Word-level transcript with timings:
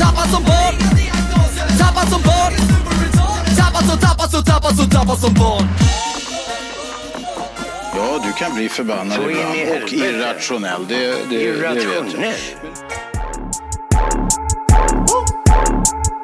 Tappad 0.00 0.30
som 0.30 0.42
barn 0.44 0.74
Tappad 1.78 2.08
som 2.10 2.22
barn 2.22 2.52
Tappad 3.56 3.84
som, 3.88 3.98
tappad 3.98 4.30
som, 4.30 4.44
tappad 4.44 4.76
som, 4.76 4.90
tappad 4.90 5.18
som 5.18 5.34
barn 5.34 5.68
Ja, 7.96 8.20
du 8.24 8.32
kan 8.32 8.54
bli 8.54 8.68
förbannad 8.68 9.16
Så 9.16 9.30
in 9.30 9.36
i 9.36 9.40
ibland 9.40 9.50
och 9.50 9.56
helvete. 9.90 9.96
irrationell. 9.96 10.86
Det, 10.88 10.96
det, 10.96 11.14
det 11.30 11.52
vet 11.52 11.82
jag. 11.84 11.92
Irrationell. 11.94 12.34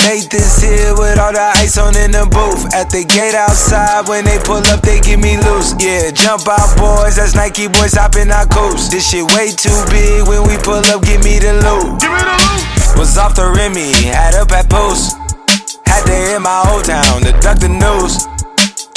Nathan's 0.01 0.62
here 0.62 0.95
with 0.97 1.19
all 1.21 1.33
the 1.33 1.53
ice 1.61 1.77
on 1.77 1.95
in 1.97 2.11
the 2.12 2.25
booth. 2.33 2.65
At 2.75 2.89
the 2.91 3.05
gate 3.05 3.35
outside, 3.35 4.09
when 4.09 4.25
they 4.25 4.39
pull 4.39 4.65
up, 4.73 4.81
they 4.81 5.01
give 5.01 5.21
me 5.21 5.37
loose. 5.37 5.75
Yeah, 5.79 6.11
jump 6.12 6.48
out, 6.48 6.73
boys. 6.79 7.17
That's 7.17 7.35
Nike 7.35 7.69
boys 7.69 7.93
hopping 7.95 8.31
our 8.31 8.47
coast. 8.47 8.91
This 8.91 9.05
shit 9.11 9.25
way 9.37 9.53
too 9.53 9.77
big. 9.91 10.27
When 10.27 10.43
we 10.48 10.57
pull 10.65 10.81
up, 10.81 11.03
give 11.05 11.23
me 11.23 11.39
the 11.39 11.53
loot. 11.61 12.01
Give 12.01 12.11
me 12.11 12.19
the 12.25 12.37
loot. 12.41 12.58
Was 12.99 13.17
off 13.17 13.37
the 13.37 13.47
Remy, 13.47 14.11
had 14.11 14.35
up 14.35 14.51
at 14.51 14.69
post. 14.69 15.15
Had 15.87 16.03
to 16.03 16.13
hit 16.13 16.43
my 16.43 16.67
old 16.67 16.83
town 16.83 17.23
to 17.23 17.31
duck 17.39 17.63
the 17.63 17.71
news. 17.71 18.27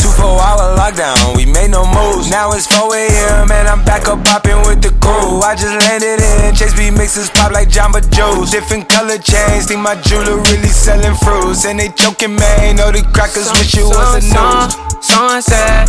Two 0.02 0.10
four 0.18 0.42
hour 0.42 0.74
lockdown, 0.74 1.38
we 1.38 1.46
made 1.46 1.70
no 1.70 1.86
moves. 1.86 2.32
Now 2.34 2.50
it's 2.58 2.66
4 2.66 2.90
a.m. 2.98 3.52
and 3.54 3.68
I'm 3.70 3.86
back 3.86 4.10
up 4.10 4.26
popping 4.26 4.58
with 4.66 4.82
the 4.82 4.90
crew. 5.06 5.46
I 5.46 5.54
just 5.54 5.78
landed 5.86 6.18
in 6.18 6.56
Chase 6.58 6.74
B 6.74 6.90
mixes 6.90 7.30
pop 7.30 7.54
like 7.54 7.70
Jamba 7.70 8.02
Joe's. 8.10 8.50
Different 8.50 8.90
color 8.90 9.22
chains, 9.22 9.70
think 9.70 9.82
my 9.86 9.94
jeweler 10.02 10.42
really 10.50 10.74
selling 10.74 11.14
fruits. 11.22 11.66
And 11.70 11.78
they 11.78 11.94
joking, 11.94 12.34
man. 12.34 12.78
Know 12.82 12.92
the 12.92 13.06
crackers 13.14 13.54
wish 13.54 13.78
it 13.78 13.86
was 13.86 14.18
a 14.18 14.22
news. 14.26 14.74
Sunset. 15.06 15.86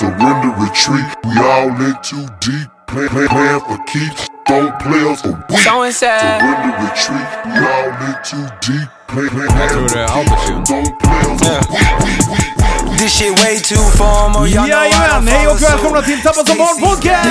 Surrender, 0.00 0.56
retreat. 0.56 1.04
We 1.28 1.36
all 1.44 1.76
in 1.76 1.92
too 2.00 2.24
deep. 2.40 2.72
Plan, 2.90 3.06
plan, 3.08 3.28
plan 3.28 3.60
for 3.60 3.78
keeps. 3.84 4.28
Don't 4.46 4.76
play 4.80 5.08
us 5.12 5.24
a 5.24 5.28
week. 5.30 5.60
Sunset. 5.60 6.40
Surrender, 6.40 6.76
retreat. 6.82 7.28
We 7.46 7.52
all 7.70 7.90
in 8.02 8.14
too 8.26 8.46
deep. 8.66 8.88
Plan, 9.06 9.28
plan 9.30 9.46
tror 9.70 9.86
for 10.26 10.34
keeps. 10.42 10.66
Don't 10.70 10.90
play 10.98 11.22
us 11.30 11.42
a 11.46 11.48
week. 11.70 12.98
This 12.98 13.14
shit 13.16 13.30
way 13.38 13.58
too 13.58 13.76
formal. 13.96 14.48
Y'all 14.48 14.66
know 14.66 14.82
I 14.82 14.90
Jajamän, 14.90 15.28
hej 15.28 15.46
och 15.48 15.62
välkomna 15.62 16.02
till 16.02 16.20
Tappat 16.22 16.48
som 16.48 16.58
barn 16.58 16.80
podcast! 16.80 17.28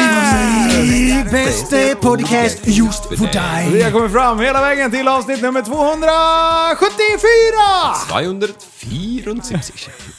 Bästa 1.31 1.95
podcast 2.02 2.59
just 2.63 3.05
för 3.05 3.27
dig. 3.33 3.69
Vi 3.73 3.81
har 3.81 3.91
kommit 3.91 4.11
fram 4.11 4.39
hela 4.39 4.61
vägen 4.61 4.91
till 4.91 5.07
avsnitt 5.07 5.41
nummer 5.41 5.61
274! 5.61 7.95
274. 8.09 9.59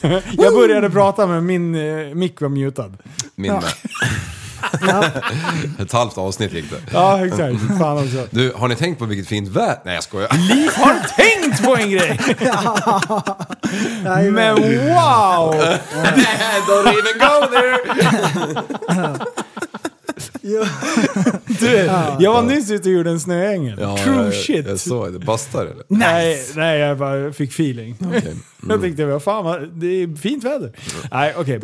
Jag 0.43 0.53
började 0.53 0.89
prata 0.89 1.27
med 1.27 1.43
min 1.43 1.75
eh, 1.75 1.81
mick 2.15 2.41
var 2.41 2.49
mutad. 2.49 2.91
Min 3.35 3.53
med. 3.53 3.63
Ett 5.79 5.91
halvt 5.91 6.17
avsnitt 6.17 6.53
gick 6.53 6.69
det. 6.69 6.77
Ja, 6.93 7.25
exakt. 7.25 7.77
Fan 7.79 7.97
också. 7.97 8.27
Du, 8.29 8.53
har 8.55 8.67
ni 8.67 8.75
tänkt 8.75 8.99
på 8.99 9.05
vilket 9.05 9.27
fint 9.27 9.49
väder? 9.49 9.79
Nej 9.85 9.93
jag 9.93 10.03
skojar. 10.03 10.29
Liv 10.37 10.69
har 10.75 10.95
tänkt 11.15 11.63
på 11.63 11.75
en 11.75 11.91
grej! 11.91 12.19
Men 14.31 14.55
wow! 14.55 15.53
Don't 16.67 16.87
even 16.87 17.17
go 17.19 17.47
there! 17.51 17.77
Du, 21.59 21.75
jag 22.19 22.33
var 22.33 22.41
nyss 22.41 22.71
ute 22.71 22.89
och 22.89 22.95
gjorde 22.95 23.09
en 23.09 23.19
snöängel. 23.19 23.77
Ja, 23.81 23.97
True 23.97 24.23
jag, 24.25 24.33
shit. 24.33 24.67
Jag 24.67 24.79
såg 24.79 25.13
det. 25.13 25.19
Bastar 25.19 25.65
eller? 25.65 25.83
Nej, 25.87 26.45
nej, 26.55 26.79
jag 26.79 26.97
bara 26.97 27.33
fick 27.33 27.49
feeling. 27.51 27.97
Okej. 28.07 28.35
Jag 28.69 28.81
tänkte, 28.81 29.05
vad 29.05 29.23
fan, 29.23 29.79
det 29.79 29.87
är 29.87 30.15
fint 30.15 30.43
väder. 30.43 30.71
Nej, 31.11 31.33
okej. 31.37 31.59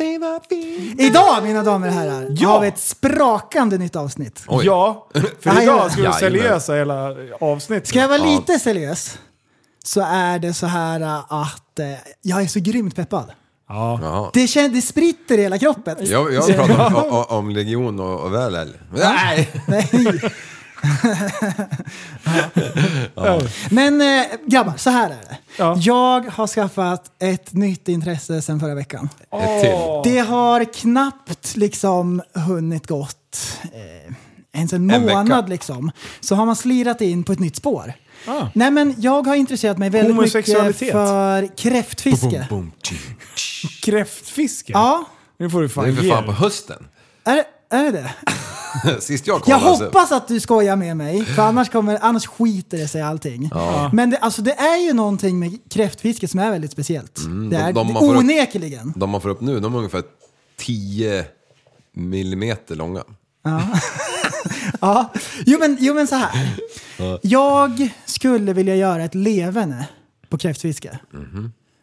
Idag, 0.98 1.42
mina 1.44 1.62
damer 1.62 1.88
och 1.88 1.94
herrar, 1.94 2.26
Ja. 2.30 2.48
har 2.48 2.60
vi 2.60 2.68
ett 2.68 2.78
sprakande 2.78 3.78
nytt 3.78 3.96
avsnitt. 3.96 4.42
Oj. 4.46 4.66
Ja, 4.66 5.08
för 5.40 5.62
idag 5.62 5.90
ska 5.92 6.00
vi 6.00 6.06
Jajamän. 6.08 6.12
seriösa 6.20 6.74
hela 6.74 7.16
avsnittet. 7.40 7.88
Ska 7.88 7.98
jag 7.98 8.08
vara 8.08 8.24
lite 8.24 8.58
seriös 8.58 9.18
så 9.84 10.00
är 10.00 10.38
det 10.38 10.54
så 10.54 10.66
här 10.66 11.00
äh, 11.00 11.32
att 11.32 11.78
eh, 11.78 11.86
jag 12.22 12.42
är 12.42 12.46
så 12.46 12.60
grymt 12.60 12.96
peppad. 12.96 13.30
Ja. 13.68 13.98
Jaha. 14.02 14.30
Det, 14.32 14.46
kän- 14.46 14.72
det 14.72 14.82
spritter 14.82 15.38
i 15.38 15.42
hela 15.42 15.58
kroppen. 15.58 15.96
Jag, 16.00 16.32
jag 16.34 16.46
pratar 16.46 16.94
om, 16.94 17.12
om, 17.12 17.24
om 17.28 17.50
legion 17.50 18.00
och, 18.00 18.20
och 18.20 18.34
väl 18.34 18.54
eller? 18.54 18.80
Nej! 18.92 19.48
Nej. 19.66 20.20
Men 23.70 24.00
eh, 24.00 24.26
grabbar, 24.46 24.74
så 24.76 24.90
här 24.90 25.10
är 25.10 25.14
det. 25.28 25.38
Ja. 25.58 25.76
Jag 25.78 26.20
har 26.30 26.46
skaffat 26.46 27.10
ett 27.18 27.52
nytt 27.52 27.88
intresse 27.88 28.42
sedan 28.42 28.60
förra 28.60 28.74
veckan. 28.74 29.08
Ett 29.32 29.60
till. 29.62 30.12
Det 30.12 30.18
har 30.18 30.64
knappt 30.74 31.56
liksom 31.56 32.22
hunnit 32.34 32.86
gått 32.86 33.58
eh, 33.62 34.14
ens 34.52 34.72
en 34.72 34.90
En 34.90 35.02
vecka. 35.06 35.16
månad 35.18 35.48
liksom. 35.48 35.90
Så 36.20 36.34
har 36.34 36.46
man 36.46 36.56
slirat 36.56 37.00
in 37.00 37.24
på 37.24 37.32
ett 37.32 37.38
nytt 37.40 37.56
spår. 37.56 37.92
Ah. 38.26 38.46
Nej 38.54 38.70
men 38.70 38.94
jag 38.98 39.26
har 39.26 39.34
intresserat 39.34 39.78
mig 39.78 39.90
väldigt 39.90 40.16
mycket 40.16 40.46
för 40.92 41.56
kräftfiske. 41.56 42.46
Boom, 42.50 42.72
tjing. 42.82 42.98
Kräftfiske? 43.82 44.72
Ja, 44.72 45.04
Nu 45.38 45.50
får 45.50 45.60
du 45.60 45.66
Det 45.66 45.72
fan 45.72 45.84
är 45.88 45.92
för 45.92 46.08
fan 46.08 46.24
på 46.24 46.32
hösten. 46.32 46.86
är 47.24 47.36
det, 47.36 47.44
är 47.76 47.84
det 47.84 47.90
det? 47.92 48.10
Sist 49.00 49.26
jag 49.26 49.34
Jag 49.46 49.60
kollade. 49.60 49.76
så- 49.78 49.84
hoppas 49.84 50.12
att 50.12 50.28
du 50.28 50.40
skojar 50.40 50.76
med 50.76 50.96
mig, 50.96 51.24
för 51.24 51.42
annars, 51.42 51.68
kommer, 51.70 51.98
annars 52.02 52.26
skiter 52.26 52.78
det 52.78 52.88
sig 52.88 53.02
allting. 53.02 53.50
Men 53.92 54.10
det, 54.10 54.16
alltså, 54.16 54.42
det 54.42 54.52
är 54.52 54.76
ju 54.86 54.92
någonting 54.92 55.38
med 55.38 55.58
kräftfiske 55.70 56.28
som 56.28 56.40
är 56.40 56.50
väldigt 56.50 56.72
speciellt. 56.72 57.14
det 57.14 57.22
är 57.22 57.26
Mm, 57.26 57.50
de- 57.50 57.72
de 57.72 57.92
man 57.92 58.02
får 58.02 58.12
upp- 58.14 58.18
onekligen. 58.18 58.92
De 58.96 59.10
man 59.10 59.20
får 59.20 59.28
upp 59.28 59.40
nu, 59.40 59.60
de 59.60 59.74
är 59.74 59.78
ungefär 59.78 60.02
10 60.58 61.24
millimeter 61.92 62.74
långa. 62.76 63.02
Ja. 63.44 63.62
Jo, 65.46 65.58
men, 65.58 65.76
jo 65.80 65.94
men 65.94 66.06
så 66.06 66.14
här. 66.14 66.56
Jag 67.22 67.88
skulle 68.04 68.52
vilja 68.52 68.76
göra 68.76 69.04
ett 69.04 69.14
levande 69.14 69.88
på 70.28 70.38
kräftfiske. 70.38 70.98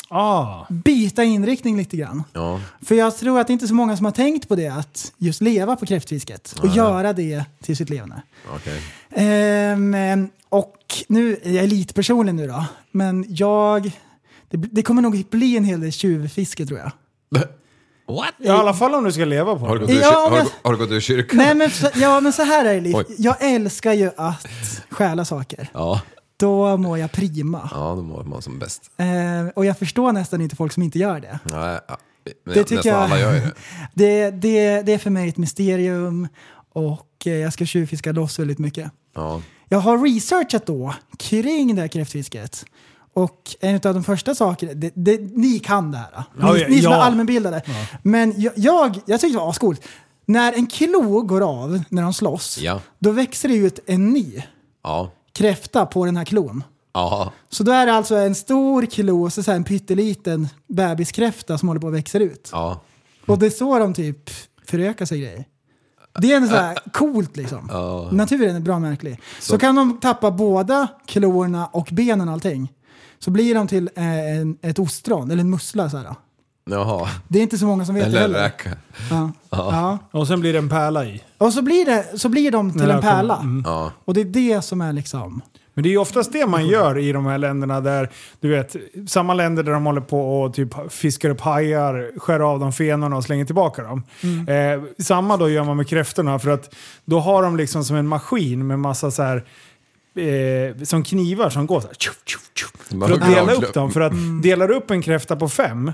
Ah. 0.10 0.66
Byta 0.70 1.24
inriktning 1.24 1.78
lite 1.78 1.98
grann. 1.98 2.24
Ja. 2.34 2.62
För 2.82 2.96
jag 2.96 3.18
tror 3.18 3.40
att 3.40 3.48
det 3.48 3.54
inte 3.54 3.66
är 3.66 3.68
så 3.68 3.74
många 3.74 3.98
som 3.98 4.06
har 4.06 4.12
tänkt 4.12 4.48
på 4.48 4.56
det, 4.56 4.68
att 4.68 5.14
just 5.18 5.42
leva 5.42 5.76
på 5.76 5.86
kräftfisket 5.86 6.56
och 6.62 6.68
göra 6.68 7.14
det 7.14 7.46
till 7.62 7.78
sitt 7.78 7.90
levande. 7.90 8.22
Okej. 8.56 8.82
Ehm, 9.10 10.30
och 10.50 10.78
nu, 11.08 11.40
jag 11.44 11.56
är 11.56 11.68
lite 11.68 11.94
personlig 11.94 12.36
nu 12.36 12.48
då, 12.48 12.66
men 12.92 13.26
jag... 13.30 13.92
Det, 14.50 14.58
det 14.58 14.84
kommer 14.84 15.02
nog 15.02 15.26
bli 15.30 15.58
en 15.58 15.64
hel 15.64 15.82
del 15.82 15.92
tjuvfiske 15.92 16.66
tror 16.66 16.80
jag. 16.80 16.92
What? 18.08 18.34
I 18.40 18.48
alla 18.48 18.74
fall 18.74 18.94
om 18.96 19.04
du 19.04 19.12
ska 19.12 19.26
leva 19.26 19.56
på 19.56 19.66
Har 19.66 19.78
du 19.80 19.86
det. 19.86 19.94
gått 19.94 19.96
ur, 19.96 20.02
Ja, 20.02 20.10
kyr- 20.12 20.30
har, 20.30 20.38
men- 20.38 20.46
du, 20.46 20.52
har 20.64 20.72
du 20.72 20.78
gått 20.78 20.92
ur 20.92 21.00
kyrkan? 21.00 21.38
Nej 21.38 21.56
men, 21.56 21.70
så- 21.70 21.90
ja, 21.96 22.20
men 22.20 22.34
så 22.34 22.44
här 22.44 22.66
är 22.66 22.74
det 22.74 22.82
Liv. 22.82 22.96
Jag 23.18 23.36
älskar 23.40 23.94
ju 23.94 24.12
att 24.18 24.48
stjäla 24.90 25.26
saker. 25.26 25.70
Ja. 25.74 26.02
Då 26.38 26.78
mår 26.78 26.98
jag 26.98 27.12
prima. 27.12 27.70
ja, 27.74 27.94
då 27.96 28.02
mår 28.02 28.24
man 28.24 28.42
som 28.42 28.60
bäst. 28.60 28.82
Ehm, 28.98 29.50
och 29.56 29.66
jag 29.66 29.78
förstår 29.80 30.12
nästan 30.12 30.42
inte 30.42 30.56
folk 30.56 30.74
som 30.74 30.84
inte 30.84 31.00
gör 31.00 31.20
det. 31.20 31.40
Nej, 31.44 31.80
ja. 31.88 31.98
Men 32.46 32.54
Det 32.54 32.64
tycker 32.64 32.76
nästan 32.76 32.92
jag- 32.94 33.02
alla 33.04 33.20
gör 33.20 33.34
ju 33.34 33.40
det. 33.40 33.52
Det, 33.94 34.32
det. 34.32 34.82
det 34.82 34.94
är 34.94 34.98
för 34.98 35.10
mig 35.10 35.30
ett 35.30 35.38
mysterium 35.38 36.28
och 36.74 37.08
eh, 37.26 37.34
jag 37.34 37.54
ska 37.54 37.66
tjuvfiska 37.66 38.12
loss 38.12 38.40
väldigt 38.40 38.60
mycket. 38.60 38.92
Ja. 39.16 39.42
Jag 39.70 39.80
har 39.80 39.98
researchat 39.98 40.66
då 40.66 40.94
kring 41.20 41.76
det 41.76 41.82
här 41.82 41.88
kräftfisket. 41.88 42.66
Och 43.16 43.56
en 43.60 43.76
av 43.76 43.82
de 43.94 44.04
första 44.04 44.36
sakerna, 44.36 44.74
det, 44.74 44.92
det, 44.96 45.18
ni 45.22 45.60
kan 45.60 45.92
det 45.92 45.98
här. 45.98 46.08
Ja, 46.14 46.54
Ni, 46.54 46.60
ja, 46.62 46.68
ni 46.68 46.82
som 46.82 46.92
är 46.92 46.98
ja. 46.98 47.04
allmänbildade. 47.04 47.62
Men 48.04 48.34
jag, 48.42 48.54
jag, 48.56 49.00
jag 49.06 49.20
tyckte 49.22 49.38
det 49.38 49.42
var 49.42 49.50
ascoolt. 49.50 49.82
När 50.26 50.54
en 50.54 50.68
klo 50.68 51.22
går 51.22 51.42
av 51.42 51.84
när 51.90 52.02
de 52.02 52.14
slåss, 52.14 52.58
Ja. 52.58 52.82
då 53.00 53.12
växer 53.12 53.50
det 53.50 53.56
ut 53.56 53.80
en 53.86 54.10
ny 54.14 54.44
Ja. 54.84 55.12
kräfta 55.34 55.86
på 55.86 56.06
den 56.06 56.18
här 56.18 56.26
klon. 56.26 56.64
Ja. 56.94 57.32
Så 57.50 57.64
då 57.64 57.72
är 57.72 57.86
det 57.86 57.94
alltså 57.94 58.16
en 58.16 58.36
stor 58.36 58.86
klo 58.86 59.24
och 59.24 59.34
så 59.34 59.44
så 59.44 59.52
här 59.52 59.56
en 59.56 59.64
pytteliten 59.64 60.48
bebiskräfta 60.68 61.58
som 61.58 61.68
håller 61.68 61.82
på 61.82 61.88
att 61.88 61.94
växa 61.94 62.18
ut. 62.18 62.50
Ja. 62.52 62.82
Och 63.26 63.40
det 63.40 63.46
är 63.46 63.50
så 63.50 63.80
de 63.80 63.94
typ 63.94 64.30
förökar 64.68 65.06
sig 65.06 65.20
grejer. 65.22 65.46
Det 66.20 66.32
är 66.34 66.38
en 66.38 66.48
så 66.50 66.56
här 66.56 66.78
coolt 66.94 67.38
liksom. 67.38 67.70
Naturen 68.12 68.56
är 68.56 68.60
bra 68.60 68.80
märklig. 68.80 69.20
Så. 69.42 69.58
kan 69.58 69.76
de 69.76 70.00
tappa 70.00 70.32
båda 70.32 70.88
klorna 71.06 71.66
och 71.66 71.88
benen 71.92 72.28
och 72.28 72.34
allting. 72.34 72.72
Så 73.26 73.32
blir 73.32 73.56
de 73.56 73.68
till 73.68 73.90
eh, 73.96 74.38
en, 74.38 74.58
ett 74.62 74.80
ostron, 74.80 75.32
eller 75.32 75.42
en 75.42 75.50
mussla 75.50 75.90
så 75.90 75.98
här. 75.98 76.16
Jaha. 76.70 77.10
Det 77.28 77.40
är 77.40 77.44
inte 77.44 77.58
så 77.58 77.66
många 77.66 77.86
som 77.86 77.96
vet 77.96 78.04
det 78.04 78.10
Eller 78.10 78.20
heller. 78.22 78.40
räka. 78.40 78.70
Ja. 79.12 79.32
Ja. 79.50 79.98
Och 80.12 80.28
sen 80.28 80.40
blir 80.40 80.54
det 80.54 80.60
en 80.60 80.70
pärla 80.70 81.06
i. 81.06 81.24
Och 81.38 81.54
så 81.54 81.62
blir, 81.62 81.86
det, 81.86 82.20
så 82.20 82.30
blir 82.30 82.52
de 82.52 82.72
till 82.72 82.82
en 82.82 82.88
kommer- 82.88 83.02
pärla. 83.02 83.38
mm. 83.38 83.64
Ja. 83.66 83.92
Och 84.06 84.14
det 84.14 84.22
är 84.22 84.26
det 84.26 84.62
som 84.62 84.82
är 84.82 84.94
liksom... 84.94 85.42
Men 85.74 85.84
det 85.84 85.90
är 85.90 85.92
ju 85.92 85.98
oftast 85.98 86.34
det 86.34 86.48
man 86.48 86.68
gör 86.68 86.98
i 86.98 87.12
de 87.12 87.26
här 87.26 87.38
länderna 87.38 87.82
där, 87.82 88.10
du 88.40 88.50
vet, 88.50 88.76
samma 89.08 89.34
länder 89.34 89.64
där 89.64 89.72
de 89.72 89.86
håller 89.86 90.02
på 90.02 90.42
och 90.42 90.54
typ 90.54 90.92
fiskar 90.92 91.30
upp 91.30 91.42
hajar, 91.42 92.20
skär 92.20 92.40
av 92.40 92.60
de 92.60 92.72
fenorna 92.74 93.16
och 93.16 93.24
slänger 93.24 93.46
tillbaka 93.46 93.84
dem. 93.84 94.04
Eh, 94.48 95.04
samma 95.04 95.38
då 95.38 95.50
gör 95.50 95.64
man 95.64 95.78
med 95.78 95.88
kräftorna 95.88 96.40
för 96.40 96.50
att 96.50 96.76
då 97.06 97.20
har 97.20 97.44
de 97.44 97.58
liksom 97.58 97.84
som 97.84 97.96
en 97.96 98.08
maskin 98.08 98.68
med 98.68 98.80
massa 98.80 99.12
så 99.12 99.24
här 99.24 99.44
Eh, 100.16 100.84
som 100.84 101.04
knivar 101.04 101.50
som 101.50 101.68
går 101.68 101.82
så 101.82 101.88
här. 101.88 101.96
Tjuff, 101.96 102.22
tjuff, 102.26 102.52
tjuff, 102.56 102.72
för 103.08 103.12
att 103.14 103.30
dela 103.36 103.54
upp 103.54 103.74
dem. 103.74 103.92
För 103.92 104.02
att 104.02 104.14
delar 104.44 104.68
du 104.68 104.74
upp 104.74 104.92
en 104.92 105.02
kräfta 105.02 105.36
på 105.36 105.50
fem, 105.50 105.92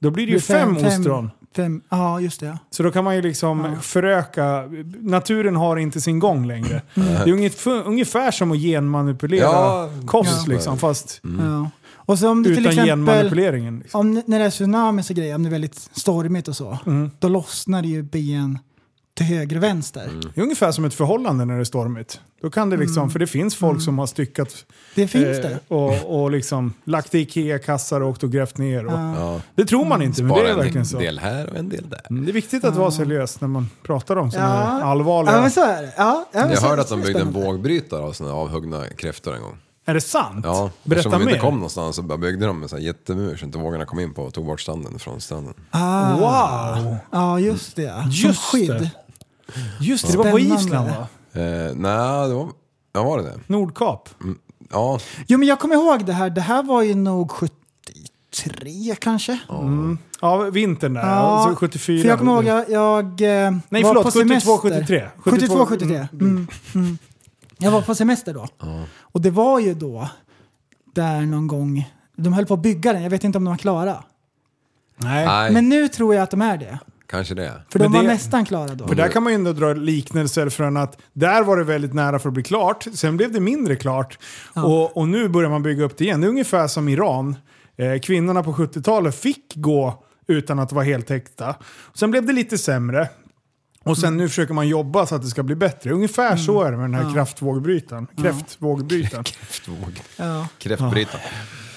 då 0.00 0.10
blir 0.10 0.26
det 0.26 0.32
ju 0.32 0.40
fem, 0.40 0.76
ostron. 0.76 1.30
Fem, 1.56 1.82
ja, 1.88 2.20
just 2.20 2.40
det. 2.40 2.46
Ja. 2.46 2.58
Så 2.70 2.82
då 2.82 2.90
kan 2.90 3.04
man 3.04 3.16
ju 3.16 3.22
liksom 3.22 3.76
föröka, 3.82 4.64
naturen 5.00 5.56
har 5.56 5.76
inte 5.76 6.00
sin 6.00 6.18
gång 6.18 6.46
längre. 6.46 6.82
Det 6.94 7.02
är 7.02 7.32
ungefär, 7.32 7.82
ungefär 7.86 8.30
som 8.30 8.52
att 8.52 8.58
genmanipulera 8.58 9.42
Ja, 9.42 9.90
kost 10.06 10.44
ja. 10.46 10.52
liksom, 10.52 10.78
fast 10.78 11.20
Ja. 11.38 11.70
Och 11.94 12.18
så 12.18 12.28
om 12.30 12.42
det 12.42 12.48
till 12.48 12.58
utan 12.58 12.70
exempel... 12.72 12.88
genmanipuleringen. 12.88 13.78
Liksom. 13.78 14.00
Om, 14.00 14.22
när 14.26 14.38
det 14.38 14.44
är 14.44 14.50
tsunamis 14.50 15.10
och 15.10 15.16
grejer, 15.16 15.34
om 15.34 15.42
det 15.42 15.48
är 15.48 15.50
väldigt 15.50 15.88
stormigt 15.92 16.48
och 16.48 16.56
så, 16.56 16.78
Mm. 16.86 17.10
då 17.18 17.28
lossnar 17.28 17.82
det 17.82 17.88
ju 17.88 18.02
ben 18.02 18.58
till 19.14 19.26
höger 19.26 19.56
och 19.56 19.62
vänster. 19.62 20.10
Det 20.34 20.40
är 20.40 20.42
ungefär 20.42 20.72
som 20.72 20.84
ett 20.84 20.94
förhållande 20.94 21.44
när 21.44 21.54
det 21.54 21.60
är 21.60 21.64
stormigt. 21.64 22.20
Då 22.42 22.50
kan 22.50 22.70
det 22.70 22.76
liksom, 22.76 23.10
för 23.10 23.18
det 23.18 23.26
finns 23.26 23.56
folk 23.56 23.82
som 23.82 23.98
har 23.98 24.06
styckat 24.06 24.64
Det 24.94 25.08
finns 25.08 25.24
eh, 25.38 25.42
det. 25.42 25.58
och, 25.68 26.22
och 26.22 26.30
liksom 26.30 26.72
lagt 26.84 27.14
i 27.14 27.18
Ikea-kassar 27.18 28.00
och 28.00 28.08
åkt 28.10 28.22
och 28.22 28.30
grävt 28.32 28.58
ner. 28.58 28.86
Och, 28.86 28.92
Ja. 28.92 29.40
Det 29.54 29.64
tror 29.64 29.84
man 29.84 30.02
inte, 30.02 30.22
men 30.22 30.34
det 30.36 30.50
är 30.50 30.54
verkligen 30.54 30.78
en 30.78 30.86
så. 30.86 30.98
del 30.98 31.18
här 31.18 31.50
och 31.50 31.56
en 31.56 31.68
del 31.68 31.88
där. 31.88 32.00
Mm, 32.10 32.24
Det 32.24 32.30
är 32.30 32.32
viktigt 32.32 32.64
att 32.64 32.76
vara 32.76 32.90
seriös 32.90 33.40
när 33.40 33.48
man 33.48 33.70
pratar 33.82 34.16
om 34.16 34.30
sådana 34.30 34.48
här 34.64 34.80
allvarliga... 34.82 35.34
Ja, 35.34 35.40
men 35.40 35.50
så 35.50 35.64
är 35.64 35.82
det. 35.82 35.92
Ja, 35.96 36.28
ja, 36.32 36.40
men 36.40 36.50
Jag 36.50 36.58
så- 36.58 36.66
hörde 36.66 36.82
att 36.82 36.88
de 36.88 37.00
byggde 37.00 37.20
en 37.20 37.32
vågbrytare 37.32 38.02
av 38.02 38.12
såna 38.12 38.32
avhuggna 38.34 38.84
kräftor 38.96 39.34
en 39.34 39.42
gång. 39.42 39.56
Är 39.84 39.94
det 39.94 40.00
sant? 40.00 40.40
Ja, 40.44 40.70
Berätta 40.84 40.98
eftersom 41.00 41.12
de 41.20 41.24
mer. 41.24 41.32
inte 41.32 41.40
kom 41.40 41.54
någonstans 41.54 41.96
så 41.96 42.02
bara 42.02 42.18
byggde 42.18 42.46
de 42.46 42.62
en 42.62 42.68
sån 42.68 42.78
här 42.78 42.86
jättemur 42.86 43.36
så 43.36 43.44
inte 43.44 43.58
vågorna 43.58 43.84
kom 43.86 44.00
in 44.00 44.14
på 44.14 44.22
och 44.22 44.34
tog 44.34 44.46
bort 44.46 44.60
stranden 44.60 44.98
från 44.98 45.20
stranden. 45.20 45.54
Ah, 45.70 46.16
Wow! 46.16 46.96
ja, 47.10 47.40
just 47.40 47.76
det. 47.76 48.02
Som 48.02 48.10
Just 48.10 48.40
skydd. 48.40 48.68
det. 48.70 48.90
Just 49.80 50.06
det, 50.06 50.12
det 50.12 50.18
var 50.18 50.30
på. 50.30 50.38
Island 50.38 50.88
va? 50.90 51.06
Eh, 51.32 51.74
nej, 51.74 52.28
det 52.28 52.34
var... 52.34 52.48
Ja, 52.92 53.02
var 53.02 53.18
det 53.18 53.24
det? 53.24 53.38
Nordkap. 53.46 54.08
Ja, 54.72 54.98
Jo, 55.26 55.38
men 55.38 55.48
jag 55.48 55.60
kommer 55.60 55.74
ihåg 55.74 56.04
det 56.06 56.12
här. 56.12 56.30
Det 56.30 56.40
här 56.40 56.62
var 56.62 56.82
ju 56.82 56.94
nog 56.94 57.30
73 57.30 58.94
kanske. 59.00 59.38
Ja, 60.20 60.36
vintern 60.36 60.94
där. 60.94 61.00
Ja, 61.00 61.06
alltså 61.06 61.54
74. 61.56 62.02
För 62.02 62.08
jag 62.08 62.18
kommer 62.18 62.32
ihåg, 62.32 62.44
jag, 62.44 62.70
jag 62.70 63.04
eh, 63.46 63.50
Nej, 63.68 63.82
var 63.82 63.90
förlåt, 63.90 64.04
på 64.04 64.10
72, 64.10 64.58
semester. 64.58 64.58
73. 64.86 65.08
72, 65.18 65.66
73. 65.66 66.08
Mm, 66.12 66.46
mm. 66.74 66.98
Jag 67.60 67.70
var 67.70 67.82
på 67.82 67.94
semester 67.94 68.34
då. 68.34 68.48
Och 69.00 69.20
det 69.20 69.30
var 69.30 69.60
ju 69.60 69.74
då, 69.74 70.08
där 70.94 71.20
någon 71.20 71.46
gång, 71.46 71.90
de 72.16 72.32
höll 72.32 72.46
på 72.46 72.54
att 72.54 72.62
bygga 72.62 72.92
den. 72.92 73.02
Jag 73.02 73.10
vet 73.10 73.24
inte 73.24 73.38
om 73.38 73.44
de 73.44 73.50
var 73.50 73.58
klara. 73.58 74.04
Nej. 74.96 75.26
nej, 75.26 75.52
Men 75.52 75.68
nu 75.68 75.88
tror 75.88 76.14
jag 76.14 76.22
att 76.22 76.30
de 76.30 76.42
är 76.42 76.56
det. 76.58 76.78
kanske 77.06 77.34
det. 77.34 77.62
För 77.68 77.78
Men 77.78 77.92
de 77.92 77.96
var 77.98 78.02
det- 78.02 78.08
nästan 78.08 78.44
klara 78.44 78.74
då. 78.74 78.88
För 78.88 78.94
där 78.94 79.08
kan 79.08 79.22
man 79.22 79.32
ju 79.32 79.34
ändå 79.34 79.52
dra 79.52 79.72
liknelser 79.72 80.48
från 80.48 80.76
att 80.76 80.98
där 81.12 81.42
var 81.42 81.56
det 81.56 81.64
väldigt 81.64 81.94
nära 81.94 82.18
för 82.18 82.28
att 82.28 82.34
bli 82.34 82.42
klart, 82.42 82.86
sen 82.94 83.16
blev 83.16 83.32
det 83.32 83.40
mindre 83.40 83.76
klart 83.76 84.18
och, 84.54 84.96
och 84.96 85.08
nu 85.08 85.28
börjar 85.28 85.50
man 85.50 85.62
bygga 85.62 85.84
upp 85.84 85.98
det 85.98 86.04
igen. 86.04 86.20
Det 86.20 86.26
är 86.26 86.28
ungefär 86.28 86.66
som 86.68 86.88
Iran. 86.88 87.36
Eh, 87.76 87.98
kvinnorna 88.00 88.42
på 88.42 88.52
70-talet 88.52 89.14
fick 89.14 89.52
gå 89.54 90.04
utan 90.26 90.58
att 90.58 90.72
vara 90.72 90.84
heltäckta. 90.84 91.54
Sen 91.94 92.10
blev 92.10 92.26
det 92.26 92.32
lite 92.32 92.58
sämre. 92.58 93.08
Och 93.84 93.98
sen 93.98 94.16
nu 94.16 94.28
försöker 94.28 94.54
man 94.54 94.68
jobba 94.68 95.06
så 95.06 95.14
att 95.14 95.22
det 95.22 95.28
ska 95.28 95.42
bli 95.42 95.54
bättre. 95.54 95.90
Ungefär 95.90 96.36
så 96.36 96.62
är 96.62 96.70
det 96.70 96.76
med 96.76 96.90
den 96.90 96.94
här 96.94 97.14
kraftvågbrytaren. 97.14 98.06
Kräftvågbrytaren. 98.16 99.24
Kräftvåg. 99.24 100.02
Ja. 100.16 100.48
Kräftbrytare. 100.58 101.20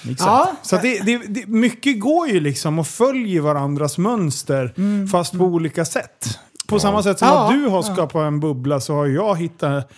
Exakt. 0.02 0.20
Ja. 0.20 0.56
Så 0.62 0.76
att 0.76 0.82
det, 0.82 1.00
det, 1.00 1.18
det, 1.28 1.46
mycket 1.46 2.00
går 2.00 2.28
ju 2.28 2.40
liksom 2.40 2.78
och 2.78 2.86
följer 2.86 3.40
varandras 3.40 3.98
mönster 3.98 4.74
fast 5.06 5.32
på 5.38 5.44
olika 5.44 5.84
sätt. 5.84 6.38
På 6.68 6.80
samma 6.80 7.02
sätt 7.02 7.18
som 7.18 7.28
Ja. 7.28 7.44
att 7.46 7.52
du 7.52 7.66
har 7.66 7.82
skapat 7.82 8.26
en 8.26 8.40
bubbla 8.40 8.80
så 8.80 8.94
har 8.94 9.06
jag 9.06 9.38
hittat 9.38 9.90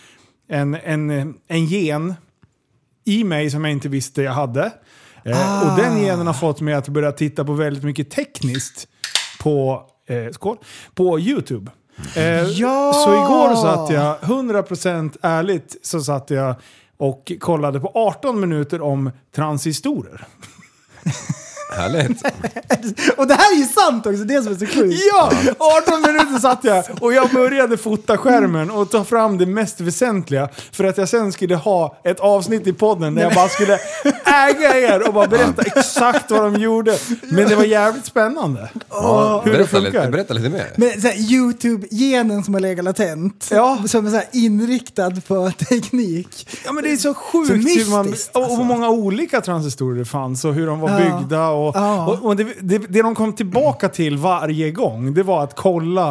en, 0.49 0.75
en, 0.75 1.35
en 1.47 1.65
gen 1.65 2.13
i 3.05 3.23
mig 3.23 3.51
som 3.51 3.63
jag 3.65 3.71
inte 3.71 3.89
visste 3.89 4.21
jag 4.21 4.33
hade. 4.33 4.71
Eh, 5.23 5.69
och 5.71 5.77
den 5.77 5.99
genen 6.01 6.27
har 6.27 6.33
fått 6.33 6.61
mig 6.61 6.73
att 6.73 6.87
börja 6.87 7.11
titta 7.11 7.45
på 7.45 7.53
väldigt 7.53 7.83
mycket 7.83 8.09
tekniskt 8.09 8.87
på, 9.39 9.85
eh, 10.07 10.31
skål, 10.31 10.57
på 10.95 11.19
YouTube. 11.19 11.71
Eh, 12.15 12.43
Ja! 12.43 12.93
Så 12.93 13.13
igår 13.13 13.55
satt 13.55 13.89
jag, 13.89 14.17
100% 14.19 15.17
ärligt, 15.21 15.75
så 15.81 16.01
satt 16.01 16.29
jag 16.29 16.55
och 16.97 17.31
kollade 17.39 17.79
på 17.79 17.91
18 17.95 18.39
minuter 18.39 18.81
om 18.81 19.11
transistorer. 19.35 20.27
Härligt. 21.75 22.21
Och 23.17 23.27
det 23.27 23.33
här 23.33 23.53
är 23.55 23.57
ju 23.59 23.65
sant 23.65 24.05
också, 24.05 24.23
det 24.23 24.43
som 24.43 24.53
är 24.53 24.57
så 24.57 24.65
sjukt. 24.65 24.99
Ja! 25.13 25.31
18 25.87 26.01
minuter 26.01 26.39
satt 26.39 26.59
jag 26.63 26.83
och 27.01 27.13
jag 27.13 27.29
började 27.29 27.77
fota 27.77 28.17
skärmen 28.17 28.71
och 28.71 28.91
ta 28.91 29.03
fram 29.03 29.37
det 29.37 29.45
mest 29.45 29.79
väsentliga 29.81 30.49
för 30.71 30.83
att 30.83 30.97
jag 30.97 31.09
sen 31.09 31.31
skulle 31.31 31.55
ha 31.55 31.97
ett 32.03 32.19
avsnitt 32.19 32.67
i 32.67 32.73
podden 32.73 33.15
där 33.15 33.23
jag 33.23 33.33
bara 33.33 33.49
skulle 33.49 33.79
äga 34.25 34.77
er 34.77 35.07
och 35.07 35.13
bara 35.13 35.27
berätta 35.27 35.61
exakt 35.61 36.31
vad 36.31 36.43
de 36.53 36.61
gjorde. 36.61 36.97
Men 37.21 37.49
det 37.49 37.55
var 37.55 37.63
jävligt 37.63 38.05
spännande. 38.05 38.69
Ja, 38.89 39.41
hur 39.45 39.51
det 39.51 39.57
berätta, 39.57 39.69
funkar. 39.81 39.99
lite, 39.99 40.11
berätta 40.11 40.33
lite 40.33 40.49
mer. 40.49 40.99
Så 41.01 41.07
här 41.07 41.31
YouTube-genen 41.31 42.43
som 42.43 42.53
har 42.53 42.61
legat 42.61 42.85
latent. 42.85 43.47
Ja. 43.51 43.77
Som 43.87 44.05
är 44.05 44.09
så 44.09 44.15
här 44.15 44.25
inriktad 44.31 45.11
på 45.27 45.51
teknik. 45.69 46.49
Ja 46.65 46.71
men 46.71 46.83
det 46.83 46.91
är 46.91 46.97
så 46.97 47.13
sjukt 47.13 47.47
Så 47.47 47.53
hur 47.53 47.91
man, 47.91 48.05
mystiskt, 48.05 48.35
och, 48.35 48.41
alltså. 48.41 48.53
och 48.53 48.57
hur 48.57 48.65
många 48.65 48.89
olika 48.89 49.41
transistorer 49.41 49.99
det 49.99 50.05
fanns 50.05 50.45
och 50.45 50.53
hur 50.53 50.67
de 50.67 50.79
var 50.79 50.89
Ja. 50.89 50.97
byggda. 51.19 51.49
Och, 51.57 51.75
Ja. 51.75 52.05
och, 52.07 52.25
och 52.25 52.35
det, 52.35 52.43
det, 52.61 52.77
det 52.77 53.01
de 53.01 53.15
kom 53.15 53.33
tillbaka 53.33 53.89
till 53.89 54.17
varje 54.17 54.71
gång 54.71 55.13
det 55.13 55.23
var 55.23 55.43
att 55.43 55.55
kolla 55.55 56.09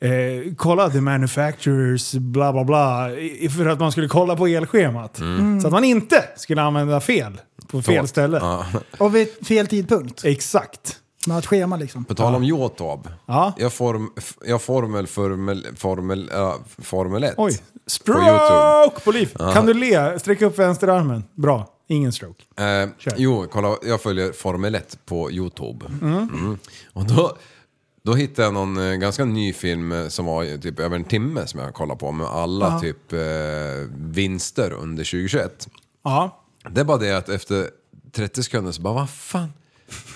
eh, 0.00 0.10
kolla 0.56 0.90
the 0.90 1.00
manufacturers 1.00 2.12
bla 2.14 2.52
bla 2.52 2.64
bla 2.64 3.08
för 3.56 3.66
att 3.66 3.80
man 3.80 3.92
skulle 3.92 4.08
kolla 4.08 4.36
på 4.36 4.46
elschemat. 4.46 5.16
Så 5.62 5.66
att 5.66 5.72
man 5.72 5.84
inte 5.84 6.24
skulle 6.36 6.62
använda 6.62 7.00
fel 7.00 7.40
på 7.66 7.82
fel 7.82 8.08
ställe. 8.08 8.38
Ja. 8.42 8.64
Och 8.98 9.14
vid 9.16 9.28
fel 9.46 9.66
tidpunkt. 9.66 10.24
Exakt. 10.24 10.96
Med 11.26 11.38
ett 11.38 11.46
schema 11.46 11.76
liksom. 11.76 12.04
På 12.04 12.14
tal 12.14 12.34
om 12.34 12.42
Youtube. 12.42 13.10
Ja. 13.26 13.52
Jag, 13.56 13.72
form, 13.72 14.10
jag 14.46 14.62
formel, 14.62 15.06
formel, 15.06 15.66
formel, 15.76 16.30
äh, 16.34 16.52
formel 16.82 17.24
1. 17.24 17.34
Oj. 17.36 17.52
YouTube. 17.52 17.66
Stroke 17.86 19.04
på 19.04 19.10
liv. 19.12 19.34
Kan 19.54 19.66
du 19.66 19.74
le? 19.74 20.18
Sträck 20.18 20.42
upp 20.42 20.58
vänsterarmen. 20.58 21.24
Bra. 21.34 21.66
Ingen 21.88 22.12
stroke. 22.12 22.44
Eh, 22.56 22.88
Kör. 22.98 23.14
jo, 23.16 23.46
kolla, 23.50 23.76
jag 23.82 24.00
följer 24.00 24.32
Formel 24.32 24.74
1 24.74 24.98
på 25.06 25.30
Youtube. 25.30 25.86
Mm. 26.02 26.58
Och 26.92 27.06
då, 27.06 27.36
då 28.02 28.14
hittade 28.14 28.46
jag 28.46 28.54
någon 28.54 28.90
eh, 28.90 28.94
ganska 28.94 29.24
ny 29.24 29.52
film 29.52 29.92
eh, 29.92 30.08
som 30.08 30.26
var 30.26 30.42
ju 30.42 30.58
typ 30.58 30.80
över 30.80 30.96
en 30.96 31.04
timme 31.04 31.46
som 31.46 31.60
jag 31.60 31.74
kollade 31.74 32.00
på 32.00 32.12
med 32.12 32.26
alla 32.26 32.80
typ 32.80 33.12
eh, 33.12 33.18
vinster 33.94 34.72
under 34.72 35.04
2021. 35.04 35.68
Ja. 36.04 36.42
Det 36.70 36.80
är 36.80 36.84
bara 36.84 36.98
det 36.98 37.12
att 37.16 37.28
efter 37.28 37.70
30 38.12 38.42
sekunder 38.42 38.72
så 38.72 38.82
bara, 38.82 38.94
vad 38.94 39.10
fan? 39.10 39.52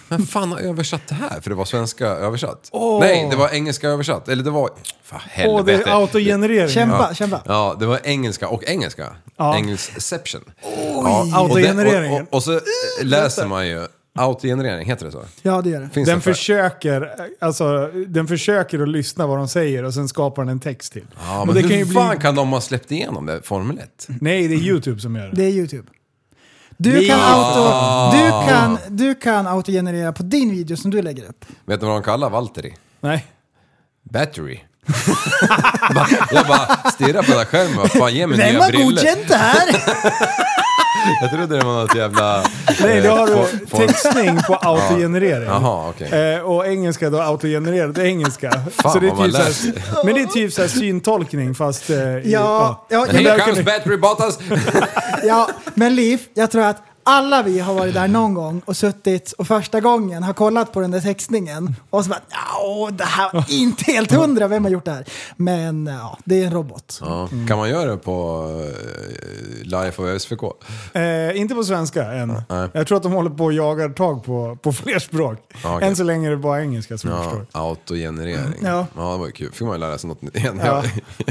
Vem 0.09 0.27
fan 0.27 0.53
har 0.53 0.59
översatt 0.59 1.03
det 1.09 1.15
här? 1.15 1.41
För 1.41 1.51
det 1.51 1.57
var 1.57 1.65
svenska 1.65 2.07
översatt. 2.07 2.71
Nej, 3.01 3.29
det 3.31 3.37
var 3.37 3.49
engelska 3.49 3.89
översatt. 3.89 4.29
Eller 4.29 4.43
det 4.45 4.51
var... 4.51 4.71
För 5.03 5.17
Åh, 5.17 5.23
det 5.25 5.31
helvete. 5.43 5.91
är 5.91 5.95
autogenerering. 6.01 6.69
Kämpa, 6.69 7.15
kämpa. 7.15 7.43
Ja, 7.47 7.77
det 7.81 7.87
var 7.87 8.01
engelska 8.05 8.49
och 8.49 8.65
engelska. 8.65 9.07
Ja. 9.37 9.57
Engelskception. 9.57 10.41
Ja, 10.95 11.27
Autogenereringen. 11.35 12.13
Och, 12.13 12.19
det- 12.21 12.23
och, 12.23 12.29
och, 12.29 12.35
och 12.35 12.43
så 12.43 12.61
läser 13.03 13.47
man 13.47 13.69
ju... 13.69 13.87
Autogenerering, 14.19 14.87
heter 14.89 15.07
det 15.07 15.13
så? 15.13 15.23
Ja, 15.43 15.63
det 15.63 15.71
gör 15.71 15.81
det. 15.81 15.89
Finns 15.89 16.09
Den 16.09 16.19
det 16.19 16.23
för- 16.23 16.33
försöker, 16.33 17.11
alltså, 17.41 17.91
den 18.07 18.27
försöker 18.29 18.83
att 18.83 18.89
lyssna 18.89 19.27
vad 19.27 19.39
de 19.39 19.49
säger 19.49 19.85
och 19.85 19.95
sen 19.95 20.09
skapar 20.09 20.43
den 20.43 20.49
en 20.49 20.61
text 20.61 20.93
till. 20.93 21.05
Ja, 21.27 21.45
men 21.45 21.55
det 21.55 21.61
hur 21.61 21.69
kan 21.69 21.79
ju 21.79 21.85
bli... 21.85 21.95
fan 21.95 22.17
kan 22.19 22.35
de 22.35 22.53
ha 22.53 22.61
släppt 22.61 22.93
igenom 22.93 23.27
det, 23.27 23.43
Formel 23.43 23.79
1? 23.79 24.07
Nej, 24.21 24.49
det 24.49 24.55
är 24.55 24.59
YouTube 24.59 25.01
som 25.01 25.17
gör 25.17 25.29
det. 25.29 25.37
Det 25.37 25.45
är 25.45 25.51
YouTube. 25.51 25.89
Du 26.83 27.07
kan, 27.07 27.21
auto, 27.21 28.17
du, 28.17 28.49
kan, 28.49 28.79
du 28.89 29.15
kan 29.15 29.47
autogenerera 29.47 30.13
på 30.13 30.23
din 30.23 30.51
video 30.51 30.77
som 30.77 30.91
du 30.91 31.03
lägger 31.03 31.29
upp. 31.29 31.45
Vet 31.65 31.81
du 31.81 31.87
vad 31.87 31.95
de 31.97 32.03
kallar 32.03 32.31
Valtteri? 32.31 32.75
Nej. 33.01 33.27
Battery. 34.03 34.61
Jag 36.33 36.47
bara 36.47 36.91
stirrar 36.91 37.23
på 37.23 37.29
den 37.31 37.39
här 37.39 37.45
skärmen, 37.45 37.77
vad 37.77 37.91
fan 37.93 38.15
ge 38.15 38.27
mig 38.27 38.39
Vem 38.39 38.53
nya 38.53 38.63
har 38.63 38.69
briller. 38.71 38.85
godkänt 38.85 39.29
det 39.29 39.37
här? 39.37 39.67
Jag 41.21 41.31
trodde 41.31 41.59
det 41.59 41.65
var 41.65 41.73
något 41.83 41.95
jävla... 41.95 42.45
Nej, 42.83 43.01
då 43.01 43.09
eh, 43.09 43.17
har 43.19 43.27
du 43.27 43.67
for- 43.67 43.87
textning 43.87 44.37
på 44.47 44.55
autogenerering. 44.63 45.47
Jaha, 45.49 45.89
okej. 45.89 46.35
Eh, 46.35 46.41
och 46.41 46.67
engelska 46.67 47.11
då 47.11 47.21
autogenererat 47.21 47.99
engelska. 47.99 48.51
Fan, 48.83 48.93
så 48.93 48.99
det 48.99 49.07
är 49.07 49.11
vad 49.11 49.19
man 49.19 49.27
typ 49.31 49.39
lär 49.39 49.51
såhär, 49.53 50.05
men 50.05 50.15
det 50.15 50.21
är 50.23 50.27
typ 50.27 50.53
såhär 50.53 50.69
syntolkning 50.69 51.55
fast... 51.55 51.91
Eh, 51.91 51.97
i- 51.99 52.23
Ja, 52.25 52.87
ja, 52.89 53.05
Men 53.07 53.17
here 53.17 53.37
där 53.37 53.45
comes 53.45 53.65
battery 53.65 53.97
Bottas! 53.97 54.39
ja, 55.25 55.49
men 55.75 55.95
Liv, 55.95 56.21
jag 56.35 56.51
tror 56.51 56.63
att 56.65 56.83
alla 57.03 57.43
vi 57.43 57.61
har 57.61 57.75
varit 57.75 57.95
där 57.95 58.09
någon 58.09 58.35
gång 58.35 58.63
och 58.65 58.77
suttit 58.77 59.33
och 59.33 59.47
första 59.47 59.81
gången 59.81 60.23
har 60.23 60.33
kollat 60.33 60.73
på 60.73 60.81
den 60.81 60.91
där 60.91 61.01
textningen 61.01 61.75
och 61.91 62.05
så 62.05 62.11
bara 62.11 62.21
ja, 62.31 62.91
det 62.93 63.05
här 63.05 63.31
var 63.33 63.45
inte 63.53 63.85
helt 63.93 64.13
hundra, 64.13 64.49
vem 64.49 64.65
har 64.65 64.71
gjort 64.71 64.85
det 64.85 64.91
här? 64.91 65.05
Men 65.37 65.87
ja, 65.87 66.19
det 66.25 66.43
är 66.43 66.47
en 66.47 66.53
robot. 66.53 66.99
Ja. 67.05 67.29
Kan 67.49 67.59
man 67.59 67.69
göra 67.71 67.91
det 67.91 67.97
på 67.97 68.45
uh, 68.47 69.65
Life 69.65 70.03
of 70.03 70.23
SVK? 70.23 70.43
Eh, 70.93 71.41
inte 71.41 71.55
på 71.55 71.65
svenska 71.65 72.05
än. 72.13 72.43
Nej. 72.49 72.69
Jag 72.73 72.87
tror 72.87 72.97
att 72.97 73.03
de 73.03 73.13
håller 73.13 73.31
på 73.31 73.45
och 73.45 73.53
jagar 73.53 73.89
tag 73.89 74.25
på, 74.25 74.59
på 74.63 74.73
fler 74.73 74.99
språk. 74.99 75.39
Okej. 75.65 75.89
Än 75.89 75.97
så 75.97 76.03
länge 76.03 76.27
är 76.27 76.31
det 76.31 76.37
bara 76.37 76.61
engelska 76.63 76.99
som 76.99 77.11
jag 77.11 77.19
Ja, 77.19 77.23
förstår. 77.25 77.47
autogenerering. 77.53 78.55
Ja. 78.63 78.87
ja, 78.97 79.13
det 79.13 79.19
var 79.19 79.27
ju 79.27 79.33
kul. 79.33 79.53
fick 79.53 79.61
man 79.61 79.73
ju 79.73 79.79
lära 79.81 79.99
sig 79.99 80.09
något 80.09 80.37
igen. 80.37 80.61
Ja. 80.65 80.83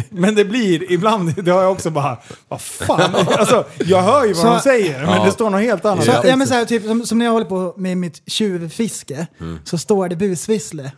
Men 0.10 0.36
det 0.36 0.46
blir 0.46 0.92
ibland, 0.92 1.34
det 1.44 1.52
har 1.52 1.62
jag 1.62 1.72
också 1.72 1.90
bara, 1.90 2.18
vad 2.48 2.62
fan. 2.62 3.16
Alltså, 3.40 3.66
jag 3.86 4.02
hör 4.02 4.26
ju 4.26 4.34
vad 4.34 4.42
Så- 4.42 4.48
de 4.54 4.60
säger, 4.60 5.06
men 5.06 5.26
det 5.26 5.32
står 5.32 5.50
något 5.50 5.59
helt 5.60 5.86
annat. 5.86 6.06
Så, 6.06 6.12
ja, 6.24 6.36
men 6.36 6.48
så 6.48 6.54
här, 6.54 6.66
typ, 6.66 6.86
som, 6.86 7.06
som 7.06 7.18
när 7.18 7.26
jag 7.26 7.34
håller 7.34 7.46
på 7.46 7.74
med 7.78 7.98
mitt 7.98 8.22
tjuvfiske 8.26 9.28
så 9.64 9.78
står 9.78 10.10
det 10.10 10.16
busvissle. 10.16 10.92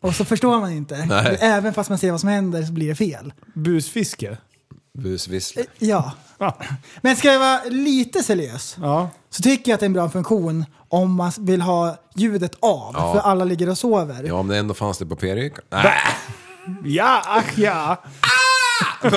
Och 0.00 0.14
så 0.14 0.24
förstår 0.24 0.60
man 0.60 0.72
inte. 0.72 1.06
Nej. 1.06 1.38
Även 1.40 1.74
fast 1.74 1.90
man 1.90 1.98
ser 1.98 2.10
vad 2.10 2.20
som 2.20 2.28
händer 2.28 2.62
så 2.62 2.72
blir 2.72 2.88
det 2.88 2.94
fel. 2.94 3.32
Busfiske. 3.54 4.36
Busvissle. 4.98 5.64
Ja. 5.78 6.12
Ja. 6.38 6.58
Men 7.00 7.16
ska 7.16 7.32
jag 7.32 7.38
vara 7.38 7.60
lite 7.64 8.22
seriös 8.22 8.76
ja. 8.80 9.10
så 9.30 9.42
tycker 9.42 9.70
jag 9.70 9.74
att 9.74 9.80
det 9.80 9.84
är 9.84 9.88
en 9.88 9.92
bra 9.92 10.10
funktion 10.10 10.64
om 10.88 11.14
man 11.14 11.32
vill 11.38 11.60
ha 11.60 11.96
ljudet 12.14 12.54
av. 12.60 12.94
Ja. 12.94 13.12
För 13.12 13.20
alla 13.20 13.44
ligger 13.44 13.68
och 13.68 13.78
sover. 13.78 14.24
Ja, 14.24 14.34
om 14.34 14.48
det 14.48 14.58
ändå 14.58 14.74
fanns 14.74 14.98
det 14.98 15.06
på. 15.06 15.16
Nej, 15.22 15.52
Ja, 16.84 17.22
ach 17.26 17.58
ja. 17.58 18.02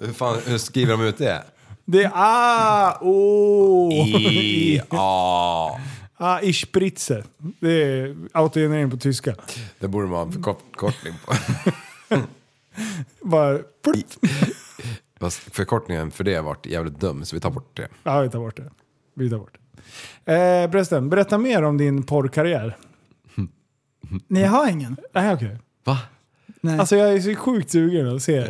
hur, 0.00 0.12
fan, 0.12 0.38
hur 0.46 0.58
skriver 0.58 0.92
de 0.92 1.02
ut 1.02 1.18
det? 1.18 1.44
Det 1.88 2.04
är 2.04 2.10
ah, 2.14 2.98
oh. 3.00 3.92
I, 3.92 4.80
a. 4.90 5.80
Ah, 6.18 6.40
ich 6.40 6.60
spritze. 6.60 7.24
Det 7.60 7.82
är 7.82 8.16
autogenerering 8.32 8.90
på 8.90 8.96
tyska. 8.96 9.34
Det 9.78 9.88
borde 9.88 10.06
man 10.06 10.16
ha 10.16 10.26
en 10.26 10.32
förkortning 10.32 11.14
på. 11.26 11.34
Bara. 13.28 13.58
Fast 15.20 15.38
förkortningen 15.38 16.10
för 16.10 16.24
det 16.24 16.40
varit 16.40 16.66
jävligt 16.66 17.00
dum, 17.00 17.24
så 17.24 17.36
vi 17.36 17.40
tar 17.40 17.50
bort 17.50 17.76
det. 17.76 17.88
Ja, 18.02 18.20
vi 18.20 18.30
tar 18.30 18.38
bort 18.38 18.56
det. 18.56 18.70
Vi 19.14 19.30
tar 19.30 19.38
bort 19.38 19.58
det. 20.24 20.34
Eh, 20.34 20.70
förresten, 20.70 21.08
berätta 21.10 21.38
mer 21.38 21.62
om 21.62 21.78
din 21.78 22.02
porrkarriär. 22.02 22.76
Nej, 24.28 24.42
jag 24.42 24.50
har 24.50 24.68
ingen. 24.68 24.96
Nej, 25.12 25.34
okej. 25.34 25.58
Va? 25.84 25.98
Nej. 26.66 26.78
Alltså 26.78 26.96
jag 26.96 27.12
är 27.12 27.20
så 27.20 27.34
sjukt 27.34 27.70
sugen 27.70 28.16
att 28.16 28.22
se. 28.22 28.46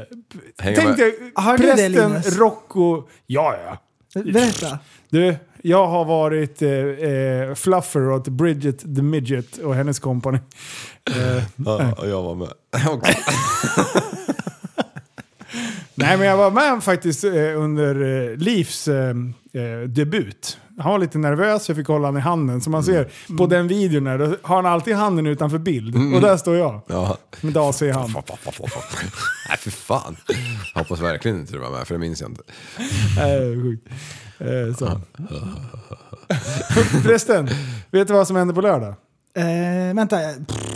Tänk 0.56 0.84
med. 0.84 0.96
dig 0.96 1.32
Har 1.34 1.58
du 1.58 1.66
det, 1.66 1.72
prästen 1.72 1.92
Linus? 1.92 2.38
Rocco... 2.38 3.02
Ja, 3.26 3.56
ja. 3.66 3.78
Berätta. 4.22 4.78
Du, 5.10 5.36
jag 5.62 5.86
har 5.86 6.04
varit 6.04 6.62
eh, 6.62 6.70
eh, 6.70 7.54
fluffer 7.54 8.10
åt 8.10 8.28
Bridget 8.28 8.78
the 8.78 9.02
Midget 9.02 9.58
och 9.58 9.74
hennes 9.74 9.98
kompani. 9.98 10.38
Eh, 11.10 11.42
Ja, 11.56 11.92
och 11.98 12.08
jag 12.08 12.22
var 12.22 12.34
med. 12.34 12.48
Okej. 12.88 13.16
nej, 15.96 16.18
men 16.18 16.26
jag 16.26 16.36
var 16.36 16.50
med 16.50 16.84
faktiskt 16.84 17.24
eh, 17.24 17.32
under 17.62 18.02
eh, 18.30 18.36
Livs 18.36 18.88
eh, 18.88 19.14
debut. 19.88 20.58
Han 20.78 20.92
var 20.92 20.98
lite 20.98 21.18
nervös, 21.18 21.68
jag 21.68 21.76
fick 21.76 21.86
hålla 21.86 22.06
honom 22.06 22.18
i 22.18 22.20
handen. 22.20 22.60
Som 22.60 22.72
man 22.72 22.84
ser 22.84 23.10
på 23.38 23.46
den 23.46 23.68
videon 23.68 24.04
där, 24.04 24.18
då 24.18 24.36
har 24.42 24.56
han 24.56 24.66
alltid 24.66 24.94
handen 24.94 25.26
utanför 25.26 25.58
bild. 25.58 26.14
Och 26.14 26.20
där 26.20 26.36
står 26.36 26.56
jag. 26.56 26.80
Ja. 26.86 27.16
Med 27.40 27.56
AC 27.56 27.82
i 27.82 27.90
hand. 27.90 28.12
Nej, 29.48 29.58
för 29.58 29.70
fan. 29.70 30.16
Jag 30.74 30.80
hoppas 30.80 31.00
verkligen 31.00 31.40
inte 31.40 31.52
du 31.52 31.58
var 31.58 31.70
med, 31.70 31.86
för 31.86 31.94
det 31.94 31.98
minns 31.98 32.20
jag 32.20 32.30
inte. 32.30 32.42
Nej, 33.16 33.62
sjukt. 33.62 33.88
Eh, 34.38 34.76
så. 34.78 35.00
Förresten, 37.02 37.48
vet 37.90 38.08
du 38.08 38.14
vad 38.14 38.26
som 38.26 38.36
händer 38.36 38.54
på 38.54 38.60
lördag? 38.60 38.94
Eh, 39.36 39.94
vänta, 39.94 40.18
pff, 40.48 40.75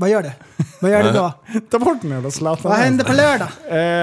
vad 0.00 0.10
gör 0.10 0.22
det? 0.22 0.32
Vad 0.80 0.90
gör 0.90 1.02
det 1.02 1.12
då? 1.12 1.32
Ta 1.70 1.78
bort 1.78 1.98
den 2.02 2.10
jävla 2.10 2.30
Zlatan. 2.30 2.70
Vad 2.70 2.78
händer 2.80 3.04
på 3.04 3.12
lördag? 3.12 3.48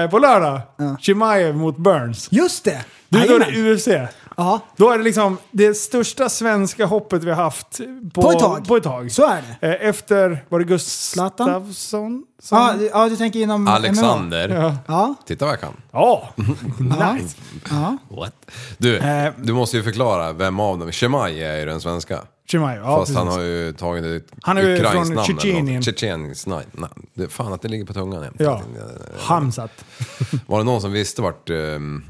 Eh, 0.04 0.10
på 0.10 0.18
lördag, 0.18 0.60
Chimaev 1.00 1.56
mot 1.56 1.76
Burns. 1.76 2.28
Just 2.30 2.64
det! 2.64 2.84
Du, 3.08 3.20
då 3.26 3.34
är 3.34 3.38
det 3.52 3.72
UFC. 3.74 3.88
Ja, 4.36 4.60
Då 4.76 4.90
är 4.90 4.98
det 4.98 5.04
liksom 5.04 5.38
det 5.50 5.74
största 5.74 6.28
svenska 6.28 6.86
hoppet 6.86 7.24
vi 7.24 7.30
har 7.30 7.42
haft 7.42 7.80
på, 8.14 8.22
På 8.22 8.30
ett 8.32 8.38
tag. 8.38 8.68
På 8.68 8.76
ett 8.76 8.82
tag. 8.82 9.12
så 9.12 9.26
är 9.26 9.42
det. 9.60 9.66
Eh, 9.80 9.88
efter, 9.88 10.44
var 10.48 10.60
det 10.60 10.78
som- 11.74 12.24
Ja, 12.50 12.74
ja, 12.92 13.08
du 13.08 13.16
tänker 13.16 13.40
inom 13.40 13.62
MMA? 13.62 13.70
Alexander. 13.72 14.48
Ja. 14.48 14.76
Ja, 14.86 15.14
Titta 15.26 15.44
vad 15.44 15.52
jag 15.52 15.60
kan. 15.60 15.72
Ja, 15.92 16.28
ja. 16.98 17.12
nice. 17.12 17.36
ja. 17.70 17.96
What? 18.10 18.34
Du, 18.78 18.96
Eh. 18.98 19.32
du 19.36 19.52
måste 19.52 19.76
ju 19.76 19.82
förklara 19.82 20.32
vem 20.32 20.60
av 20.60 20.78
dem. 20.78 20.92
Shemai 20.92 21.42
är 21.44 21.56
ju 21.58 21.66
den 21.66 21.80
svenska. 21.80 22.20
Chimaev, 22.50 22.80
ja 22.82 22.96
Fast 22.98 23.14
han 23.14 23.26
precis. 23.26 23.36
har 23.38 23.44
ju 23.44 23.72
tagit 23.72 24.04
ett 24.04 24.32
Han 24.42 24.58
är 24.58 24.62
ju 24.62 24.74
ukrainskt 24.74 24.92
från 24.92 25.08
namn 25.08 25.12
eller 25.12 25.24
Tjetjenien. 25.40 25.74
något. 25.76 25.84
Tjetjeniskt 25.84 26.46
namn. 26.46 26.64
Det- 27.14 27.28
Fan 27.28 27.52
att 27.52 27.62
det 27.62 27.68
ligger 27.68 27.84
på 27.84 27.92
tungan 27.92 28.22
jämt. 28.22 28.36
Ja, 28.38 28.62
Hamzat. 29.18 29.84
Var 30.46 30.58
det 30.58 30.64
någon 30.64 30.80
som 30.80 30.92
visste 30.92 31.22
vart, 31.22 31.50
ehm, 31.50 32.04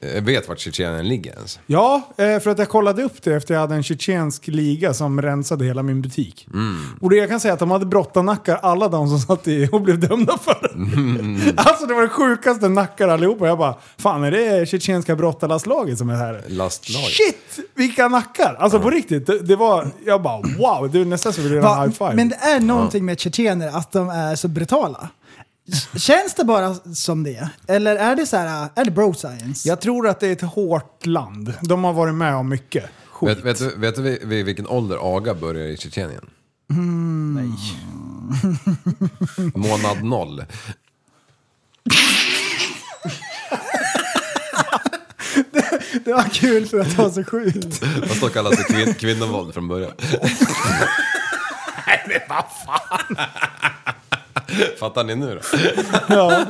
eh, 0.00 0.22
vet 0.24 0.48
vart 0.48 0.58
Tjetjenien 0.58 1.08
ligger 1.08 1.32
ens? 1.32 1.60
Ja, 1.66 2.02
eh, 2.16 2.38
för 2.40 2.48
att 2.50 2.58
jag 2.58 2.68
kollade 2.68 3.02
upp 3.02 3.22
det 3.22 3.34
efter 3.34 3.54
jag 3.54 3.60
hade 3.60 3.74
en 3.74 3.82
tjetjensk 3.82 4.46
liga 4.46 4.94
som 4.94 5.22
rensade 5.22 5.64
hela 5.64 5.82
min 5.82 6.02
butik. 6.02 6.48
Mm. 6.52 6.76
Och 7.00 7.10
det 7.10 7.16
jag 7.16 7.28
kan 7.28 7.40
säga 7.40 7.54
att 7.54 7.60
de 7.60 7.70
hade 7.70 7.86
brottanackar 7.86 8.56
alla 8.62 8.88
de 8.88 9.08
som 9.08 9.18
satt 9.18 9.48
i 9.48 9.68
och 9.72 9.80
blev 9.82 9.98
dömda 10.00 10.38
för 10.38 10.58
det. 10.62 10.74
Mm. 10.74 11.40
Alltså 11.56 11.86
det 11.86 11.94
var 11.94 12.02
det 12.02 12.08
sjukaste 12.08 12.68
nackar 12.68 13.08
allihopa. 13.08 13.46
Jag 13.46 13.58
bara, 13.58 13.74
fan 13.98 14.24
är 14.24 14.30
det 14.30 14.68
tjetjenska 14.68 15.16
brottarlastlaget 15.16 15.98
som 15.98 16.10
är 16.10 16.14
här? 16.16 16.44
Lastlag. 16.48 17.02
Shit, 17.02 17.66
vilka 17.74 18.08
nackar! 18.08 18.56
Alltså 18.58 18.80
på 18.80 18.90
riktigt, 18.90 19.27
det, 19.32 19.38
det 19.38 19.56
var, 19.56 19.90
jag 20.06 20.22
bara 20.22 20.40
wow, 20.58 20.90
det 20.92 21.00
är 21.00 21.04
nästan 21.04 21.32
så 21.32 21.42
vi 21.42 21.48
göra 21.48 21.76
en 21.76 21.82
high 21.82 21.98
five. 21.98 22.14
men 22.14 22.28
det 22.28 22.36
är 22.36 22.60
någonting 22.60 23.04
med 23.04 23.20
tjetjener, 23.20 23.68
att 23.68 23.92
de 23.92 24.08
är 24.08 24.36
så 24.36 24.48
brutala. 24.48 25.08
Känns 25.96 26.34
det 26.34 26.44
bara 26.44 26.74
som 26.94 27.22
det? 27.24 27.48
Eller 27.66 27.96
är 27.96 28.16
det 28.16 28.26
så 28.26 28.36
här, 28.36 28.68
är 28.74 28.84
det 28.84 28.90
bro 28.90 29.14
science? 29.14 29.68
Jag 29.68 29.80
tror 29.80 30.08
att 30.08 30.20
det 30.20 30.26
är 30.28 30.32
ett 30.32 30.40
hårt 30.40 31.06
land. 31.06 31.54
De 31.60 31.84
har 31.84 31.92
varit 31.92 32.14
med 32.14 32.34
om 32.34 32.48
mycket 32.48 32.84
skit. 33.10 33.28
Vet, 33.28 33.44
vet, 33.44 33.58
du, 33.58 33.76
vet 33.76 33.96
du 33.96 34.02
vid, 34.02 34.22
vid 34.22 34.44
vilken 34.44 34.66
ålder 34.66 35.16
aga 35.16 35.34
börjar 35.34 35.66
i 35.66 35.76
Tjetjenien? 35.76 36.30
Nej. 37.34 37.50
Månad 39.54 40.04
noll. 40.04 40.44
Det 46.04 46.12
var 46.12 46.22
kul 46.32 46.66
för 46.66 46.80
att 46.80 46.96
det 46.96 47.02
var 47.02 47.10
så 47.10 47.24
sjukt. 47.24 47.84
Fast 48.08 48.20
då 48.20 48.28
kallas 48.28 48.56
det 48.56 48.64
kvin, 48.64 48.94
kvinnovåld 48.94 49.54
från 49.54 49.68
början. 49.68 49.92
Nej, 51.86 52.04
men 52.08 52.20
vad 52.28 52.44
fan! 52.66 53.26
Fattar 54.80 55.04
ni 55.04 55.14
nu 55.14 55.34
då? 55.34 55.58
Ja. 56.14 56.44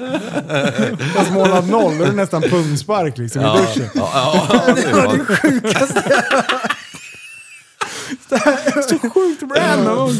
Fast 1.15 1.33
månad 1.33 1.69
noll, 1.69 1.99
då 1.99 2.05
är 2.05 2.09
det 2.09 2.13
nästan 2.17 2.43
pungspark 2.43 3.19
liksom 3.19 3.43
i 3.43 3.45
duschen. 3.45 3.91
Ja, 3.95 4.49
ja, 4.51 4.75
det 4.75 4.93
var 4.93 5.17
det 5.19 5.25
Sjukaste. 5.37 6.23
Så 8.89 8.99
sjukt 8.99 9.43
random! 9.57 10.17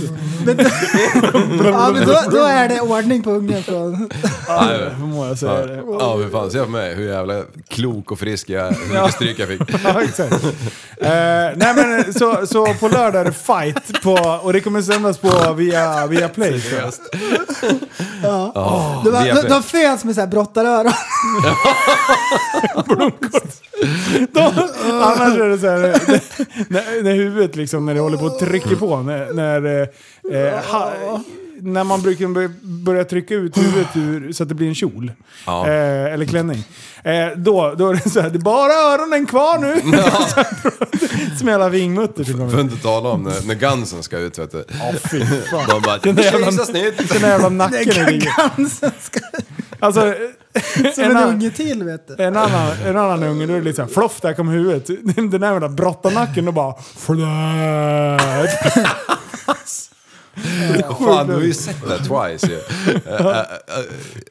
Ja, 1.65 1.91
men 1.93 2.07
då, 2.07 2.23
då 2.31 2.45
är 2.45 2.69
det 2.69 2.81
ordning 2.81 3.23
på 3.23 3.31
ungen 3.31 3.63
från... 3.63 4.11
Ja, 4.49 4.63
hur 4.97 5.07
må 5.07 5.27
jag 5.27 5.39
säga 5.39 5.67
det? 5.67 5.83
Ja, 6.01 6.17
hur 6.17 6.31
fan 6.31 6.51
jag 6.53 6.65
på 6.65 6.71
mig? 6.71 6.95
Hur 6.95 7.09
jävla 7.09 7.43
klok 7.69 8.11
och 8.13 8.19
frisk 8.19 8.51
jag 8.51 8.67
är. 8.67 8.71
Hur 8.71 8.95
mycket 8.95 9.15
stryk 9.15 9.39
jag 9.39 9.49
fick. 9.49 9.61
Ja, 9.85 10.03
exakt. 10.03 10.45
Eh, 11.01 11.11
nej 11.57 11.75
men 11.77 12.15
så, 12.15 12.47
så 12.47 12.75
på 12.75 12.89
lördag 12.89 13.21
är 13.21 13.25
det 13.25 13.33
fight 13.33 14.03
på, 14.03 14.41
och 14.43 14.53
det 14.53 14.61
kommer 14.61 14.83
sändas 14.83 15.19
på 15.19 15.53
via, 15.53 16.07
via 16.07 16.29
Play. 16.29 16.63
jag. 16.77 16.93
Ja. 18.23 19.03
De, 19.05 19.11
via 19.11 19.35
de, 19.35 19.49
de 19.49 19.63
föds 19.63 20.05
med 20.05 20.15
så 20.15 20.21
här 20.21 20.29
brottaröron. 20.29 20.93
Annars 25.03 25.39
är 25.39 25.49
det 25.49 25.59
så 25.59 25.67
här, 25.67 25.81
när, 26.69 27.03
när 27.03 27.15
huvudet 27.15 27.57
liksom, 27.57 27.78
när 27.87 27.95
det 27.95 28.01
håller 28.01 28.19
på 28.19 28.27
att 28.27 28.39
trycka 28.39 28.77
på, 28.77 28.97
när, 29.03 29.33
när, 29.33 29.81
eh, 30.33 30.39
eh, 30.47 30.65
ha, 30.65 30.93
när 31.61 31.85
man 31.85 32.03
brukar 32.03 32.27
bör- 32.27 32.51
börja 32.85 33.05
trycka 33.05 33.35
ut 33.35 33.57
huvudet 33.59 33.89
ur, 33.97 34.33
så 34.33 34.43
att 34.43 34.49
det 34.49 34.55
blir 34.55 34.69
en 34.69 34.75
kjol. 34.75 35.13
Ja. 35.47 35.67
Eh, 35.69 36.13
eller 36.15 36.25
klänning. 36.27 36.65
Eh, 37.05 37.27
då, 37.37 37.75
då 37.79 37.89
är 37.91 37.95
det 38.05 38.11
så 38.11 38.21
här, 38.21 38.31
det 38.31 38.37
är 38.39 38.41
bara 38.41 38.73
öronen 38.73 39.27
kvar 39.27 39.59
nu! 39.59 39.81
Som 41.39 41.49
jävla 41.49 41.69
vingmutter 41.69 42.25
som 42.25 42.51
För 42.51 42.59
att 42.59 42.65
inte 42.65 42.83
tala 42.83 43.09
om 43.09 43.23
när, 43.23 43.47
när 43.47 43.55
Gunsen 43.55 44.03
ska 44.03 44.19
ut 44.19 44.39
vet 44.39 44.53
du. 44.53 44.65
Ja, 44.69 44.93
fy 45.11 45.21
fan. 45.51 45.65
De 45.69 45.83
bara 45.83 45.99
Den 45.99 46.15
där 46.15 46.23
jävla- 46.23 46.47
kejsarsnitt. 46.47 46.99
Den 47.13 47.23
där 47.23 47.29
jävla 47.29 47.49
nacken 47.49 47.79
är. 48.07 48.37
Gansen 48.57 48.91
ska... 49.01 49.21
Alltså, 49.81 50.01
Som 50.95 51.05
en, 51.05 51.11
en 51.11 51.17
annan, 51.17 51.29
unge 51.29 51.51
till 51.51 51.85
vet 51.85 52.09
du. 52.09 52.25
en, 52.25 52.37
annan, 52.37 52.71
en 52.87 52.97
annan 52.97 53.23
unge, 53.23 53.47
då 53.47 53.53
är 53.53 53.59
det 53.59 53.65
lite 53.65 53.77
såhär, 53.77 53.89
floff 53.89 54.21
där 54.21 54.35
kom 54.35 54.49
huvudet. 54.49 54.87
Den 55.17 55.31
där 55.31 55.53
jävla 55.53 55.69
brottarnacken 55.69 56.49
och 56.49 56.55
bara 56.55 56.75
flöt. 56.97 58.51
Fan, 60.99 61.27
du 61.27 61.33
har 61.35 61.41
ju 61.41 61.55
sett 61.55 61.89
det 61.89 61.99
twice 61.99 62.47
ju. 62.47 62.61
Eh, 63.07 63.27
eh, 63.27 63.39
eh, 63.39 63.45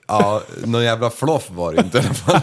Ja, 0.07 0.41
någon 0.65 0.83
jävla 0.83 1.09
floff 1.09 1.49
var 1.49 1.73
det 1.73 1.81
inte 1.81 1.97
i 1.97 2.01
alla 2.01 2.13
fall. 2.13 2.41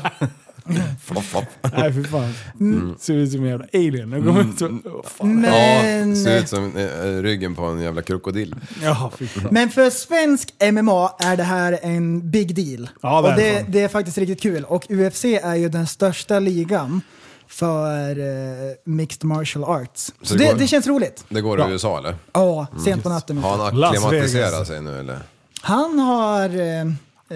Flopp, 1.02 1.24
flopp. 1.24 1.44
Nej 1.76 1.92
fy 1.92 2.04
fan. 2.04 2.34
Mm. 2.60 2.94
Ser 2.98 3.14
ut 3.14 3.32
som 3.32 3.40
en 3.44 3.50
jävla 3.50 3.66
alien. 3.74 4.12
Ut 4.52 4.58
så... 4.58 4.80
Fan. 5.04 5.40
Men, 5.40 6.10
Ja, 6.10 6.16
ser 6.24 6.38
ut 6.40 6.48
som 6.48 6.76
eh, 6.76 7.22
ryggen 7.22 7.54
på 7.54 7.64
en 7.64 7.80
jävla 7.80 8.02
krokodil. 8.02 8.54
Ja, 8.82 9.12
men 9.50 9.70
för 9.70 9.90
svensk 9.90 10.48
MMA 10.72 11.14
är 11.18 11.36
det 11.36 11.42
här 11.42 11.78
en 11.82 12.30
big 12.30 12.54
deal. 12.54 12.88
Ja, 13.02 13.22
det 13.22 13.28
är 13.28 13.32
och 13.32 13.38
det, 13.38 13.52
det. 13.52 13.64
det 13.68 13.80
är 13.80 13.88
faktiskt 13.88 14.18
riktigt 14.18 14.40
kul. 14.42 14.64
Och 14.64 14.86
UFC 14.90 15.24
är 15.24 15.54
ju 15.54 15.68
den 15.68 15.86
största 15.86 16.38
ligan 16.38 17.00
för 17.48 18.10
eh, 18.18 18.72
mixed 18.84 19.24
martial 19.24 19.64
arts. 19.64 20.04
Så 20.06 20.12
Så 20.26 20.34
det 20.34 20.44
det, 20.44 20.50
går- 20.52 20.58
det 20.58 20.66
känns 20.66 20.86
roligt. 20.86 21.24
Det 21.28 21.40
går 21.40 21.68
i 21.68 21.72
USA 21.72 21.98
eller? 21.98 22.16
Ja, 22.32 22.66
sent 22.84 23.02
på 23.02 23.08
natten. 23.08 23.38
Har 23.38 23.50
han 23.58 24.10
Vegas. 24.10 24.68
sig 24.68 24.80
nu 24.80 24.98
eller? 24.98 25.18
Han 25.60 25.98
har 25.98 26.44
eh, 26.60 26.86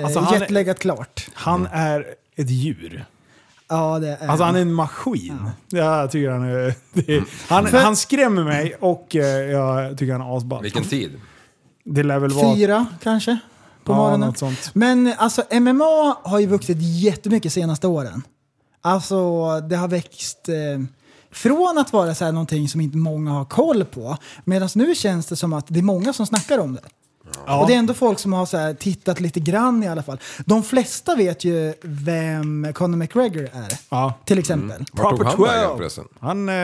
Alltså, 0.04 0.18
eh, 0.18 0.24
han 0.24 0.42
är- 0.42 0.74
klart. 0.74 1.26
Han 1.34 1.66
är 1.72 2.06
ett 2.36 2.50
djur. 2.50 3.04
Ja, 3.68 3.98
det 3.98 4.08
är 4.20 4.28
Alltså 4.28 4.44
han 4.44 4.56
är 4.56 4.60
en 4.60 4.72
maskin. 4.72 5.38
Ja. 5.68 5.78
Jag 5.78 6.10
tycker 6.10 6.30
han 6.30 6.42
är... 6.42 6.74
Det 6.92 7.16
är 7.16 7.24
han, 7.48 7.66
han 7.66 7.96
skrämmer 7.96 8.44
mig 8.44 8.74
och 8.80 9.16
eh, 9.16 9.22
jag 9.26 9.98
tycker 9.98 10.12
han 10.12 10.20
är 10.22 10.36
asball. 10.36 10.62
Vilken 10.62 10.84
tid? 10.84 11.20
Det 11.84 12.02
lär 12.02 12.18
väl 12.18 12.30
vara... 12.32 12.54
Fyra 12.54 12.86
kanske 13.02 13.38
på 13.84 13.92
Ja, 13.92 13.96
morgonen. 13.96 14.20
något 14.28 14.38
sånt. 14.38 14.70
Men 14.74 15.12
alltså 15.18 15.42
MMA 15.50 16.16
har 16.22 16.38
ju 16.38 16.46
vuxit 16.46 16.76
jättemycket 16.80 17.52
senaste 17.52 17.86
åren. 17.86 18.22
Alltså 18.82 19.60
det 19.60 19.76
har 19.76 19.88
växt 19.88 20.48
eh, 20.48 20.54
från 21.30 21.78
att 21.78 21.92
vara 21.92 22.14
så 22.14 22.24
här 22.24 22.32
någonting 22.32 22.68
som 22.68 22.80
inte 22.80 22.96
många 22.96 23.30
har 23.30 23.44
koll 23.44 23.84
på. 23.84 24.16
Medan 24.44 24.68
nu 24.74 24.94
känns 24.94 25.26
det 25.26 25.36
som 25.36 25.52
att 25.52 25.64
det 25.68 25.78
är 25.78 25.82
många 25.82 26.12
som 26.12 26.26
snackar 26.26 26.58
om 26.58 26.74
det. 26.74 26.80
Ja. 27.46 27.60
Och 27.60 27.66
det 27.66 27.74
är 27.74 27.78
ändå 27.78 27.94
folk 27.94 28.18
som 28.18 28.32
har 28.32 28.46
så 28.46 28.56
här 28.56 28.74
tittat 28.74 29.20
lite 29.20 29.40
grann 29.40 29.82
i 29.82 29.88
alla 29.88 30.02
fall. 30.02 30.18
De 30.44 30.62
flesta 30.62 31.14
vet 31.14 31.44
ju 31.44 31.74
vem 31.82 32.72
Conor 32.74 32.96
McGregor 32.96 33.42
är. 33.42 33.78
Ja. 33.88 34.12
Till 34.24 34.38
exempel. 34.38 34.84
Vart 34.92 35.10
tog 35.10 35.18
Proper 35.18 35.24
han 35.36 35.42
vägen 35.42 35.68
12. 35.68 35.78
förresten? 35.78 36.04
Han, 36.20 36.48
eh, 36.48 36.54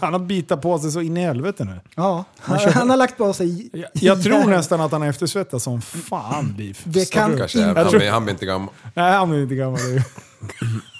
han 0.00 0.12
har 0.12 0.18
bitat 0.20 0.62
på 0.62 0.78
sig 0.78 0.90
så 0.90 1.00
in 1.00 1.16
i 1.16 1.20
helvete 1.20 1.64
nu. 1.64 1.80
Ja, 1.94 2.24
han, 2.38 2.58
han 2.74 2.90
har 2.90 2.96
lagt 2.96 3.16
på 3.18 3.32
sig... 3.32 3.70
Jag, 3.72 3.88
jag 3.92 4.22
tror 4.22 4.44
nästan 4.44 4.80
att 4.80 4.92
han 4.92 5.02
eftersvettas 5.02 5.62
som 5.62 5.80
fan. 5.82 6.54
Det 6.84 7.10
kan- 7.10 7.36
Kanske. 7.38 7.62
Han, 7.64 7.90
blir, 7.90 8.10
han 8.10 8.24
blir 8.24 8.32
inte 8.34 8.46
gammal. 8.46 8.74
Nej, 8.94 9.12
han 9.12 9.32
är 9.32 9.42
inte 9.42 9.54
gammal. 9.54 9.80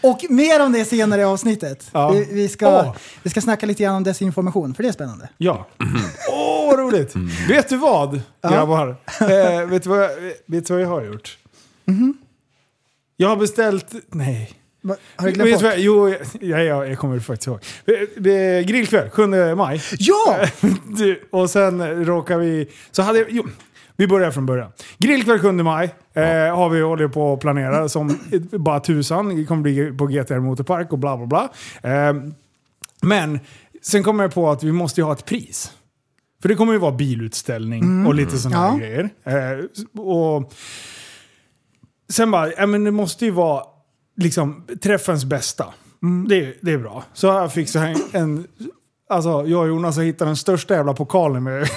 Och 0.00 0.24
mer 0.28 0.62
om 0.64 0.72
det 0.72 0.84
senare 0.84 1.20
i 1.20 1.24
avsnettet. 1.24 1.88
Ja. 1.92 2.10
Vi, 2.10 2.28
vi, 2.32 2.48
ska, 2.48 2.68
Åh. 2.68 2.96
vi 3.22 3.30
ska 3.30 3.40
snacka 3.40 3.66
lite 3.66 3.82
grann 3.82 3.94
om 3.94 4.04
desinformation, 4.04 4.74
för 4.74 4.82
det 4.82 4.88
är 4.88 4.92
spännande. 4.92 5.28
Ja. 5.38 5.66
Åh, 6.32 6.66
vad 6.66 6.78
roligt! 6.78 7.16
Vet 7.48 7.68
du 7.68 7.76
vad, 7.76 8.20
grabbar? 8.42 8.96
Eh, 9.20 9.66
vet, 9.66 9.82
du 9.82 9.88
vad 9.88 9.98
jag, 10.02 10.10
vet 10.46 10.66
du 10.66 10.72
vad 10.72 10.82
jag 10.82 10.88
har 10.88 11.02
gjort? 11.04 11.38
Jag 13.16 13.28
har 13.28 13.36
beställt... 13.36 13.94
Nej. 14.08 14.52
Va- 14.82 14.96
Har 15.16 15.26
du 15.26 15.32
glömt 15.32 15.52
vad- 15.62 15.62
bort? 15.62 15.72
Jo, 15.76 16.08
ja, 16.40 16.58
ja, 16.62 16.86
jag 16.86 16.98
kommer 16.98 17.20
faktiskt 17.20 17.46
ihåg. 17.46 17.60
Grillkväll, 18.66 19.10
7 19.10 19.26
maj. 19.54 19.82
Ja! 19.98 20.44
Du, 20.96 21.28
och 21.30 21.50
sen 21.50 22.04
råkar 22.04 22.38
vi... 22.38 22.68
Så 22.90 23.02
hade 23.02 23.18
jag, 23.18 23.28
jo, 23.30 23.48
vi 24.00 24.06
börjar 24.06 24.30
från 24.30 24.46
början. 24.46 24.72
Grillkväll 24.98 25.38
7 25.38 25.52
maj 25.52 25.94
eh, 26.14 26.22
har 26.56 26.68
vi 26.68 26.80
hållit 26.80 27.12
på 27.12 27.32
att 27.32 27.40
planera 27.40 27.88
som 27.88 28.18
bara 28.52 28.80
tusan. 28.80 29.36
Det 29.36 29.44
kommer 29.44 29.62
bli 29.62 29.92
på 29.92 30.06
GTR 30.06 30.38
Motorpark 30.38 30.92
och 30.92 30.98
bla 30.98 31.16
bla 31.16 31.26
bla. 31.26 31.48
Eh, 31.82 32.14
men 33.02 33.40
sen 33.82 34.02
kommer 34.02 34.24
jag 34.24 34.34
på 34.34 34.50
att 34.50 34.62
vi 34.62 34.72
måste 34.72 35.00
ju 35.00 35.04
ha 35.04 35.12
ett 35.12 35.24
pris. 35.24 35.72
För 36.42 36.48
det 36.48 36.54
kommer 36.54 36.72
ju 36.72 36.78
vara 36.78 36.92
bilutställning 36.92 38.06
och 38.06 38.14
lite 38.14 38.38
sådana 38.38 38.64
Ja. 38.66 38.70
här 38.70 38.78
grejer. 38.78 39.10
Eh, 39.24 40.00
och 40.00 40.52
sen 42.12 42.30
bara, 42.30 42.52
ja 42.52 42.66
men 42.66 42.84
det 42.84 42.90
måste 42.90 43.24
ju 43.24 43.30
vara 43.30 43.64
liksom 44.16 44.66
träffens 44.82 45.24
bästa. 45.24 45.66
Det, 46.28 46.54
det 46.62 46.72
är 46.72 46.78
bra. 46.78 47.04
Så 47.12 47.26
jag 47.26 47.68
så 47.68 47.78
här 47.78 47.96
en... 48.12 48.46
Alltså 49.10 49.44
jag 49.46 49.60
och 49.60 49.68
Jonas 49.68 49.96
har 49.96 50.02
hittat 50.02 50.28
den 50.28 50.36
största 50.36 50.74
jävla 50.74 50.94
pokalen 50.94 51.42
med 51.42 51.54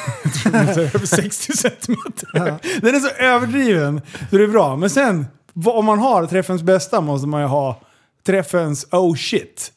över 0.54 1.06
60 1.06 1.58
centimeter. 1.58 2.60
Den 2.82 2.96
är 2.96 3.00
så 3.00 3.10
överdriven 3.10 4.02
så 4.30 4.38
det 4.38 4.44
är 4.44 4.48
bra. 4.48 4.76
Men 4.76 4.90
sen, 4.90 5.26
om 5.66 5.86
man 5.86 6.00
har 6.00 6.26
träffens 6.26 6.62
bästa 6.62 7.02
måste 7.02 7.28
man 7.28 7.42
ju 7.42 7.48
ha 7.48 7.82
träffens 8.26 8.88
oh 8.92 9.16
shit. 9.16 9.72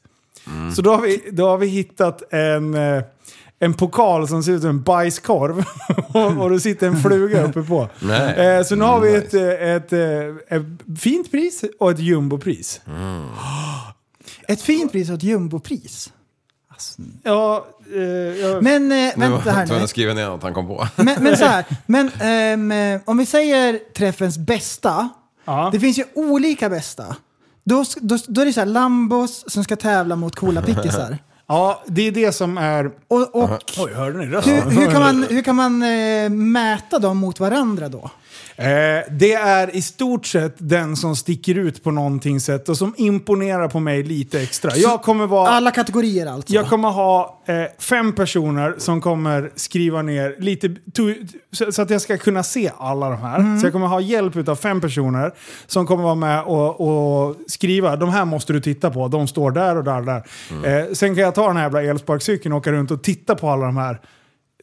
Så 0.77 0.83
då 0.83 0.91
har, 0.91 1.03
vi, 1.03 1.23
då 1.33 1.49
har 1.49 1.59
vi 1.59 1.67
hittat 1.67 2.33
en, 2.33 2.75
eh, 2.75 3.03
en 3.59 3.75
pokal 3.75 4.29
som 4.29 4.43
ser 4.43 4.53
ut 4.53 4.61
som 4.61 4.71
en 4.71 4.83
bajskorv. 4.83 5.65
och, 6.09 6.43
och 6.45 6.51
det 6.51 6.61
sitter 6.61 6.87
en 6.87 6.97
fluga 7.03 7.43
uppe 7.45 7.63
på. 7.63 7.89
Nej. 8.01 8.57
Eh, 8.59 8.65
så 8.65 8.77
nu 8.77 8.85
har 8.85 9.01
vi 9.01 9.15
ett, 9.15 9.35
eh, 9.35 9.71
ett, 9.71 9.93
eh, 9.93 10.59
ett 10.59 11.01
fint 11.01 11.31
pris 11.31 11.65
och 11.79 11.91
ett 11.91 11.99
jumbopris. 11.99 12.81
Ett 14.49 14.63
fint 14.63 14.93
pris 14.93 15.09
och 15.09 15.15
ett 15.15 15.23
jumbopris. 15.23 16.13
Ja, 17.23 17.67
eh, 17.95 18.01
jag, 18.03 18.63
Men 18.63 18.93
eh, 18.93 18.99
Nu 18.99 19.13
var 19.17 19.29
vänta 19.37 19.51
här 19.51 19.67
tvungen 19.67 19.81
nu. 19.81 19.85
att 19.85 19.91
skriva 19.91 20.15
ner 20.15 20.27
något 20.27 20.43
han 20.43 20.55
kom 20.55 20.67
på. 20.67 20.89
Men, 20.97 21.23
men 21.23 21.37
så 21.37 21.45
här, 21.45 21.65
men 21.87 22.11
ehm, 22.21 22.73
eh, 22.73 23.01
om 23.05 23.19
vi 23.19 23.27
säger 23.27 23.81
träffens 23.97 24.39
bästa. 24.39 25.09
ja. 25.45 25.69
Det 25.73 25.81
finns 25.81 25.99
ju 25.99 26.05
olika 26.15 26.69
bästa. 26.71 27.17
Då, 27.65 27.85
då, 28.01 28.19
då 28.29 28.41
är 28.41 28.47
det 28.47 28.53
så 28.53 28.61
här 28.61 28.67
Lambos 28.67 29.45
som 29.51 29.65
ska 29.65 29.77
tävla 29.77 30.17
mot 30.17 30.37
coola 30.37 30.63
pickisar. 30.63 31.19
ja, 31.47 31.83
det 31.87 32.03
är 32.03 32.13
det 32.13 32.33
som 32.33 32.59
är... 32.59 32.91
Och, 33.09 33.35
och 33.37 33.51
Oj, 33.79 33.93
hörde 33.93 34.19
ni 34.19 34.27
rösten? 34.27 34.55
hur, 34.55 34.71
hur 34.81 34.91
kan 34.93 35.01
man, 35.03 35.23
hur 35.31 35.43
kan 35.43 35.57
man 35.57 35.83
eh, 35.83 36.31
mäta 36.31 36.99
dem 36.99 37.17
mot 37.17 37.41
varandra 37.41 37.89
då? 37.89 38.11
Eh, 38.57 38.67
det 39.11 39.33
är 39.35 39.77
i 39.77 39.83
stort 39.83 40.27
sett 40.27 40.55
den 40.59 40.97
som 40.97 41.17
sticker 41.17 41.55
ut 41.55 41.85
på 41.85 41.91
någonting 41.91 42.41
sätt 42.41 42.69
och 42.69 42.77
som 42.77 42.95
imponerar 42.97 43.69
på 43.69 43.81
mig 43.81 44.03
lite 44.03 44.41
extra. 44.41 44.77
Jag 44.77 45.03
kommer 45.03 45.27
vara... 45.27 45.49
Alla 45.49 45.71
kategorier 45.71 46.27
alltså? 46.27 46.55
Jag 46.55 46.69
kommer 46.69 46.91
ha 46.91 47.43
eh, 47.47 47.55
fem 47.79 48.13
personer 48.13 48.75
som 48.79 49.01
kommer 49.01 49.51
skriva 49.57 50.03
ner 50.03 50.37
lite, 50.39 50.77
så, 51.53 51.73
så 51.73 51.83
att 51.83 51.91
jag 51.91 52.01
ska 52.01 52.19
kunna 52.19 52.43
se 52.43 52.71
alla 52.79 53.11
de 53.11 53.19
här. 53.19 53.61
Så 53.61 53.67
jag 53.67 53.73
kommer 53.73 53.87
ha 53.87 54.01
hjälp 54.01 54.49
av 54.49 54.57
fem 54.57 54.81
personer 54.81 55.33
som 55.67 55.87
kommer 55.87 56.03
vara 56.03 56.15
med 56.15 56.43
och, 56.43 56.81
och 56.81 57.37
skriva. 57.47 57.97
De 57.97 58.09
här 58.09 58.25
måste 58.25 58.53
du 58.53 58.61
titta 58.61 58.91
på, 58.91 59.09
de 59.09 59.29
står 59.29 59.51
där 59.51 59.77
och 59.77 59.85
där 59.85 59.99
och 59.99 60.07
där. 60.07 60.23
Eh, 60.65 60.93
sen 60.93 61.15
kan 61.15 61.25
jag 61.25 61.35
ta 61.35 61.47
den 61.47 61.57
här 61.57 61.63
jävla 61.63 61.83
elsparkcykeln 61.83 62.53
och 62.53 62.59
åka 62.59 62.73
runt 62.73 62.91
och 62.91 63.03
titta 63.03 63.35
på 63.35 63.51
alla 63.51 63.67
de 63.67 63.77
här 63.77 64.01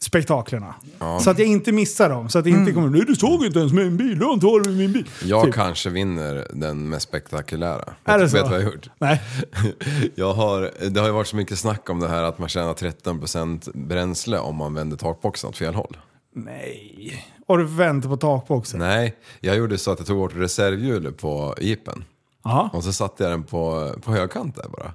spektaklerna. 0.03 0.75
Så 1.21 1.29
att 1.29 1.39
jag 1.39 1.47
inte 1.47 1.71
missar 1.71 2.09
dem. 2.09 2.29
Så 2.29 2.37
att 2.39 2.43
det 2.43 2.49
inte 2.49 2.71
kommer, 2.71 2.89
nej 2.89 3.03
du 3.07 3.15
såg 3.15 3.45
inte 3.45 3.59
ens 3.59 3.73
min 3.73 3.97
bil, 3.97 4.19
du 4.19 4.25
har 4.25 4.33
inte 4.33 4.45
varit 4.45 4.65
med 4.65 4.75
min 4.75 4.93
bil. 4.93 5.09
Jag 5.23 5.45
Typ. 5.45 5.53
kanske 5.53 5.89
vinner 5.89 6.47
den 6.53 6.89
mest 6.89 7.07
spektakulära. 7.07 7.93
Är 8.03 8.17
det 8.17 8.23
vet 8.23 8.31
så? 8.31 8.37
du 8.37 8.43
vad 8.43 8.53
jag 8.53 8.65
har 8.65 8.71
gjort? 8.71 8.89
Nej. 8.97 9.21
Jag 10.15 10.33
har, 10.33 10.71
det 10.89 10.99
har 10.99 11.07
ju 11.07 11.13
varit 11.13 11.27
så 11.27 11.35
mycket 11.35 11.59
snack 11.59 11.89
om 11.89 11.99
det 11.99 12.07
här 12.07 12.23
att 12.23 12.39
man 12.39 12.49
tjänar 12.49 12.73
13% 12.73 13.71
bränsle 13.87 14.37
om 14.37 14.55
man 14.55 14.73
vänder 14.73 14.97
takboxen 14.97 15.49
åt 15.49 15.57
fel 15.57 15.73
håll. 15.73 15.97
Nej. 16.35 17.25
Och 17.47 17.57
du 17.57 17.63
väntar 17.63 18.09
på 18.09 18.17
takboxen? 18.17 18.79
Nej, 18.79 19.15
jag 19.39 19.55
gjorde 19.55 19.77
så 19.77 19.91
att 19.91 19.99
jag 19.99 20.07
tog 20.07 20.17
bort 20.17 20.35
reservhjulet 20.35 21.17
på 21.17 21.55
jeepen. 21.61 22.03
Ja. 22.43 22.69
Och 22.73 22.83
så 22.83 22.93
satte 22.93 23.23
jag 23.23 23.31
den 23.31 23.43
på, 23.43 23.93
på 24.01 24.11
högkant 24.11 24.55
där 24.55 24.69
bara. 24.69 24.91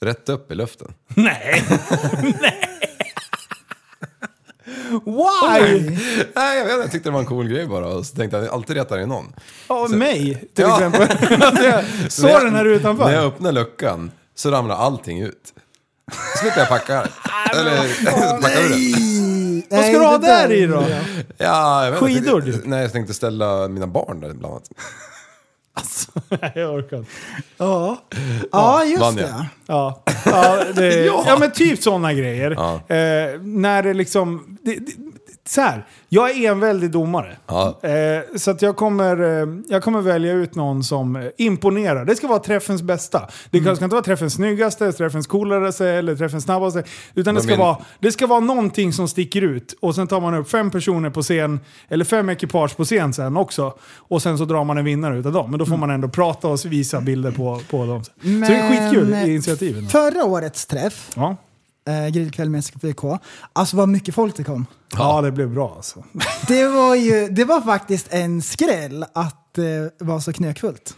Rätt 0.00 0.28
upp 0.28 0.52
i 0.52 0.54
luften. 0.54 0.94
Nej. 1.14 1.64
Nej. 2.40 2.68
Why? 5.04 5.90
Nej, 6.34 6.58
jag 6.58 6.64
vet 6.64 6.78
jag 6.78 6.90
tyckte 6.92 7.08
det 7.08 7.12
var 7.12 7.20
en 7.20 7.26
cool 7.26 7.48
grej 7.48 7.66
bara. 7.66 7.86
Och 7.86 8.06
så 8.06 8.16
tänkte 8.16 8.36
jag, 8.36 8.48
alltid 8.48 8.76
retar 8.76 8.98
det 8.98 9.06
någon. 9.06 9.32
Av 9.66 9.90
mig 9.90 10.34
till 10.54 10.64
Ja. 10.64 10.74
exempel. 10.76 11.08
Jag 11.64 12.12
såg 12.12 12.30
jag- 12.30 12.44
den 12.44 12.54
här 12.54 12.64
utanför. 12.64 13.04
När 13.04 13.12
jag 13.14 13.24
öppnar 13.24 13.52
luckan 13.52 14.10
så 14.34 14.50
ramlar 14.50 14.76
allting 14.76 15.20
ut. 15.22 15.52
Så 16.12 16.38
slipper 16.38 16.58
jag 16.60 16.68
packa 16.68 17.02
Eller 17.52 18.40
packa 18.42 18.60
ur 18.62 18.68
den. 18.68 19.62
Vad 19.70 19.84
ska 19.84 19.92
du 19.92 20.04
ha 20.04 20.18
där 20.18 20.52
i 20.52 20.66
då? 20.66 20.84
Ja, 21.38 21.84
jag 21.84 21.90
vet. 21.92 22.00
Skidor, 22.00 22.40
du? 22.40 22.62
Nej, 22.64 22.82
jag 22.82 22.92
tänkte 22.92 23.14
ställa 23.14 23.68
mina 23.68 23.86
barn 23.86 24.20
där 24.20 24.28
bland 24.32 24.52
annat. 24.52 24.68
Nej, 26.28 26.52
jag 26.54 26.74
orkar 26.74 26.96
inte. 26.96 27.10
Ja, 27.56 28.02
ja 28.52 28.84
just 28.84 29.00
vann 29.00 29.16
jag. 29.16 29.28
det. 29.28 29.46
Ja, 29.66 30.02
ja, 30.24 30.64
det, 30.74 30.94
ja. 31.04 31.24
Ja. 31.26 31.36
men 31.38 31.52
typ 31.52 31.82
sådana 31.82 32.12
grejer. 32.12 32.50
Ja. 32.50 32.74
Eh, 32.74 33.40
när 33.40 33.82
det 33.82 33.94
liksom... 33.94 34.58
Det, 34.62 34.74
det, 34.74 34.92
så 35.48 35.60
här, 35.60 35.86
jag 36.08 36.30
är 36.30 36.50
en 36.50 36.60
väldig 36.60 36.90
domare. 36.90 37.36
Ja. 37.46 37.80
Eh, 37.82 38.36
så 38.36 38.50
att 38.50 38.62
jag 38.62 38.76
kommer, 38.76 39.40
eh, 39.42 39.48
jag 39.68 39.82
kommer 39.82 40.00
välja 40.00 40.32
ut 40.32 40.54
någon 40.54 40.84
som 40.84 41.16
eh, 41.16 41.22
imponerar. 41.38 42.04
Det 42.04 42.16
ska 42.16 42.26
vara 42.28 42.38
träffens 42.38 42.82
bästa. 42.82 43.28
Det 43.50 43.58
Mm. 43.58 43.76
ska 43.76 43.84
inte 43.84 43.94
vara 43.94 44.04
träffens 44.04 44.34
snyggaste, 44.34 44.92
träffens 44.92 45.26
coolaste 45.26 45.88
eller 45.88 46.16
träffens 46.16 46.44
snabbaste. 46.44 46.82
Utan 47.14 47.34
det 47.34 47.40
Men 47.40 47.42
ska, 47.48 47.56
vara, 47.56 47.76
det 48.00 48.12
ska 48.12 48.26
vara 48.26 48.40
någonting 48.40 48.92
som 48.92 49.08
sticker 49.08 49.42
ut. 49.42 49.74
Och 49.80 49.94
sen 49.94 50.06
tar 50.06 50.20
man 50.20 50.34
upp 50.34 50.50
fem 50.50 50.70
personer 50.70 51.10
på 51.10 51.22
scen, 51.22 51.60
eller 51.88 52.04
fem 52.04 52.28
ekipage 52.28 52.76
på 52.76 52.84
scen 52.84 53.12
sen 53.12 53.36
också. 53.36 53.74
Och 53.96 54.22
sen 54.22 54.38
så 54.38 54.44
drar 54.44 54.64
man 54.64 54.78
en 54.78 54.84
vinnare 54.84 55.18
utav 55.18 55.32
dem. 55.32 55.50
Men 55.50 55.58
då 55.58 55.66
får 55.66 55.76
man 55.76 55.90
ändå 55.90 56.08
prata 56.08 56.48
och 56.48 56.58
visa 56.64 57.00
bilder 57.00 57.30
på, 57.30 57.60
på 57.70 57.86
dem. 57.86 58.04
Så 58.04 58.10
det 58.22 58.28
är 58.56 58.70
skitkul 58.90 59.14
i 59.14 59.30
initiativen. 59.34 59.88
Förra 59.88 60.24
årets 60.24 60.66
träff, 60.66 61.10
Ja. 61.16 61.36
Eh, 61.88 62.08
grillkväll 62.08 62.50
med 62.50 62.64
SKPK, 62.64 63.04
alltså 63.52 63.76
vad 63.76 63.88
mycket 63.88 64.14
folk 64.14 64.36
det 64.36 64.44
kom. 64.44 64.66
Ja, 64.96 65.20
det 65.20 65.32
blev 65.32 65.50
bra 65.50 65.72
alltså. 65.76 66.04
Det 66.48 66.66
var 66.66 66.94
ju, 66.94 67.28
det 67.28 67.44
var 67.44 67.60
faktiskt 67.60 68.06
en 68.10 68.42
skräll 68.42 69.04
att 69.12 69.54
det 69.54 69.90
var 70.00 70.20
så 70.20 70.32
knökfullt. 70.32 70.96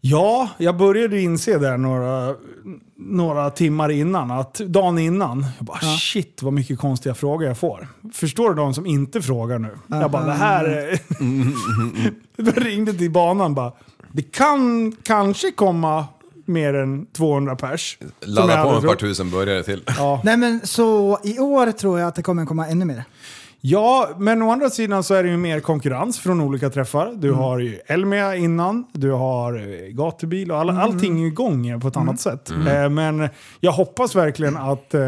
Ja, 0.00 0.48
jag 0.58 0.76
började 0.76 1.20
inse 1.20 1.58
där 1.58 1.76
några, 1.76 2.34
några 2.96 3.50
timmar 3.50 3.88
innan, 3.90 4.30
att 4.30 4.54
dagen 4.54 4.98
innan, 4.98 5.46
jag 5.58 5.66
bara 5.66 5.78
shit 5.78 6.42
vad 6.42 6.52
mycket 6.52 6.78
konstiga 6.78 7.14
frågor 7.14 7.46
jag 7.46 7.58
får. 7.58 7.88
Förstår 8.12 8.48
du 8.48 8.54
de 8.54 8.74
som 8.74 8.86
inte 8.86 9.22
frågar 9.22 9.58
nu? 9.58 9.78
Jag 9.86 10.10
bara 10.10 10.24
det 10.24 10.32
här 10.32 10.64
är... 10.64 11.00
jag 12.36 12.66
ringde 12.66 12.92
till 12.92 13.10
banan 13.10 13.54
bara, 13.54 13.72
det 14.12 14.22
kan 14.22 14.92
kanske 15.02 15.50
komma 15.50 16.06
mer 16.48 16.74
än 16.74 17.06
200 17.06 17.56
pers. 17.56 17.98
Ladda 18.20 18.62
på 18.62 18.78
ett 18.78 18.84
par 18.84 18.94
tusen 18.94 19.30
burgare 19.30 19.62
till. 19.62 19.82
Ja. 19.86 20.20
Nej 20.24 20.36
men 20.36 20.60
så 20.64 21.18
i 21.24 21.38
år 21.38 21.72
tror 21.72 22.00
jag 22.00 22.08
att 22.08 22.14
det 22.14 22.22
kommer 22.22 22.46
komma 22.46 22.68
ännu 22.68 22.84
mer. 22.84 23.04
Ja, 23.60 24.08
men 24.18 24.42
å 24.42 24.50
andra 24.50 24.70
sidan 24.70 25.04
så 25.04 25.14
är 25.14 25.22
det 25.22 25.28
ju 25.28 25.36
mer 25.36 25.60
konkurrens 25.60 26.18
från 26.18 26.40
olika 26.40 26.70
träffar. 26.70 27.12
Du 27.16 27.32
har 27.32 27.58
ju 27.58 27.78
Elmia 27.86 28.36
innan, 28.36 28.84
du 28.92 29.10
har 29.10 29.54
eh, 29.54 29.88
gatubil 29.88 30.50
och 30.50 30.58
alla, 30.58 30.82
allting 30.82 31.22
är 31.22 31.26
igång 31.26 31.80
på 31.80 31.88
ett 31.88 31.96
annat 31.96 32.20
sätt. 32.20 32.50
Eh, 32.50 32.88
men 32.88 33.28
jag 33.60 33.72
hoppas 33.72 34.14
verkligen 34.14 34.56
att, 34.56 34.94
eh, 34.94 35.02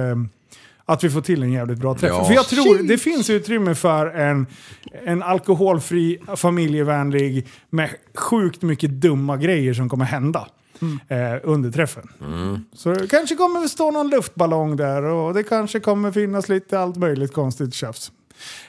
att 0.85 1.05
vi 1.05 1.11
får 1.11 1.21
till 1.21 1.43
en 1.43 1.53
jävligt 1.53 1.79
bra 1.79 1.95
träff. 1.95 2.11
Ja. 2.11 2.25
För 2.25 2.35
jag 2.35 2.47
tror 2.49 2.89
det 2.89 2.99
finns 2.99 3.31
utrymme 3.31 3.75
för 3.75 4.07
en, 4.07 4.47
en 5.05 5.23
alkoholfri, 5.23 6.19
familjevänlig, 6.37 7.47
med 7.71 7.91
sjukt 8.15 8.63
mycket 8.63 8.91
dumma 8.91 9.37
grejer 9.37 9.75
som 9.75 9.89
kommer 9.89 10.05
hända. 10.05 10.47
Eh, 11.09 11.19
under 11.43 11.71
träffen. 11.71 12.09
Så 12.75 12.93
det 12.93 13.07
kanske 13.09 13.35
kommer 13.37 13.61
att 13.65 13.71
stå 13.71 13.91
någon 13.91 14.11
luftballong 14.11 14.77
där 14.77 15.03
och 15.03 15.35
det 15.35 15.43
kanske 15.43 15.81
kommer 15.81 16.13
finnas 16.13 16.49
lite 16.49 16.81
allt 16.81 16.97
möjligt 16.97 17.33
konstigt 17.33 17.75
tjafs. 17.75 18.13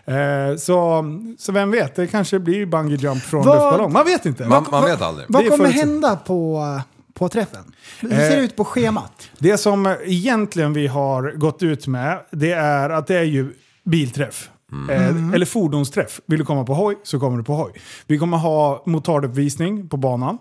Eh, 0.05 0.55
så, 0.57 1.03
så 1.37 1.51
vem 1.51 1.71
vet, 1.71 1.95
det 1.95 2.07
kanske 2.07 2.39
blir 2.39 2.65
bungee 2.65 2.97
jump 2.97 3.23
från 3.23 3.45
Vad- 3.45 3.55
luftballong. 3.55 3.93
Man 3.93 4.05
vet 4.05 4.25
inte. 4.25 4.45
Man, 4.47 4.65
man 4.71 4.83
vet 4.83 5.01
aldrig. 5.01 5.25
Vad 5.29 5.49
kommer 5.49 5.69
hända 5.69 6.15
på, 6.15 6.65
på 7.13 7.29
träffen? 7.29 7.63
Hur 7.99 8.09
ser 8.09 8.17
det 8.17 8.37
Eh, 8.37 8.43
ut 8.43 8.55
på 8.55 8.65
schemat? 8.65 9.29
Det 9.39 9.57
som 9.57 9.95
egentligen 10.05 10.73
vi 10.73 10.87
har 10.87 11.31
gått 11.31 11.63
ut 11.63 11.87
med, 11.87 12.19
det 12.31 12.51
är 12.51 12.89
att 12.89 13.07
det 13.07 13.15
är 13.17 13.23
ju 13.23 13.53
bilträff. 13.83 14.49
Eh, 14.89 15.33
eller 15.33 15.45
fordonsträff. 15.45 16.21
Vill 16.25 16.39
du 16.39 16.45
komma 16.45 16.63
på 16.63 16.73
hoj 16.73 16.95
så 17.03 17.19
kommer 17.19 17.37
du 17.37 17.43
på 17.43 17.53
hoj. 17.53 17.71
Vi 18.07 18.17
kommer 18.17 18.37
ha 18.37 18.83
motarduppvisning 18.85 19.89
på 19.89 19.97
banan. 19.97 20.37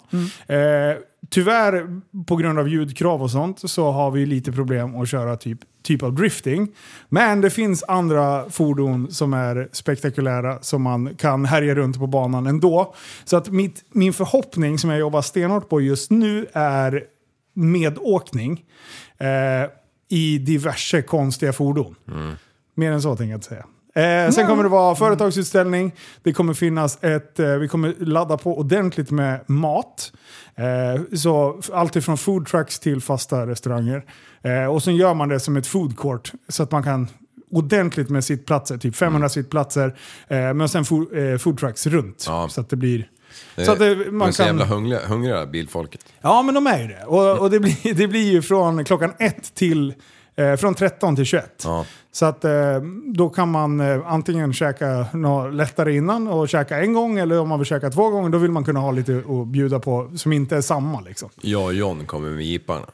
Eh, 0.47 0.59
tyvärr, 1.31 2.01
på 2.27 2.37
grund 2.37 2.59
av 2.59 2.69
ljudkrav 2.69 3.23
och 3.23 3.31
sånt, 3.31 3.71
så 3.71 3.91
har 3.91 4.11
vi 4.11 4.27
lite 4.27 4.53
problem 4.53 5.01
att 5.01 5.09
köra 5.09 5.37
typ, 5.37 5.59
typ 5.83 6.03
av 6.03 6.15
drifting. 6.15 6.69
Men 7.09 7.41
det 7.41 7.51
finns 7.51 7.85
andra 7.89 8.51
fordon 8.51 9.11
som 9.11 9.35
är 9.35 9.69
spektakulära 9.73 10.59
som 10.63 10.83
man 10.83 11.15
kan 11.15 11.45
härja 11.45 11.75
runt 11.75 11.99
på 11.99 12.07
banan 12.07 12.47
ändå. 12.47 12.95
Så 13.25 13.37
att 13.37 13.49
mitt, 13.49 13.85
min 13.93 14.13
förhoppning 14.13 14.79
som 14.79 14.91
jag 14.91 14.99
jobbar 14.99 15.23
stenhårt 15.23 15.69
på 15.69 15.81
just 15.81 16.11
nu 16.11 16.47
är 16.53 17.05
medåkning 17.55 18.65
eh, 19.19 19.71
i 20.09 20.39
diverse 20.39 21.03
konstiga 21.03 21.53
fordon. 21.53 21.95
Mer 22.75 22.93
än 22.93 23.03
så 23.03 23.17
tänker 23.17 23.31
jag 23.31 23.37
inte 23.37 23.49
säga. 23.49 23.67
Eh, 23.95 24.31
sen 24.31 24.47
kommer 24.47 24.63
det 24.63 24.69
vara 24.69 24.95
företagsutställning. 24.95 25.95
Det 26.23 26.33
kommer 26.33 26.55
finnas 26.55 27.05
ett, 27.05 27.39
eh, 27.39 27.49
vi 27.49 27.69
kommer 27.69 27.95
ladda 27.99 28.37
på 28.37 28.59
ordentligt 28.59 29.11
med 29.11 29.41
mat. 29.47 30.13
Eh, 30.55 31.17
så 31.17 31.61
allt 31.73 31.97
ifrån 31.97 32.19
food 32.19 32.47
trucks 32.47 32.79
till 32.79 33.01
fasta 33.01 33.47
restauranger. 33.47 34.05
Eh, 34.43 34.65
och 34.65 34.83
sen 34.83 34.97
gör 34.97 35.15
man 35.15 35.29
det 35.29 35.41
som 35.41 35.57
ett 35.57 35.67
food 35.67 35.99
court 35.99 36.33
så 36.49 36.63
att 36.63 36.71
man 36.71 36.83
kan 36.83 37.09
ordentligt 37.51 38.09
med 38.09 38.25
sittplatser, 38.25 38.79
typ 38.79 38.97
500 38.97 39.29
sittplatser. 39.29 39.99
Eh, 40.29 40.55
men 40.55 40.69
sen 40.69 40.85
food, 40.85 41.33
eh, 41.33 41.39
food 41.39 41.59
trucks 41.59 41.87
runt. 41.87 42.25
Ja. 42.27 42.49
Så 42.49 42.61
att 42.61 42.71
det 42.71 42.77
blir... 42.77 43.09
Det, 43.57 43.65
så 43.65 43.73
att 43.73 43.79
det, 43.79 43.97
man 43.97 44.15
man 44.15 44.29
är 44.29 44.33
så 44.33 44.43
jävla 44.43 44.65
kan, 44.65 44.73
hungriga, 44.73 45.07
hungriga 45.07 45.47
bilfolket. 45.47 46.05
Ja, 46.21 46.43
men 46.43 46.55
de 46.55 46.67
är 46.67 46.79
ju 46.79 46.89
det. 46.89 47.05
Och, 47.05 47.39
och 47.39 47.51
det, 47.51 47.61
blir, 47.61 47.95
det 47.95 48.09
blir 48.09 48.33
ju 48.33 48.43
från 48.43 48.85
klockan 48.85 49.13
ett 49.19 49.55
till... 49.55 49.95
Eh, 50.41 50.57
från 50.57 50.75
13 50.75 51.17
till 51.17 51.25
21. 51.25 51.63
Ja. 51.65 51.87
Så 52.13 52.27
att 52.27 52.45
eh, 52.45 52.81
då 53.07 53.29
kan 53.29 53.51
man 53.51 53.81
eh, 53.81 54.13
antingen 54.13 54.53
käka 54.53 55.07
något 55.13 55.55
lättare 55.55 55.97
innan 55.97 56.29
och 56.29 56.49
käka 56.49 56.79
en 56.79 56.93
gång 56.93 57.19
eller 57.19 57.41
om 57.41 57.49
man 57.49 57.59
vill 57.59 57.67
käka 57.67 57.91
två 57.91 58.11
gånger 58.11 58.29
då 58.29 58.39
vill 58.39 58.51
man 58.51 58.65
kunna 58.65 58.81
ha 58.81 58.91
lite 58.91 59.23
att 59.29 59.47
bjuda 59.47 59.81
på 59.81 60.11
som 60.17 60.33
inte 60.33 60.57
är 60.57 60.61
samma 60.61 61.01
liksom. 61.01 61.29
Jag 61.41 61.65
och 61.65 61.75
John 61.75 62.07
kommer 62.07 62.31
med 62.31 62.45
jeeparna. 62.45 62.87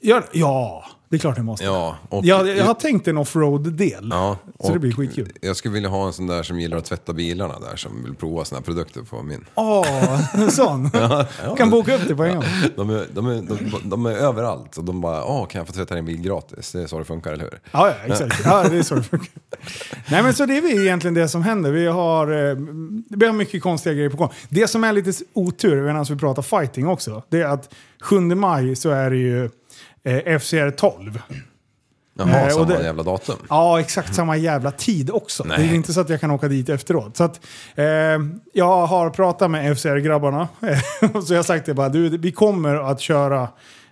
Ja, 0.00 0.22
ja 0.32 0.84
det 1.12 1.16
är 1.16 1.18
klart 1.18 1.36
det 1.36 1.42
måste. 1.42 1.64
Ja, 1.64 1.96
och, 2.08 2.24
jag, 2.24 2.48
jag 2.48 2.64
har 2.64 2.74
tänkt 2.74 3.08
en 3.08 3.18
offroad-del. 3.18 4.08
Ja, 4.10 4.36
så 4.60 4.72
det 4.72 4.78
blir 4.78 4.92
skitkul. 4.92 5.32
Jag 5.40 5.56
skulle 5.56 5.74
vilja 5.74 5.88
ha 5.88 6.06
en 6.06 6.12
sån 6.12 6.26
där 6.26 6.42
som 6.42 6.60
gillar 6.60 6.76
att 6.76 6.84
tvätta 6.84 7.12
bilarna 7.12 7.58
där, 7.60 7.76
som 7.76 8.04
vill 8.04 8.14
prova 8.14 8.44
såna 8.44 8.58
här 8.58 8.64
produkter 8.64 9.02
på 9.02 9.22
min. 9.22 9.44
Åh, 9.54 10.34
en 10.42 10.50
sån. 10.50 10.90
kan 11.56 11.70
boka 11.70 11.94
upp 11.94 12.08
det 12.08 12.16
på 12.16 12.24
en 12.24 12.34
gång. 12.34 12.44
De 12.76 12.90
är, 12.90 13.06
de 13.12 13.26
är, 13.26 13.42
de, 13.42 13.90
de 13.90 14.06
är 14.06 14.12
överallt 14.12 14.76
och 14.76 14.84
de 14.84 15.00
bara 15.00 15.24
åh 15.24 15.46
kan 15.46 15.58
jag 15.58 15.66
få 15.66 15.72
tvätta 15.72 15.94
din 15.94 16.04
bil 16.04 16.20
gratis? 16.22 16.72
Det 16.72 16.82
är 16.82 16.86
så 16.86 16.98
det 16.98 17.04
funkar, 17.04 17.32
eller 17.32 17.44
hur? 17.44 17.60
Ja, 17.70 17.88
ja, 17.88 17.94
exakt. 18.12 18.44
Ja, 18.44 18.68
det 18.68 18.76
är 18.76 18.82
så 18.82 18.94
det 18.94 19.02
funkar. 19.02 19.32
Nej, 20.10 20.22
men 20.22 20.34
så 20.34 20.46
det 20.46 20.56
är 20.56 20.82
egentligen 20.82 21.14
det 21.14 21.28
som 21.28 21.42
händer. 21.42 21.70
Vi 21.70 21.86
har, 21.86 22.50
eh, 22.50 22.56
vi 23.08 23.26
har 23.26 23.32
mycket 23.32 23.62
konstiga 23.62 23.94
grejer 23.94 24.10
på 24.10 24.16
gång. 24.16 24.32
Det 24.48 24.68
som 24.68 24.84
är 24.84 24.92
lite 24.92 25.12
otur, 25.32 25.82
medan 25.82 26.04
vi 26.04 26.16
pratar 26.16 26.42
fighting 26.42 26.88
också, 26.88 27.22
det 27.28 27.40
är 27.40 27.46
att 27.46 27.74
7 28.02 28.20
maj 28.20 28.76
så 28.76 28.90
är 28.90 29.10
det 29.10 29.16
ju 29.16 29.50
eh, 30.04 30.38
FCR 30.38 30.70
12. 30.70 31.22
Jaha, 32.18 32.28
Eh, 32.40 32.48
samma 32.48 32.64
det- 32.64 32.82
jävla 32.84 33.02
datum. 33.02 33.36
Ja, 33.48 33.80
exakt 33.80 34.14
samma 34.14 34.36
jävla 34.36 34.70
tid 34.70 35.10
också. 35.10 35.44
Nej. 35.44 35.58
Det 35.58 35.64
är 35.64 35.74
inte 35.74 35.92
så 35.92 36.00
att 36.00 36.08
jag 36.08 36.20
kan 36.20 36.30
åka 36.30 36.48
dit 36.48 36.68
efteråt. 36.68 37.16
Så 37.16 37.24
att, 37.24 37.40
eh, 37.74 37.84
jag 38.52 38.86
har 38.86 39.10
pratat 39.10 39.50
med 39.50 39.72
FCR-grabbarna. 39.78 40.48
och 41.14 41.24
så 41.24 41.32
jag 41.34 41.38
har 41.38 41.44
sagt 41.44 41.66
det 41.66 41.74
bara, 41.74 41.88
du, 41.88 42.08
vi 42.18 42.32
kommer 42.32 42.90
att 42.90 43.00
köra 43.00 43.42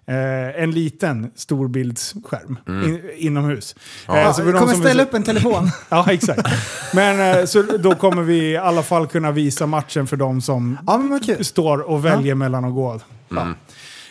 eh, 0.06 0.62
en 0.62 0.70
liten 0.70 1.30
storbildsskärm 1.36 2.58
in, 2.66 3.00
inomhus. 3.16 3.74
Eh, 4.08 4.32
så 4.32 4.42
för 4.42 4.52
kommer 4.52 4.58
som 4.58 4.68
vill- 4.68 4.80
ställa 4.90 5.02
upp 5.02 5.14
en 5.14 5.22
telefon. 5.22 5.70
Ja, 5.88 6.06
exakt. 6.12 6.48
Men 6.94 7.38
eh, 7.40 7.44
så 7.46 7.62
då 7.62 7.94
kommer 7.94 8.22
vi 8.22 8.50
i 8.50 8.56
alla 8.56 8.82
fall 8.82 9.06
kunna 9.06 9.30
visa 9.30 9.66
matchen 9.66 10.06
för 10.06 10.16
de 10.16 10.40
som 10.40 10.78
Ja, 10.86 11.20
står 11.44 11.78
och 11.80 12.04
väljer 12.04 12.34
mellan 12.34 12.64
att 12.64 12.74
gå. 12.74 13.00
Ja. 13.28 13.46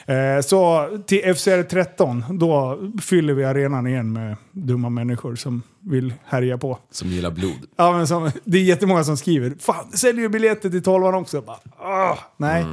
Eh, 0.09 0.41
Så 0.41 0.89
till 1.05 1.35
FCR 1.35 1.63
13, 1.63 2.23
då 2.29 2.79
fyller 3.01 3.33
vi 3.33 3.45
arenan 3.45 3.87
igen 3.87 4.13
med 4.13 4.35
dumma 4.51 4.89
människor 4.89 5.35
som 5.35 5.61
vill 5.79 6.13
härja 6.25 6.57
på. 6.57 6.79
Som 6.91 7.07
gillar 7.09 7.31
blod. 7.31 7.57
Ja, 7.77 7.91
men 7.91 8.07
som, 8.07 8.31
det 8.43 8.57
är 8.57 8.61
jättemånga 8.63 9.03
som 9.03 9.17
skriver 9.17 9.53
“Fan, 9.59 9.91
säljer 9.91 10.21
ju 10.21 10.29
biljetter 10.29 10.69
till 10.69 10.83
12 10.83 11.03
också?” 11.05 11.41
bara, 11.41 11.57
"Åh, 11.79 12.17
Nej, 12.37 12.65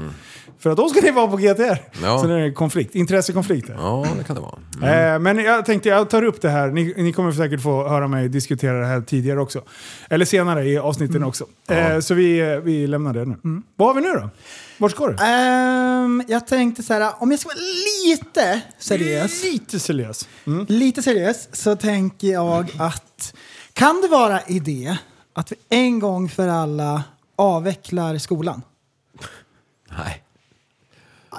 för 0.59 0.71
att 0.71 0.77
då 0.77 0.89
ska 0.89 1.01
ni 1.01 1.11
vara 1.11 1.29
på 1.29 1.37
GTR. 1.37 1.79
Ja. 2.03 2.19
Så 2.19 2.27
det 2.27 2.41
är 2.41 2.53
konflikt, 2.53 2.95
intressekonflikter. 2.95 3.75
Ja, 3.79 4.07
det 4.19 4.25
kan 4.25 4.37
det 4.37 4.43
vara. 4.43 5.13
Eh, 5.15 5.19
men 5.19 5.39
jag 5.39 5.65
tänkte 5.67 5.89
jag 5.89 6.11
tar 6.11 6.23
upp 6.23 6.41
det 6.41 6.49
här, 6.49 6.69
ni, 6.71 6.95
ni 6.97 7.13
kommer 7.13 7.33
säkert 7.33 7.61
få 7.63 7.89
höra 7.89 8.09
mig 8.09 8.29
diskutera 8.29 8.81
det 8.81 8.87
här 8.87 9.01
tidigare 9.01 9.41
också. 9.41 9.63
Eller 10.11 10.25
senare 10.25 10.65
i 10.65 10.79
avsnitten 10.79 11.25
också. 11.25 11.45
Eh, 11.71 11.99
så 12.01 12.15
vi, 12.15 12.41
eh, 12.53 12.59
vi 12.59 12.87
lämnar 12.87 13.13
det 13.15 13.25
nu. 13.25 13.37
Vad 13.77 13.89
har 13.89 13.95
vi 13.95 14.01
nu 14.09 14.13
då? 14.15 14.31
Vart 14.79 14.91
ska 14.93 15.07
du? 15.07 15.17
Ehm, 15.25 16.23
jag 16.29 16.47
tänkte 16.47 16.83
så 16.83 16.93
här, 16.95 17.13
om 17.19 17.31
jag 17.31 17.41
ska 17.41 17.49
vara 17.49 17.59
lite 18.07 18.61
seriös, 18.79 19.43
Lite 19.45 19.79
seriös. 19.81 20.29
Mm. 20.47 20.67
lite 20.69 21.03
seriös 21.03 21.49
så 21.53 21.77
tänker 21.77 22.29
jag 22.29 22.71
att 22.79 23.35
kan 23.73 24.01
det 24.01 24.09
vara 24.09 24.43
idé 24.43 24.97
att 25.33 25.53
vi 25.53 25.57
en 25.69 25.99
gång 25.99 26.29
för 26.29 26.49
alla 26.49 27.05
avvecklar 27.37 28.19
skolan? 28.19 28.63
Nej. 29.99 30.23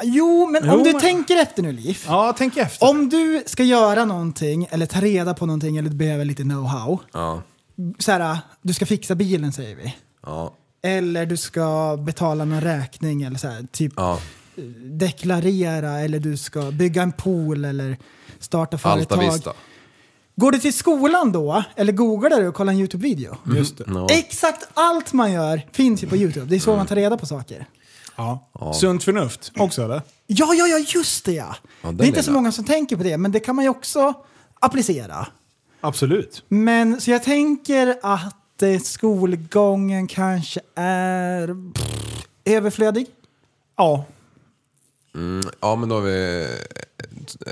Jo, 0.04 0.47
men 0.52 0.62
Jo, 0.65 0.71
om 0.73 0.84
du 0.84 0.91
men- 0.91 1.02
tänker 1.02 1.38
efter 1.41 1.63
nu 1.63 1.71
Liv. 1.71 2.04
Ja, 2.08 2.34
tänk 2.38 2.58
efter. 2.58 2.89
Om 2.89 3.10
du 3.10 3.43
ska 3.45 3.63
göra 3.63 4.06
någonting 4.06 4.67
eller 4.71 4.86
ta 4.86 5.02
reda 5.02 5.34
på 5.34 5.45
någonting 5.45 5.78
eller 5.78 5.89
du 5.89 5.95
behöver 5.95 6.26
lite 6.26 6.43
know-how. 6.43 7.00
Ja. 7.13 7.41
Så 8.00 8.12
här, 8.12 8.38
du 8.62 8.73
ska 8.73 8.86
fixa 8.86 9.15
bilen 9.15 9.54
säger 9.54 9.76
vi. 9.76 9.95
Ja. 10.26 10.54
Eller 10.82 11.26
du 11.26 11.38
ska 11.38 11.98
betala 12.02 12.46
någon 12.46 12.62
räkning 12.62 13.22
eller 13.24 13.38
så 13.38 13.48
här, 13.48 13.68
typ 13.72 13.94
Ja. 13.96 14.20
deklarera 14.84 16.00
eller 16.00 16.20
du 16.20 16.38
ska 16.38 16.72
bygga 16.72 17.02
en 17.02 17.12
pool 17.12 17.66
eller 17.66 17.98
starta 18.40 18.76
Alta 18.76 18.78
företag. 18.78 19.34
Vista. 19.34 19.54
Går 20.36 20.52
du 20.52 20.60
till 20.60 20.74
skolan 20.74 21.32
då 21.32 21.63
eller 21.76 21.94
googlar 21.94 22.42
du 22.42 22.48
och 22.48 22.56
kollar 22.56 22.74
en 22.74 22.80
YouTube-video? 22.80 23.38
Just 23.56 23.78
det. 23.78 23.84
Ja. 23.88 24.08
Exakt 24.12 24.68
allt 24.74 25.13
man 25.13 25.32
gör 25.32 25.62
finns 25.72 26.04
ju 26.04 26.08
på 26.08 26.16
YouTube. 26.16 26.46
Det 26.46 26.56
är 26.56 26.60
så 26.60 26.76
man 26.76 26.88
tar 26.88 26.96
reda 26.96 27.18
på 27.18 27.26
saker. 27.26 27.66
Ja. 28.16 28.50
Sunt 28.80 29.04
förnuft 29.04 29.52
också 29.58 29.84
eller? 29.84 30.02
Ja, 30.28 30.54
ja, 30.54 30.68
ja, 30.68 30.86
just 30.96 31.26
det 31.26 31.32
ja! 31.32 31.56
Ja, 31.82 31.92
det 31.92 32.04
är 32.04 32.08
inte 32.08 32.24
så 32.24 32.32
många 32.32 32.52
som 32.52 32.66
tänker 32.66 32.96
på 32.96 33.04
det, 33.04 33.18
men 33.18 33.32
det 33.32 33.40
kan 33.40 33.56
man 33.56 33.66
ju 33.66 33.70
också 33.70 34.13
applicera. 34.60 35.28
Absolut. 35.82 36.44
Men 36.48 37.02
så 37.02 37.12
jag 37.12 37.24
tänker 37.24 37.96
att 38.04 38.36
eh, 38.63 38.80
skolgången 38.80 40.08
kanske 40.08 40.60
är 40.76 41.72
pff, 41.74 42.28
överflödig. 42.46 43.08
Ja. 43.78 44.06
Mm, 45.15 45.41
ja, 45.60 45.76
men 45.76 45.89
då 45.89 45.96
har 45.96 46.02
vi 46.02 46.48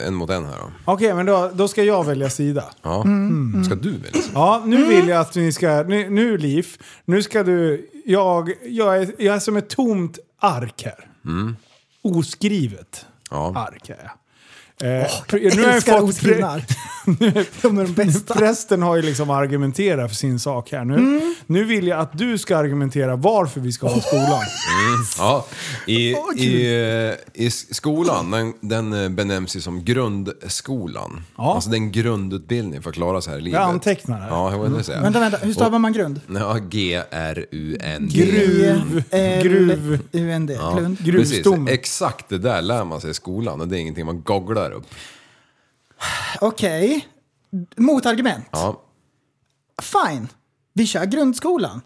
en 0.05 0.13
mot 0.15 0.29
en 0.29 0.45
här 0.45 0.57
då. 0.59 0.71
Okej, 0.85 1.13
men 1.13 1.25
då, 1.25 1.51
då 1.53 1.67
ska 1.67 1.83
jag 1.83 2.03
välja 2.05 2.29
sida. 2.29 2.63
Ja. 2.81 3.05
Ska 3.65 3.75
du 3.75 3.91
välja? 3.91 4.21
Ja, 4.33 4.63
nu 4.65 4.85
vill 4.85 5.07
jag 5.07 5.21
att 5.21 5.35
ni 5.35 5.51
ska... 5.51 5.83
Nu, 5.83 6.09
nu 6.09 6.37
Liv, 6.37 6.67
nu 7.05 7.23
ska 7.23 7.43
du... 7.43 7.89
Jag, 8.05 8.53
jag, 8.63 8.97
är, 8.97 9.15
jag 9.17 9.35
är 9.35 9.39
som 9.39 9.57
ett 9.57 9.69
tomt 9.69 10.19
ark 10.39 10.83
här. 10.85 11.09
oskrivet 12.01 13.05
Ja. 13.29 13.53
ark. 13.55 13.89
Är 13.89 13.97
jag. 14.03 14.11
Eh, 14.81 14.89
Jag 14.89 15.55
nu 15.55 15.63
har 15.63 15.71
jag 15.71 15.83
fått. 15.83 16.21
De 17.61 17.77
är 17.77 17.83
de 17.83 17.93
bästa. 17.93 18.33
Prästen 18.33 18.81
har 18.81 18.95
ju 18.95 19.01
liksom 19.01 19.29
argumenterat 19.29 20.09
för 20.11 20.15
sin 20.15 20.39
sak 20.39 20.71
här 20.71 20.85
nu. 20.85 20.93
Mm. 20.93 21.35
Nu 21.47 21.63
vill 21.63 21.87
jag 21.87 21.99
att 21.99 22.17
du 22.17 22.37
ska 22.37 22.57
argumentera 22.57 23.15
varför 23.15 23.61
vi 23.61 23.71
ska 23.71 23.87
ha 23.87 24.01
skolan. 24.01 24.41
Ja, 25.17 25.45
i, 25.87 26.15
i, 26.37 27.15
eh, 27.33 27.43
i 27.45 27.49
skolan, 27.51 28.31
den, 28.31 28.53
den 28.61 29.03
eh, 29.03 29.09
benämns 29.09 29.55
ju 29.55 29.61
som 29.61 29.83
grundskolan. 29.83 31.23
Ja. 31.37 31.55
Alltså 31.55 31.69
den 31.69 31.91
grundutbildning 31.91 32.81
för 32.81 32.89
att 32.89 32.95
klara 32.95 33.21
sig 33.21 33.31
här 33.33 33.39
i 33.39 33.41
livet. 33.41 33.59
Jag 33.59 33.69
antecknar 33.69 34.19
här. 34.19 34.29
Ja, 34.29 34.51
jag 34.51 34.69
vill 34.69 34.83
säga. 34.83 35.01
Vänta, 35.01 35.19
vänta. 35.19 35.37
Hur 35.37 35.53
stavar 35.53 35.79
man 35.79 35.93
grund? 35.93 36.21
Ja, 36.27 36.57
G-R-U-N. 36.69 38.09
Gruv. 38.11 39.03
Gruv. 39.43 39.99
G-L-U-N-D. 40.11 40.53
Ja. 40.53 40.79
Gruvstomme. 40.99 41.71
exakt 41.71 42.29
det 42.29 42.37
där 42.37 42.61
lär 42.61 42.83
man 42.85 43.01
sig 43.01 43.11
i 43.11 43.13
skolan 43.13 43.61
och 43.61 43.67
det 43.67 43.77
är 43.77 43.79
ingenting 43.79 44.05
man 44.05 44.21
googlar 44.21 44.64
upp. 44.71 44.85
Okej. 46.41 47.07
Motargument. 47.77 48.45
Ja. 48.51 48.81
Fine. 49.81 50.27
Vi 50.73 50.87
kör 50.87 51.05
grundskolan. 51.05 51.81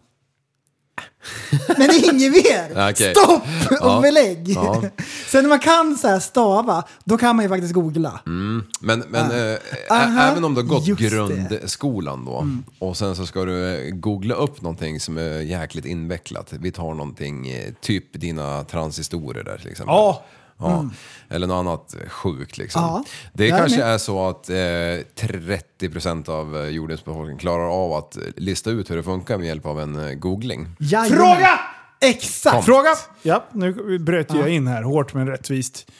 Men 1.77 1.89
inget 1.95 2.31
mer! 2.31 2.89
Okej. 2.91 3.15
Stopp 3.15 3.43
och 3.81 3.87
Ja. 3.89 3.99
belägg! 4.01 4.49
Ja. 4.49 4.81
Sen 5.27 5.43
när 5.43 5.49
man 5.49 5.59
kan 5.59 5.97
så 5.97 6.07
här 6.07 6.19
stava, 6.19 6.83
då 7.03 7.17
kan 7.17 7.35
man 7.35 7.45
ju 7.45 7.49
faktiskt 7.49 7.73
googla. 7.73 8.19
Men, 8.25 8.99
men 9.09 9.31
eh, 9.31 9.37
ä- 9.37 9.59
Aha, 9.89 10.21
även 10.21 10.43
om 10.43 10.53
du 10.55 10.61
har 10.61 10.67
gått 10.67 10.87
just 10.87 11.01
det. 11.01 11.09
grundskolan 11.09 12.25
då 12.25 12.47
och 12.79 12.97
sen 12.97 13.15
så 13.15 13.25
ska 13.25 13.45
du 13.45 13.75
eh, 13.87 13.95
googla 13.95 14.35
upp 14.35 14.61
någonting 14.61 14.99
som 14.99 15.17
är 15.17 15.39
jäkligt 15.41 15.85
invecklat. 15.85 16.53
Vi 16.59 16.71
tar 16.71 16.93
någonting, 16.93 17.49
eh, 17.49 17.73
typ 17.81 18.05
dina 18.21 18.63
transistorer 18.63 19.43
där 19.43 19.57
till 19.57 19.71
exempel. 19.71 19.95
Ja. 19.95 20.23
Ja, 20.59 20.89
Eller 21.29 21.47
något 21.47 21.55
annat 21.55 21.95
sjukt 22.07 22.57
liksom. 22.57 22.81
Ja, 22.81 23.03
det 23.33 23.49
kanske 23.49 23.77
med. 23.79 23.93
är 23.93 23.97
så 23.97 24.27
att 24.27 24.49
eh, 24.49 24.55
30% 24.55 26.29
av 26.29 26.57
eh, 26.57 26.69
jordens 26.69 27.05
befolkning 27.05 27.37
klarar 27.37 27.83
av 27.83 27.93
att 27.93 28.17
lista 28.35 28.69
ut 28.69 28.91
hur 28.91 28.95
det 28.95 29.03
funkar 29.03 29.37
med 29.37 29.47
hjälp 29.47 29.65
av 29.65 29.79
en 29.79 30.07
eh, 30.07 30.13
googling. 30.13 30.67
Jajamän. 30.79 31.17
Fråga! 31.17 31.59
Exakt! 32.01 32.65
Fråga! 32.65 32.89
Ja, 33.21 33.45
nu 33.51 33.99
bröt 33.99 34.33
jag 34.33 34.49
in 34.49 34.67
här 34.67 34.83
hårt 34.83 35.13
men 35.13 35.27
rättvist. 35.27 35.91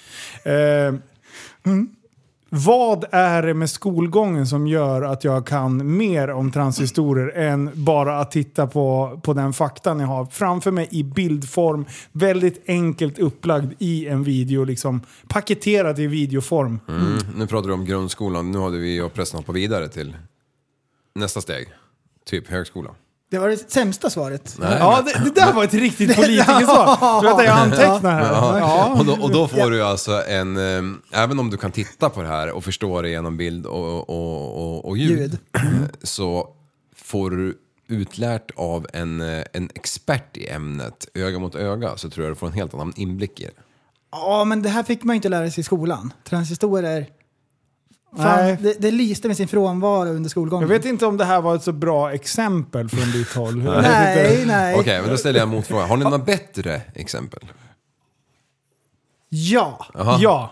Eh, 0.44 0.54
mm. 1.66 1.90
Vad 2.50 3.06
är 3.12 3.44
det 3.44 3.54
med 3.54 3.70
skolgången 3.70 4.48
som 4.48 4.68
gör 4.68 5.02
att 5.02 5.24
jag 5.24 5.48
kan 5.48 5.98
mer 5.98 6.30
om 6.30 6.52
transistorer 6.52 7.38
än 7.38 7.72
bara 7.74 8.20
att 8.20 8.32
titta 8.32 8.68
på, 8.68 9.20
på 9.24 9.34
den 9.34 9.54
faktan 9.54 10.00
jag 10.00 10.08
har 10.08 10.26
framför 10.26 10.72
mig 10.72 10.88
i 10.92 11.04
bildform, 11.04 11.86
väldigt 12.12 12.64
enkelt 12.68 13.20
upplagd 13.20 13.74
i 13.80 14.08
en 14.08 14.24
video, 14.24 14.64
liksom 14.64 15.02
paketerad 15.28 16.00
i 16.00 16.08
videoform. 16.08 16.80
Mm. 16.88 17.02
mm. 17.02 17.18
Nu 17.36 17.48
pratar 17.48 17.68
du 17.68 17.74
om 17.74 17.86
grundskolan, 17.86 18.52
nu 18.52 18.60
hade 18.60 18.78
vi 18.78 19.02
och 19.02 19.14
prästen 19.14 19.38
hoppat 19.38 19.56
vidare 19.56 19.90
till 19.90 20.18
nästa 21.16 21.42
steg. 21.42 21.68
Typ 22.26 22.48
högskolan. 22.48 22.96
Det 23.30 23.38
var 23.38 23.50
det 23.50 23.72
sämsta 23.72 24.10
svaret. 24.10 24.58
Ja, 24.62 25.04
det, 25.06 25.24
det 25.24 25.42
där 25.42 25.54
var 25.54 25.64
ett 25.64 25.74
riktigt 25.74 26.16
politikersvar. 26.16 27.24
Vänta, 27.24 27.44
jag 27.46 27.58
antecknar 27.58 28.12
här. 28.12 28.60
Ja. 28.60 28.96
Och, 29.00 29.06
då, 29.06 29.14
och 29.14 29.32
då 29.32 29.48
får 29.48 29.72
du 29.72 29.84
alltså 29.84 30.24
en, 30.28 30.58
eh, 30.58 31.24
även 31.24 31.40
om 31.40 31.50
du 31.50 31.58
kan 31.58 31.72
titta 31.72 32.10
på 32.10 32.22
det 32.22 32.28
här 32.28 32.52
och 32.52 32.64
förstå 32.64 33.02
det 33.02 33.10
genom 33.10 33.38
bild 33.38 33.66
och, 33.66 34.10
och, 34.10 34.58
och, 34.58 34.86
och 34.86 34.98
ljud, 34.98 35.20
Ljud. 35.20 35.38
så 36.04 36.48
får 36.96 37.32
du 37.32 37.58
utlärt 37.88 38.52
av 38.56 38.88
en, 38.94 39.22
eh, 39.22 39.44
en 39.54 39.70
expert 39.76 40.38
i 40.38 40.50
ämnet, 40.50 41.08
öga 41.14 41.40
mot 41.40 41.56
öga, 41.56 41.98
så 41.98 42.10
tror 42.10 42.26
jag 42.26 42.32
du 42.36 42.40
får 42.40 42.48
en 42.48 42.54
helt 42.54 42.74
annan 42.74 42.94
inblick 42.96 43.40
i 43.40 43.44
det. 43.44 43.52
Ja, 44.12 44.44
men 44.44 44.62
det 44.62 44.70
här 44.70 44.84
fick 44.84 45.04
man 45.04 45.14
ju 45.14 45.16
inte 45.16 45.30
lära 45.30 45.52
sig 45.52 45.62
i 45.62 45.64
skolan. 45.64 46.14
Transistorer. 46.24 47.06
Nej. 48.12 48.56
Fan, 48.56 48.64
det, 48.64 48.74
det 48.82 48.92
lyste 48.92 49.28
med 49.28 49.38
sin 49.38 49.48
frånvaro 49.48 50.10
under 50.10 50.30
skolgången. 50.30 50.70
Jag 50.70 50.78
vet 50.78 50.86
inte 50.86 51.06
om 51.06 51.18
det 51.18 51.26
här 51.26 51.42
var 51.42 51.56
ett 51.56 51.64
så 51.64 51.72
bra 51.72 52.12
exempel 52.14 52.90
från 52.90 53.12
ditt 53.12 53.34
håll. 53.34 53.64
Jag 53.64 53.72
vet 53.74 53.82
Nej, 53.82 54.34
inte. 54.42 54.46
nej. 54.56 54.76
Okej, 54.80 55.02
men 55.02 55.10
då 55.10 55.18
ställer 55.18 55.40
jag 55.40 55.48
en 55.48 55.56
motfråga. 55.56 55.86
Har 55.86 55.98
ni 55.98 56.04
några 56.04 56.18
bättre 56.18 56.82
exempel? 56.96 57.40
Ja. 59.30 59.86
Ja. 60.20 60.52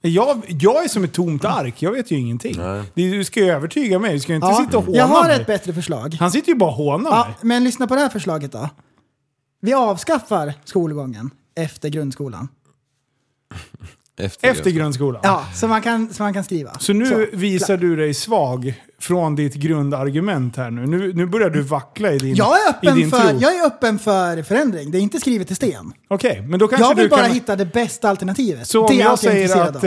Jag, 0.00 0.42
jag 0.48 0.84
är 0.84 0.88
som 0.88 1.04
ett 1.04 1.12
tomt 1.12 1.44
ark, 1.44 1.82
jag 1.82 1.92
vet 1.92 2.10
ju 2.10 2.16
ingenting. 2.18 2.56
Det- 2.58 2.84
Du 2.94 3.24
ska 3.24 3.40
ju 3.40 3.50
övertyga 3.50 3.98
mig, 3.98 4.12
du 4.12 4.20
ska 4.20 4.32
ju 4.32 4.36
inte 4.36 4.46
ja. 4.48 4.54
sitta 4.64 4.78
och 4.78 4.84
håna 4.84 4.98
Jag 4.98 5.06
har 5.06 5.24
mig. 5.24 5.40
ett 5.40 5.46
bättre 5.46 5.72
förslag. 5.72 6.16
Han 6.20 6.30
sitter 6.32 6.48
ju 6.48 6.54
bara 6.58 6.70
och 6.70 6.76
hånar 6.76 7.10
Ja, 7.10 7.24
mig. 7.26 7.34
men 7.42 7.64
lyssna 7.64 7.86
på 7.86 7.94
det 7.94 8.00
här 8.00 8.08
förslaget 8.08 8.52
då. 8.52 8.68
Vi 9.60 9.74
avskaffar 9.74 10.54
skolgången 10.64 11.30
efter 11.54 11.88
grundskolan. 11.88 12.48
Efter, 14.18 14.48
Efter 14.48 14.70
grundskolan. 14.70 15.20
Ja, 15.24 15.46
så 15.54 15.68
man 15.68 15.82
kan, 15.82 16.14
så 16.14 16.22
man 16.22 16.34
kan 16.34 16.44
skriva. 16.44 16.78
Så 16.78 16.92
nu 16.92 17.06
Så, 17.06 17.26
visar 17.36 17.66
klart. 17.66 17.80
du 17.80 17.96
dig 17.96 18.14
svag 18.14 18.74
från 18.98 19.34
ditt 19.36 19.54
grundargument 19.54 20.56
här 20.56 20.70
nu. 20.70 20.86
Nu, 20.86 21.12
nu 21.12 21.26
börjar 21.26 21.50
du 21.50 21.60
vackla 21.62 22.12
i 22.12 22.18
din, 22.18 22.34
Jag 22.34 22.56
är, 22.60 22.66
i 22.66 22.70
öppen 22.70 22.94
din 22.96 23.10
för, 23.10 23.28
tro. 23.30 23.38
jag 23.40 23.54
är 23.56 23.66
öppen 23.66 23.98
för 23.98 24.42
förändring. 24.42 24.90
Det 24.90 24.98
är 24.98 25.00
inte 25.00 25.20
skrivet 25.20 25.50
i 25.50 25.54
sten. 25.54 25.92
Okej, 26.08 26.42
men 26.48 26.58
då 26.58 26.68
kanske 26.68 26.86
Jag 26.88 26.94
vill 26.94 27.04
du 27.04 27.08
bara 27.10 27.20
kan... 27.22 27.30
hitta 27.30 27.56
det 27.56 27.64
bästa 27.64 28.08
alternativet. 28.08 28.68
Så 28.68 28.80
om 28.80 28.86
det 28.86 29.00
är 29.00 29.04
jag 29.04 29.18
säger 29.18 29.42
intresserad 29.42 29.76
att 29.76 29.84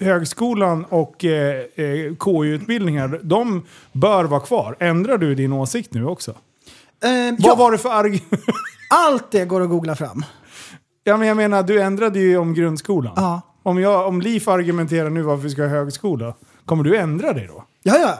eh, 0.00 0.06
högskolan 0.06 0.84
och 0.84 1.24
eh, 1.24 1.56
eh, 1.74 2.14
KU-utbildningar, 2.18 3.20
de 3.22 3.62
bör 3.92 4.24
vara 4.24 4.40
kvar. 4.40 4.76
Ändrar 4.80 5.18
du 5.18 5.34
din 5.34 5.52
åsikt 5.52 5.94
nu 5.94 6.06
också? 6.06 6.30
Eh, 6.30 7.08
Vad 7.08 7.36
ja, 7.38 7.54
var 7.54 7.72
det 7.72 7.78
för 7.78 7.88
argument? 7.90 8.22
allt 8.90 9.30
det 9.30 9.44
går 9.44 9.60
att 9.62 9.68
googla 9.68 9.96
fram. 9.96 10.24
ja, 11.04 11.16
men 11.16 11.28
jag 11.28 11.36
menar, 11.36 11.62
du 11.62 11.80
ändrade 11.82 12.18
ju 12.18 12.36
om 12.36 12.54
grundskolan. 12.54 13.12
Ja. 13.16 13.40
Om, 13.66 13.78
jag, 13.80 14.06
om 14.08 14.20
Liv 14.20 14.48
argumenterar 14.48 15.10
nu 15.10 15.22
varför 15.22 15.42
vi 15.42 15.50
ska 15.50 15.62
ha 15.62 15.68
högskola, 15.68 16.34
kommer 16.64 16.84
du 16.84 16.96
ändra 16.96 17.32
dig 17.32 17.46
då? 17.46 17.64
Ja, 17.82 17.98
ja. 17.98 18.18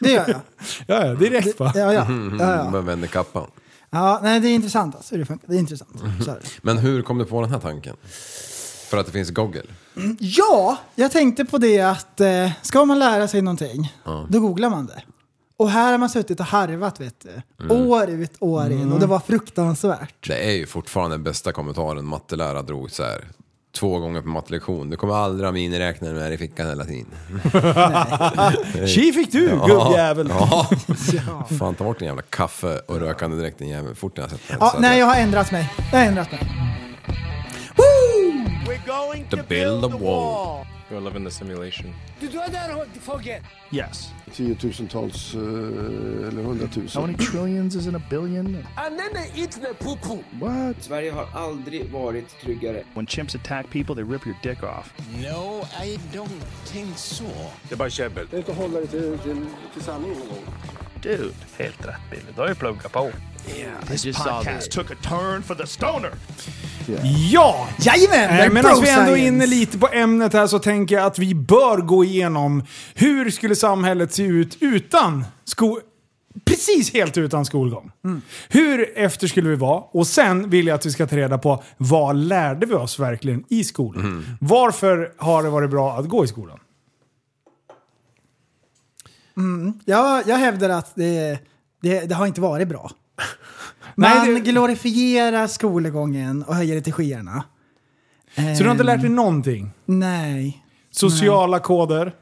Det 0.00 0.12
gör 0.12 0.28
jag. 0.28 0.40
Ja, 0.86 1.06
ja, 1.06 1.14
direkt 1.14 1.60
va? 1.60 1.72
Ja, 1.74 1.80
ja. 1.80 1.92
ja, 1.92 2.04
Mm, 2.04 2.38
ja. 2.40 2.70
Man 2.70 2.86
vänder 2.86 3.08
kappan. 3.08 3.46
ja 3.90 4.20
nej, 4.22 4.40
det 4.40 4.48
är 4.48 4.54
intressant 4.54 4.94
alltså. 4.96 5.16
Det, 5.16 5.24
funkar. 5.26 5.48
det 5.48 5.54
är 5.54 5.58
intressant. 5.58 5.98
Så 6.24 6.30
är 6.30 6.34
det. 6.34 6.40
Men 6.62 6.78
hur 6.78 7.02
kom 7.02 7.18
du 7.18 7.24
på 7.24 7.40
den 7.40 7.50
här 7.50 7.58
tanken? 7.58 7.96
För 8.90 8.96
att 8.98 9.06
det 9.06 9.12
finns 9.12 9.30
Google? 9.30 9.62
Ja, 10.18 10.78
jag 10.94 11.10
tänkte 11.12 11.44
på 11.44 11.58
det 11.58 11.80
att 11.80 12.20
eh, 12.20 12.50
ska 12.62 12.84
man 12.84 12.98
lära 12.98 13.28
sig 13.28 13.42
någonting, 13.42 13.92
då 14.28 14.40
googlar 14.40 14.70
man 14.70 14.86
det. 14.86 15.02
Och 15.56 15.70
här 15.70 15.90
har 15.92 15.98
man 15.98 16.10
suttit 16.10 16.40
och 16.40 16.46
harvat 16.46 17.00
vet 17.00 17.20
du. 17.20 17.64
Mm. 17.64 17.86
År 17.90 18.10
ut, 18.10 18.32
år 18.40 18.70
in. 18.70 18.92
Och 18.92 19.00
det 19.00 19.06
var 19.06 19.20
fruktansvärt. 19.20 20.28
Det 20.28 20.46
är 20.48 20.52
ju 20.52 20.66
fortfarande 20.66 21.16
den 21.16 21.24
bästa 21.24 21.52
kommentaren 21.52 22.06
mattelärare 22.06 22.62
drog 22.62 22.90
så 22.90 23.02
här. 23.02 23.24
Två 23.72 23.98
gånger 23.98 24.20
på 24.22 24.28
mattelektion. 24.28 24.90
Du 24.90 24.96
kommer 24.96 25.14
aldrig 25.14 25.46
ha 25.46 25.52
miniräknare 25.52 26.12
med 26.12 26.32
i 26.32 26.38
fickan 26.38 26.68
hela 26.68 26.84
tiden. 26.84 27.06
Tji 28.88 29.12
fick 29.12 29.32
du, 29.32 29.48
gubbjävel! 29.66 30.32
Ja. 31.12 31.46
Fan, 31.58 31.74
ta 31.74 31.84
bort 31.84 31.98
din 31.98 32.08
jävla 32.08 32.22
kaffe 32.22 32.78
och 32.88 33.00
rökande 33.00 33.36
direkt 33.36 33.58
din 33.58 33.68
jävel. 33.68 33.94
Fort 33.94 34.16
när 34.16 34.22
jag 34.24 34.30
sett 34.30 34.48
den. 34.48 34.56
Ja, 34.60 34.74
nej, 34.78 34.98
jag- 34.98 35.06
har 35.06 35.16
ändrat 35.16 35.52
mig. 35.52 35.72
Jag 35.92 35.98
har 35.98 36.06
ändrat 36.06 36.30
mig. 36.32 36.40
To 39.30 39.36
build 39.48 39.84
a 39.84 39.88
wall. 40.00 40.66
You'll 40.90 41.04
live 41.04 41.16
in 41.16 41.24
the 41.24 41.30
simulation. 41.30 41.94
Yes. 43.70 44.12
Tiotusentals 44.32 45.34
eh, 45.34 45.40
eller 45.40 46.42
How 46.42 46.48
hundratusen. 46.50 47.02
many 47.02 47.16
trillions 47.18 47.76
is 47.76 47.86
in 47.86 47.94
a 47.94 48.02
billion? 48.10 48.66
What? 50.40 50.82
Sverige 50.82 51.10
har 51.12 51.28
aldrig 51.34 51.90
varit 51.90 52.28
tryggare. 52.40 52.82
When 52.94 53.06
chimps 53.06 53.34
attack 53.34 53.70
people, 53.70 53.94
they 53.94 54.04
rip 54.04 54.26
your 54.26 54.36
dick 54.42 54.62
off. 54.62 54.92
No, 55.22 55.62
I 55.84 55.98
don't 56.12 56.42
think 56.66 56.98
so. 56.98 57.24
Det 57.68 57.74
är 57.74 57.78
bara 57.78 57.90
käbbel. 57.90 58.26
Det 58.30 58.36
är 58.36 58.38
inte 58.38 58.52
att 58.52 58.58
hålla 58.58 58.78
dig 58.78 58.88
till, 58.88 59.18
till, 59.18 59.46
till 59.72 59.82
sanningen 59.82 60.18
någon 60.18 60.28
gång. 60.28 60.44
Dude, 61.02 61.34
helt 61.58 61.86
rätt 61.86 62.10
Billy. 62.10 62.22
Du 62.34 62.40
har 62.40 62.48
ju 62.48 62.54
pluggat 62.54 62.92
på. 62.92 63.10
Yeah, 63.46 63.84
this 63.88 64.04
just 64.04 64.18
saw 64.18 64.42
podcast 64.44 64.70
took 64.70 64.90
a 64.90 64.94
turn 65.02 65.42
for 65.42 65.54
the 65.54 65.66
stoner. 65.66 66.10
Ja! 67.32 67.68
Jajamän! 67.78 68.40
Eh, 68.40 68.52
Medan 68.52 68.72
bro 68.72 68.80
vi 68.80 68.90
ändå 68.90 69.12
är 69.16 69.26
inne 69.26 69.46
lite 69.46 69.78
på 69.78 69.88
ämnet 69.92 70.32
här 70.32 70.46
så 70.46 70.58
tänker 70.58 70.94
jag 70.94 71.04
att 71.04 71.18
vi 71.18 71.34
bör 71.34 71.76
gå 71.76 72.04
igenom 72.04 72.64
hur 72.94 73.30
skulle 73.30 73.56
samhället 73.56 74.12
se 74.12 74.22
ut 74.22 74.56
utan 74.60 75.24
sko 75.44 75.80
Precis 76.44 76.92
helt 76.92 77.18
utan 77.18 77.44
skolgång. 77.44 77.90
Hur 78.48 78.98
efter 78.98 79.26
skulle 79.26 79.48
vi 79.48 79.56
vara? 79.56 79.80
Och 79.80 80.06
sen 80.06 80.50
vill 80.50 80.66
jag 80.66 80.74
att 80.74 80.86
vi 80.86 80.90
ska 80.90 81.06
ta 81.06 81.16
reda 81.16 81.38
på 81.38 81.62
vad 81.76 82.16
lärde 82.16 82.66
vi 82.66 82.74
oss 82.74 82.98
verkligen 82.98 83.44
i 83.48 83.64
skolan? 83.64 84.36
Varför 84.40 85.12
har 85.18 85.42
det 85.42 85.48
varit 85.50 85.70
bra 85.70 85.98
att 85.98 86.08
gå 86.08 86.24
i 86.24 86.28
skolan? 86.28 86.58
Jag, 89.84 90.28
jag 90.28 90.36
hävdar 90.36 90.70
att 90.70 90.92
det, 90.94 91.38
det, 91.82 92.00
det 92.00 92.14
har 92.14 92.26
inte 92.26 92.40
varit 92.40 92.68
bra. 92.68 92.90
Nej, 93.94 94.16
Man 94.26 94.34
det- 94.34 94.40
glorifierar 94.40 95.46
skolgången 95.46 96.42
och 96.42 96.54
höjer 96.54 96.74
det 96.74 96.80
till 96.82 96.92
skyarna. 96.92 97.44
Så 98.34 98.40
du 98.58 98.64
har 98.64 98.70
inte 98.72 98.84
lärt 98.84 99.00
dig 99.00 99.06
Ehm, 99.08 99.14
någonting? 99.16 99.70
Nej. 99.84 100.64
Sociala 100.90 101.58
koder? 101.58 102.14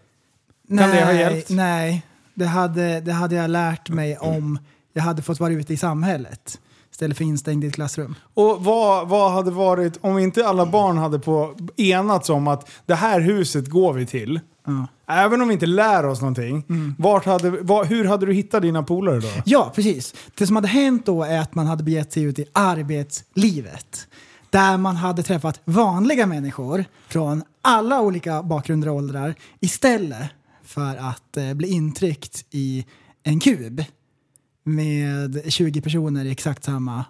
nej, 0.68 0.92
det 0.96 1.04
ha 1.04 1.12
hjälpt? 1.12 1.50
Nej, 1.50 2.06
det 2.34 2.46
hade, 2.46 3.00
det 3.00 3.12
hade 3.12 3.34
jag 3.36 3.50
lärt 3.50 3.88
mig 3.88 4.16
om 4.18 4.58
jag 4.92 5.02
hade 5.02 5.22
fått 5.22 5.40
vara 5.40 5.52
ute 5.52 5.72
i 5.72 5.76
samhället. 5.76 6.58
istället 6.92 7.16
för 7.16 7.24
instängd 7.24 7.64
i 7.64 7.66
ett 7.66 7.74
klassrum. 7.74 8.14
Och 8.34 8.64
vad, 8.64 9.08
vad 9.08 9.32
hade 9.32 9.50
varit, 9.50 9.98
om 10.00 10.18
inte 10.18 10.46
alla 10.46 10.66
barn 10.66 10.98
hade 10.98 11.18
på, 11.18 11.54
enats 11.76 12.30
om 12.30 12.48
att 12.48 12.70
det 12.86 12.94
här 12.94 13.20
huset 13.20 13.68
går 13.68 13.92
vi 13.92 14.06
till. 14.06 14.40
Även 15.06 15.40
om 15.40 15.48
vi 15.48 15.54
inte 15.54 15.66
lär 15.66 16.06
oss 16.06 16.20
någonting. 16.20 16.64
Vart 16.98 17.24
hade, 17.24 17.50
var, 17.50 17.84
hur 17.84 18.04
hade 18.04 18.26
du 18.26 18.32
hittat 18.32 18.62
dina 18.62 18.82
polare 18.82 19.20
då? 19.20 19.28
Ja, 19.44 19.72
precis. 19.74 20.14
Det 20.34 20.46
som 20.46 20.56
hade 20.56 20.68
hänt 20.68 21.06
då 21.06 21.22
är 21.22 21.40
att 21.40 21.54
man 21.54 21.66
hade 21.66 21.82
begett 21.84 22.12
sig 22.12 22.22
ut 22.22 22.38
i 22.38 22.44
arbetslivet. 22.52 24.08
Där 24.50 24.76
man 24.76 24.96
hade 24.96 25.22
träffat 25.22 25.60
vanliga 25.64 26.26
människor 26.26 26.84
från 27.08 27.42
alla 27.62 28.00
olika 28.00 28.42
bakgrunder 28.42 28.88
och 28.88 28.94
åldrar 28.94 29.34
istället 29.60 30.30
för 30.64 30.96
att 30.96 31.36
eh, 31.36 31.54
bli 31.54 31.68
intryckt 31.68 32.44
i 32.50 32.86
en 33.22 33.40
kub 33.40 33.84
med 34.64 35.52
20 35.52 35.80
personer 35.80 36.24
i 36.24 36.30
exakt 36.30 36.64
samma 36.64 37.04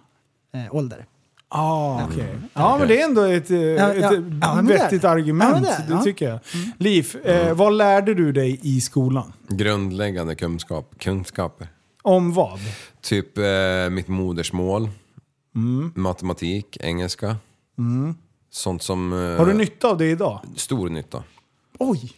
eh, 0.53 0.75
ålder. 0.75 1.05
Ah, 1.51 2.05
okej. 2.05 2.35
Ja, 2.53 2.77
men 2.77 2.87
det 2.87 3.01
är 3.01 3.05
ändå 3.05 3.21
ett, 3.21 3.51
eh, 3.51 3.57
Ja, 3.59 3.93
ett 3.93 4.23
Ja, 4.41 4.61
vettigt 4.63 5.03
argument. 5.03 5.49
ja, 5.55 5.61
men 5.61 5.63
det 5.63 5.85
det, 5.87 5.93
ja. 5.93 6.03
tycker 6.03 6.29
jag. 6.29 6.39
Liv, 6.77 7.15
eh, 7.23 7.53
vad 7.53 7.73
lärde 7.73 8.13
du 8.13 8.31
dig 8.31 8.59
i 8.63 8.81
skolan? 8.81 9.33
Grundläggande 9.47 10.35
kunskap, 10.35 10.93
kunskaper. 10.99 11.67
Om 12.01 12.33
vad? 12.33 12.59
Typ 13.01 13.37
eh, 13.37 13.89
mitt 13.91 14.07
modersmål, 14.07 14.89
Mm. 15.55 15.91
matematik, 15.95 16.77
engelska. 16.79 17.35
Sånt 18.51 18.83
som... 18.83 19.13
Eh, 19.13 19.37
Har 19.37 19.45
du 19.45 19.53
nytta 19.53 19.87
av 19.87 19.97
det 19.97 20.05
idag? 20.11 20.39
Stor 20.55 20.89
nytta. 20.89 21.23
Oj! 21.79 22.11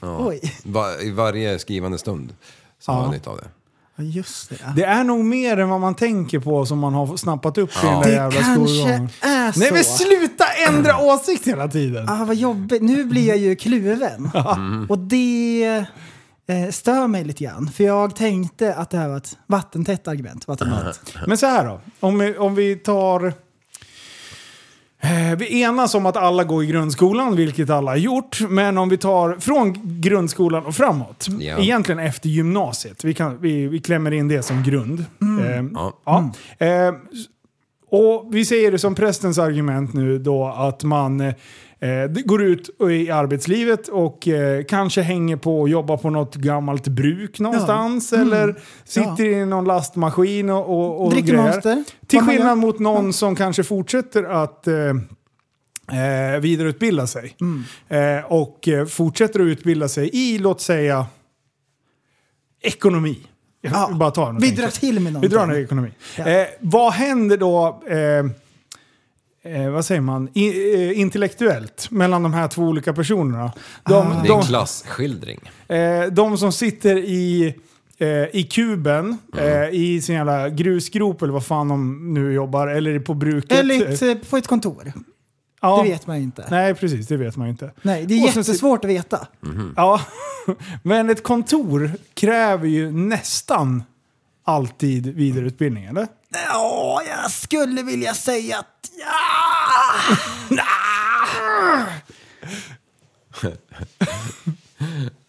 Oj. 0.00 0.40
Va, 0.64 1.00
I 1.00 1.10
varje 1.10 1.58
skrivande 1.58 1.98
stund 1.98 2.34
så 2.78 2.92
har 2.92 2.98
Ja. 2.98 3.04
jag 3.04 3.12
nytta 3.12 3.30
av 3.30 3.36
det. 3.36 3.48
Ja, 4.00 4.06
just 4.06 4.48
det. 4.50 4.56
Ja. 4.60 4.72
Det 4.76 4.84
är 4.84 5.04
nog 5.04 5.24
mer 5.24 5.56
än 5.56 5.68
vad 5.68 5.80
man 5.80 5.94
tänker 5.94 6.38
på 6.38 6.66
som 6.66 6.78
man 6.78 6.94
har 6.94 7.16
snappat 7.16 7.58
upp 7.58 7.70
i 7.70 7.86
den 7.86 7.94
där 8.00 8.02
Det 8.08 8.10
jävla 8.12 8.40
kanske 8.40 8.74
skolgången. 8.74 9.08
är 9.20 9.52
så. 9.52 9.60
Nej 9.60 9.72
men 9.72 9.84
sluta 9.84 10.44
ändra 10.68 10.98
åsikt 10.98 11.46
hela 11.46 11.68
tiden! 11.68 12.08
Ah, 12.08 12.24
vad 12.24 12.36
jobbigt. 12.36 12.82
Nu 12.82 13.04
blir 13.04 13.28
jag 13.28 13.36
ju 13.38 13.56
kluven. 13.56 14.30
Mm. 14.50 14.86
Och 14.90 14.98
det 14.98 15.84
eh, 16.48 16.70
stör 16.70 17.06
mig 17.06 17.24
lite 17.24 17.44
grann. 17.44 17.70
För 17.74 17.84
jag 17.84 18.16
tänkte 18.16 18.74
att 18.74 18.90
det 18.90 18.98
här 18.98 19.08
var 19.08 19.16
ett 19.16 19.38
vattentätt 19.46 20.08
argument. 20.08 20.48
Vattentätt. 20.48 21.00
Men 21.26 21.38
så 21.38 21.46
här 21.46 21.64
då, 21.66 21.80
om 22.00 22.18
vi, 22.18 22.36
om 22.38 22.54
vi 22.54 22.76
tar... 22.76 23.32
Eh, 25.02 25.36
Vi 25.38 25.62
enas 25.62 25.94
om 25.94 26.06
att 26.06 26.16
alla 26.16 26.44
går 26.44 26.64
i 26.64 26.66
grundskolan, 26.66 27.36
vilket 27.36 27.70
alla 27.70 27.90
har 27.90 27.96
gjort. 27.96 28.40
Men 28.48 28.78
om 28.78 28.88
vi 28.88 28.96
tar 28.98 29.36
från 29.40 29.74
grundskolan 30.00 30.66
och 30.66 30.74
framåt, 30.74 31.26
Ja. 31.40 31.58
egentligen 31.58 31.98
efter 31.98 32.28
gymnasiet. 32.28 33.04
Vi, 33.04 33.14
kan, 33.14 33.38
vi, 33.40 33.66
vi 33.66 33.78
klämmer 33.80 34.10
in 34.10 34.28
det 34.28 34.42
som 34.42 34.62
grund. 34.62 35.00
Eh, 35.00 35.64
Ja. 35.74 35.92
ja. 36.04 36.30
Eh, 36.66 36.94
och 37.90 38.28
vi 38.34 38.44
säger 38.44 38.72
det 38.72 38.78
som 38.78 38.94
prästens 38.94 39.38
argument 39.38 39.94
nu 39.94 40.18
då 40.18 40.46
att 40.46 40.84
man 40.84 41.32
eh, 41.80 42.10
går 42.24 42.42
ut 42.42 42.70
i 42.90 43.10
arbetslivet 43.10 43.88
och 43.88 44.28
eh, 44.28 44.64
kanske 44.64 45.02
hänger 45.02 45.36
på 45.36 45.60
och 45.60 45.68
jobbar 45.68 45.96
på 45.96 46.10
något 46.10 46.34
gammalt 46.36 46.88
bruk 46.88 47.40
någonstans. 47.40 48.12
Eller 48.12 48.54
sitter 48.84 49.24
i 49.24 49.46
någon 49.46 49.64
lastmaskin 49.64 50.50
och, 50.50 50.68
och, 50.68 51.04
och 51.04 51.10
Dricker 51.10 51.28
grejer. 51.28 51.42
Monster. 51.42 51.84
Till 52.06 52.20
skillnad 52.20 52.58
mot 52.58 52.78
någon 52.78 53.12
som 53.12 53.36
kanske 53.36 53.64
fortsätter 53.64 54.24
att 54.24 54.66
eh, 54.66 54.74
eh, 56.34 56.40
vidareutbilda 56.40 57.06
sig. 57.06 57.36
Mm. 57.40 57.64
Eh, 58.18 58.24
och 58.24 58.68
eh, 58.68 58.86
fortsätter 58.86 59.40
att 59.40 59.44
utbilda 59.46 59.88
sig 59.88 60.10
i, 60.12 60.38
låt 60.38 60.60
säga, 60.60 61.06
ekonomi. 62.62 63.18
Jag 63.62 63.72
Ja, 63.72 63.90
bara 63.92 64.10
ta 64.10 64.32
något 64.32 64.42
vi 64.42 64.50
drar 64.50 64.68
till 64.68 64.94
med 64.94 65.02
Vi 65.04 65.10
någonting. 65.12 65.30
drar 65.30 65.46
ner 65.46 65.54
ekonomi. 65.54 65.90
Ja. 66.18 66.46
Vad 66.60 66.92
händer 66.92 67.36
då, 67.36 67.82
eh, 69.42 69.70
vad 69.70 69.84
säger 69.84 70.00
man, 70.00 70.28
I, 70.34 70.74
eh, 70.74 71.00
intellektuellt 71.00 71.90
mellan 71.90 72.22
de 72.22 72.32
här 72.34 72.48
två 72.48 72.62
olika 72.62 72.92
personerna? 72.92 73.52
De, 73.84 73.94
Ah. 73.94 74.02
Det 74.04 74.14
är 74.14 74.20
en 74.20 74.26
de, 74.26 74.42
klassskildring. 74.42 75.40
eh, 75.68 76.04
de 76.12 76.38
som 76.38 76.52
sitter 76.52 76.96
i, 76.98 77.54
eh, 77.98 78.08
i 78.36 78.48
kuben, 78.50 79.18
Mm. 79.38 79.62
eh, 79.62 79.68
i 79.80 80.02
sin 80.02 80.14
jävla 80.14 80.48
grusgrop 80.48 81.22
eller 81.22 81.32
vad 81.32 81.44
fan 81.46 81.68
de 81.68 82.14
nu 82.14 82.32
jobbar, 82.32 82.66
eller 82.68 82.98
på 82.98 83.14
bruket. 83.14 83.52
Eller 83.58 83.86
ett, 83.92 84.02
eh, 84.02 84.14
på 84.30 84.36
ett 84.36 84.46
kontor. 84.46 84.92
ja. 85.62 85.82
Det 85.82 85.88
vet 85.90 86.06
man 86.06 86.16
ju 86.16 86.22
inte. 86.22 86.46
Nej, 86.50 86.74
precis. 86.74 87.06
Det 87.06 87.16
vet 87.16 87.36
man 87.36 87.46
ju 87.46 87.50
inte. 87.50 87.72
Nej, 87.82 88.06
det 88.06 88.14
är 88.14 88.24
Och 88.26 88.30
sen 88.32 88.42
jättesvårt 88.42 88.84
att 88.84 88.90
veta. 88.90 89.26
Ja, 89.76 90.00
men 90.82 91.10
ett 91.10 91.22
kontor 91.22 91.90
kräver 92.14 92.66
ju 92.68 92.92
nästan 92.92 93.82
alltid 94.44 95.06
vidareutbildning, 95.06 95.84
eller? 95.84 96.06
Ja, 96.48 97.02
jag 97.08 97.30
skulle 97.30 97.82
vilja 97.82 98.14
säga 98.14 98.58
att 98.58 98.90
ja! 100.50 100.64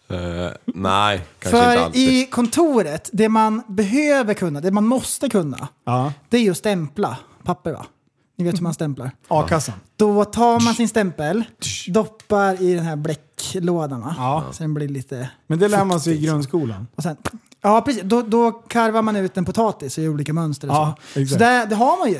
Eh, 0.08 0.50
nej, 0.64 1.26
kanske 1.38 1.58
inte 1.58 1.70
För 1.76 1.76
alltid. 1.84 2.08
i 2.08 2.26
kontoret, 2.26 3.10
det 3.12 3.28
man 3.28 3.62
behöver 3.68 4.34
kunna, 4.34 4.60
det 4.60 4.70
man 4.70 4.86
måste 4.86 5.28
kunna, 5.28 5.68
Ja. 5.84 6.12
det 6.28 6.36
är 6.36 6.40
ju 6.40 6.50
att 6.50 6.56
stämpla 6.56 7.16
papper 7.44 7.72
va? 7.72 7.86
Ni 8.38 8.44
vet 8.44 8.54
hur 8.54 8.62
man 8.62 8.74
stämplar. 8.74 9.10
A-kassan. 9.28 9.74
Då 9.96 10.24
tar 10.24 10.60
man 10.60 10.74
sin 10.74 10.88
stämpel, 10.88 11.44
doppar 11.88 12.62
i 12.62 12.74
den 12.74 12.84
här 12.84 12.96
bläcklådan 12.96 14.00
va? 14.00 14.14
Ja. 14.18 14.44
Sen 14.52 14.74
blir 14.74 14.86
det 14.88 14.92
lite... 14.92 15.30
Men 15.46 15.58
det 15.58 15.68
lär 15.68 15.84
man 15.84 16.00
sig 16.00 16.14
i 16.14 16.26
grundskolan. 16.26 16.86
Och 16.94 17.02
sen, 17.02 17.16
ja, 17.62 17.80
precis. 17.80 18.02
Då, 18.02 18.22
då 18.22 18.50
karvar 18.52 19.02
man 19.02 19.16
ut 19.16 19.36
en 19.36 19.44
potatis 19.44 19.98
i 19.98 20.08
olika 20.08 20.32
mönster 20.32 20.68
och 20.68 20.74
Ja, 20.74 20.96
så. 21.14 21.20
exakt. 21.20 21.32
Så 21.32 21.38
det, 21.38 21.66
det 21.70 21.74
har 21.74 21.98
man 21.98 22.10
ju. 22.10 22.18